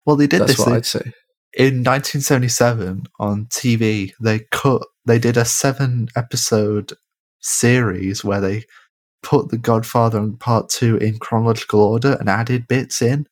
Well, 0.04 0.14
they 0.16 0.26
did 0.28 0.40
That's 0.42 0.56
this. 0.56 0.66
what 0.66 0.72
I'd 0.76 0.86
say. 0.86 1.12
In 1.56 1.82
1977 1.82 3.06
on 3.18 3.46
TV, 3.46 4.12
they 4.20 4.40
cut, 4.52 4.82
they 5.06 5.18
did 5.18 5.36
a 5.36 5.44
seven 5.44 6.08
episode 6.16 6.92
series 7.40 8.24
where 8.24 8.40
they 8.40 8.64
put 9.22 9.48
The 9.50 9.58
Godfather 9.58 10.18
and 10.18 10.38
Part 10.38 10.68
Two 10.68 10.96
in 10.98 11.18
chronological 11.18 11.80
order 11.82 12.16
and 12.20 12.28
added 12.28 12.68
bits 12.68 13.00
in, 13.02 13.26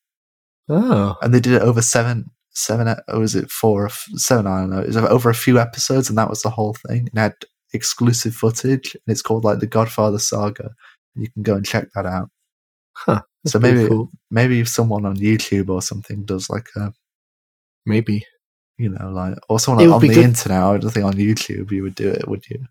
Oh, 0.68 1.14
and 1.22 1.34
they 1.34 1.40
did 1.40 1.52
it 1.54 1.62
over 1.62 1.82
seven, 1.82 2.30
seven, 2.50 2.88
or 3.08 3.18
was 3.20 3.34
it 3.36 3.50
four 3.50 3.82
or 3.84 3.86
f- 3.86 4.06
seven? 4.16 4.46
I 4.46 4.60
don't 4.60 4.70
know. 4.70 4.80
It 4.80 4.86
was 4.88 4.96
over 4.96 5.28
a 5.30 5.34
few 5.34 5.58
episodes, 5.58 6.08
and 6.08 6.16
that 6.18 6.30
was 6.30 6.42
the 6.42 6.50
whole 6.50 6.74
thing. 6.88 7.08
And 7.10 7.18
had 7.18 7.34
exclusive 7.74 8.34
footage, 8.34 8.94
and 8.94 9.02
it's 9.12 9.22
called 9.22 9.44
like 9.44 9.58
The 9.60 9.66
Godfather 9.66 10.18
Saga. 10.18 10.70
You 11.14 11.30
can 11.30 11.42
go 11.42 11.54
and 11.56 11.66
check 11.66 11.88
that 11.94 12.06
out. 12.06 12.30
Huh, 12.96 13.20
So 13.46 13.58
maybe, 13.58 13.86
cool. 13.88 14.10
maybe 14.30 14.60
if 14.60 14.68
someone 14.68 15.04
on 15.04 15.16
YouTube 15.16 15.68
or 15.68 15.82
something 15.82 16.24
does 16.24 16.48
like 16.48 16.68
a 16.76 16.92
maybe. 17.86 18.24
you 18.78 18.88
know, 18.88 19.10
like 19.10 19.34
or 19.48 19.60
someone 19.60 19.84
It 19.84 19.88
would 19.88 19.94
on 19.94 20.00
the 20.00 20.08
good- 20.08 20.24
internet. 20.24 20.62
I 20.62 20.76
don't 20.78 20.90
think 20.90 21.06
on 21.06 21.14
YouTube 21.14 21.70
you 21.70 21.82
would 21.84 21.94
do 21.94 22.10
it, 22.10 22.26
would 22.28 22.44
you? 22.50 22.64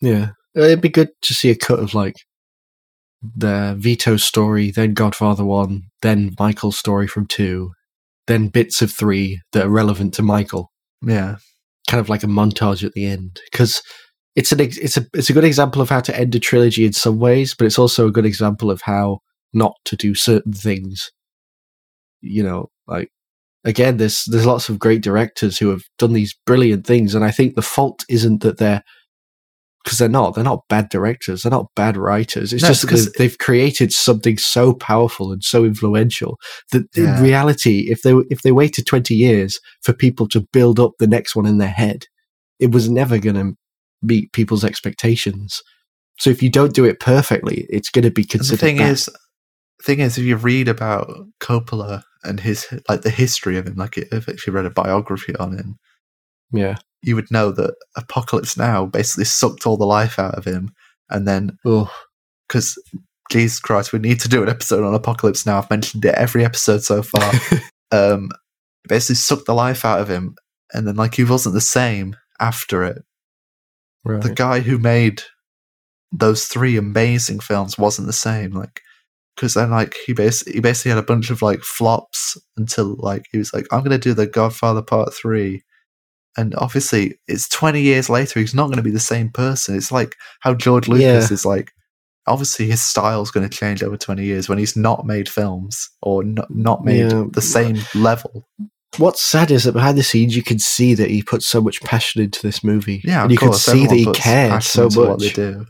Yeah, 0.00 0.30
uh, 0.56 0.62
it'd 0.62 0.80
be 0.80 0.88
good 0.88 1.08
to 1.22 1.34
see 1.34 1.50
a 1.50 1.56
cut 1.56 1.80
of 1.80 1.94
like 1.94 2.14
the 3.36 3.74
Vito 3.78 4.16
story, 4.16 4.70
then 4.70 4.94
Godfather 4.94 5.44
one, 5.44 5.82
then 6.02 6.34
Michael's 6.38 6.78
story 6.78 7.06
from 7.08 7.26
two, 7.26 7.72
then 8.26 8.48
bits 8.48 8.82
of 8.82 8.92
three 8.92 9.40
that 9.52 9.66
are 9.66 9.70
relevant 9.70 10.14
to 10.14 10.22
Michael. 10.22 10.70
Yeah, 11.02 11.36
Kind 11.88 12.00
of 12.00 12.08
like 12.08 12.22
a 12.22 12.26
montage 12.28 12.84
at 12.84 12.92
the 12.92 13.06
end, 13.06 13.40
because 13.50 13.82
it's 14.36 14.52
an 14.52 14.60
ex- 14.60 14.76
it's 14.78 14.96
a 14.96 15.06
it's 15.14 15.30
a 15.30 15.32
good 15.32 15.44
example 15.44 15.80
of 15.82 15.88
how 15.88 16.00
to 16.00 16.16
end 16.16 16.34
a 16.34 16.38
trilogy 16.38 16.84
in 16.84 16.92
some 16.92 17.18
ways, 17.18 17.54
but 17.56 17.64
it's 17.66 17.78
also 17.78 18.06
a 18.06 18.12
good 18.12 18.26
example 18.26 18.70
of 18.70 18.82
how 18.82 19.18
not 19.52 19.74
to 19.86 19.96
do 19.96 20.14
certain 20.14 20.52
things. 20.52 21.10
You 22.20 22.42
know, 22.42 22.66
like 22.86 23.08
again, 23.66 23.98
there's 23.98 24.22
there's 24.26 24.46
lots 24.46 24.68
of 24.70 24.78
great 24.78 25.02
directors 25.02 25.58
who 25.58 25.68
have 25.68 25.82
done 25.98 26.14
these 26.14 26.34
brilliant 26.46 26.86
things, 26.86 27.14
and 27.14 27.24
I 27.24 27.30
think 27.30 27.54
the 27.54 27.62
fault 27.62 28.04
isn't 28.08 28.40
that 28.42 28.56
they're 28.58 28.82
because 29.84 29.98
they're 29.98 30.08
not 30.08 30.34
they're 30.34 30.42
not 30.42 30.62
bad 30.68 30.88
directors, 30.88 31.42
they're 31.42 31.50
not 31.50 31.66
bad 31.76 31.96
writers. 31.96 32.52
It's 32.52 32.62
No, 32.62 32.68
just 32.70 32.82
it's 32.84 32.90
that 32.90 32.96
'cause- 32.96 33.04
they've, 33.06 33.14
they've 33.30 33.38
created 33.38 33.92
something 33.92 34.36
so 34.38 34.72
powerful 34.72 35.30
and 35.32 35.44
so 35.44 35.64
influential 35.64 36.38
that 36.72 36.84
Yeah. 36.96 37.18
in 37.18 37.22
reality, 37.22 37.88
if 37.90 38.02
they 38.02 38.14
if 38.30 38.42
they 38.42 38.52
waited 38.52 38.86
twenty 38.86 39.14
years 39.14 39.60
for 39.82 39.92
people 39.92 40.26
to 40.28 40.40
build 40.52 40.80
up 40.80 40.92
the 40.98 41.06
next 41.06 41.36
one 41.36 41.46
in 41.46 41.58
their 41.58 41.68
head, 41.68 42.06
it 42.58 42.72
was 42.72 42.88
never 42.88 43.18
going 43.18 43.36
to 43.36 43.52
meet 44.02 44.32
people's 44.32 44.64
expectations. 44.64 45.60
So 46.18 46.30
if 46.30 46.42
you 46.42 46.50
don't 46.50 46.74
do 46.74 46.84
it 46.84 46.98
perfectly, 46.98 47.66
it's 47.68 47.90
going 47.90 48.04
to 48.04 48.10
be 48.10 48.22
And 48.22 48.30
considered. 48.30 48.58
the 48.58 48.66
thing 48.66 48.76
bad. 48.78 48.92
is, 48.92 49.08
thing 49.84 50.00
is, 50.00 50.16
if 50.18 50.24
you 50.24 50.36
read 50.36 50.66
about 50.68 51.10
Coppola 51.40 52.02
and 52.26 52.40
his 52.40 52.66
like 52.88 53.02
the 53.02 53.10
history 53.10 53.56
of 53.56 53.66
him, 53.66 53.76
like 53.76 53.96
if, 53.96 54.46
you 54.46 54.52
read 54.52 54.66
a 54.66 54.70
biography 54.70 55.34
on 55.36 55.56
him, 55.56 55.78
yeah, 56.52 56.76
you 57.02 57.14
would 57.14 57.30
know 57.30 57.50
that 57.52 57.74
Apocalypse 57.96 58.56
Now 58.56 58.86
basically 58.86 59.24
sucked 59.24 59.66
all 59.66 59.76
the 59.76 59.86
life 59.86 60.18
out 60.18 60.34
of 60.34 60.44
him, 60.44 60.72
and 61.08 61.26
then 61.26 61.56
oh, 61.64 61.92
because 62.48 62.78
Jesus 63.30 63.60
Christ, 63.60 63.92
we 63.92 63.98
need 63.98 64.20
to 64.20 64.28
do 64.28 64.42
an 64.42 64.48
episode 64.48 64.84
on 64.84 64.94
Apocalypse 64.94 65.46
Now. 65.46 65.58
I've 65.58 65.70
mentioned 65.70 66.04
it 66.04 66.14
every 66.14 66.44
episode 66.44 66.82
so 66.82 67.02
far. 67.02 67.32
um, 67.92 68.28
basically 68.88 69.16
sucked 69.16 69.46
the 69.46 69.54
life 69.54 69.84
out 69.84 70.00
of 70.00 70.08
him, 70.08 70.36
and 70.72 70.86
then 70.86 70.96
like 70.96 71.14
he 71.14 71.24
wasn't 71.24 71.54
the 71.54 71.60
same 71.60 72.16
after 72.40 72.84
it. 72.84 73.02
right. 74.04 74.22
the 74.22 74.34
guy 74.34 74.60
who 74.60 74.78
made 74.78 75.22
those 76.12 76.46
three 76.46 76.76
amazing 76.76 77.40
films 77.40 77.76
wasn't 77.76 78.06
the 78.06 78.12
same 78.12 78.52
like 78.52 78.80
because 79.36 79.54
then 79.54 79.70
like 79.70 79.94
he 80.06 80.12
basically 80.12 80.54
he 80.54 80.60
basically 80.60 80.88
had 80.90 80.98
a 80.98 81.02
bunch 81.02 81.30
of 81.30 81.42
like 81.42 81.60
flops 81.60 82.36
until 82.56 82.96
like 82.98 83.24
he 83.30 83.38
was 83.38 83.52
like 83.54 83.66
i'm 83.70 83.82
gonna 83.84 83.98
do 83.98 84.14
the 84.14 84.26
godfather 84.26 84.82
part 84.82 85.12
three 85.14 85.62
and 86.38 86.54
obviously 86.56 87.18
it's 87.28 87.48
20 87.48 87.80
years 87.80 88.10
later 88.10 88.40
he's 88.40 88.54
not 88.54 88.66
going 88.66 88.76
to 88.76 88.82
be 88.82 88.90
the 88.90 88.98
same 89.00 89.30
person 89.30 89.76
it's 89.76 89.92
like 89.92 90.14
how 90.40 90.52
george 90.54 90.88
lucas 90.88 91.30
Yeah. 91.30 91.34
is 91.34 91.44
like 91.46 91.70
obviously 92.26 92.66
his 92.66 92.82
style's 92.82 93.30
going 93.30 93.48
to 93.48 93.56
change 93.56 93.82
over 93.82 93.96
20 93.96 94.24
years 94.24 94.48
when 94.48 94.58
he's 94.58 94.76
not 94.76 95.06
made 95.06 95.28
films 95.28 95.88
or 96.02 96.24
not, 96.24 96.50
not 96.50 96.84
made 96.84 97.10
Yeah. 97.12 97.24
the 97.30 97.40
same 97.42 97.78
level 97.94 98.48
What's 98.98 99.20
sad 99.20 99.50
is 99.50 99.64
that 99.64 99.72
behind 99.72 99.98
the 99.98 100.02
scenes 100.02 100.34
you 100.34 100.42
can 100.42 100.58
see 100.58 100.94
that 100.94 101.10
he 101.10 101.22
put 101.22 101.42
so 101.42 101.60
much 101.60 101.82
passion 101.82 102.22
into 102.22 102.40
this 102.40 102.64
movie. 102.64 103.02
yeah 103.04 103.22
and 103.22 103.30
you 103.30 103.36
can 103.36 103.48
course, 103.48 103.62
see 103.64 103.86
that 103.86 103.94
he 103.94 104.10
cared 104.12 104.62
so 104.62 104.84
into 104.84 105.00
what 105.00 105.18
they 105.18 105.26
much. 105.26 105.34
do 105.34 105.66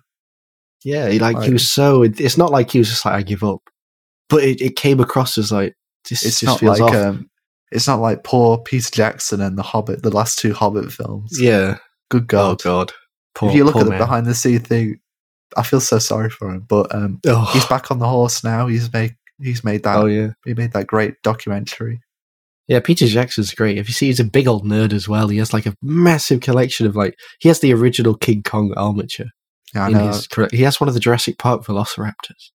Yeah, 0.86 1.08
he, 1.08 1.18
like 1.18 1.34
Like- 1.36 1.46
he 1.46 1.52
was 1.52 1.68
so. 1.68 2.02
It's 2.02 2.38
not 2.38 2.52
like 2.52 2.70
he 2.70 2.78
was 2.78 2.88
just 2.88 3.04
like 3.04 3.14
I 3.14 3.22
give 3.22 3.42
up, 3.42 3.58
but 4.28 4.44
it, 4.44 4.60
it 4.60 4.76
came 4.76 5.00
across 5.00 5.36
as 5.36 5.50
like 5.50 5.74
this 6.08 6.24
it's 6.24 6.38
just 6.40 6.44
not 6.44 6.60
feels 6.60 6.78
like 6.80 6.94
off. 6.94 7.06
um 7.06 7.28
it's 7.72 7.88
not 7.88 7.98
like 8.00 8.22
poor 8.22 8.58
Peter 8.58 8.88
Jackson 8.92 9.40
and 9.40 9.58
the 9.58 9.62
Hobbit, 9.64 10.02
the 10.02 10.14
last 10.14 10.38
two 10.38 10.52
Hobbit 10.54 10.92
films. 10.92 11.38
yeah. 11.40 11.78
Good 12.08 12.28
God, 12.28 12.40
Oh 12.40 12.54
God. 12.54 12.62
god. 12.62 12.92
Poor, 13.34 13.50
if 13.50 13.56
you 13.56 13.64
look 13.64 13.74
at 13.76 13.84
the 13.84 13.90
man. 13.90 13.98
behind 13.98 14.26
the 14.26 14.34
scene 14.36 14.60
thing, 14.60 15.00
I 15.56 15.64
feel 15.64 15.80
so 15.80 15.98
sorry 15.98 16.30
for 16.30 16.48
him. 16.54 16.64
But 16.68 16.94
um, 16.94 17.18
Oh, 17.26 17.50
he's 17.52 17.66
back 17.66 17.90
on 17.90 17.98
the 17.98 18.06
horse 18.08 18.44
now. 18.44 18.68
He's 18.68 18.92
made 18.92 19.16
he's 19.42 19.64
made 19.64 19.82
that 19.82 19.96
oh 19.98 20.06
yeah. 20.06 20.28
he 20.44 20.54
made 20.54 20.72
that 20.74 20.86
great 20.86 21.14
documentary. 21.24 22.00
Yeah, 22.68 22.80
Peter 22.80 23.06
Jackson's 23.06 23.52
great. 23.54 23.78
If 23.78 23.88
you 23.88 23.94
see, 23.94 24.06
he's 24.06 24.20
a 24.20 24.24
big 24.24 24.46
old 24.48 24.64
nerd 24.64 24.92
as 24.92 25.08
well. 25.08 25.26
He 25.28 25.38
has 25.38 25.52
like 25.52 25.66
a 25.66 25.74
massive 25.82 26.40
collection 26.40 26.86
of 26.86 26.94
like 26.94 27.14
he 27.40 27.48
has 27.48 27.58
the 27.60 27.72
original 27.74 28.14
King 28.16 28.42
Kong 28.44 28.72
armature. 28.76 29.26
I 29.76 29.86
in 29.88 29.92
know. 29.94 30.06
his. 30.08 30.28
He 30.52 30.62
has 30.62 30.80
one 30.80 30.88
of 30.88 30.94
the 30.94 31.00
Jurassic 31.00 31.38
Park 31.38 31.64
Velociraptors. 31.64 32.50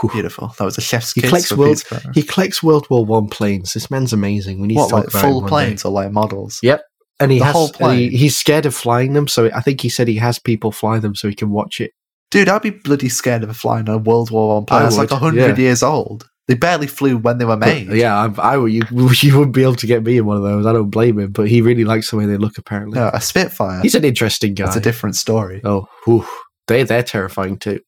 Whew. 0.00 0.10
Beautiful. 0.10 0.54
That 0.58 0.64
was 0.64 0.78
a 0.78 0.80
chef's 0.80 1.12
He 1.12 1.20
kiss 1.20 1.30
collects 1.30 1.48
for 1.50 1.56
world- 1.56 1.82
Peterborough. 1.88 2.12
He 2.14 2.22
collects 2.22 2.62
World 2.62 2.88
War 2.90 3.04
One 3.04 3.28
planes. 3.28 3.72
This 3.74 3.90
man's 3.90 4.12
amazing. 4.12 4.60
We 4.60 4.68
need 4.68 4.76
What 4.76 4.86
to 4.86 4.90
talk 4.90 4.98
like 5.04 5.08
about 5.08 5.24
him 5.24 5.30
full 5.32 5.48
planes 5.48 5.84
or 5.84 5.92
like 5.92 6.10
models? 6.12 6.58
Yep. 6.62 6.82
And 7.20 7.30
he 7.30 7.38
The 7.38 7.44
has 7.44 7.52
whole 7.52 7.66
and 7.66 7.74
he- 7.74 7.78
plane? 8.08 8.10
he's 8.10 8.36
scared 8.36 8.66
of 8.66 8.74
flying 8.74 9.12
them, 9.12 9.28
so 9.28 9.50
I 9.54 9.60
think 9.60 9.80
he 9.80 9.88
said 9.88 10.08
he 10.08 10.16
has 10.16 10.38
people 10.38 10.72
fly 10.72 10.98
them 10.98 11.14
so 11.14 11.28
he 11.28 11.34
can 11.34 11.50
watch 11.50 11.80
it. 11.80 11.92
Dude, 12.30 12.48
I'd 12.48 12.62
be 12.62 12.70
bloody 12.70 13.10
scared 13.10 13.44
of 13.44 13.54
flying 13.56 13.88
a 13.90 13.98
World 13.98 14.30
War 14.30 14.54
One 14.56 14.64
plane. 14.64 14.82
I 14.82 14.86
It's 14.86 14.96
like 14.96 15.10
would, 15.10 15.18
hundred 15.18 15.58
yeah. 15.58 15.64
years 15.64 15.82
old. 15.82 16.26
They 16.48 16.54
barely 16.54 16.88
flew 16.88 17.18
when 17.18 17.38
they 17.38 17.44
were 17.44 17.56
But, 17.56 17.66
made. 17.68 17.92
yeah, 17.92 18.16
I, 18.38 18.54
I. 18.54 18.66
You, 18.66 18.82
you 18.90 19.38
wouldn't 19.38 19.54
be 19.54 19.62
able 19.62 19.76
to 19.76 19.86
get 19.86 20.02
me 20.02 20.18
in 20.18 20.26
one 20.26 20.36
of 20.36 20.42
those. 20.42 20.66
I 20.66 20.72
don't 20.72 20.90
blame 20.90 21.18
him, 21.20 21.30
but 21.32 21.48
he 21.48 21.62
really 21.62 21.84
likes 21.84 22.10
the 22.10 22.16
way 22.16 22.26
they 22.26 22.36
look. 22.36 22.58
Apparently, 22.58 22.98
No, 22.98 23.10
a 23.14 23.20
Spitfire. 23.20 23.80
he's 23.82 23.94
an 23.94 24.04
interesting 24.04 24.54
guy. 24.54 24.64
That's 24.64 24.76
a 24.76 24.80
different 24.80 25.14
story. 25.16 25.60
oh, 25.64 25.86
whew. 26.04 26.26
they 26.66 26.82
they're 26.82 27.02
terrifying 27.04 27.58
too. 27.58 27.80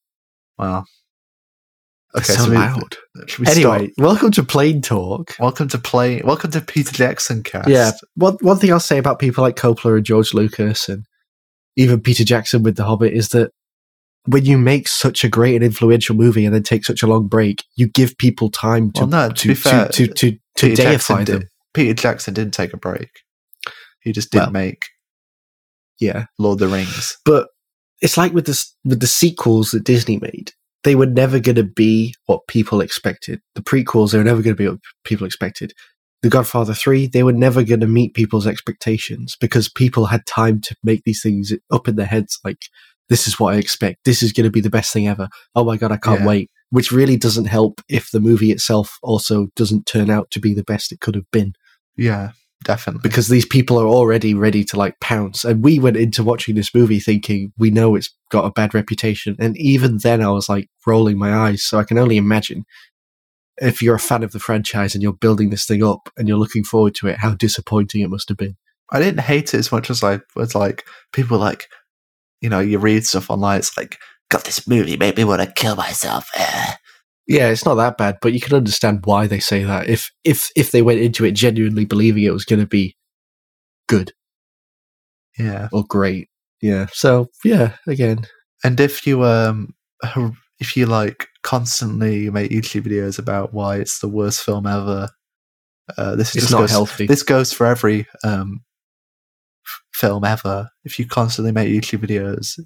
Well, 0.59 0.87
Okay, 2.17 2.33
so 2.35 2.49
loud. 2.49 2.97
We 3.41 3.47
Anyway, 3.49 3.91
stop? 3.91 4.05
welcome 4.05 4.31
to 4.31 4.45
Plain 4.45 4.83
Talk. 4.83 5.35
Welcome 5.41 5.67
to 5.69 5.79
play. 5.79 6.23
Welcome 6.23 6.53
to 6.53 6.61
Peter 6.61 6.93
Jackson 6.93 7.43
cast. 7.43 7.69
Yeah, 7.69 7.91
one 8.15 8.37
one 8.41 8.57
thing 8.59 8.73
I'll 8.73 8.79
say 8.79 8.99
about 8.99 9.19
people 9.19 9.43
like 9.43 9.57
Coppola 9.57 9.97
and 9.97 10.07
George 10.07 10.33
Lucas 10.33 10.89
and 10.89 11.05
even 11.77 12.01
Peter 12.01 12.23
Jackson 12.23 12.63
with 12.63 12.77
The 12.77 12.85
Hobbit 12.85 13.13
is 13.15 13.31
that 13.31 13.51
when 14.27 14.45
you 14.45 14.57
make 14.59 14.89
such 14.89 15.25
a 15.25 15.29
great 15.29 15.55
and 15.57 15.65
influential 15.65 16.15
movie 16.17 16.45
and 16.47 16.55
then 16.55 16.63
take 16.63 16.85
such 16.85 17.03
a 17.03 17.07
long 17.07 17.29
break, 17.29 17.65
you 17.77 17.87
give 17.89 18.17
people 18.19 18.51
time 18.51 18.91
to 18.93 19.01
Well, 19.03 19.09
no, 19.09 19.29
to 19.29 19.35
to, 19.35 19.49
be 19.49 19.55
fair, 19.55 19.89
to, 19.89 20.07
to, 20.07 20.15
to, 20.15 20.39
to 20.57 20.75
Jackson 20.75 20.85
deify 21.17 21.25
them. 21.25 21.41
did. 21.41 21.49
Peter 21.75 21.95
Jackson 21.95 22.35
didn't 22.35 22.55
take 22.55 22.73
a 22.73 22.77
break. 22.79 23.11
He 24.01 24.13
just 24.13 24.31
didn't 24.31 24.53
Well. 24.53 24.63
make 24.63 24.87
Yeah, 26.01 26.27
Lord 26.39 26.61
of 26.61 26.71
the 26.71 26.75
Rings. 26.77 27.17
but 27.25 27.49
it's 28.01 28.17
like 28.17 28.33
with 28.33 28.47
the 28.47 28.65
with 28.85 29.01
the 29.01 29.07
sequels 29.07 29.71
that 29.71 29.85
Disney 29.85 30.19
made. 30.19 30.53
They 30.83 30.95
were 30.95 31.07
never 31.07 31.41
going 31.41 31.57
to 31.57 31.63
be 31.65 32.15
what 32.27 32.47
people 32.47 32.83
expected. 32.83 33.41
The 33.55 33.63
prequels, 33.63 34.13
they 34.13 34.19
were 34.19 34.25
never 34.25 34.43
going 34.43 34.55
to 34.55 34.63
be 34.63 34.69
what 34.69 34.81
people 35.05 35.27
expected. 35.27 35.73
The 36.23 36.29
Godfather 36.29 36.75
3, 36.75 37.07
they 37.07 37.23
were 37.23 37.33
never 37.33 37.63
going 37.65 37.81
to 37.81 37.87
meet 37.87 38.13
people's 38.13 38.47
expectations 38.47 39.35
because 39.41 39.71
people 39.71 40.07
had 40.07 40.27
time 40.27 40.61
to 40.63 40.77
make 40.85 41.03
these 41.05 41.23
things 41.23 41.53
up 41.73 41.89
in 41.89 41.97
their 41.97 42.05
heads 42.07 42.39
like, 42.45 42.59
this 43.09 43.27
is 43.29 43.39
what 43.39 43.55
I 43.55 43.59
expect. 43.59 44.05
This 44.05 44.23
is 44.23 44.33
going 44.33 44.45
to 44.45 44.51
be 44.51 44.61
the 44.61 44.71
best 44.71 44.93
thing 44.93 45.09
ever. 45.09 45.29
Oh 45.55 45.65
my 45.65 45.77
God, 45.77 45.93
I 45.93 45.97
can't 45.99 46.21
Yeah. 46.21 46.27
wait. 46.27 46.51
Which 46.71 46.91
really 46.91 47.17
doesn't 47.17 47.45
help 47.45 47.81
if 47.89 48.11
the 48.11 48.21
movie 48.21 48.51
itself 48.51 48.97
also 49.03 49.49
doesn't 49.55 49.87
turn 49.87 50.11
out 50.11 50.31
to 50.33 50.41
be 50.41 50.55
the 50.55 50.65
best 50.65 50.91
it 50.91 51.01
could 51.01 51.15
have 51.15 51.31
been 51.31 51.53
Yeah, 51.97 52.31
definitely. 52.65 53.03
because 53.09 53.29
these 53.29 53.47
people 53.47 53.79
are 53.79 53.87
already 53.87 54.35
ready 54.35 54.65
to 54.65 54.77
like 54.77 54.99
pounce. 55.01 55.45
And 55.45 55.63
we 55.63 55.79
went 55.79 55.97
into 55.97 56.25
watching 56.25 56.55
this 56.57 56.75
movie 56.75 56.99
thinking 56.99 57.53
we 57.59 57.71
know 57.71 57.95
it's 57.95 58.11
got 58.31 58.47
a 58.47 58.51
bad 58.51 58.75
reputation. 58.75 59.37
And 59.39 59.57
even 59.59 59.99
then, 59.99 60.21
I 60.23 60.31
was 60.31 60.49
like 60.49 60.69
rolling 60.87 61.19
my 61.19 61.33
eyes. 61.33 61.63
So 61.65 61.79
I 61.79 61.85
can 61.85 61.99
only 61.99 62.17
imagine 62.17 62.65
if 63.59 63.81
you're 63.81 63.95
a 63.95 64.01
fan 64.01 64.25
of 64.25 64.33
the 64.33 64.41
franchise 64.41 64.95
and 64.95 65.03
you're 65.03 65.13
building 65.13 65.51
this 65.51 65.67
thing 65.67 65.85
up 65.85 66.09
and 66.17 66.27
you're 66.27 66.39
looking 66.39 66.65
forward 66.65 66.95
to 66.97 67.07
it, 67.07 67.19
how 67.19 67.35
disappointing 67.35 68.01
it 68.01 68.11
must 68.11 68.29
have 68.29 68.39
been. 68.39 68.57
I 68.91 68.99
didn't 68.99 69.21
hate 69.21 69.55
it 69.55 69.59
as 69.59 69.71
much 69.71 69.91
as 69.91 70.03
I 70.03 70.21
was 70.35 70.55
like 70.57 70.85
people 71.13 71.39
like, 71.39 71.69
you 72.45 72.51
know, 72.51 72.61
you 72.61 72.79
read 72.79 73.07
stuff 73.07 73.31
online. 73.31 73.61
It's 73.61 73.75
like, 73.75 73.99
God, 74.29 74.45
this 74.45 74.69
movie 74.69 74.99
made 74.99 75.17
me 75.17 75.25
want 75.25 75.41
to 75.41 75.51
kill 75.51 75.77
myself. 75.77 76.29
Eh. 76.37 76.73
Yeah, 77.27 77.49
it's 77.49 77.65
not 77.65 77.77
that 77.77 77.97
bad, 77.97 78.19
but 78.21 78.35
you 78.35 78.41
can 78.41 78.55
understand 78.55 79.01
why 79.07 79.27
they 79.27 79.41
say 79.41 79.65
that. 79.65 79.89
If 79.89 80.11
if 80.25 80.51
if 80.55 80.71
they 80.71 80.83
went 80.83 81.01
into 81.01 81.25
it 81.25 81.33
genuinely 81.33 81.87
believing 81.87 82.25
it 82.25 82.35
was 82.35 82.45
going 82.45 82.61
to 82.61 82.67
be 82.67 82.97
good 83.89 84.13
Yeah, 85.39 85.69
or 85.73 85.85
great, 85.89 86.29
yeah. 86.61 86.89
So 86.93 87.31
yeah, 87.45 87.77
again, 87.87 88.27
and 88.63 88.79
if 88.79 89.07
you 89.07 89.25
um, 89.25 89.75
if 90.61 90.77
you 90.77 90.85
like 90.85 91.29
constantly 91.43 92.29
make 92.29 92.51
YouTube 92.51 92.87
videos 92.87 93.19
about 93.19 93.55
why 93.55 93.77
it's 93.79 94.01
the 94.01 94.09
worst 94.09 94.43
film 94.43 94.67
ever, 94.67 95.09
uh, 95.97 96.17
this 96.17 96.35
it's 96.35 96.45
just 96.45 96.53
not 96.53 96.61
goes, 96.61 96.71
healthy. 96.71 97.07
This 97.07 97.23
goes 97.23 97.55
for 97.55 97.65
every 97.67 98.07
um, 98.23 98.61
film 99.95 100.25
ever. 100.25 100.69
If 100.85 100.99
you 100.99 101.07
constantly 101.07 101.53
make 101.53 101.69
YouTube 101.69 102.07
videos, 102.07 102.59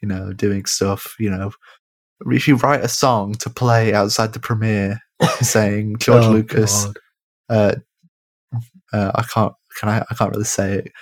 you 0.00 0.08
know, 0.08 0.32
doing 0.32 0.64
stuff, 0.66 1.16
you 1.18 1.30
know, 1.30 1.50
if 2.26 2.46
you 2.46 2.56
write 2.56 2.84
a 2.84 2.88
song 2.88 3.34
to 3.34 3.50
play 3.50 3.92
outside 3.92 4.32
the 4.32 4.40
premiere 4.40 5.00
saying 5.40 5.96
George 5.98 6.24
Oh, 6.24 6.30
Lucas, 6.30 6.86
uh, 7.48 7.74
uh, 8.92 9.12
I 9.14 9.22
can't, 9.22 9.52
can 9.78 9.88
I? 9.88 10.04
I 10.10 10.14
can't 10.14 10.30
really 10.30 10.44
say 10.44 10.74
it. 10.78 10.92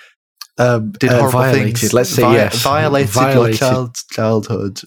um, 0.57 0.91
Did 0.93 1.11
uh, 1.11 1.19
horrible 1.19 1.39
violated. 1.39 1.77
things. 1.77 1.93
Let's 1.93 2.09
say 2.09 2.23
vi- 2.23 2.33
yes, 2.33 2.61
Violated, 2.63 3.09
Violated, 3.11 3.59
your 3.61 3.69
child 3.69 3.97
childhood 4.11 4.81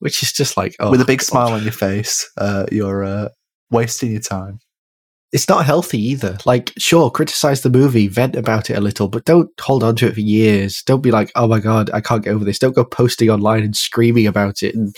which 0.00 0.22
is 0.22 0.32
just 0.32 0.56
like 0.56 0.74
oh, 0.80 0.90
with 0.90 1.00
a 1.00 1.04
big 1.04 1.22
smile 1.22 1.52
on 1.52 1.62
your 1.62 1.72
face. 1.72 2.28
Uh, 2.36 2.66
you're 2.72 3.04
uh, 3.04 3.28
wasting 3.70 4.10
your 4.10 4.20
time. 4.20 4.58
It's 5.32 5.48
not 5.48 5.64
healthy 5.64 5.98
either. 6.08 6.38
Like, 6.44 6.72
sure, 6.76 7.08
criticize 7.10 7.60
the 7.62 7.70
movie, 7.70 8.08
vent 8.08 8.34
about 8.34 8.68
it 8.68 8.76
a 8.76 8.80
little, 8.80 9.06
but 9.08 9.24
don't 9.24 9.48
hold 9.60 9.84
on 9.84 9.94
to 9.96 10.08
it 10.08 10.14
for 10.14 10.20
years. 10.20 10.82
Don't 10.84 11.02
be 11.02 11.12
like, 11.12 11.30
oh 11.36 11.46
my 11.46 11.60
god, 11.60 11.88
I 11.94 12.00
can't 12.00 12.24
get 12.24 12.34
over 12.34 12.44
this. 12.44 12.58
Don't 12.58 12.74
go 12.74 12.84
posting 12.84 13.30
online 13.30 13.62
and 13.62 13.76
screaming 13.76 14.26
about 14.26 14.62
it 14.62 14.74
and 14.74 14.94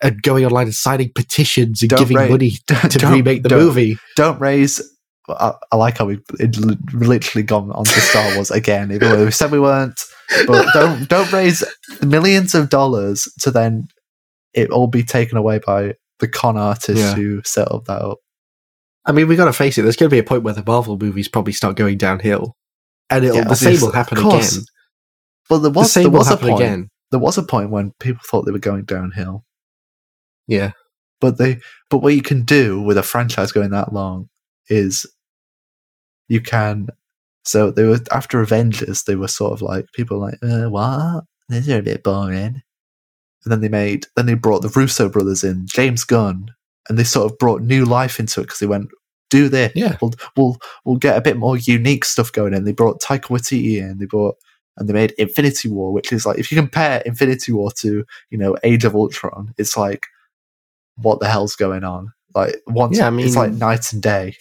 and 0.00 0.22
going 0.22 0.44
online 0.46 0.66
and 0.66 0.74
signing 0.74 1.10
petitions 1.14 1.82
and 1.82 1.90
Don't 1.90 1.98
giving 1.98 2.16
money 2.16 2.50
to 2.68 3.08
remake 3.10 3.42
the 3.42 3.48
don't- 3.50 3.58
movie. 3.64 3.98
Don't 4.16 4.40
raise. 4.40 4.80
I, 5.28 5.52
I 5.70 5.76
like 5.76 5.98
how 5.98 6.06
we've 6.06 6.22
it 6.40 6.56
literally 6.94 7.42
gone 7.42 7.70
onto 7.72 7.90
Star 8.00 8.34
Wars 8.36 8.50
again. 8.50 8.90
Even 8.92 9.10
though 9.10 9.24
we 9.26 9.30
said 9.30 9.50
we 9.50 9.60
weren't, 9.60 10.00
but 10.46 10.66
don't 10.72 11.06
don't 11.10 11.30
raise 11.32 11.62
millions 12.02 12.54
of 12.54 12.70
dollars 12.70 13.28
to 13.40 13.50
then 13.50 13.88
it 14.54 14.70
all 14.70 14.86
be 14.86 15.02
taken 15.02 15.36
away 15.36 15.60
by 15.66 15.92
the 16.20 16.28
con 16.28 16.56
artists 16.56 16.98
Yeah. 17.02 17.14
who 17.14 17.42
set 17.44 17.70
up 17.70 17.84
that 17.84 18.00
up. 18.00 18.18
I 19.08 19.12
mean, 19.12 19.26
we 19.26 19.34
got 19.36 19.46
to 19.46 19.52
face 19.52 19.76
it. 19.78 19.82
There's 19.82 19.96
going 19.96 20.10
to 20.10 20.14
be 20.14 20.18
a 20.20 20.24
point 20.24 20.44
where 20.44 20.54
the 20.54 20.62
Marvel 20.64 20.96
movies 20.98 21.28
probably 21.28 21.52
start 21.54 21.76
going 21.76 21.98
downhill, 21.98 22.54
and 23.10 23.24
it'll, 23.24 23.38
Yeah, 23.38 23.44
the 23.44 23.56
same 23.56 23.80
will 23.80 23.92
happen 23.92 24.18
again. 24.18 24.42
Well, 25.50 25.58
there 25.60 25.72
The 25.72 25.78
was 25.78 25.92
same 25.92 26.02
there 26.04 26.10
will 26.12 26.18
was 26.18 26.28
a 26.28 26.30
happen 26.32 26.48
point. 26.50 26.62
again. 26.62 26.90
There 27.10 27.18
was 27.20 27.38
a 27.38 27.42
point 27.42 27.70
when 27.70 27.92
people 27.98 28.20
thought 28.24 28.42
they 28.44 28.52
were 28.52 28.58
going 28.58 28.84
downhill. 28.84 29.44
Yeah, 30.46 30.72
but 31.20 31.38
they 31.38 31.58
but 31.90 31.98
what 31.98 32.14
you 32.14 32.22
can 32.22 32.42
do 32.44 32.80
with 32.80 32.98
a 32.98 33.02
franchise 33.02 33.50
going 33.52 33.70
that 33.70 33.92
long 33.92 34.28
is 34.68 35.06
you 36.28 36.40
can 36.40 36.88
so 37.44 37.70
they 37.70 37.84
were 37.84 38.00
after 38.12 38.40
avengers 38.42 39.04
they 39.04 39.16
were 39.16 39.28
sort 39.28 39.52
of 39.54 39.62
like 39.62 39.86
people 39.94 40.18
were 40.20 40.26
like 40.26 40.38
uh, 40.42 40.68
what 40.68 41.24
these 41.48 41.68
are 41.70 41.78
a 41.78 41.82
bit 41.82 42.02
boring 42.02 42.60
and 43.44 43.52
then 43.52 43.60
they 43.62 43.68
made 43.70 44.04
then 44.16 44.26
they 44.26 44.34
brought 44.34 44.60
the 44.60 44.68
russo 44.68 45.08
brothers 45.08 45.42
in 45.42 45.64
james 45.66 46.04
gunn 46.04 46.50
and 46.88 46.98
they 46.98 47.04
sort 47.04 47.30
of 47.32 47.38
brought 47.38 47.62
new 47.62 47.86
life 47.86 48.20
into 48.20 48.40
it 48.40 48.44
because 48.44 48.58
they 48.58 48.66
went 48.66 48.90
do 49.30 49.48
this 49.48 49.72
Yeah. 49.74 49.96
we'll, 50.00 50.12
we'll 50.36 50.56
we'll 50.84 50.96
get 50.96 51.16
a 51.16 51.20
bit 51.20 51.36
more 51.36 51.56
unique 51.56 52.04
stuff 52.04 52.32
going 52.32 52.54
in 52.54 52.64
they 52.64 52.72
brought 52.72 53.00
taika 53.00 53.28
waititi 53.28 53.76
in 53.78 53.98
they 53.98 54.06
brought 54.06 54.36
and 54.76 54.88
they 54.88 54.92
made 54.92 55.12
infinity 55.18 55.68
war 55.68 55.92
which 55.92 56.12
is 56.12 56.24
like 56.24 56.38
if 56.38 56.50
you 56.52 56.56
compare 56.56 57.02
infinity 57.04 57.52
war 57.52 57.70
to 57.72 58.04
you 58.30 58.38
know 58.38 58.56
age 58.62 58.84
of 58.84 58.94
ultron 58.94 59.52
it's 59.58 59.76
like 59.76 60.02
what 60.96 61.20
the 61.20 61.28
hell's 61.28 61.54
going 61.54 61.84
on? 61.84 62.12
Like 62.34 62.56
once 62.66 62.98
Yeah, 62.98 63.08
I 63.08 63.16
it's 63.20 63.36
like 63.36 63.52
night 63.52 63.92
and 63.92 64.02
day. 64.02 64.34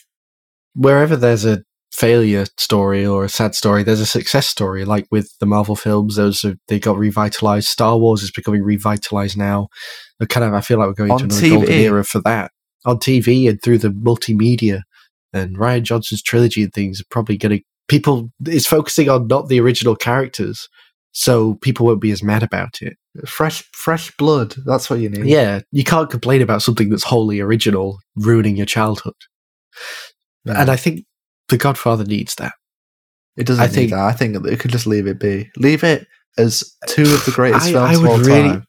wherever 0.73 1.15
there's 1.15 1.45
a 1.45 1.63
failure 1.91 2.45
story 2.57 3.05
or 3.05 3.23
a 3.23 3.29
sad 3.29 3.55
story, 3.55 3.83
there's 3.83 3.99
a 3.99 4.05
success 4.07 4.47
story. 4.47 4.83
Like 4.85 5.05
with 5.11 5.31
the 5.39 5.45
Marvel 5.45 5.75
films, 5.75 6.15
those 6.15 6.43
are, 6.43 6.55
they 6.67 6.79
got 6.79 6.97
revitalized. 6.97 7.67
Star 7.67 7.97
Wars 7.97 8.23
is 8.23 8.31
becoming 8.31 8.63
revitalized 8.63 9.37
now. 9.37 9.67
They're 10.19 10.27
kind 10.27 10.45
of, 10.45 10.53
I 10.53 10.61
feel 10.61 10.79
like 10.79 10.87
we're 10.87 10.93
going 10.93 11.11
On 11.11 11.19
to 11.19 11.25
another 11.25 11.41
TV. 11.41 11.49
golden 11.51 11.71
era 11.73 12.03
for 12.03 12.21
that 12.21 12.51
on 12.87 12.97
TV 12.97 13.47
and 13.47 13.61
through 13.61 13.77
the 13.77 13.89
multimedia. 13.89 14.81
And 15.33 15.55
Rian 15.57 15.83
Johnson's 15.83 16.23
trilogy 16.23 16.63
and 16.63 16.73
things 16.73 16.99
are 17.01 17.05
probably 17.11 17.37
going 17.37 17.59
to 17.59 17.63
people. 17.87 18.31
It's 18.45 18.65
focusing 18.65 19.09
on 19.09 19.27
not 19.27 19.49
the 19.49 19.59
original 19.59 19.95
characters, 19.95 20.67
so 21.11 21.55
people 21.55 21.85
won't 21.85 22.01
be 22.01 22.11
as 22.11 22.23
mad 22.23 22.41
about 22.43 22.81
it. 22.81 22.95
Fresh 23.27 23.63
fresh 23.73 24.11
blood. 24.17 24.55
That's 24.65 24.89
what 24.89 24.99
you 25.01 25.09
need. 25.09 25.25
Yeah, 25.25 25.59
you 25.71 25.83
can't 25.83 26.09
complain 26.09 26.41
about 26.41 26.61
something 26.63 26.89
that's 26.89 27.03
wholly 27.03 27.39
original 27.39 27.99
ruining 28.15 28.55
your 28.55 28.65
childhood. 28.65 29.13
And 30.45 30.69
I 30.71 30.75
think 30.77 31.01
The 31.49 31.57
Godfather 31.57 32.05
needs 32.05 32.35
that. 32.35 32.53
It 33.35 33.45
doesn't 33.45 33.63
I 33.63 33.67
need 33.67 33.73
think- 33.73 33.91
that. 33.91 33.99
I 33.99 34.13
think 34.13 34.45
it 34.47 34.59
could 34.59 34.71
just 34.71 34.87
leave 34.87 35.07
it 35.07 35.19
be. 35.19 35.49
Leave 35.57 35.83
it 35.83 36.07
as 36.37 36.73
two 36.87 37.03
of 37.03 37.25
the 37.25 37.31
greatest 37.35 37.67
I- 37.67 37.71
films 37.73 37.97
I 37.97 38.01
of 38.01 38.05
all 38.09 38.17
really- 38.19 38.49
time. 38.49 38.63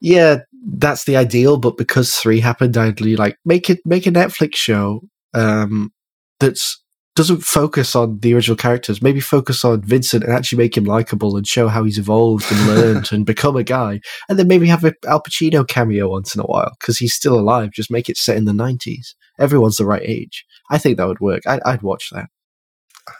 Yeah, 0.00 0.38
that's 0.66 1.04
the 1.04 1.16
ideal, 1.16 1.56
but 1.58 1.76
because 1.76 2.14
three 2.14 2.40
happened, 2.40 2.76
I'd 2.76 3.00
really 3.00 3.16
like 3.16 3.38
make 3.44 3.70
it 3.70 3.80
make 3.84 4.06
a 4.06 4.10
Netflix 4.10 4.56
show 4.56 5.02
um 5.34 5.92
that's 6.40 6.82
doesn't 7.14 7.42
focus 7.44 7.96
on 7.96 8.18
the 8.20 8.34
original 8.34 8.56
characters. 8.56 9.00
Maybe 9.00 9.20
focus 9.20 9.64
on 9.64 9.80
Vincent 9.80 10.22
and 10.22 10.32
actually 10.34 10.58
make 10.58 10.76
him 10.76 10.84
likable 10.84 11.36
and 11.36 11.46
show 11.46 11.66
how 11.66 11.82
he's 11.82 11.98
evolved 11.98 12.44
and 12.52 12.66
learned 12.66 13.10
and 13.10 13.24
become 13.24 13.56
a 13.56 13.64
guy. 13.64 14.00
And 14.28 14.38
then 14.38 14.48
maybe 14.48 14.66
have 14.68 14.84
a 14.84 14.92
Al 15.06 15.22
Pacino 15.22 15.66
cameo 15.66 16.10
once 16.10 16.34
in 16.34 16.42
a 16.42 16.44
while 16.44 16.72
because 16.78 16.98
he's 16.98 17.14
still 17.14 17.38
alive. 17.40 17.70
Just 17.72 17.90
make 17.90 18.10
it 18.10 18.18
set 18.18 18.36
in 18.36 18.44
the 18.44 18.52
nineties. 18.52 19.14
Everyone's 19.38 19.76
the 19.76 19.86
right 19.86 20.02
age. 20.04 20.44
I 20.70 20.76
think 20.78 20.98
that 20.98 21.08
would 21.08 21.20
work. 21.20 21.42
I, 21.46 21.58
I'd 21.64 21.82
watch 21.82 22.10
that. 22.12 22.26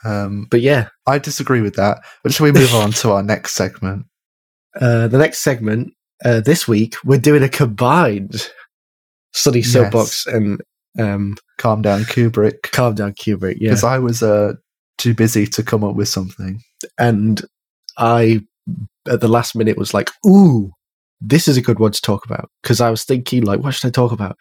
Um, 0.05 0.47
But 0.51 0.61
yeah, 0.61 0.89
I 1.07 1.19
disagree 1.19 1.63
with 1.63 1.77
that. 1.77 1.99
But 2.23 2.35
shall 2.35 2.45
we 2.45 2.53
move 2.53 2.75
on 2.75 2.91
to 2.91 3.13
our 3.13 3.23
next 3.23 3.55
segment? 3.55 4.05
uh, 4.79 5.09
the 5.09 5.19
next 5.19 5.39
segment 5.39 5.95
uh, 6.25 6.41
this 6.41 6.67
week 6.67 6.97
we're 7.05 7.19
doing 7.19 7.43
a 7.43 7.49
combined 7.49 8.51
Sunny 9.33 9.59
Yes. 9.59 9.73
Soapbox 9.73 10.27
and 10.27 10.61
um, 10.99 11.37
Calm 11.59 11.83
down, 11.83 12.03
Kubrick. 12.03 12.63
Calm 12.73 12.95
Down 12.95 13.13
Kubrick. 13.13 13.57
Yeah, 13.61 13.69
Because 13.71 13.85
I 13.85 13.99
was 13.99 14.23
uh, 14.23 14.55
too 14.97 15.13
busy 15.15 15.47
to 15.47 15.63
come 15.63 15.85
up 15.85 15.95
with 15.95 16.09
something. 16.09 16.61
and 16.99 17.43
I 17.99 18.41
at 19.09 19.21
the 19.21 19.29
last 19.29 19.55
minute 19.55 19.77
was 19.79 19.93
like, 19.95 20.11
"Ooh, 20.27 20.73
this 21.21 21.49
is 21.49 21.57
a 21.57 21.63
good 21.63 21.79
one 21.79 21.93
to 21.93 22.01
talk 22.01 22.25
about." 22.25 22.51
Because 22.63 22.81
I 22.81 22.91
was 22.91 23.05
thinking, 23.05 23.43
like, 23.45 23.61
what 23.61 23.75
should 23.75 23.89
I 23.89 23.91
talk 23.91 24.13
about? 24.13 24.37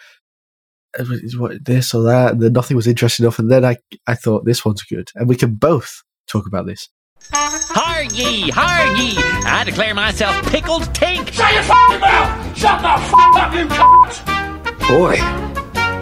What 1.37 1.63
this 1.65 1.93
or 1.93 2.03
that? 2.03 2.33
And 2.33 2.41
then 2.41 2.53
nothing 2.53 2.75
was 2.77 2.87
interesting 2.87 3.25
enough. 3.25 3.37
And 3.39 3.51
then 3.51 3.65
I 3.65 3.75
I 4.07 4.15
thought 4.15 4.45
this 4.45 4.63
one's 4.63 4.83
good, 4.83 5.09
and 5.15 5.27
we 5.27 5.35
can 5.35 5.55
both 5.55 6.01
talk 6.27 6.47
about 6.47 6.65
this. 6.65 6.87
Har 7.77 8.03
ye, 8.03 8.49
har 8.51 8.85
ye! 8.95 9.15
I 9.45 9.63
declare 9.65 9.93
myself 9.93 10.35
pickled 10.49 10.83
tink. 10.93 11.31
Shut 11.31 11.53
your 11.53 11.63
fucking 11.63 11.99
mouth! 11.99 12.57
Shut 12.57 12.81
the 12.81 12.95
fuck 13.11 13.35
up, 13.35 13.53
you 13.53 13.65
cunt! 13.65 14.25
Boy, 14.87 15.15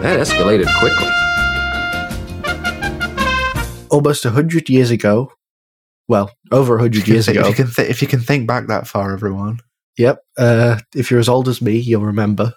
that 0.02 0.20
escalated 0.20 0.68
quickly. 0.78 1.10
Almost 3.90 4.24
a 4.24 4.30
hundred 4.30 4.68
years 4.68 4.90
ago, 4.90 5.32
well, 6.08 6.30
over 6.52 6.76
a 6.76 6.80
hundred 6.80 7.08
years 7.08 7.26
if 7.28 7.36
ago. 7.36 7.48
you 7.48 7.54
can 7.54 7.70
th- 7.70 7.88
if 7.88 8.00
you 8.02 8.08
can 8.08 8.20
think 8.20 8.46
back 8.46 8.68
that 8.68 8.86
far, 8.86 9.12
everyone, 9.12 9.58
Yep. 9.98 10.18
Uh, 10.38 10.78
if 10.94 11.10
you're 11.10 11.20
as 11.20 11.28
old 11.28 11.48
as 11.48 11.60
me, 11.62 11.76
you'll 11.78 12.02
remember. 12.04 12.52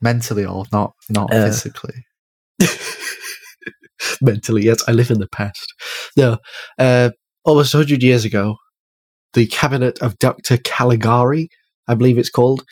mentally 0.00 0.44
old, 0.44 0.68
not 0.72 0.92
not 1.10 1.32
Uh, 1.32 1.46
physically. 1.46 2.04
Mentally, 4.20 4.62
yes, 4.64 4.82
I 4.86 4.92
live 4.92 5.10
in 5.10 5.18
the 5.18 5.28
past. 5.28 5.72
No, 6.16 6.36
uh, 6.78 7.10
almost 7.44 7.74
100 7.74 8.02
years 8.02 8.24
ago, 8.24 8.56
the 9.34 9.46
Cabinet 9.46 9.98
of 10.00 10.18
Dr. 10.18 10.58
Caligari, 10.58 11.48
I 11.88 11.94
believe 11.94 12.18
it's 12.18 12.30
called. 12.30 12.64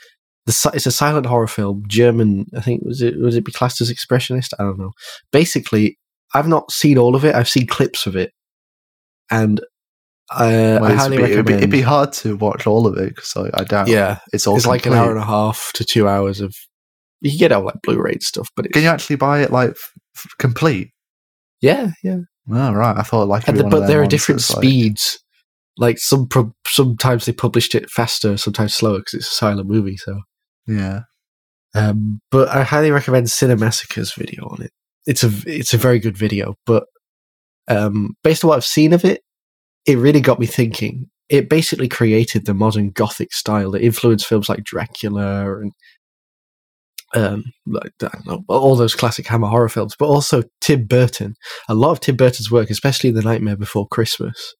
The, 0.46 0.70
it's 0.74 0.86
a 0.86 0.90
silent 0.92 1.26
horror 1.26 1.46
film, 1.46 1.84
German. 1.86 2.46
I 2.56 2.60
think 2.60 2.82
was 2.84 3.00
it 3.00 3.18
was 3.20 3.36
it 3.36 3.44
be 3.44 3.52
classed 3.52 3.80
as 3.80 3.92
expressionist? 3.92 4.48
I 4.58 4.64
don't 4.64 4.78
know. 4.78 4.90
Basically, 5.30 5.98
I've 6.34 6.48
not 6.48 6.72
seen 6.72 6.98
all 6.98 7.14
of 7.14 7.24
it. 7.24 7.34
I've 7.34 7.48
seen 7.48 7.66
clips 7.68 8.06
of 8.06 8.16
it, 8.16 8.32
and 9.30 9.60
uh, 10.30 10.78
Well, 10.80 10.84
I 10.86 10.94
highly 10.94 11.16
it'd, 11.16 11.26
be, 11.26 11.32
it'd, 11.32 11.46
be, 11.46 11.52
recommend. 11.52 11.58
it'd 11.58 11.70
be 11.70 11.80
hard 11.82 12.12
to 12.14 12.36
watch 12.36 12.66
all 12.66 12.88
of 12.88 12.96
it 12.98 13.14
because 13.14 13.36
I, 13.36 13.50
I 13.60 13.64
doubt. 13.64 13.86
yeah, 13.88 14.18
it's 14.32 14.46
all 14.48 14.56
it's 14.56 14.66
like 14.66 14.84
an 14.86 14.94
hour 14.94 15.10
and 15.10 15.20
a 15.20 15.24
half 15.24 15.70
to 15.74 15.84
two 15.84 16.08
hours 16.08 16.40
of. 16.40 16.54
You 17.20 17.30
can 17.30 17.38
get 17.38 17.52
out 17.52 17.64
like 17.64 17.76
Blu-ray 17.84 18.18
stuff, 18.20 18.48
but 18.56 18.66
it's, 18.66 18.72
Can 18.72 18.82
you 18.82 18.88
actually 18.88 19.14
buy 19.16 19.42
it 19.42 19.52
like 19.52 19.70
f- 19.70 20.26
complete? 20.40 20.90
yeah, 21.60 21.92
yeah. 22.02 22.18
Oh, 22.50 22.72
right. 22.72 22.96
I 22.96 23.02
thought 23.02 23.28
like, 23.28 23.44
it'd 23.44 23.50
And 23.54 23.58
be 23.58 23.62
the, 23.62 23.80
but 23.80 23.86
there 23.86 24.02
are 24.02 24.06
different 24.06 24.40
that's, 24.40 24.50
like- 24.54 24.64
speeds. 24.64 25.18
Like 25.78 25.98
some, 25.98 26.28
pro- 26.28 26.54
sometimes 26.66 27.24
they 27.24 27.32
published 27.32 27.74
it 27.74 27.88
faster, 27.88 28.36
sometimes 28.36 28.74
slower 28.74 28.98
because 28.98 29.14
it's 29.14 29.30
a 29.32 29.34
silent 29.34 29.66
movie. 29.68 29.96
So, 29.96 30.20
yeah, 30.66 31.00
um, 31.74 32.20
but 32.30 32.48
I 32.48 32.62
highly 32.62 32.90
recommend 32.90 33.28
Cinemassacre's 33.28 34.12
video 34.12 34.44
on 34.48 34.60
it. 34.62 34.70
It's 35.06 35.24
a 35.24 35.30
it's 35.46 35.72
a 35.72 35.78
very 35.78 35.98
good 35.98 36.16
video, 36.16 36.56
but 36.66 36.84
um, 37.68 38.10
based 38.22 38.44
on 38.44 38.48
what 38.50 38.56
I've 38.56 38.66
seen 38.66 38.92
of 38.92 39.06
it, 39.06 39.22
it 39.86 39.96
really 39.96 40.20
got 40.20 40.38
me 40.38 40.44
thinking. 40.44 41.06
It 41.30 41.48
basically 41.48 41.88
created 41.88 42.44
the 42.44 42.52
modern 42.52 42.90
Gothic 42.90 43.32
style 43.32 43.70
that 43.70 43.82
influenced 43.82 44.26
films 44.26 44.50
like 44.50 44.64
Dracula 44.64 45.58
and 45.58 45.72
um, 47.14 47.44
like 47.66 47.92
I 48.02 48.08
don't 48.08 48.26
know, 48.26 48.44
all 48.48 48.76
those 48.76 48.94
classic 48.94 49.26
Hammer 49.26 49.48
horror 49.48 49.68
films, 49.68 49.94
but 49.98 50.06
also 50.06 50.42
Tim 50.60 50.86
Burton. 50.86 51.34
A 51.68 51.74
lot 51.74 51.92
of 51.92 52.00
Tim 52.00 52.16
Burton's 52.16 52.50
work, 52.50 52.70
especially 52.70 53.10
The 53.10 53.22
Nightmare 53.22 53.56
Before 53.56 53.86
Christmas 53.88 54.54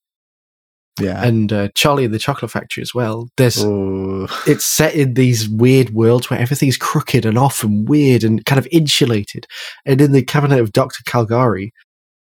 yeah. 1.00 1.24
and 1.24 1.52
uh, 1.52 1.68
Charlie 1.74 2.04
and 2.04 2.14
the 2.14 2.18
Chocolate 2.18 2.50
Factory 2.50 2.82
as 2.82 2.94
well. 2.94 3.28
There's 3.36 3.62
Oh, 3.62 4.26
it's 4.46 4.64
set 4.64 4.94
in 4.94 5.14
these 5.14 5.48
weird 5.48 5.90
worlds 5.90 6.28
where 6.28 6.40
everything's 6.40 6.76
crooked 6.76 7.24
and 7.24 7.38
off 7.38 7.64
and 7.64 7.88
weird 7.88 8.24
and 8.24 8.44
kind 8.44 8.58
of 8.58 8.68
insulated. 8.70 9.46
And 9.86 10.00
in 10.00 10.12
the 10.12 10.22
Cabinet 10.22 10.60
of 10.60 10.72
Dr. 10.72 11.02
Caligari, 11.04 11.72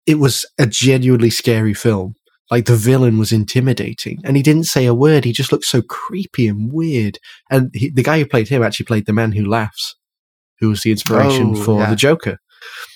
it 0.07 0.19
was 0.19 0.45
a 0.59 0.67
genuinely 0.67 1.31
scary 1.31 1.75
film. 1.75 2.15
Like 2.51 2.67
the 2.67 2.77
villain 2.77 3.19
was 3.19 3.33
intimidating, 3.33 4.21
and 4.23 4.37
he 4.37 4.43
didn't 4.43 4.65
say 4.65 4.85
a 4.85 4.93
word. 4.93 5.25
He 5.25 5.33
just 5.33 5.51
looked 5.51 5.65
so 5.65 5.81
creepy 5.81 6.47
and 6.47 6.71
weird. 6.71 7.19
And 7.51 7.71
he, 7.73 7.91
the 7.91 8.03
guy 8.03 8.19
who 8.19 8.27
played 8.27 8.49
him 8.49 8.63
actually 8.63 8.85
played 8.85 9.07
the 9.07 9.15
man 9.15 9.33
who 9.33 9.47
laughs, 9.47 9.97
who 10.61 10.69
was 10.69 10.83
the 10.83 10.91
inspiration 10.91 11.53
Oh, 11.57 11.63
for 11.63 11.81
yeah. 11.81 11.91
the 11.91 11.97
Joker. 11.97 12.39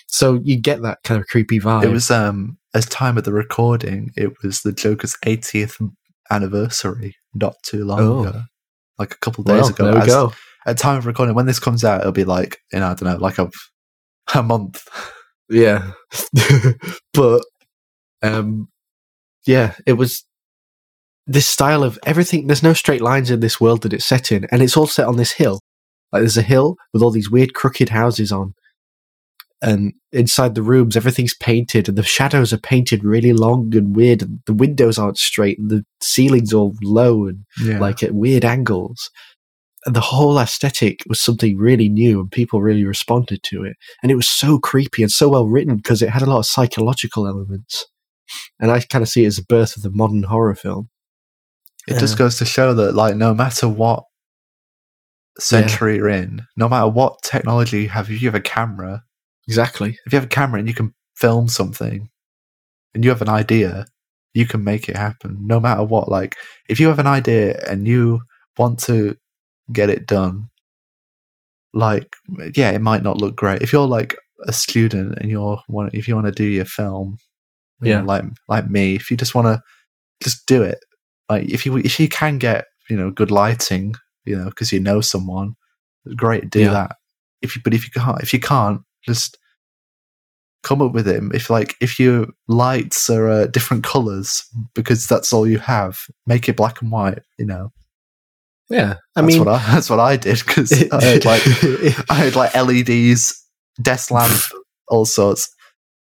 So 0.07 0.41
you 0.43 0.59
get 0.61 0.81
that 0.83 0.99
kind 1.05 1.21
of 1.21 1.27
creepy 1.27 1.61
vibe. 1.61 1.85
it 1.85 1.89
was 1.91 2.11
um 2.11 2.57
as 2.75 2.87
time 2.87 3.19
of 3.19 3.25
the 3.25 3.33
recording, 3.33 4.11
it 4.17 4.33
was 4.43 4.61
the 4.63 4.73
Joker's 4.73 5.17
80th 5.25 5.81
anniversary, 6.31 7.17
not 7.35 7.55
too 7.65 7.85
long 7.85 8.01
Oh. 8.01 8.21
ago, 8.25 8.43
like 8.99 9.13
a 9.15 9.19
couple 9.19 9.45
days 9.45 9.63
well, 9.63 9.69
ago. 9.71 9.85
there 9.85 9.95
we 9.95 10.01
As- 10.01 10.07
go. 10.07 10.33
At 10.67 10.77
time 10.77 10.99
of 10.99 11.07
recording, 11.07 11.35
when 11.35 11.47
this 11.47 11.59
comes 11.61 11.83
out, 11.85 12.01
it'll 12.01 12.13
be 12.13 12.25
like 12.25 12.59
in 12.73 12.83
I 12.83 12.95
don't 12.95 13.05
know, 13.09 13.17
like 13.17 13.39
a 13.39 13.51
a 14.35 14.43
month. 14.43 14.87
Yeah. 15.49 15.93
but 17.15 17.43
um 18.23 18.69
yeah, 19.47 19.75
it 19.87 19.95
was 19.95 20.25
this 21.27 21.47
style 21.47 21.83
of 21.83 21.99
everything 22.05 22.47
there's 22.47 22.63
no 22.63 22.73
straight 22.75 23.01
lines 23.01 23.31
in 23.31 23.41
this 23.41 23.61
world 23.61 23.83
that 23.83 23.93
it's 23.93 24.05
set 24.05 24.31
in 24.33 24.47
and 24.51 24.63
it's 24.63 24.77
all 24.77 24.87
set 24.87 25.07
on 25.07 25.17
this 25.17 25.33
hill. 25.33 25.61
Like 26.13 26.23
there's 26.23 26.37
a 26.37 26.43
hill 26.43 26.77
with 26.93 27.03
all 27.03 27.11
these 27.11 27.31
weird 27.31 27.55
crooked 27.55 27.89
houses 27.91 28.33
on. 28.33 28.55
And 29.61 29.95
inside 30.13 30.55
the 30.55 30.63
rooms 30.63 30.97
everything's 30.97 31.35
painted 31.35 31.89
and 31.89 31.99
the 31.99 32.05
shadows 32.05 32.53
are 32.53 32.59
painted 32.59 33.03
really 33.03 33.33
long 33.33 33.75
and 33.75 33.95
weird 33.97 34.23
and 34.23 34.39
the 34.47 34.55
windows 34.55 34.99
aren't 34.99 35.19
straight 35.19 35.59
and 35.59 35.69
the 35.69 35.85
ceiling's 36.01 36.53
all 36.55 36.75
low 36.83 37.27
and 37.27 37.45
Yeah, 37.61 37.81
like 37.81 38.03
at 38.05 38.15
weird 38.15 38.45
angles. 38.45 39.11
And 39.85 39.97
the 39.97 40.01
whole 40.01 40.39
aesthetic 40.39 41.03
was 41.09 41.21
something 41.21 41.57
really 41.57 41.89
new 41.89 42.21
and 42.21 42.31
people 42.31 42.61
really 42.61 42.85
responded 42.85 43.43
to 43.45 43.65
it. 43.65 43.77
And 44.03 44.13
it 44.13 44.17
was 44.17 44.29
so 44.29 44.59
creepy 44.59 45.03
and 45.03 45.11
so 45.11 45.29
well 45.29 45.47
written 45.47 45.77
because 45.77 46.03
it 46.03 46.11
had 46.11 46.23
a 46.23 46.27
lot 46.27 46.39
of 46.39 46.47
psychological 46.47 47.27
elements. 47.27 47.87
And 48.61 48.71
I 48.71 48.81
kind 48.81 49.03
of 49.03 49.09
see 49.09 49.25
it 49.25 49.29
as 49.29 49.37
the 49.37 49.43
birth 49.49 49.77
of 49.77 49.83
the 49.83 49.91
modern 49.91 50.25
horror 50.25 50.55
film. 50.55 50.89
it 51.89 51.99
just 51.99 52.19
goes 52.19 52.37
to 52.39 52.45
show 52.45 52.75
that 52.75 52.95
like 52.95 53.17
no 53.17 53.35
matter 53.35 53.67
what 53.69 54.05
century 55.41 55.97
you're 55.97 56.09
in, 56.09 56.43
no 56.57 56.69
matter 56.69 56.89
what 56.89 57.23
technology 57.23 57.83
you 57.83 57.89
have, 57.89 58.11
if 58.11 58.21
you 58.23 58.29
have 58.29 58.35
a 58.35 58.41
camera, 58.41 59.03
Exactly. 59.47 59.99
if 60.07 60.13
you 60.13 60.17
have 60.17 60.25
a 60.27 60.29
camera 60.29 60.59
and 60.59 60.69
you 60.69 60.75
can 60.75 60.95
film 61.17 61.49
something, 61.49 62.09
and 62.95 63.05
you 63.05 63.11
have 63.11 63.23
an 63.23 63.29
idea, 63.29 63.87
you 64.35 64.47
can 64.47 64.65
make 64.65 64.89
it 64.89 64.97
happen. 64.97 65.37
No 65.47 65.61
matter 65.61 65.83
what, 65.85 66.09
like 66.09 66.37
if 66.69 66.81
you 66.81 66.89
have 66.89 66.99
an 66.99 67.07
idea 67.07 67.61
and 67.69 67.87
you 67.87 68.21
want 68.59 68.79
to 68.81 69.17
get 69.73 69.91
it 69.91 70.07
done, 70.07 70.49
like 71.75 72.15
yeah, 72.55 72.71
it 72.71 72.81
might 72.81 73.03
not 73.03 73.19
look 73.19 73.37
great. 73.37 73.63
If 73.63 73.73
you're 73.73 73.87
like 73.87 74.17
a 74.47 74.53
student 74.53 75.19
and 75.19 75.31
you're 75.31 75.61
want, 75.69 75.95
if 75.95 76.09
you 76.09 76.15
want 76.15 76.27
to 76.27 76.33
do 76.33 76.45
your 76.45 76.65
film, 76.65 77.19
you 77.83 77.93
know, 77.93 77.99
Yeah. 78.01 78.05
like 78.05 78.25
like 78.49 78.71
me, 78.71 78.95
if 78.97 79.11
you 79.11 79.17
just 79.17 79.35
want 79.35 79.47
to 79.47 79.63
just 80.23 80.47
do 80.47 80.63
it, 80.63 80.79
like 81.29 81.49
if 81.49 81.67
you 81.67 81.77
if 81.79 82.01
you 82.01 82.09
can 82.09 82.39
get 82.39 82.65
you 82.89 82.97
know 82.97 83.11
good 83.11 83.31
lighting, 83.31 83.95
you 84.29 84.37
know, 84.37 84.47
because 84.47 84.73
you 84.73 84.81
know 84.81 85.01
someone, 85.01 85.55
great, 86.17 86.51
do 86.51 86.61
Yeah. 86.61 86.71
that. 86.73 86.97
If 87.43 87.57
you 87.57 87.63
but 87.65 87.75
if 87.75 87.85
you 87.85 87.91
can't, 88.01 88.23
if 88.23 88.33
you 88.33 88.41
can't, 88.41 88.83
just 89.05 89.39
come 90.63 90.83
up 90.83 90.93
with 90.93 91.07
it. 91.09 91.23
If 91.35 91.51
like 91.51 91.77
if 91.81 91.99
your 92.01 92.27
lights 92.49 93.09
are 93.09 93.29
uh, 93.29 93.47
different 93.47 93.85
colors 93.85 94.45
because 94.75 95.07
that's 95.07 95.33
all 95.33 95.47
you 95.47 95.59
have, 95.59 95.99
make 96.27 96.49
it 96.49 96.57
black 96.57 96.83
and 96.83 96.91
white. 96.91 97.21
You 97.39 97.47
know, 97.47 97.73
Yeah. 98.69 98.95
I 99.17 99.23
that's 99.23 99.27
mean, 99.37 99.45
what 99.45 99.55
I 99.55 99.59
that's 99.73 99.89
what 99.91 100.01
I 100.01 100.17
did 100.17 100.39
because 100.45 100.73
I 100.93 101.03
had 101.05 101.25
like 101.25 101.43
I 102.11 102.15
had 102.15 102.35
like 102.37 102.55
LEDs, 102.55 103.41
desk 103.81 104.11
lamp, 104.11 104.41
all 104.89 105.05
sorts. 105.07 105.49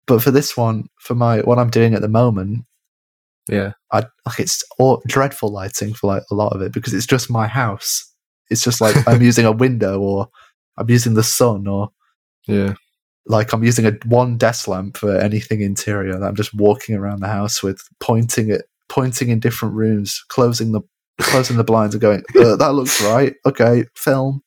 But 0.08 0.24
for 0.24 0.32
this 0.32 0.56
one, 0.56 0.86
for 1.02 1.16
my 1.16 1.40
what 1.42 1.60
I'm 1.60 1.70
doing 1.70 1.94
at 1.94 2.02
the 2.02 2.08
moment, 2.08 2.64
yeah. 3.50 3.74
I 3.92 4.04
like 4.26 4.40
it's 4.40 4.64
all 4.80 5.02
dreadful 5.08 5.50
lighting 5.52 5.94
for 5.94 6.08
like 6.08 6.24
a 6.32 6.36
lot 6.36 6.54
of 6.54 6.62
it 6.62 6.74
because 6.74 6.94
it's 6.94 7.06
just 7.06 7.30
my 7.30 7.48
house. 7.48 8.04
It's 8.50 8.64
just 8.64 8.82
like 8.82 8.96
I'm 9.08 9.22
using 9.32 9.46
a 9.46 9.52
window 9.52 10.00
or 10.00 10.28
I'm 10.78 10.90
using 10.90 11.14
the 11.16 11.24
sun 11.24 11.68
or 11.68 11.90
Yeah. 12.48 12.74
like 13.26 13.54
I'm 13.54 13.64
using 13.64 13.86
a 13.86 13.94
one 14.06 14.38
desk 14.38 14.68
lamp 14.68 14.98
for 14.98 15.18
anything 15.18 15.62
interior 15.62 16.20
that 16.20 16.26
I'm 16.28 16.36
just 16.36 16.54
walking 16.54 16.96
around 16.96 17.22
the 17.22 17.28
house 17.28 17.62
with, 17.64 17.82
pointing 18.00 18.50
it, 18.52 18.66
pointing 18.90 19.30
in 19.30 19.40
different 19.40 19.76
rooms, 19.76 20.24
closing 20.30 20.72
the 20.72 20.82
closing 21.20 21.58
the 21.58 21.64
blinds 21.64 21.96
and 21.96 22.02
going, 22.02 22.24
uh, 22.40 22.56
that 22.58 22.74
looks 22.74 23.02
right. 23.02 23.34
Okay, 23.46 23.86
film. 23.96 24.42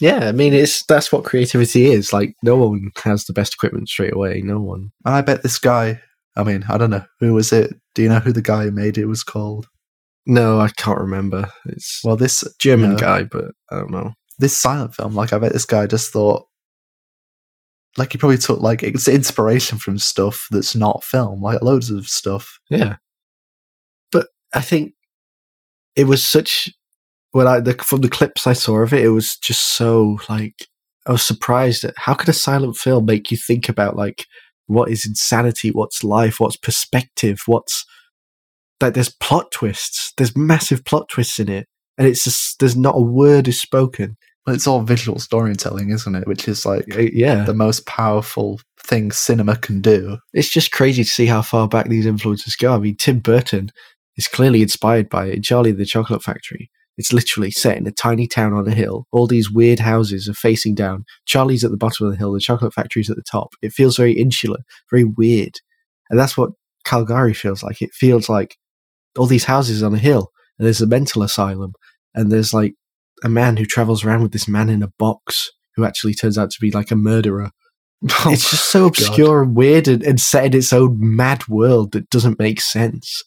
Yeah. 0.00 0.28
I 0.28 0.32
mean, 0.32 0.54
it's 0.54 0.82
that's 0.86 1.12
what 1.12 1.24
creativity 1.24 1.86
is. 1.92 2.10
Like, 2.12 2.34
no 2.42 2.56
one 2.56 2.90
has 3.04 3.26
the 3.26 3.34
best 3.34 3.52
equipment 3.54 3.88
straight 3.90 4.14
away. 4.14 4.40
No 4.42 4.58
one. 4.58 4.92
And 5.04 5.14
I 5.14 5.20
bet 5.20 5.42
this 5.42 5.58
guy. 5.58 6.00
I 6.36 6.44
mean, 6.44 6.64
I 6.68 6.78
don't 6.78 6.90
know 6.90 7.04
who 7.18 7.34
was 7.34 7.52
it. 7.52 7.74
Do 7.94 8.02
you 8.02 8.08
know 8.08 8.20
who 8.20 8.32
the 8.32 8.42
guy 8.42 8.64
who 8.64 8.70
made 8.70 8.98
it 8.98 9.06
was 9.06 9.22
called? 9.22 9.66
No, 10.26 10.60
I 10.60 10.68
can't 10.68 10.98
remember. 11.00 11.48
It's 11.66 12.00
Well, 12.04 12.16
this 12.16 12.44
German 12.58 12.92
no. 12.92 12.96
guy, 12.96 13.24
but 13.24 13.46
I 13.70 13.76
don't 13.76 13.90
know. 13.90 14.12
this 14.38 14.56
silent 14.56 14.94
film, 14.94 15.14
like 15.14 15.32
I 15.32 15.38
bet 15.38 15.52
this 15.52 15.64
guy 15.66 15.86
just 15.86 16.12
thought, 16.12 16.46
like 17.98 18.12
he 18.12 18.18
probably 18.18 18.38
took 18.38 18.60
like 18.60 18.82
it's 18.82 19.08
inspiration 19.08 19.78
from 19.78 19.98
stuff 19.98 20.46
that's 20.50 20.74
not 20.76 21.02
film, 21.04 21.42
like 21.42 21.62
loads 21.62 21.90
of 21.90 22.06
stuff. 22.06 22.58
Yeah. 22.70 22.96
But 24.12 24.28
I 24.54 24.60
think 24.60 24.92
it 25.96 26.04
was 26.04 26.24
such 26.24 26.70
when 27.32 27.46
I 27.48 27.60
the, 27.60 27.74
from 27.74 28.00
the 28.02 28.08
clips 28.08 28.46
I 28.46 28.52
saw 28.52 28.78
of 28.78 28.92
it, 28.92 29.04
it 29.04 29.08
was 29.08 29.36
just 29.36 29.70
so 29.76 30.18
like 30.28 30.54
I 31.06 31.12
was 31.12 31.22
surprised 31.22 31.82
at 31.84 31.94
how 31.96 32.14
could 32.14 32.28
a 32.28 32.32
silent 32.32 32.76
film 32.76 33.06
make 33.06 33.30
you 33.30 33.36
think 33.36 33.68
about 33.68 33.96
like 33.96 34.26
what 34.70 34.90
is 34.90 35.04
insanity, 35.04 35.70
what's 35.70 36.04
life, 36.04 36.38
what's 36.38 36.56
perspective, 36.56 37.40
what's 37.46 37.84
like 38.80 38.94
there's 38.94 39.14
plot 39.20 39.50
twists, 39.50 40.12
there's 40.16 40.36
massive 40.36 40.84
plot 40.84 41.08
twists 41.08 41.38
in 41.38 41.48
it, 41.48 41.66
and 41.98 42.06
it's 42.06 42.24
just 42.24 42.58
there's 42.60 42.76
not 42.76 42.96
a 42.96 43.00
word 43.00 43.48
is 43.48 43.60
spoken. 43.60 44.16
But 44.46 44.54
it's 44.54 44.66
all 44.66 44.80
visual 44.80 45.18
storytelling, 45.18 45.90
isn't 45.90 46.14
it? 46.14 46.26
Which 46.26 46.48
is 46.48 46.64
like 46.64 46.86
Yeah, 46.96 47.44
the 47.44 47.52
most 47.52 47.84
powerful 47.84 48.58
thing 48.82 49.12
cinema 49.12 49.56
can 49.56 49.82
do. 49.82 50.16
it's 50.32 50.48
just 50.48 50.72
crazy 50.72 51.04
to 51.04 51.08
see 51.10 51.26
how 51.26 51.42
far 51.42 51.68
back 51.68 51.88
these 51.88 52.06
influences 52.06 52.56
go. 52.56 52.74
I 52.74 52.78
mean, 52.78 52.96
Tim 52.96 53.18
Burton 53.18 53.70
is 54.16 54.28
clearly 54.28 54.62
inspired 54.62 55.10
by 55.10 55.26
it. 55.26 55.44
Charlie 55.44 55.72
the 55.72 55.84
Chocolate 55.84 56.22
Factory 56.22 56.70
It's 57.00 57.14
literally 57.14 57.50
set 57.50 57.78
in 57.78 57.86
a 57.86 57.90
tiny 57.90 58.26
town 58.26 58.52
on 58.52 58.68
a 58.68 58.74
hill. 58.74 59.06
All 59.10 59.26
these 59.26 59.50
weird 59.50 59.78
houses 59.78 60.28
are 60.28 60.34
facing 60.34 60.74
down. 60.74 61.06
Charlie's 61.24 61.64
at 61.64 61.70
the 61.70 61.78
bottom 61.78 62.04
of 62.04 62.12
the 62.12 62.18
hill. 62.18 62.34
The 62.34 62.40
chocolate 62.40 62.74
factory's 62.74 63.08
at 63.08 63.16
the 63.16 63.22
top. 63.22 63.54
It 63.62 63.72
feels 63.72 63.96
very 63.96 64.12
insular, 64.12 64.58
very 64.90 65.04
weird. 65.04 65.54
And 66.10 66.20
that's 66.20 66.36
what 66.36 66.50
Caligari 66.84 67.32
feels 67.32 67.62
like. 67.62 67.80
It 67.80 67.94
feels 67.94 68.28
like 68.28 68.58
all 69.16 69.24
these 69.24 69.44
houses 69.44 69.82
on 69.82 69.94
a 69.94 69.98
hill, 69.98 70.30
and 70.58 70.66
there's 70.66 70.82
a 70.82 70.86
mental 70.86 71.22
asylum, 71.22 71.72
and 72.14 72.30
there's 72.30 72.52
like 72.52 72.74
a 73.24 73.30
man 73.30 73.56
who 73.56 73.64
travels 73.64 74.04
around 74.04 74.22
with 74.22 74.32
this 74.32 74.46
man 74.46 74.68
in 74.68 74.82
a 74.82 74.92
box 74.98 75.50
who 75.76 75.86
actually 75.86 76.12
turns 76.12 76.36
out 76.36 76.50
to 76.50 76.60
be 76.60 76.70
like 76.70 76.90
a 76.90 76.96
murderer. 76.96 77.50
Oh 78.26 78.30
it's 78.30 78.50
just 78.50 78.70
so 78.70 78.84
obscure 78.84 79.42
and 79.42 79.56
weird 79.56 79.88
and, 79.88 80.02
and 80.02 80.20
set 80.20 80.44
in 80.44 80.54
its 80.54 80.72
own 80.72 80.98
mad 80.98 81.48
world 81.48 81.92
that 81.92 82.10
doesn't 82.10 82.38
make 82.38 82.60
sense. 82.60 83.22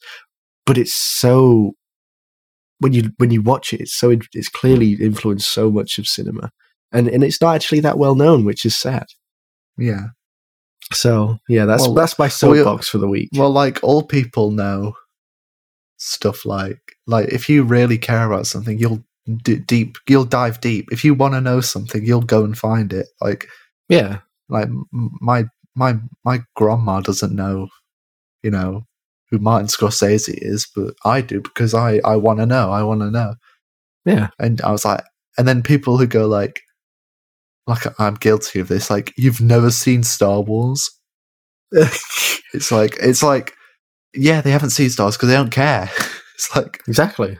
But 0.64 0.78
it's 0.78 0.94
so 0.94 1.72
when 2.78 2.92
you 2.92 3.10
when 3.18 3.30
you 3.30 3.42
watch 3.42 3.72
it, 3.72 3.80
it's 3.80 3.94
so 3.94 4.10
it's 4.32 4.48
clearly 4.48 4.92
influenced 4.94 5.52
so 5.52 5.70
much 5.70 5.98
of 5.98 6.06
cinema, 6.06 6.50
and 6.92 7.08
and 7.08 7.24
it's 7.24 7.40
not 7.40 7.54
actually 7.54 7.80
that 7.80 7.98
well 7.98 8.14
known, 8.14 8.44
which 8.44 8.64
is 8.64 8.76
sad. 8.78 9.06
Yeah. 9.76 10.06
So 10.92 11.38
yeah, 11.48 11.64
that's 11.64 11.82
Well, 11.82 11.94
that's 11.94 12.18
my 12.18 12.24
well, 12.24 12.30
soapbox 12.30 12.88
for 12.88 12.98
the 12.98 13.08
week. 13.08 13.30
Well, 13.34 13.50
like 13.50 13.80
all 13.82 14.02
people 14.02 14.50
know 14.50 14.94
stuff 15.96 16.44
like 16.44 16.80
like 17.06 17.28
if 17.28 17.48
you 17.48 17.62
really 17.64 17.98
care 17.98 18.26
about 18.26 18.46
something, 18.46 18.78
you'll 18.78 19.02
d- 19.42 19.56
deep 19.60 19.96
you'll 20.08 20.24
dive 20.24 20.60
deep. 20.60 20.88
If 20.92 21.04
you 21.04 21.14
want 21.14 21.34
to 21.34 21.40
know 21.40 21.60
something, 21.60 22.04
you'll 22.04 22.22
go 22.22 22.44
and 22.44 22.56
find 22.56 22.92
it. 22.92 23.06
Like 23.20 23.46
yeah, 23.88 24.18
like 24.48 24.66
m- 24.66 24.86
my 25.20 25.44
my 25.74 25.96
my 26.24 26.42
grandma 26.56 27.00
doesn't 27.00 27.34
know, 27.34 27.68
you 28.42 28.50
know, 28.50 28.84
who 29.30 29.38
Martin 29.38 29.68
Scorsese 29.68 30.34
is, 30.36 30.66
but 30.74 30.94
I 31.04 31.20
do 31.20 31.40
because 31.40 31.74
I 31.74 32.00
I 32.04 32.16
want 32.16 32.38
to 32.40 32.46
know. 32.46 32.70
I 32.70 32.82
want 32.82 33.00
to 33.00 33.10
know. 33.10 33.34
yeah, 34.04 34.28
And 34.38 34.60
I 34.62 34.70
was 34.70 34.84
like, 34.84 35.02
and 35.38 35.48
then 35.48 35.62
people 35.62 35.96
who 35.98 36.06
go 36.06 36.26
like, 36.26 36.60
like 37.66 37.86
I'm 38.00 38.14
guilty 38.14 38.60
of 38.60 38.68
this. 38.68 38.90
Like 38.90 39.12
you've 39.16 39.40
never 39.40 39.70
seen 39.70 40.02
Star 40.02 40.40
Wars. 40.40 40.90
It's 42.52 42.70
like 42.70 42.96
it's 43.00 43.20
like, 43.22 43.52
yeah, 44.14 44.40
they 44.40 44.52
haven't 44.52 44.70
seen 44.70 44.88
Star 44.88 45.06
Wars 45.06 45.16
because 45.16 45.28
they 45.28 45.34
don't 45.34 45.50
care. 45.50 45.90
it's 46.36 46.54
like, 46.54 46.80
exactly. 46.86 47.36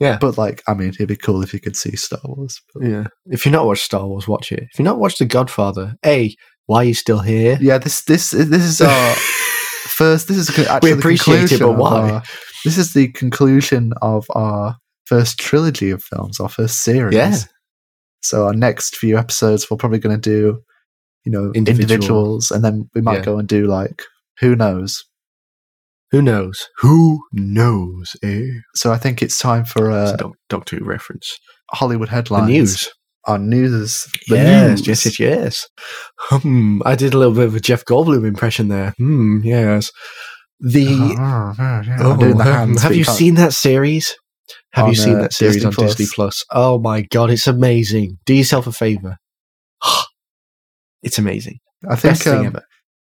Yeah. 0.00 0.16
But 0.18 0.38
like, 0.38 0.62
I 0.66 0.72
mean, 0.74 0.88
it'd 0.90 1.08
be 1.08 1.16
cool 1.16 1.42
if 1.42 1.52
you 1.52 1.60
could 1.60 1.76
see 1.76 1.94
Star 1.96 2.20
Wars. 2.24 2.62
But 2.72 2.84
Yeah, 2.88 3.04
if 3.26 3.44
you're 3.44 3.52
not 3.52 3.66
watched 3.66 3.84
Star 3.84 4.06
Wars, 4.06 4.26
watch 4.26 4.50
it. 4.52 4.62
If 4.72 4.78
you're 4.78 4.84
not 4.84 4.98
watched 4.98 5.18
The 5.18 5.26
Godfather, 5.26 5.96
a 6.06 6.34
why 6.66 6.78
are 6.78 6.84
you 6.84 6.94
still 6.94 7.18
here? 7.18 7.58
yeah, 7.60 7.76
this 7.76 8.02
this 8.04 8.30
this 8.30 8.62
is 8.62 8.80
our 8.80 8.88
first. 9.88 10.28
This 10.28 10.36
is 10.36 10.50
actually 10.66 10.92
the 10.92 10.98
appreciate 10.98 11.52
it, 11.52 11.60
but 11.60 11.72
why? 11.72 12.10
our- 12.10 12.22
this 12.64 12.76
is 12.78 12.92
the 12.92 13.08
conclusion 13.08 13.92
of 14.02 14.26
our 14.34 14.76
first 15.06 15.38
trilogy 15.38 15.90
of 15.90 16.02
films, 16.02 16.38
our 16.40 16.48
first 16.48 16.82
series. 16.82 17.14
Yeah. 17.14 17.36
So 18.22 18.46
our 18.46 18.52
next 18.52 18.96
few 18.96 19.16
episodes, 19.16 19.70
we're 19.70 19.76
probably 19.76 20.00
going 20.00 20.20
to 20.20 20.30
do, 20.30 20.60
you 21.24 21.32
know, 21.32 21.52
Individual. 21.54 21.80
individuals, 21.92 22.50
and 22.50 22.64
then 22.64 22.88
we 22.94 23.00
might 23.00 23.18
Yeah. 23.18 23.24
go 23.24 23.38
and 23.38 23.48
do 23.48 23.66
like 23.66 24.02
who 24.40 24.54
knows. 24.56 25.04
Who 26.10 26.22
knows? 26.22 26.66
Who 26.78 27.20
knows? 27.32 28.16
Eh? 28.22 28.46
So 28.74 28.92
I 28.92 28.96
think 28.98 29.20
it's 29.22 29.38
time 29.38 29.64
for 29.64 29.90
uh, 29.90 30.12
a 30.14 30.16
Doc- 30.16 30.36
Doctor 30.48 30.76
Who 30.76 30.84
reference. 30.84 31.38
Hollywood 31.72 32.08
The 32.08 32.12
headlines. 32.12 32.48
news. 32.48 32.88
Our 33.28 33.38
news. 33.38 34.06
The 34.28 34.36
yes, 34.36 34.70
news. 34.70 34.86
yes, 34.88 35.04
yes, 35.06 35.20
yes. 35.20 35.66
Hmm. 36.18 36.80
I 36.84 36.94
did 36.96 37.14
a 37.14 37.18
little 37.18 37.34
bit 37.34 37.46
of 37.46 37.54
a 37.54 37.60
Jeff 37.60 37.84
Goldblum 37.84 38.26
impression 38.26 38.68
there. 38.68 38.94
Hmm. 38.98 39.40
Yes. 39.44 39.90
The 40.60 40.86
Ah, 41.18 41.54
ah, 41.58 41.82
yeah, 41.86 41.96
Oh, 42.00 42.16
the 42.16 42.42
have- 42.42 42.54
hands, 42.54 42.82
have 42.82 42.96
you 42.96 43.04
can't- 43.04 43.16
seen 43.16 43.34
that 43.36 43.52
series? 43.52 44.16
Have 44.72 44.84
On, 44.86 44.90
you 44.90 44.96
seen 44.96 45.16
uh, 45.16 45.22
that 45.22 45.32
series 45.32 45.56
Disney 45.56 45.66
on 45.68 45.72
Plus. 45.74 45.94
Disney 45.94 46.12
Plus? 46.14 46.44
Oh 46.50 46.78
my 46.78 47.02
god, 47.02 47.30
it's 47.30 47.46
amazing. 47.46 48.18
Do 48.26 48.34
yourself 48.34 48.66
a 48.66 48.72
favor. 48.72 49.16
it's 51.02 51.18
amazing. 51.18 51.58
I 51.88 51.94
think 51.96 52.14
Best 52.24 52.26
um, 52.26 52.56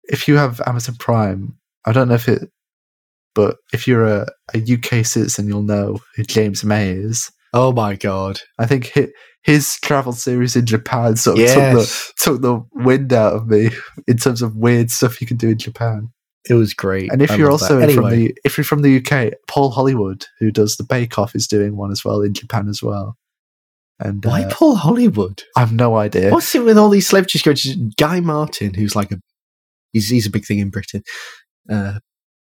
if 0.05 0.27
you 0.29 0.37
have 0.37 0.61
Amazon 0.67 0.97
Prime, 0.99 1.59
I 1.85 1.93
don't 1.93 2.09
know 2.09 2.15
if 2.15 2.29
it, 2.29 2.49
but 3.35 3.57
if 3.73 3.87
you're 3.87 4.07
a, 4.07 4.27
a 4.55 4.59
UK 4.59 5.05
citizen, 5.05 5.47
you'll 5.49 5.63
know 5.63 5.99
who 6.17 6.23
James 6.25 6.65
May 6.65 6.91
is. 6.91 7.31
Oh 7.53 7.73
my 7.73 7.95
god. 7.97 8.41
I 8.59 8.67
think 8.67 8.87
his, 8.87 9.09
his 9.45 9.79
travel 9.81 10.13
series 10.13 10.57
in 10.57 10.65
Japan 10.65 11.17
sort 11.17 11.39
of 11.39 11.47
took, 11.47 11.55
the, 11.55 12.13
took 12.19 12.41
the 12.41 12.65
wind 12.73 13.13
out 13.13 13.35
of 13.35 13.47
me 13.47 13.71
in 14.07 14.17
terms 14.17 14.41
of 14.43 14.57
weird 14.57 14.91
stuff 14.91 15.21
you 15.21 15.27
can 15.27 15.37
do 15.37 15.51
in 15.51 15.59
Japan. 15.59 16.11
It 16.49 16.55
was 16.55 16.75
great. 16.75 17.13
And 17.13 17.23
if 17.23 17.31
I 17.31 17.37
you're 17.37 17.51
also 17.51 17.79
that. 17.79 17.93
from 17.93 18.11
the 18.11 18.35
if 18.45 18.59
you're 18.59 18.65
from 18.65 18.83
the 18.83 18.99
UK, 18.99 19.35
Paul 19.47 19.71
Hollywood, 19.71 20.27
who 20.41 20.51
does 20.51 20.77
the 20.77 20.85
Bake 20.85 21.19
Off, 21.19 21.35
is 21.35 21.47
doing 21.47 21.77
one 21.77 21.91
as 21.91 22.05
well 22.05 22.21
in 22.21 22.35
Japan 22.35 22.69
as 22.69 22.83
well. 22.83 23.17
And 23.99 24.25
why 24.25 24.43
uh, 24.43 24.51
Paul 24.51 24.75
Hollywood? 24.75 25.43
I 25.57 25.61
have 25.61 25.73
no 25.73 25.97
idea. 25.97 26.31
What's 26.31 26.55
it 26.55 26.65
with 26.65 26.77
all 26.77 26.91
these 26.91 27.07
celebrities 27.07 27.43
going 27.43 27.57
to 27.57 27.91
Guy 27.97 28.21
Martin, 28.21 28.75
who's 28.75 28.97
like 28.97 29.13
a 29.13 29.21
he's 29.93 30.09
he's 30.09 30.27
a 30.27 30.31
big 30.31 30.45
thing 30.45 30.59
in 30.59 30.71
Britain. 30.71 31.03
Uh, 31.71 32.01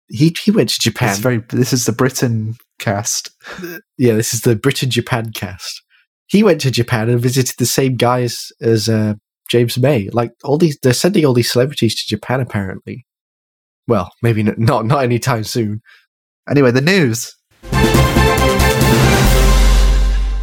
he 0.08 0.36
he 0.44 0.52
went 0.52 0.70
to 0.70 0.80
Japan. 0.80 1.16
Very. 1.18 1.44
This 1.50 1.74
is 1.74 1.86
the 1.86 1.92
Britain 1.92 2.56
cast. 2.80 3.32
yeah, 3.98 4.14
this 4.14 4.34
is 4.34 4.42
the 4.42 4.56
Britain 4.56 4.90
Japan 4.90 5.32
cast. 5.34 5.84
He 6.28 6.44
went 6.44 6.62
to 6.62 6.72
Japan 6.72 7.10
and 7.10 7.20
visited 7.20 7.56
the 7.58 7.66
same 7.66 7.96
guys 7.96 8.52
as 8.62 8.90
uh, 8.90 9.16
James 9.50 9.78
May. 9.78 10.10
Like 10.10 10.32
all 10.44 10.58
these, 10.58 10.78
they're 10.82 10.94
sending 10.94 11.26
all 11.26 11.34
these 11.34 11.52
celebrities 11.52 11.96
to 11.96 12.08
Japan. 12.08 12.40
Apparently, 12.42 13.06
well, 13.88 14.12
maybe 14.22 14.42
n- 14.42 14.56
not 14.58 14.86
not 14.86 15.04
anytime 15.04 15.44
soon. 15.44 15.82
Anyway, 16.50 16.72
the 16.72 16.82
news. 16.82 17.36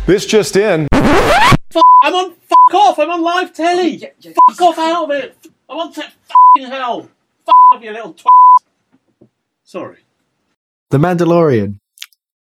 This 0.07 0.27
just 0.27 0.57
in. 0.57 0.89
I'm 0.93 2.15
on 2.15 2.35
fuck 2.35 2.74
off. 2.74 2.98
I'm 2.98 3.11
on 3.11 3.23
live 3.23 3.52
telly. 3.52 3.98
Fuck 3.98 4.61
off 4.61 4.78
out 4.78 5.05
of 5.05 5.11
it. 5.11 5.36
I'm 5.69 5.78
on 5.78 5.93
to 5.93 6.02
fucking 6.02 6.70
hell. 6.70 7.09
Fuck 7.47 7.55
off, 7.73 7.82
you 7.82 7.93
little 7.93 8.15
twat. 8.15 9.28
Sorry. 9.62 9.98
The 10.90 10.98
Mandalorian 10.98 11.78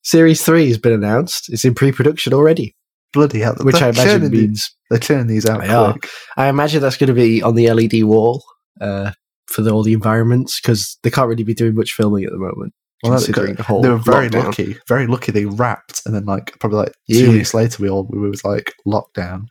series 0.03 0.43
three 0.43 0.69
has 0.69 0.77
been 0.77 0.93
announced. 0.93 1.51
It's 1.51 1.65
in 1.65 1.73
pre-production 1.73 2.33
already, 2.33 2.73
Bloody 3.13 3.39
hell! 3.39 3.55
which 3.61 3.81
I 3.81 3.89
imagine 3.89 4.31
means 4.31 4.73
they're 4.89 4.99
turning 4.99 5.27
these 5.27 5.45
out 5.49 5.61
They 5.61 5.69
are. 5.69 5.95
I 6.37 6.47
imagine 6.47 6.81
that's 6.81 6.97
going 6.97 7.09
to 7.09 7.13
be 7.13 7.41
on 7.43 7.55
the 7.55 7.69
LED 7.71 8.03
wall 8.03 8.43
uh, 8.79 9.11
for 9.47 9.61
the, 9.61 9.71
all 9.71 9.83
the 9.83 9.93
environments 9.93 10.61
because 10.61 10.97
they 11.03 11.09
can't 11.09 11.27
really 11.27 11.43
be 11.43 11.53
doing 11.53 11.75
much 11.75 11.91
filming 11.93 12.23
at 12.23 12.31
the 12.31 12.37
moment. 12.37 12.73
Well, 13.03 13.11
that's 13.13 13.25
considering 13.25 13.55
the 13.55 13.63
whole 13.63 13.81
they 13.81 13.89
were 13.89 13.97
very 13.97 14.29
lockdown. 14.29 14.43
lucky. 14.45 14.77
Very 14.87 15.07
lucky 15.07 15.31
they 15.31 15.45
wrapped, 15.45 16.01
and 16.05 16.13
then 16.15 16.25
like 16.25 16.57
probably 16.59 16.77
like 16.79 16.93
Yeah. 17.07 17.25
two 17.25 17.31
weeks 17.31 17.53
later, 17.53 17.81
we 17.81 17.89
all 17.89 18.07
we 18.09 18.29
was 18.29 18.45
like 18.45 18.73
lockdown. 18.87 19.45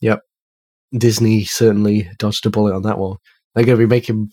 Yep, 0.00 0.20
Disney 0.96 1.44
certainly 1.44 2.08
dodged 2.18 2.44
a 2.46 2.50
bullet 2.50 2.74
on 2.74 2.82
that 2.82 2.98
one. 2.98 3.16
They're 3.54 3.64
going 3.64 3.78
to 3.78 3.86
be 3.86 3.88
making 3.88 4.30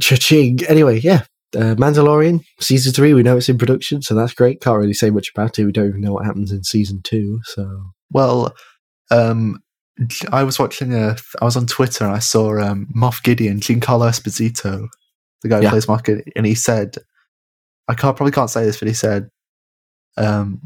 cha-ching. 0.00 0.60
Anyway, 0.68 0.98
yeah. 1.00 1.22
Uh, 1.54 1.74
Mandalorian 1.76 2.40
season 2.60 2.92
three. 2.92 3.14
We 3.14 3.22
know 3.22 3.36
it's 3.36 3.48
in 3.48 3.56
production, 3.58 4.02
so 4.02 4.14
that's 4.14 4.34
great. 4.34 4.60
Can't 4.60 4.78
really 4.78 4.92
say 4.92 5.10
much 5.10 5.30
about 5.34 5.58
it. 5.58 5.64
We 5.64 5.72
don't 5.72 5.88
even 5.88 6.00
know 6.00 6.12
what 6.12 6.26
happens 6.26 6.50
in 6.52 6.64
season 6.64 7.00
two. 7.04 7.38
So 7.44 7.68
Well, 8.10 8.52
um, 9.10 9.60
I 10.32 10.42
was 10.42 10.58
watching 10.58 10.92
a. 10.92 11.16
I 11.40 11.44
was 11.44 11.56
on 11.56 11.66
Twitter 11.66 12.04
and 12.04 12.12
I 12.14 12.18
saw 12.18 12.58
um, 12.60 12.88
Moff 12.94 13.22
Gideon, 13.22 13.60
Giancarlo 13.60 14.08
Esposito, 14.08 14.88
the 15.42 15.48
guy 15.48 15.58
who 15.58 15.62
Yeah. 15.62 15.70
plays 15.70 15.86
Moff 15.86 16.04
Gideon, 16.04 16.24
and 16.34 16.44
he 16.46 16.54
said, 16.54 16.96
"I 17.88 17.94
can't 17.94 18.16
probably 18.16 18.32
can't 18.32 18.50
say 18.50 18.64
this, 18.64 18.78
but 18.78 18.88
he 18.88 18.94
said, 18.94 19.28
um, 20.18 20.60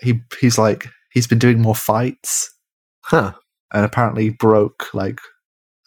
he 0.00 0.20
he's 0.40 0.58
like 0.58 0.88
he's 1.12 1.26
been 1.26 1.38
doing 1.38 1.60
more 1.62 1.74
fights 1.74 2.50
huh? 3.04 3.32
and 3.72 3.84
apparently 3.84 4.30
broke 4.30 4.92
like 4.92 5.20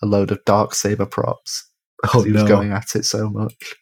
a 0.02 0.06
load 0.08 0.32
of 0.32 0.44
dark 0.46 0.74
saber 0.74 1.06
props. 1.06 1.70
Oh 2.14 2.24
he 2.24 2.32
was 2.32 2.44
no! 2.44 2.48
going 2.48 2.72
at 2.72 2.96
it 2.96 3.06
so 3.06 3.30
much. 3.30 3.76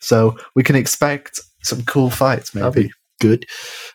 So 0.00 0.36
we 0.54 0.62
can 0.62 0.76
expect 0.76 1.40
some 1.62 1.82
cool 1.82 2.10
fights, 2.10 2.54
maybe. 2.54 2.84
be 2.84 2.92
good. 3.20 3.46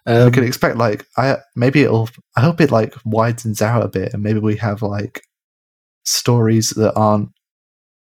we 0.05 0.13
Um, 0.13 0.31
can 0.31 0.43
expect 0.43 0.77
like 0.77 1.05
I 1.17 1.37
maybe 1.55 1.81
it'll. 1.81 2.09
I 2.35 2.41
hope 2.41 2.59
it 2.61 2.71
like 2.71 2.95
widens 3.05 3.61
out 3.61 3.83
a 3.83 3.87
bit, 3.87 4.13
and 4.13 4.23
maybe 4.23 4.39
we 4.39 4.55
have 4.57 4.81
like 4.81 5.21
stories 6.03 6.71
that 6.71 6.93
aren't. 6.95 7.29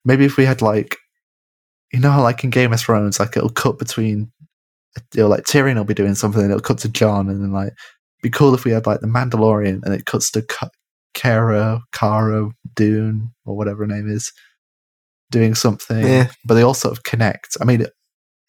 Maybe 0.05 0.25
if 0.25 0.37
we 0.37 0.45
had 0.45 0.61
like, 0.63 0.97
you 1.93 2.01
know, 2.01 2.11
how, 2.11 2.23
like 2.23 2.45
in 2.45 2.51
Game 2.51 2.73
of 2.73 2.81
Thrones, 2.81 3.21
like 3.21 3.37
it'll 3.37 3.49
cut 3.51 3.79
between. 3.79 4.31
You 5.15 5.23
know, 5.23 5.29
like 5.29 5.43
Tyrion 5.45 5.75
will 5.77 5.85
be 5.85 5.95
doing 5.95 6.15
something, 6.15 6.41
and 6.41 6.51
it'll 6.51 6.61
cut 6.63 6.79
to 6.79 6.89
Jon, 6.89 7.29
and 7.29 7.43
then 7.43 7.53
like, 7.53 7.73
be 8.23 8.31
cool 8.31 8.55
if 8.55 8.65
we 8.65 8.71
had 8.71 8.87
like 8.87 9.01
the 9.01 9.09
Mandalorian, 9.09 9.83
and 9.83 9.93
it 9.93 10.07
cuts 10.07 10.31
to 10.33 10.43
Ka- 10.43 10.71
Cara, 11.15 11.81
Cara 11.93 12.51
Dune, 12.77 13.33
or 13.45 13.57
whatever 13.57 13.79
her 13.81 13.87
name 13.89 14.09
is, 14.09 14.33
doing 15.31 15.55
something. 15.55 16.07
Yeah. 16.07 16.31
But 16.45 16.55
they 16.55 16.63
all 16.63 16.75
sort 16.75 16.97
of 16.97 17.03
connect. 17.05 17.57
I 17.61 17.65
mean, 17.65 17.87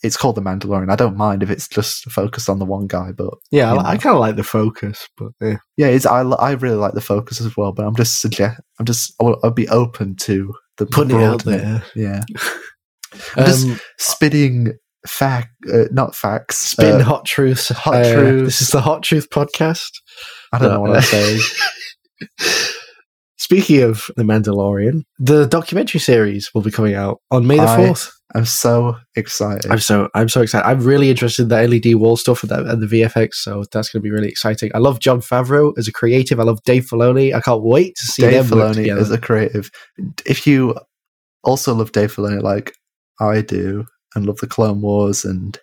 it's 0.03 0.17
called 0.17 0.35
the 0.35 0.41
Mandalorian. 0.41 0.91
I 0.91 0.95
don't 0.95 1.17
mind 1.17 1.41
if 1.41 1.49
it's 1.49 1.67
just 1.67 2.09
focused 2.11 2.49
on 2.49 2.59
the 2.59 2.65
one 2.65 2.85
guy, 2.85 3.11
but 3.11 3.33
yeah, 3.51 3.73
I, 3.73 3.91
I 3.91 3.97
kind 3.97 4.13
of 4.15 4.19
like 4.19 4.35
the 4.35 4.43
focus, 4.43 5.07
but 5.17 5.31
yeah. 5.41 5.57
yeah, 5.77 5.87
it's 5.87 6.05
I, 6.05 6.21
I 6.21 6.51
really 6.51 6.75
like 6.75 6.93
the 6.93 7.01
focus 7.01 7.41
as 7.41 7.55
well. 7.57 7.71
But 7.71 7.85
I'm 7.87 7.95
just 7.95 8.21
suggest 8.21 8.59
I'm 8.79 8.85
just 8.85 9.13
I'll, 9.19 9.39
I'll 9.43 9.51
be 9.51 9.67
open 9.69 10.15
to 10.17 10.53
the 10.77 10.85
putting 10.85 11.19
it 11.19 11.23
out 11.23 11.43
there. 11.43 11.83
Yeah, 11.95 12.23
I'm 13.35 13.45
just 13.45 13.67
Um, 13.67 13.79
spitting 13.97 14.73
fact, 15.07 15.49
uh, 15.73 15.85
not 15.91 16.15
facts. 16.15 16.57
Spin 16.57 17.01
uh, 17.01 17.03
hot 17.03 17.25
truths. 17.25 17.69
Hot 17.69 17.95
Uh, 17.95 18.13
truths. 18.13 18.59
This 18.59 18.61
is 18.61 18.69
the 18.69 18.81
hot 18.81 19.01
truth 19.01 19.29
podcast. 19.31 19.89
I 20.53 20.59
don't 20.59 20.71
know 20.71 20.81
what 20.81 20.97
I'm 20.97 21.01
saying. 21.01 21.39
Speaking 23.45 23.83
of 23.83 24.09
The 24.17 24.23
Mandalorian, 24.23 25.03
the 25.19 25.45
documentary 25.45 25.99
series 25.99 26.51
will 26.55 26.63
be 26.63 26.71
coming 26.71 26.95
out 26.95 27.21
on 27.29 27.45
May 27.45 27.57
the 27.57 27.67
I- 27.67 27.77
4th. 27.77 28.09
I'm 28.33 28.43
so 28.43 28.97
excited. 29.15 29.69
I'm 29.69 29.77
so 29.77 30.09
I'm 30.15 30.29
so 30.29 30.41
excited. 30.41 30.67
I'm 30.67 30.81
really 30.81 31.11
interested 31.11 31.43
in 31.43 31.49
the 31.49 31.67
LED 31.67 31.93
wall 31.93 32.17
stuff 32.17 32.41
and, 32.41 32.49
that, 32.49 32.65
and 32.65 32.81
the 32.81 32.87
VFX, 32.87 33.35
so 33.35 33.63
that's 33.71 33.89
going 33.89 34.01
to 34.01 34.03
be 34.03 34.09
really 34.09 34.29
exciting. 34.29 34.71
I 34.73 34.79
love 34.79 34.99
Jon 34.99 35.21
Favreau 35.21 35.77
as 35.77 35.87
a 35.87 35.91
creative. 35.91 36.39
I 36.39 36.43
love 36.43 36.61
Dave 36.63 36.87
Filoni. 36.87 37.35
I 37.35 37.39
can't 37.39 37.61
wait 37.61 37.95
to 37.97 38.05
see 38.07 38.23
Dave 38.23 38.49
them 38.49 38.57
Filoni 38.57 38.97
is 38.97 39.11
a 39.11 39.19
creative. 39.19 39.69
If 40.25 40.47
you 40.47 40.75
also 41.43 41.75
love 41.75 41.91
Dave 41.91 42.15
Filoni 42.15 42.41
like 42.41 42.73
I 43.19 43.41
do, 43.41 43.85
and 44.15 44.25
love 44.25 44.37
the 44.37 44.47
Clone 44.47 44.81
Wars 44.81 45.23
and 45.23 45.59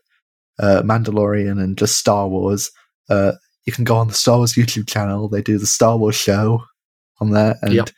uh, 0.60 0.82
Mandalorian 0.84 1.60
and 1.60 1.76
just 1.76 1.98
Star 1.98 2.28
Wars, 2.28 2.70
uh, 3.10 3.32
you 3.66 3.72
can 3.72 3.82
go 3.82 3.96
on 3.96 4.06
the 4.06 4.14
Star 4.14 4.36
Wars 4.36 4.52
YouTube 4.52 4.88
channel. 4.88 5.28
They 5.28 5.42
do 5.42 5.58
the 5.58 5.66
Star 5.66 5.98
Wars 5.98 6.14
show 6.14 6.62
on 7.22 7.30
there, 7.30 7.56
and 7.62 7.72
Yep. 7.72 7.90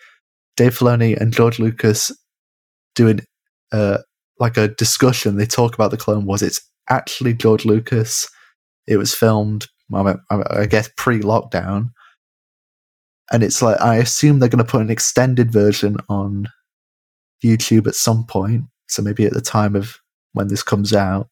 Dave 0.57 0.79
Filoni 0.79 1.21
and 1.21 1.33
George 1.33 1.59
Lucas 1.59 2.13
doing 2.95 3.21
uh, 3.73 3.99
like 4.39 4.57
a 4.57 4.69
discussion. 4.69 5.37
They 5.37 5.47
talk 5.47 5.75
about 5.75 5.91
the 5.91 5.97
Clone 5.97 6.27
Wars. 6.27 6.43
It's 6.43 6.61
actually 6.89 7.35
George 7.35 7.65
Lucas. 7.65 8.29
It 8.87 8.97
was 8.97 9.15
filmed, 9.15 9.67
I 9.93 10.15
I 10.29 10.67
guess, 10.67 10.89
pre-lockdown 10.97 11.91
and 13.33 13.43
it's 13.43 13.63
like 13.63 13.81
I 13.81 13.97
assume 13.97 14.39
they're 14.39 14.49
going 14.49 14.65
to 14.65 14.71
put 14.71 14.83
an 14.83 14.91
extended 14.91 15.51
version 15.51 15.97
on 16.09 16.47
YouTube 17.45 17.87
at 17.87 17.95
some 17.95 18.25
point. 18.27 18.65
So 18.89 19.03
maybe 19.03 19.25
at 19.25 19.33
the 19.33 19.41
time 19.41 19.75
of 19.75 19.99
when 20.33 20.49
this 20.49 20.63
comes 20.63 20.93
out, 20.93 21.29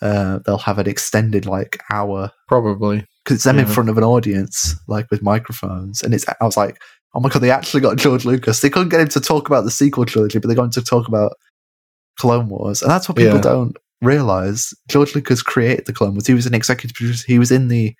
uh, 0.00 0.40
they'll 0.44 0.58
have 0.58 0.78
an 0.78 0.88
extended 0.88 1.46
like 1.46 1.80
hour 1.90 2.32
Probably. 2.48 3.06
Because 3.26 3.36
it's 3.38 3.44
them 3.44 3.58
in 3.58 3.66
front 3.66 3.88
of 3.88 3.98
an 3.98 4.04
audience, 4.04 4.76
like 4.86 5.10
with 5.10 5.20
microphones. 5.20 6.00
And 6.00 6.14
it's 6.14 6.24
I 6.40 6.44
was 6.44 6.56
like, 6.56 6.80
oh 7.12 7.18
my 7.20 7.28
god, 7.28 7.40
they 7.40 7.50
actually 7.50 7.80
got 7.80 7.96
George 7.96 8.24
Lucas. 8.24 8.60
They 8.60 8.70
couldn't 8.70 8.90
get 8.90 9.00
him 9.00 9.08
to 9.08 9.20
talk 9.20 9.48
about 9.48 9.64
the 9.64 9.70
sequel 9.72 10.04
trilogy, 10.06 10.38
but 10.38 10.46
they 10.46 10.54
got 10.54 10.64
him 10.66 10.70
to 10.70 10.82
talk 10.82 11.08
about 11.08 11.32
Clone 12.20 12.48
Wars, 12.48 12.82
and 12.82 12.90
that's 12.90 13.08
what 13.08 13.18
people 13.18 13.34
Yeah. 13.36 13.40
don't 13.42 13.76
realize. 14.00 14.72
George 14.88 15.14
Lucas 15.16 15.42
created 15.42 15.86
the 15.86 15.92
Clone 15.92 16.12
Wars. 16.12 16.26
He 16.28 16.34
was 16.34 16.46
an 16.46 16.54
executive 16.54 16.94
producer. 16.94 17.24
He 17.26 17.38
was 17.40 17.50
in 17.50 17.66
the 17.68 17.94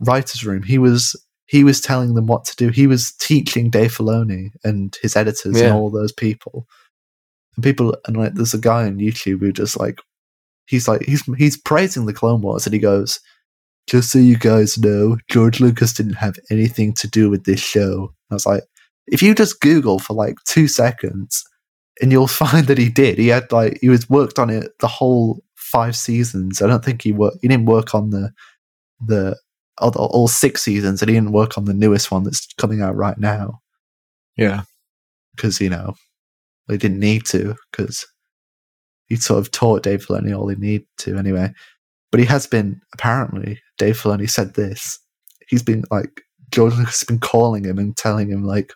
writers' 0.00 0.44
room. 0.46 0.62
He 0.62 0.78
was 0.78 1.14
he 1.48 1.62
was 1.62 1.80
telling 1.80 2.14
them 2.14 2.26
what 2.26 2.44
to 2.46 2.56
do. 2.56 2.70
He 2.70 2.86
was 2.86 3.12
teaching 3.20 3.68
Dave 3.70 3.94
Filoni 3.96 4.50
and 4.64 4.96
his 5.02 5.14
editors 5.16 5.60
and 5.66 5.74
all 5.74 5.90
those 5.90 6.12
people. 6.12 6.66
And 7.56 7.62
people 7.62 7.94
and 8.06 8.16
like 8.16 8.34
there's 8.34 8.54
a 8.54 8.58
guy 8.58 8.84
on 8.86 8.98
YouTube 8.98 9.40
who 9.40 9.52
just 9.52 9.78
like 9.78 9.98
he's 10.66 10.88
like 10.88 11.02
he's 11.02 11.22
he's 11.36 11.56
praising 11.56 12.06
the 12.06 12.12
Clone 12.14 12.40
Wars 12.40 12.66
and 12.66 12.72
he 12.72 12.80
goes, 12.80 13.20
just 13.86 14.10
so 14.10 14.18
you 14.18 14.36
guys 14.36 14.76
know, 14.78 15.16
George 15.30 15.60
Lucas 15.60 15.92
didn't 15.92 16.14
have 16.14 16.36
anything 16.50 16.92
to 16.94 17.08
do 17.08 17.30
with 17.30 17.44
this 17.44 17.60
show. 17.60 18.12
I 18.30 18.34
was 18.34 18.46
like, 18.46 18.64
if 19.06 19.22
you 19.22 19.34
just 19.34 19.60
Google 19.60 19.98
for 19.98 20.14
like 20.14 20.36
two 20.46 20.66
seconds, 20.68 21.44
and 22.02 22.12
you'll 22.12 22.26
find 22.26 22.66
that 22.66 22.78
he 22.78 22.88
did. 22.88 23.18
He 23.18 23.28
had 23.28 23.50
like 23.52 23.78
he 23.80 23.88
was 23.88 24.08
worked 24.10 24.38
on 24.38 24.50
it 24.50 24.70
the 24.80 24.88
whole 24.88 25.42
five 25.54 25.96
seasons. 25.96 26.60
I 26.60 26.66
don't 26.66 26.84
think 26.84 27.02
he 27.02 27.12
worked. 27.12 27.38
He 27.42 27.48
didn't 27.48 27.66
work 27.66 27.94
on 27.94 28.10
the 28.10 28.32
the 29.06 29.36
all, 29.78 29.90
all 29.96 30.28
six 30.28 30.62
seasons, 30.62 31.00
and 31.02 31.08
he 31.08 31.14
didn't 31.16 31.32
work 31.32 31.56
on 31.58 31.64
the 31.66 31.74
newest 31.74 32.10
one 32.10 32.24
that's 32.24 32.46
coming 32.58 32.80
out 32.82 32.96
right 32.96 33.18
now 33.18 33.60
Yeah. 34.36 34.62
because 35.34 35.60
you 35.60 35.68
know 35.70 35.94
they 36.68 36.76
didn't 36.76 36.98
need 36.98 37.24
to 37.26 37.54
because 37.70 38.06
he 39.06 39.16
sort 39.16 39.38
of 39.38 39.50
taught 39.50 39.82
Dave 39.82 40.04
Filoni 40.04 40.36
all 40.36 40.48
he 40.48 40.56
needed 40.56 40.86
to 40.98 41.16
anyway. 41.16 41.52
But 42.10 42.20
he 42.20 42.26
has 42.26 42.46
been 42.46 42.80
apparently 42.94 43.60
Dave 43.78 43.96
Filoni 44.00 44.28
said 44.28 44.54
this. 44.54 44.98
He's 45.48 45.62
been 45.62 45.84
like 45.90 46.22
George 46.50 46.74
Lucas 46.74 47.00
has 47.00 47.06
been 47.06 47.18
calling 47.20 47.64
him 47.64 47.78
and 47.78 47.96
telling 47.96 48.28
him 48.30 48.44
like, 48.44 48.72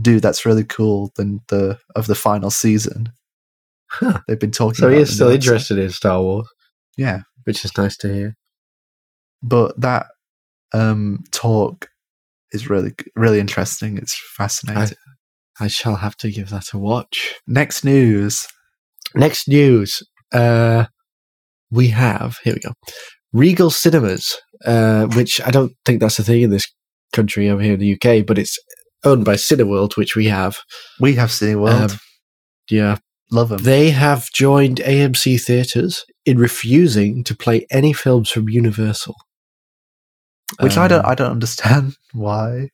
"Dude, 0.00 0.22
that's 0.22 0.46
really 0.46 0.64
cool." 0.64 1.12
Than 1.16 1.40
the 1.48 1.78
of 1.96 2.06
the 2.06 2.14
final 2.14 2.50
season, 2.50 3.12
Huh. 3.90 4.20
they've 4.26 4.38
been 4.40 4.50
talking. 4.50 4.74
So 4.76 4.90
he 4.90 4.98
is 4.98 5.14
still 5.14 5.30
interested 5.30 5.78
in 5.78 5.90
Star 5.90 6.20
Wars, 6.22 6.48
Yeah, 6.96 7.20
which 7.44 7.64
is 7.64 7.76
nice 7.76 7.96
to 7.98 8.12
hear. 8.12 8.36
but 9.42 9.78
that 9.80 10.06
um 10.72 11.22
talk 11.30 11.88
is 12.52 12.68
really 12.70 12.92
really 13.16 13.40
interesting. 13.40 13.98
It's 13.98 14.18
fascinating. 14.36 14.96
I 15.60 15.68
shall 15.68 15.96
have 15.96 16.16
to 16.18 16.30
give 16.32 16.50
that 16.50 16.72
a 16.72 16.78
watch. 16.78 17.34
Next 17.46 17.84
news. 17.84 18.46
Next 19.14 19.46
news. 19.46 20.02
Uh, 20.32 20.86
we 21.70 21.88
have, 21.88 22.38
here 22.42 22.54
we 22.54 22.60
go, 22.60 22.72
Regal 23.34 23.68
Cinemas, 23.68 24.40
uh, 24.64 25.06
which 25.08 25.40
I 25.42 25.50
don't 25.50 25.72
think 25.84 26.00
that's 26.00 26.18
a 26.18 26.22
thing 26.22 26.42
in 26.42 26.50
this 26.50 26.66
country 27.12 27.50
over 27.50 27.60
here 27.60 27.74
in 27.74 27.80
the 27.80 27.94
UK, 27.94 28.24
but 28.24 28.38
it's 28.38 28.58
owned 29.04 29.24
by 29.24 29.34
Cineworld, 29.34 29.96
which 29.96 30.16
we 30.16 30.26
have. 30.26 30.58
We 31.00 31.16
have 31.16 31.30
Cineworld. 31.30 31.92
Um, 31.92 31.98
yeah. 32.70 32.98
Love 33.30 33.48
them. 33.48 33.62
They 33.62 33.90
have 33.90 34.30
joined 34.32 34.78
AMC 34.78 35.40
Theatres 35.42 36.04
in 36.24 36.38
refusing 36.38 37.24
to 37.24 37.36
play 37.36 37.66
any 37.70 37.92
films 37.92 38.30
from 38.30 38.48
Universal. 38.48 39.16
Which 40.60 40.76
I 40.76 40.86
don't 40.86 41.04
Um, 41.04 41.10
I 41.10 41.14
don't 41.16 41.32
understand 41.32 41.96
why. 42.12 42.68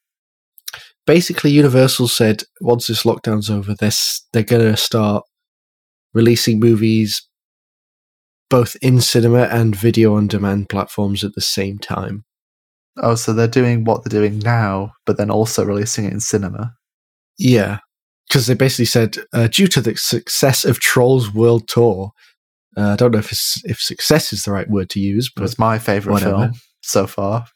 basically 1.07 1.51
Universal 1.51 2.09
said 2.09 2.43
once 2.61 2.87
this 2.87 3.05
lockdown's 3.05 3.49
over, 3.49 3.75
they're 3.75 3.91
they're 4.33 4.43
going 4.43 4.71
to 4.71 4.77
start 4.77 5.25
releasing 6.13 6.61
movies 6.61 7.27
both 8.51 8.77
in 8.83 9.01
cinema 9.01 9.45
and 9.45 9.75
video 9.75 10.15
on 10.17 10.27
demand 10.27 10.69
platforms 10.69 11.25
at 11.25 11.35
the 11.35 11.41
same 11.41 11.79
time. 11.79 12.25
Oh, 12.99 13.15
so 13.15 13.33
they're 13.33 13.49
doing 13.49 13.85
what 13.85 14.05
they're 14.05 14.21
doing 14.21 14.41
now, 14.41 14.93
but 15.07 15.17
then 15.17 15.31
also 15.31 15.65
releasing 15.65 16.05
it 16.05 16.13
in 16.13 16.21
cinema. 16.21 16.75
Yeah, 17.39 17.79
because 18.29 18.47
they 18.47 18.55
basically 18.55 18.85
said 18.87 19.17
uh, 19.33 19.47
due 19.49 19.69
to 19.69 19.81
the 19.81 19.97
success 19.97 20.65
of 20.65 20.81
Trolls 20.81 21.33
World 21.33 21.69
Tour. 21.69 22.11
Uh, 22.77 22.91
I 22.91 22.97
don't 22.97 23.13
know 23.13 23.19
if 23.19 23.33
it's, 23.33 23.63
if 23.65 23.81
success 23.81 24.33
is 24.33 24.45
the 24.45 24.53
right 24.53 24.69
word 24.69 24.91
to 24.91 25.01
use, 25.01 25.31
But 25.35 25.45
it's 25.45 25.59
my 25.59 25.79
favorite 25.79 26.13
whatever. 26.13 26.37
film 26.37 26.53
so 26.83 27.07
far. 27.07 27.47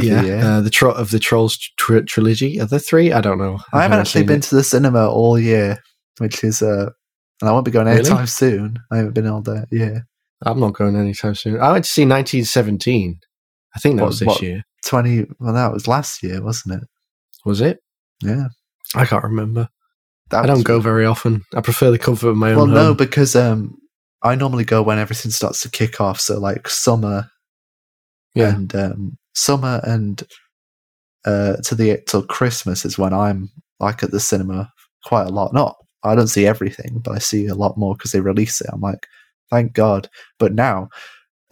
Yeah, 0.00 0.20
the 0.22 0.38
uh, 0.38 0.60
the 0.60 0.70
tro- 0.70 0.92
of 0.92 1.10
the 1.10 1.18
Trolls 1.18 1.56
tr- 1.78 2.00
trilogy. 2.00 2.60
Are 2.60 2.66
there 2.66 2.78
three? 2.78 3.10
I 3.12 3.22
don't 3.22 3.38
know. 3.38 3.58
I 3.72 3.82
haven't 3.82 3.92
haven't 3.92 3.98
actually 4.00 4.24
been 4.24 4.38
it. 4.40 4.42
to 4.44 4.54
the 4.56 4.62
cinema 4.64 5.08
all 5.08 5.38
year, 5.38 5.78
which 6.18 6.44
is 6.44 6.60
uh, 6.60 6.90
and 7.40 7.48
I 7.48 7.52
won't 7.52 7.64
be 7.64 7.70
going 7.70 7.86
Really? 7.86 8.00
anytime 8.00 8.26
soon. 8.26 8.78
I 8.92 8.98
haven't 8.98 9.14
been 9.14 9.26
all 9.26 9.40
that. 9.42 9.68
Yeah, 9.72 10.00
I'm 10.44 10.60
not 10.60 10.74
going 10.74 10.96
anytime 10.96 11.34
soon. 11.34 11.60
I 11.60 11.72
went 11.72 11.84
to 11.84 11.90
see 11.90 12.02
1917. 12.02 13.18
I 13.74 13.78
think 13.80 13.96
that 13.96 14.02
What- 14.02 14.08
was 14.08 14.18
this 14.20 14.26
what- 14.28 14.42
year. 14.42 14.62
twenty. 14.84 15.26
Well, 15.40 15.52
that 15.54 15.72
was 15.72 15.88
last 15.88 16.22
year, 16.22 16.42
wasn't 16.42 16.82
it? 16.82 16.88
Was 17.44 17.60
it? 17.60 17.78
Yeah, 18.22 18.46
I 18.94 19.04
can't 19.04 19.24
remember. 19.24 19.68
that 20.30 20.44
I 20.44 20.46
don't 20.46 20.62
go 20.62 20.78
very 20.78 21.06
often. 21.06 21.42
I 21.54 21.60
prefer 21.62 21.90
the 21.90 21.98
comfort 21.98 22.28
of 22.28 22.36
my 22.36 22.50
Well, 22.50 22.62
own 22.62 22.72
Well, 22.72 22.84
no, 22.88 22.94
because 22.94 23.34
um, 23.34 23.78
I 24.22 24.34
normally 24.34 24.64
go 24.64 24.82
when 24.82 24.98
everything 24.98 25.30
starts 25.30 25.62
to 25.62 25.70
kick 25.70 26.00
off. 26.02 26.20
So 26.20 26.38
like 26.38 26.68
summer, 26.68 27.30
Yeah. 28.34 28.54
and 28.54 28.74
um, 28.76 29.18
summer 29.34 29.80
and 29.84 30.22
uh, 31.24 31.56
to 31.64 31.74
the 31.74 32.02
till 32.06 32.22
Christmas 32.26 32.84
is 32.84 32.98
when 32.98 33.12
I'm 33.14 33.48
like 33.80 34.02
at 34.02 34.10
the 34.10 34.20
cinema 34.20 34.70
quite 35.04 35.26
a 35.26 35.30
lot. 35.32 35.52
Not 35.54 35.76
I 36.04 36.14
don't 36.14 36.28
see 36.28 36.46
everything, 36.46 37.00
but 37.02 37.12
I 37.14 37.18
see 37.18 37.46
a 37.46 37.54
lot 37.54 37.76
more 37.78 37.94
because 37.96 38.12
they 38.12 38.20
release 38.20 38.60
it. 38.60 38.68
I'm 38.72 38.80
like, 38.80 39.06
thank 39.50 39.72
God. 39.72 40.08
But 40.38 40.52
now, 40.54 40.88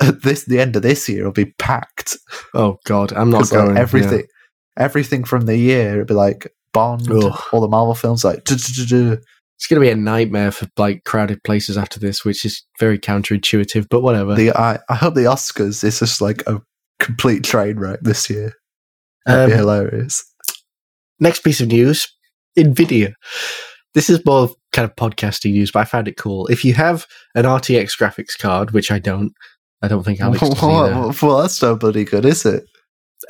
at 0.00 0.22
this 0.22 0.44
the 0.44 0.60
end 0.60 0.76
of 0.76 0.82
this 0.82 1.08
year, 1.08 1.20
it'll 1.20 1.32
be 1.32 1.54
packed. 1.58 2.16
Oh 2.54 2.78
God, 2.84 3.12
I'm 3.12 3.30
not 3.30 3.38
'Cause, 3.38 3.52
like, 3.52 3.64
going. 3.66 3.76
everything, 3.78 4.24
everything 4.76 5.24
from 5.24 5.46
the 5.46 5.56
year, 5.56 5.92
it'll 5.94 6.04
be 6.04 6.14
like 6.14 6.52
Bond, 6.72 7.10
Ugh. 7.10 7.40
all 7.52 7.60
the 7.60 7.68
Marvel 7.68 7.94
films, 7.94 8.24
like. 8.24 8.44
"Du-du-du-du." 8.44 9.18
It's 9.58 9.66
going 9.66 9.80
to 9.80 9.86
be 9.86 9.90
a 9.90 9.96
nightmare 9.96 10.50
for 10.50 10.66
like 10.76 11.04
crowded 11.04 11.42
places 11.42 11.78
after 11.78 11.98
this, 11.98 12.26
which 12.26 12.44
is 12.44 12.62
very 12.78 12.98
counterintuitive. 12.98 13.86
But 13.88 14.02
whatever. 14.02 14.34
The 14.34 14.50
I, 14.52 14.78
I 14.90 14.94
hope 14.94 15.14
the 15.14 15.22
Oscars 15.22 15.82
is 15.82 15.98
just 15.98 16.20
like 16.20 16.42
a 16.46 16.60
complete 17.00 17.42
train 17.42 17.78
wreck 17.78 18.00
this 18.02 18.28
year. 18.28 18.52
That'd 19.24 19.48
be 19.48 19.52
Um, 19.54 19.58
hilarious. 19.60 20.22
Next 21.20 21.40
piece 21.42 21.62
of 21.62 21.68
news: 21.68 22.06
Nvidia. 22.58 23.14
This 23.96 24.10
is 24.10 24.22
more 24.26 24.50
kind 24.72 24.84
of 24.84 24.94
podcasting 24.94 25.52
news, 25.52 25.70
but 25.70 25.80
I 25.80 25.84
found 25.86 26.06
it 26.06 26.18
cool. 26.18 26.46
If 26.48 26.66
you 26.66 26.74
have 26.74 27.06
an 27.34 27.46
RTX 27.46 27.98
graphics 27.98 28.38
card, 28.38 28.72
which 28.72 28.90
I 28.90 28.98
don't, 28.98 29.32
I 29.80 29.88
don't 29.88 30.02
think 30.02 30.20
Alex 30.20 30.40
does 30.50 30.60
well, 30.60 31.14
well, 31.22 31.38
that's 31.38 31.62
no 31.62 31.76
bloody 31.76 32.04
good, 32.04 32.26
is 32.26 32.44
it? 32.44 32.64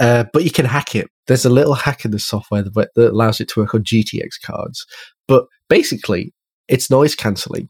Uh, 0.01 0.25
but 0.33 0.43
you 0.43 0.51
can 0.51 0.65
hack 0.65 0.97
it. 0.97 1.07
There's 1.29 1.45
a 1.45 1.51
little 1.51 1.75
hack 1.75 2.05
in 2.05 2.11
the 2.11 2.19
software 2.19 2.65
that, 2.65 2.91
that 2.97 3.13
allows 3.13 3.41
it 3.41 3.47
to 3.51 3.61
work 3.61 3.77
on 3.77 3.85
GTX 3.85 4.41
cards. 4.45 4.85
But 5.29 5.47
basically, 5.69 6.35
it's 6.67 6.91
noise 6.91 7.15
cancelling, 7.15 7.69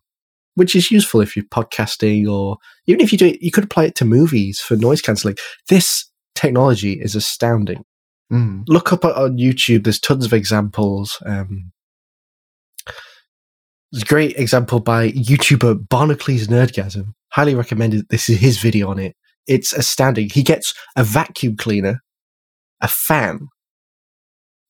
which 0.55 0.74
is 0.74 0.90
useful 0.90 1.20
if 1.20 1.36
you're 1.36 1.44
podcasting 1.44 2.27
or 2.27 2.56
even 2.86 3.02
if 3.02 3.12
you 3.12 3.18
do 3.18 3.27
it, 3.27 3.43
you 3.43 3.51
could 3.51 3.64
apply 3.64 3.85
it 3.85 3.94
to 3.97 4.06
movies 4.06 4.59
for 4.59 4.74
noise 4.74 5.02
cancelling. 5.02 5.36
This 5.68 6.10
technology 6.35 6.94
is 6.94 7.14
astounding. 7.14 7.85
Mm. 8.32 8.64
Look 8.68 8.90
up 8.94 9.05
on 9.05 9.36
YouTube. 9.36 9.85
There's 9.85 10.01
tons 10.01 10.24
of 10.24 10.32
examples. 10.32 11.18
Um, 11.27 11.73
A 13.97 14.05
great 14.05 14.36
example 14.36 14.81
by 14.81 15.10
YouTuber 15.12 15.89
Barnacules 15.89 16.48
Nerdgasm. 16.48 17.14
Highly 17.31 17.55
recommended. 17.55 18.05
This 18.10 18.28
is 18.28 18.39
his 18.39 18.59
video 18.59 18.90
on 18.90 18.98
it. 18.98 19.16
It's 19.47 19.73
astounding. 19.73 20.28
He 20.31 20.43
gets 20.43 20.74
a 20.97 21.05
vacuum 21.05 21.56
cleaner, 21.56 22.01
a 22.82 22.89
fan, 22.89 23.48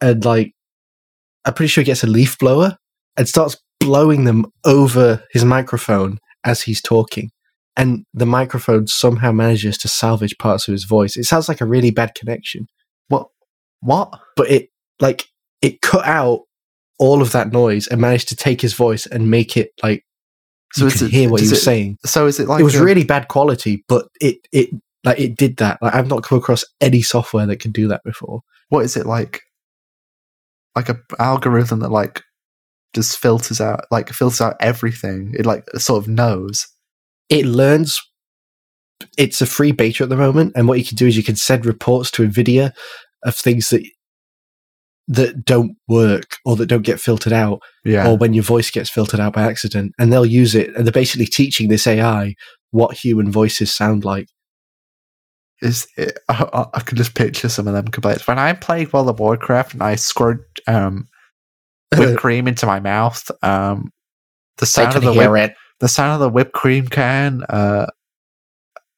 and 0.01 0.25
like, 0.25 0.53
I'm 1.45 1.55
pretty 1.55 1.69
sure 1.69 1.83
he 1.83 1.87
gets 1.87 2.05
a 2.05 2.09
leaf 2.09 2.39
blower 2.39 2.77
and 3.17 3.29
starts 3.29 3.57
blowing 3.81 4.25
them 4.25 4.47
over 4.65 5.25
his 5.33 5.45
microphone 5.45 6.19
as 6.45 6.63
he's 6.63 6.83
talking. 6.83 7.31
And 7.77 8.05
the 8.15 8.27
microphone 8.27 8.87
somehow 8.87 9.33
manages 9.33 9.77
to 9.79 9.89
salvage 9.89 10.37
parts 10.39 10.69
of 10.69 10.73
his 10.73 10.85
voice. 10.85 11.17
It 11.17 11.25
sounds 11.25 11.49
like 11.49 11.61
a 11.61 11.67
really 11.67 11.91
bad 11.91 12.15
connection. 12.15 12.67
What? 13.09 13.29
What? 13.81 14.19
But 14.37 14.51
it, 14.51 14.69
like, 15.01 15.25
it 15.63 15.81
cut 15.83 16.07
out 16.07 16.43
all 16.99 17.21
of 17.23 17.33
that 17.33 17.53
noise 17.53 17.87
and 17.89 18.01
managed 18.01 18.29
to 18.29 18.37
take 18.37 18.61
his 18.61 18.73
voice 18.75 19.07
and 19.07 19.31
make 19.31 19.57
it 19.57 19.71
like 19.83 20.03
So 20.73 20.87
you 20.87 20.91
could 20.91 21.03
it- 21.03 21.11
hear 21.11 21.31
what 21.31 21.41
he 21.41 21.49
was 21.49 21.59
it- 21.59 21.63
saying. 21.63 21.99
So 22.07 22.27
is 22.27 22.41
it 22.41 22.49
like 22.49 22.61
it 22.61 22.65
was 22.65 22.75
a- 22.75 22.85
really 22.85 23.05
bad 23.05 23.29
quality, 23.29 23.85
but 23.89 24.07
it 24.21 24.39
it 24.53 24.71
like 25.05 25.19
it 25.21 25.37
did 25.37 25.59
that. 25.59 25.79
Like 25.83 25.95
I've 25.95 26.09
not 26.09 26.23
come 26.25 26.39
across 26.39 26.65
any 26.81 27.03
software 27.03 27.47
that 27.47 27.61
can 27.61 27.71
do 27.73 27.89
that 27.89 28.03
before. 28.05 28.41
what 28.69 28.85
is 28.85 28.97
it 28.97 29.07
like? 29.07 29.41
Like 30.75 30.89
a 30.89 30.99
algorithm 31.19 31.81
that 31.81 31.91
like 31.93 32.23
just 32.95 33.17
filters 33.19 33.61
out, 33.61 33.85
like 33.91 34.09
filters 34.11 34.41
out 34.41 34.57
everything. 34.61 35.35
It 35.39 35.47
like 35.47 35.65
sort 35.77 36.03
of 36.03 36.09
knows. 36.09 36.67
It 37.29 37.47
learns. 37.47 38.01
It's 39.19 39.41
a 39.43 39.47
free 39.47 39.73
beta 39.73 40.03
at 40.03 40.09
the 40.09 40.17
moment, 40.17 40.53
and 40.57 40.67
what 40.69 40.79
you 40.79 40.85
can 40.85 40.97
do 40.97 41.07
is 41.07 41.17
you 41.17 41.23
can 41.23 41.37
send 41.37 41.65
reports 41.67 42.11
to 42.13 42.27
Nvidia 42.27 42.73
of 43.25 43.35
things 43.37 43.69
that 43.71 43.87
that 45.09 45.45
don't 45.45 45.77
work 45.89 46.37
or 46.45 46.57
that 46.57 46.67
don't 46.67 46.83
get 46.83 47.01
filtered 47.01 47.33
out, 47.33 47.61
Yeah. 47.85 48.09
or 48.09 48.17
when 48.17 48.35
your 48.35 48.43
voice 48.45 48.71
gets 48.71 48.91
filtered 48.91 49.21
out 49.21 49.33
by 49.35 49.43
accident, 49.45 49.93
and 49.99 50.13
they'll 50.13 50.27
use 50.27 50.55
it. 50.55 50.75
And 50.75 50.85
they're 50.87 50.93
basically 50.93 51.27
teaching 51.27 51.69
this 51.69 51.87
AI 51.87 52.35
what 52.73 52.97
human 52.97 53.31
voices 53.31 53.73
sound 53.75 54.05
like. 54.05 54.29
is 55.63 55.87
it, 55.97 56.19
I, 56.29 56.47
I- 56.53 56.67
I 56.75 56.81
can 56.81 56.97
just 56.99 57.15
picture 57.15 57.49
some 57.49 57.67
of 57.67 57.73
them 57.75 57.89
complaints. 57.89 58.27
When 58.27 58.39
I 58.39 58.53
played 58.53 58.93
World 58.93 59.09
of 59.09 59.19
Warcraft 59.21 59.73
and 59.75 59.83
I 59.83 59.95
squirt 59.95 60.41
um, 60.67 61.07
whipped 61.97 62.19
cream 62.21 62.47
into 62.47 62.67
my 62.67 62.79
mouth, 62.81 63.31
um, 63.43 63.91
the 64.59 64.67
sound 64.67 64.97
of 64.97 65.03
the 65.03 65.13
whip, 65.15 65.31
it. 65.51 65.57
the 65.81 65.89
sound 65.89 66.13
of 66.15 66.21
the 66.21 66.29
whipped 66.29 66.53
cream 66.53 66.89
can, 66.89 67.43
uh, 67.49 67.87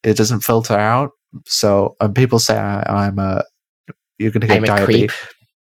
it 0.03 0.17
doesn't 0.17 0.41
filter 0.41 0.75
out. 0.75 1.11
So, 1.47 1.95
and 2.01 2.15
people 2.15 2.39
say 2.41 2.57
I, 2.57 3.07
I'm 3.07 3.19
a, 3.21 3.45
you're 4.19 4.33
going 4.33 4.41
to 4.41 4.47
get 4.49 4.65
diabetes. 4.65 5.13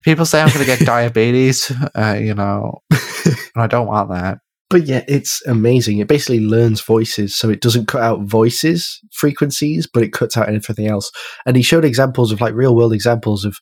People 0.07 0.25
say 0.25 0.41
I'm 0.41 0.49
going 0.49 0.61
to 0.61 0.65
get 0.65 0.79
diabetes. 0.87 1.73
Uh, 1.95 2.17
you 2.19 2.33
know, 2.33 2.79
and 2.91 3.37
I 3.57 3.67
don't 3.67 3.89
want 3.89 4.09
that. 4.11 4.39
But 4.71 4.87
yeah, 4.87 5.05
it's 5.09 5.45
amazing. 5.47 5.99
It 5.99 6.07
basically 6.07 6.41
learns 6.41 6.81
voices, 6.81 7.35
so 7.37 7.51
it 7.51 7.61
doesn't 7.61 7.89
cut 7.89 8.03
out 8.03 8.23
voices 8.23 9.01
frequencies, 9.13 9.89
but 9.93 10.05
it 10.05 10.13
cuts 10.13 10.37
out 10.37 10.49
everything 10.49 10.87
else. 10.87 11.11
And 11.45 11.57
he 11.57 11.63
showed 11.63 11.85
examples 11.85 12.31
of 12.31 12.41
like 12.41 12.55
real 12.55 12.75
world 12.75 12.93
examples 12.93 13.45
of, 13.45 13.59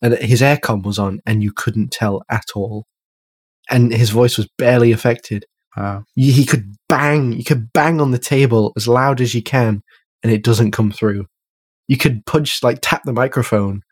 and 0.00 0.14
his 0.18 0.40
aircon 0.40 0.84
was 0.84 1.00
on, 1.00 1.18
and 1.26 1.42
you 1.42 1.52
couldn't 1.52 1.90
tell 1.90 2.22
at 2.30 2.46
all, 2.54 2.86
and 3.68 3.92
his 3.92 4.10
voice 4.10 4.36
was 4.36 4.48
barely 4.56 4.92
affected. 4.92 5.46
Wow. 5.76 6.04
He 6.14 6.44
could 6.44 6.74
bang, 6.88 7.32
you 7.32 7.44
could 7.44 7.72
bang 7.72 8.00
on 8.00 8.12
the 8.12 8.18
table 8.18 8.72
as 8.76 8.86
loud 8.86 9.20
as 9.20 9.34
you 9.34 9.42
can, 9.42 9.82
and 10.22 10.32
it 10.32 10.44
doesn't 10.44 10.72
come 10.72 10.92
through. 10.92 11.26
You 11.88 11.96
could 11.96 12.24
punch 12.24 12.62
like 12.62 12.78
tap 12.82 13.02
the 13.04 13.12
microphone, 13.12 13.82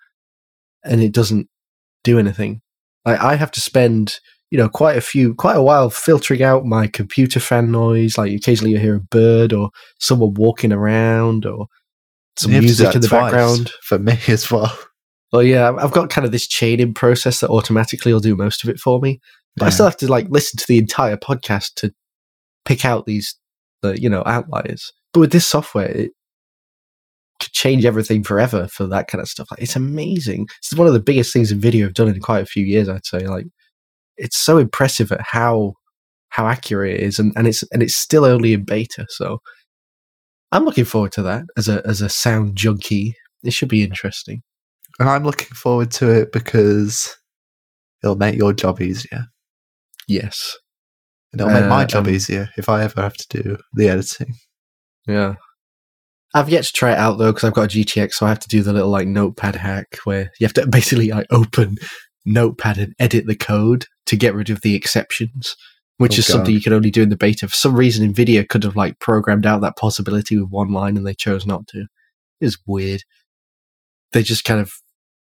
and 0.85 1.01
it 1.01 1.13
doesn't 1.13 1.49
do 2.07 2.19
anything. 2.19 2.61
Like 3.05 3.21
I 3.21 3.35
have 3.37 3.51
to 3.53 3.61
spend 3.61 4.19
you 4.51 4.59
know 4.59 4.69
quite 4.69 4.97
a 4.97 5.01
few 5.01 5.35
quite 5.35 5.57
a 5.57 5.63
while 5.63 5.91
filtering 5.91 6.43
out 6.43 6.65
my 6.65 6.87
computer 6.87 7.41
fan 7.41 7.73
noise 7.73 8.17
like 8.17 8.33
occasionally 8.33 8.71
you 8.73 8.79
hear 8.79 8.95
a 8.95 9.01
bird 9.01 9.53
or 9.53 9.71
someone 9.99 10.35
walking 10.35 10.73
around 10.73 11.45
or 11.45 11.67
some 12.39 12.53
You 12.53 12.57
have 12.59 12.63
to 12.63 12.75
do 12.77 12.83
music 12.85 12.95
in 12.95 13.01
the 13.01 13.09
background 13.09 13.73
for 13.83 13.99
me 13.99 14.17
as 14.29 14.49
well. 14.51 14.73
well 15.33 15.43
yeah 15.43 15.73
I've- 15.73 15.93
got 15.93 16.11
kind 16.11 16.25
of 16.25 16.31
this 16.31 16.47
chaining 16.47 16.95
process 16.95 17.41
that 17.41 17.51
automatically 17.51 18.13
will 18.13 18.21
do 18.21 18.37
most 18.37 18.63
of 18.63 18.71
it 18.71 18.79
for 18.79 19.01
me 19.01 19.19
but 19.57 19.67
i 19.67 19.71
still 19.71 19.87
have 19.87 19.97
to 19.97 20.07
like 20.09 20.29
listen 20.31 20.59
to 20.59 20.67
the 20.69 20.79
entire 20.79 21.17
podcast 21.17 21.75
to 21.77 21.93
pick 22.65 22.85
out 22.85 23.05
these 23.05 23.35
the 23.83 24.01
you 24.01 24.09
know 24.09 24.23
outliers 24.27 24.93
but 25.13 25.21
with 25.21 25.33
this 25.33 25.47
software 25.47 25.91
it 25.91 26.13
could 27.41 27.53
change 27.53 27.85
everything 27.85 28.23
forever 28.25 28.67
for 28.69 28.87
that 28.87 29.09
kind 29.09 29.21
of 29.23 29.29
stuff. 29.29 29.49
Like, 29.51 29.63
it's 29.63 29.77
amazing. 29.77 30.47
It's 30.59 30.75
one 30.75 30.87
of 30.87 30.93
the 30.95 31.01
biggest 31.01 31.33
things 31.33 31.53
Nvidia 31.53 31.85
i've 31.87 31.95
done 31.95 32.09
in 32.09 32.21
quite 32.21 32.43
a 32.43 32.47
few 32.47 32.65
years 32.65 32.89
i'd 32.89 33.05
say. 33.07 33.21
Like 33.27 33.47
it's 34.17 34.37
so 34.39 34.59
impressive 34.59 35.13
at 35.13 35.21
how 35.21 35.75
how 36.31 36.47
accurate 36.47 36.95
it 36.95 37.01
is 37.01 37.19
and, 37.19 37.33
and 37.37 37.47
it's 37.47 37.63
and 37.73 37.83
it's 37.83 37.97
still 37.97 38.25
only 38.25 38.53
in 38.53 38.65
beta 38.65 39.07
so 39.09 39.39
i'm 40.53 40.65
looking 40.65 40.85
forward 40.85 41.13
to 41.13 41.23
that 41.23 41.45
as 41.57 41.69
a 41.69 41.87
as 41.87 42.01
a 42.03 42.09
sound 42.09 42.57
junkie. 42.57 43.15
It 43.43 43.53
should 43.53 43.69
be 43.69 43.83
interesting. 43.85 44.43
And 44.99 45.09
I'm 45.09 45.25
looking 45.25 45.55
forward 45.55 45.91
to 45.93 46.11
it 46.11 46.33
because 46.33 47.15
it'll 48.03 48.17
make 48.17 48.37
your 48.37 48.53
job 48.53 48.81
easier. 48.81 49.27
yes. 50.09 50.57
And 51.33 51.41
it'll 51.41 51.53
make 51.53 51.69
my 51.69 51.83
Uh, 51.83 51.87
job 51.87 52.07
um, 52.07 52.15
easier 52.15 52.49
if 52.57 52.69
I 52.69 52.83
ever 52.85 53.03
have 53.03 53.17
to 53.17 53.43
do 53.43 53.57
the 53.75 53.89
editing. 53.89 54.35
yeah 55.07 55.35
i've 56.35 56.49
yet 56.49 56.65
to 56.65 56.73
try 56.73 56.93
it 56.93 56.99
out 56.99 57.19
though 57.19 57.33
because 57.33 57.45
i've 57.45 57.55
got 57.55 57.75
a 57.75 57.79
gtx 57.79 58.15
so 58.15 58.27
i 58.27 58.29
have 58.29 58.39
to 58.39 58.49
do 58.49 58.63
the 58.63 58.73
little 58.73 58.91
like 58.91 59.07
notepad 59.09 59.57
hack 59.57 59.99
where 60.05 60.31
you 60.39 60.47
have 60.47 60.55
to 60.55 60.67
basically 60.71 61.11
like 61.11 61.27
open 61.31 61.77
notepad 62.25 62.79
and 62.79 62.95
edit 62.99 63.27
the 63.27 63.37
code 63.37 63.87
to 64.07 64.17
get 64.17 64.35
rid 64.35 64.51
of 64.51 64.61
the 64.63 64.75
exceptions 64.75 65.57
which 65.99 66.17
Oh, 66.17 66.19
is 66.19 66.27
something 66.27 66.53
you 66.53 66.61
can 66.61 66.73
only 66.73 66.91
do 66.91 67.03
in 67.03 67.09
the 67.09 67.17
beta. 67.17 67.49
For 67.49 67.57
some 67.57 67.75
reason 67.75 68.13
nvidia 68.13 68.49
could 68.49 68.65
have 68.65 68.77
like 68.77 68.99
programmed 68.99 69.47
out 69.47 69.63
that 69.63 69.77
possibility 69.77 70.37
with 70.37 70.51
one 70.51 70.71
line 70.73 70.97
and 70.97 71.07
they 71.07 71.15
chose 71.15 71.47
not 71.47 71.67
to. 71.69 71.87
It's 72.41 72.59
weird. 72.67 73.03
They 74.13 74.23
just 74.23 74.45
kind 74.45 74.61
of 74.61 74.73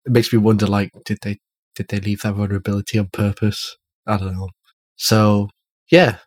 it 0.06 0.12
makes 0.12 0.32
me 0.32 0.38
wonder 0.38 0.66
like 0.66 0.90
did 1.04 1.18
they 1.22 1.38
did 1.74 1.88
they 1.88 2.00
leave 2.00 2.22
that 2.22 2.34
vulnerability 2.34 2.98
on 2.98 3.08
purpose? 3.12 3.76
I 4.06 4.16
don't 4.16 4.34
know. 4.34 4.48
So 4.96 5.50
yeah. 5.90 6.18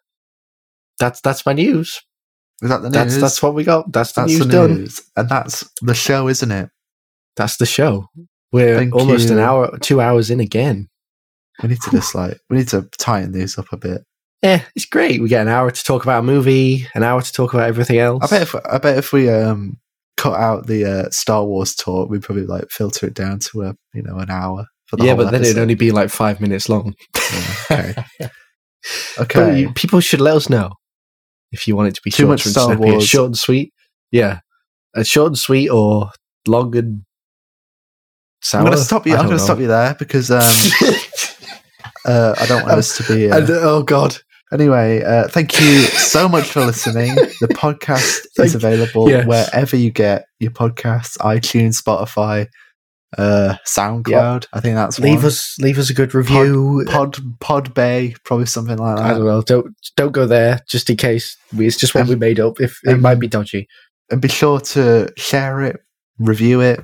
That's 0.99 1.21
that's 1.21 1.45
my 1.45 1.53
news 1.53 1.99
Is 2.61 2.69
that 2.69 2.81
the 2.81 2.89
news? 2.89 2.93
that's 2.93 3.17
that's 3.17 3.43
what 3.43 3.53
we 3.53 3.63
got 3.63 3.91
that's 3.91 4.13
the 4.13 4.21
That's 4.21 4.33
news 4.33 4.47
the 4.47 4.51
done. 4.51 4.87
And 5.17 5.29
that's 5.29 5.69
the 5.81 5.93
show, 5.93 6.27
isn't 6.29 6.51
it? 6.51 6.69
that's 7.35 7.57
the 7.57 7.65
show 7.65 8.07
we're 8.53 8.77
Thank 8.77 8.95
almost 8.95 9.29
an 9.29 9.39
hour 9.39 9.77
two 9.79 9.99
hours 9.99 10.29
in 10.29 10.39
again 10.39 10.87
We 11.61 11.67
need 11.69 11.81
to 11.81 11.91
just 11.91 12.15
like 12.15 12.39
we 12.49 12.57
need 12.57 12.69
to 12.69 12.87
tighten 12.97 13.33
these 13.33 13.57
up 13.57 13.65
a 13.73 13.77
bit. 13.77 14.03
yeah 14.41 14.61
it's 14.73 14.85
great 14.85 15.21
we 15.21 15.27
get 15.27 15.41
an 15.41 15.49
hour 15.49 15.69
to 15.69 15.83
talk 15.83 16.03
about 16.03 16.19
a 16.19 16.23
movie 16.23 16.87
an 16.95 17.03
hour 17.03 17.21
to 17.21 17.31
talk 17.33 17.53
about 17.53 17.67
everything 17.67 17.97
else 17.99 18.23
I 18.23 18.27
bet 18.37 18.41
if 18.43 18.55
I 18.55 18.77
bet 18.77 18.97
if 18.97 19.11
we 19.11 19.29
um 19.29 19.77
cut 20.15 20.39
out 20.39 20.67
the 20.67 20.85
uh, 20.85 21.09
Star 21.09 21.43
Wars 21.43 21.75
talk, 21.75 22.09
we'd 22.09 22.23
probably 22.23 22.45
like 22.45 22.69
filter 22.71 23.07
it 23.07 23.13
down 23.13 23.39
to 23.51 23.63
a 23.63 23.75
you 23.93 24.01
know 24.01 24.15
an 24.19 24.29
hour 24.31 24.65
for 24.85 24.95
the 24.95 25.03
yeah 25.03 25.13
but 25.15 25.31
then 25.31 25.43
it'd 25.43 25.57
only 25.57 25.75
be 25.75 25.91
like 25.91 26.09
five 26.09 26.39
minutes 26.39 26.69
long 26.69 26.93
okay. 27.69 27.95
Okay. 29.19 29.59
you- 29.61 29.73
people 29.73 29.99
should 29.99 30.21
let 30.21 30.35
us 30.37 30.49
know 30.49 30.71
if 31.55 31.67
you 31.67 31.75
want 31.75 31.87
it 31.89 31.95
to 31.95 32.01
be 32.03 32.11
Too 32.11 32.23
short 32.23 32.29
much 32.29 32.45
and 32.45 32.51
Star 32.51 32.65
snappy. 32.75 32.91
Wars. 32.91 33.07
short 33.07 33.25
and 33.27 33.37
sweet. 33.37 33.73
Yeah, 34.11 34.39
uh, 34.95 35.03
short 35.03 35.27
and 35.27 35.37
sweet 35.37 35.69
or 35.69 36.11
long 36.47 36.75
and 36.77 37.03
sour. 38.41 38.61
I'm 38.61 38.65
gonna 38.65 38.77
stop 38.77 39.07
you. 39.07 39.13
I 39.13 39.17
I'm 39.17 39.25
gonna 39.25 39.37
know. 39.37 39.43
stop 39.43 39.59
you 39.59 39.67
there 39.67 39.95
because 39.97 40.29
um, 40.31 40.41
uh, 42.05 42.35
I 42.39 42.45
don't 42.45 42.63
want 42.63 42.73
us 42.77 42.97
to 42.97 43.03
be. 43.13 43.29
Uh, 43.31 43.37
And, 43.37 43.49
oh 43.49 43.83
God! 43.83 44.17
Anyway, 44.53 45.01
uh, 45.03 45.27
thank 45.27 45.59
you 45.59 45.81
so 45.85 46.29
much 46.29 46.45
for 46.51 46.63
listening. 46.65 47.15
The 47.15 47.47
podcast 47.51 48.25
is 48.37 48.53
available 48.55 49.09
yes. 49.09 49.25
wherever 49.27 49.75
you 49.75 49.91
get 49.91 50.25
your 50.39 50.51
podcasts: 50.51 51.17
iTunes, 51.17 51.81
Spotify, 51.81 52.47
uh, 53.17 53.55
SoundCloud. 53.67 54.47
I 54.53 54.59
think 54.59 54.75
that's 54.75 54.99
Leave 54.99 55.17
one. 55.19 55.25
us 55.27 55.55
leave 55.59 55.77
us 55.77 55.89
a 55.89 55.93
good 55.93 56.13
review. 56.13 56.83
Pod 56.87 57.17
Pod 57.39 57.73
Bay, 57.73 58.15
probably 58.23 58.45
something 58.45 58.77
like 58.77 58.97
that. 58.97 59.05
I 59.05 59.09
don't 59.13 59.25
know. 59.25 59.41
Don't 59.41 59.75
don't 59.95 60.11
go 60.11 60.25
there 60.25 60.61
just 60.69 60.89
in 60.89 60.97
case. 60.97 61.37
We, 61.55 61.67
it's 61.67 61.77
just 61.77 61.93
what 61.95 62.01
Um, 62.03 62.09
we 62.09 62.15
made 62.15 62.39
up. 62.39 62.59
If 62.59 62.79
it 62.83 62.93
um, 62.93 63.01
might 63.01 63.15
be 63.19 63.27
dodgy. 63.27 63.67
And 64.11 64.21
be 64.21 64.27
sure 64.27 64.59
to 64.59 65.11
share 65.17 65.61
it, 65.63 65.77
review 66.19 66.61
it, 66.61 66.79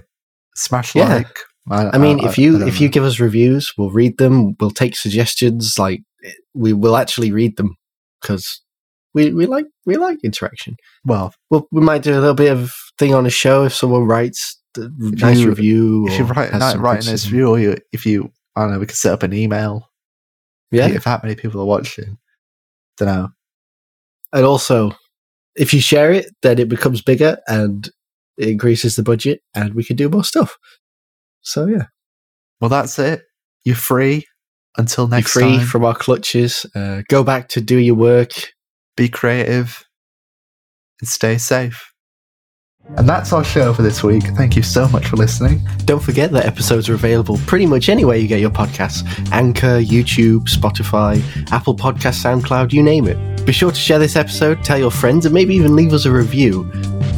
smash 0.55 0.95
Yeah. 0.95 1.15
like. 1.15 1.39
I 1.69 1.97
mean, 1.99 2.19
if 2.19 2.37
you 2.39 2.65
if 2.65 2.81
you 2.81 2.89
give 2.89 3.03
us 3.03 3.19
reviews, 3.19 3.71
we'll 3.77 3.91
read 3.91 4.17
them. 4.17 4.55
We'll 4.59 4.71
take 4.71 4.95
suggestions. 4.95 5.77
Like 5.77 6.01
we 6.55 6.73
will 6.73 6.97
actually 6.97 7.31
read 7.31 7.57
them 7.57 7.75
because 8.21 8.61
we 9.13 9.31
we 9.33 9.45
like 9.45 9.65
we 9.85 9.95
like 9.97 10.17
interaction. 10.23 10.75
well, 11.05 11.33
Well, 11.51 11.67
we 11.71 11.81
might 11.81 12.01
do 12.01 12.13
a 12.13 12.19
little 12.19 12.33
bit 12.33 12.51
of 12.51 12.71
thing 12.97 13.13
on 13.13 13.25
a 13.27 13.29
show 13.29 13.63
if 13.65 13.73
someone 13.75 14.03
writes 14.05 14.59
nice 14.77 15.43
review. 15.43 16.07
if 16.07 16.17
you 16.17 16.25
or 16.25 16.27
write 16.27 16.51
some 16.51 16.81
write 16.81 17.05
in 17.05 17.11
this 17.11 17.25
review, 17.25 17.49
or 17.49 17.59
you, 17.59 17.75
if 17.91 18.05
you, 18.05 18.31
I 18.55 18.61
don't 18.61 18.73
know, 18.73 18.79
we 18.79 18.85
can 18.85 18.95
set 18.95 19.13
up 19.13 19.23
an 19.23 19.33
email. 19.33 19.89
yeah. 20.71 20.87
If 20.87 21.03
that 21.05 21.23
many 21.23 21.35
people 21.35 21.61
are 21.61 21.65
watching, 21.65 22.17
I 22.99 23.05
don't 23.05 23.07
know. 23.07 23.29
And 24.33 24.45
also, 24.45 24.93
if 25.55 25.73
you 25.73 25.81
share 25.81 26.11
it, 26.11 26.27
then 26.41 26.59
it 26.59 26.69
becomes 26.69 27.01
bigger 27.01 27.37
and 27.47 27.89
it 28.37 28.47
increases 28.47 28.95
the 28.95 29.03
budget, 29.03 29.41
and 29.53 29.73
we 29.73 29.83
can 29.83 29.95
do 29.95 30.09
more 30.09 30.23
stuff. 30.23 30.57
So 31.41 31.65
yeah, 31.65 31.85
Well, 32.59 32.69
that's 32.69 32.97
it. 32.99 33.23
You're 33.63 33.75
free. 33.75 34.25
Until 34.77 35.07
next 35.07 35.31
free 35.31 35.57
time, 35.57 35.65
from 35.67 35.83
our 35.83 35.93
clutches. 35.93 36.65
Uh, 36.73 37.01
go 37.09 37.23
back 37.25 37.49
to 37.49 37.61
do 37.61 37.77
your 37.77 37.95
work. 37.95 38.31
be 38.95 39.09
creative 39.09 39.83
and 41.01 41.09
stay 41.09 41.37
safe. 41.37 41.90
And 42.97 43.07
that's 43.07 43.31
our 43.31 43.43
show 43.43 43.73
for 43.73 43.83
this 43.83 44.03
week. 44.03 44.23
Thank 44.35 44.55
you 44.55 44.63
so 44.63 44.87
much 44.89 45.07
for 45.07 45.15
listening. 45.15 45.61
Don't 45.85 46.03
forget 46.03 46.31
that 46.31 46.45
episodes 46.45 46.89
are 46.89 46.93
available 46.93 47.37
pretty 47.47 47.65
much 47.65 47.89
anywhere 47.89 48.17
you 48.17 48.27
get 48.27 48.39
your 48.39 48.49
podcasts 48.49 49.03
Anchor, 49.31 49.79
YouTube, 49.81 50.49
Spotify, 50.49 51.21
Apple 51.51 51.75
Podcast, 51.75 52.23
SoundCloud, 52.23 52.73
you 52.73 52.83
name 52.83 53.07
it. 53.07 53.45
Be 53.45 53.53
sure 53.53 53.71
to 53.71 53.77
share 53.77 53.99
this 53.99 54.15
episode, 54.15 54.63
tell 54.63 54.77
your 54.77 54.91
friends, 54.91 55.25
and 55.25 55.33
maybe 55.33 55.55
even 55.55 55.75
leave 55.75 55.93
us 55.93 56.05
a 56.05 56.11
review. 56.11 56.69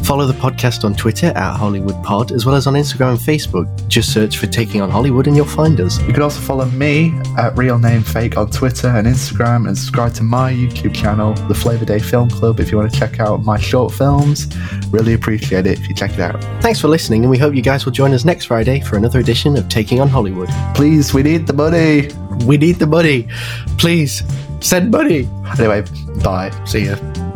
Follow 0.04 0.26
the 0.26 0.34
podcast 0.34 0.84
on 0.84 0.94
Twitter 0.94 1.28
at 1.28 1.56
Hollywood 1.56 2.00
Pod, 2.04 2.30
as 2.30 2.44
well 2.44 2.54
as 2.54 2.66
on 2.66 2.74
Instagram 2.74 3.10
and 3.10 3.18
Facebook. 3.18 3.88
Just 3.88 4.12
search 4.12 4.36
for 4.36 4.46
Taking 4.46 4.82
on 4.82 4.90
Hollywood 4.90 5.26
and 5.26 5.34
you'll 5.34 5.46
find 5.46 5.80
us. 5.80 5.98
You 6.02 6.12
can 6.12 6.22
also 6.22 6.40
follow 6.40 6.66
me 6.66 7.18
at 7.38 7.56
Real 7.56 7.78
Name 7.78 8.02
Fake 8.02 8.36
on 8.36 8.50
Twitter 8.50 8.88
and 8.88 9.06
Instagram 9.06 9.66
and 9.66 9.76
subscribe 9.76 10.12
to 10.14 10.22
my 10.22 10.52
YouTube 10.52 10.94
channel, 10.94 11.32
The 11.48 11.54
Flavor 11.54 11.86
Day 11.86 11.98
Film 11.98 12.28
Club, 12.28 12.60
if 12.60 12.70
you 12.70 12.76
want 12.76 12.92
to 12.92 12.98
check 12.98 13.18
out 13.18 13.44
my 13.44 13.58
short 13.58 13.94
films. 13.94 14.54
Really 14.90 15.14
appreciate 15.14 15.66
it 15.66 15.78
if 15.78 15.88
you 15.88 15.94
check 15.94 16.12
it 16.12 16.20
out. 16.20 16.42
Thanks 16.60 16.80
for 16.80 16.88
listening, 16.88 17.22
and 17.22 17.30
we 17.30 17.38
hope 17.38 17.54
you 17.54 17.62
guys 17.62 17.86
will 17.86 17.92
join 17.92 18.12
us 18.12 18.26
next 18.26 18.44
Friday 18.44 18.80
for 18.80 18.96
another 18.96 19.20
edition 19.20 19.56
of 19.56 19.70
Taking 19.70 20.02
on 20.02 20.08
Hollywood. 20.08 20.50
Please, 20.74 21.14
we 21.14 21.22
need 21.22 21.46
the 21.46 21.54
money. 21.54 22.10
We 22.44 22.58
need 22.58 22.78
the 22.78 22.86
money. 22.86 23.26
Please, 23.78 24.22
send 24.60 24.90
money. 24.90 25.28
Anyway, 25.58 25.82
bye. 26.22 26.50
See 26.66 26.86
ya. 26.86 27.33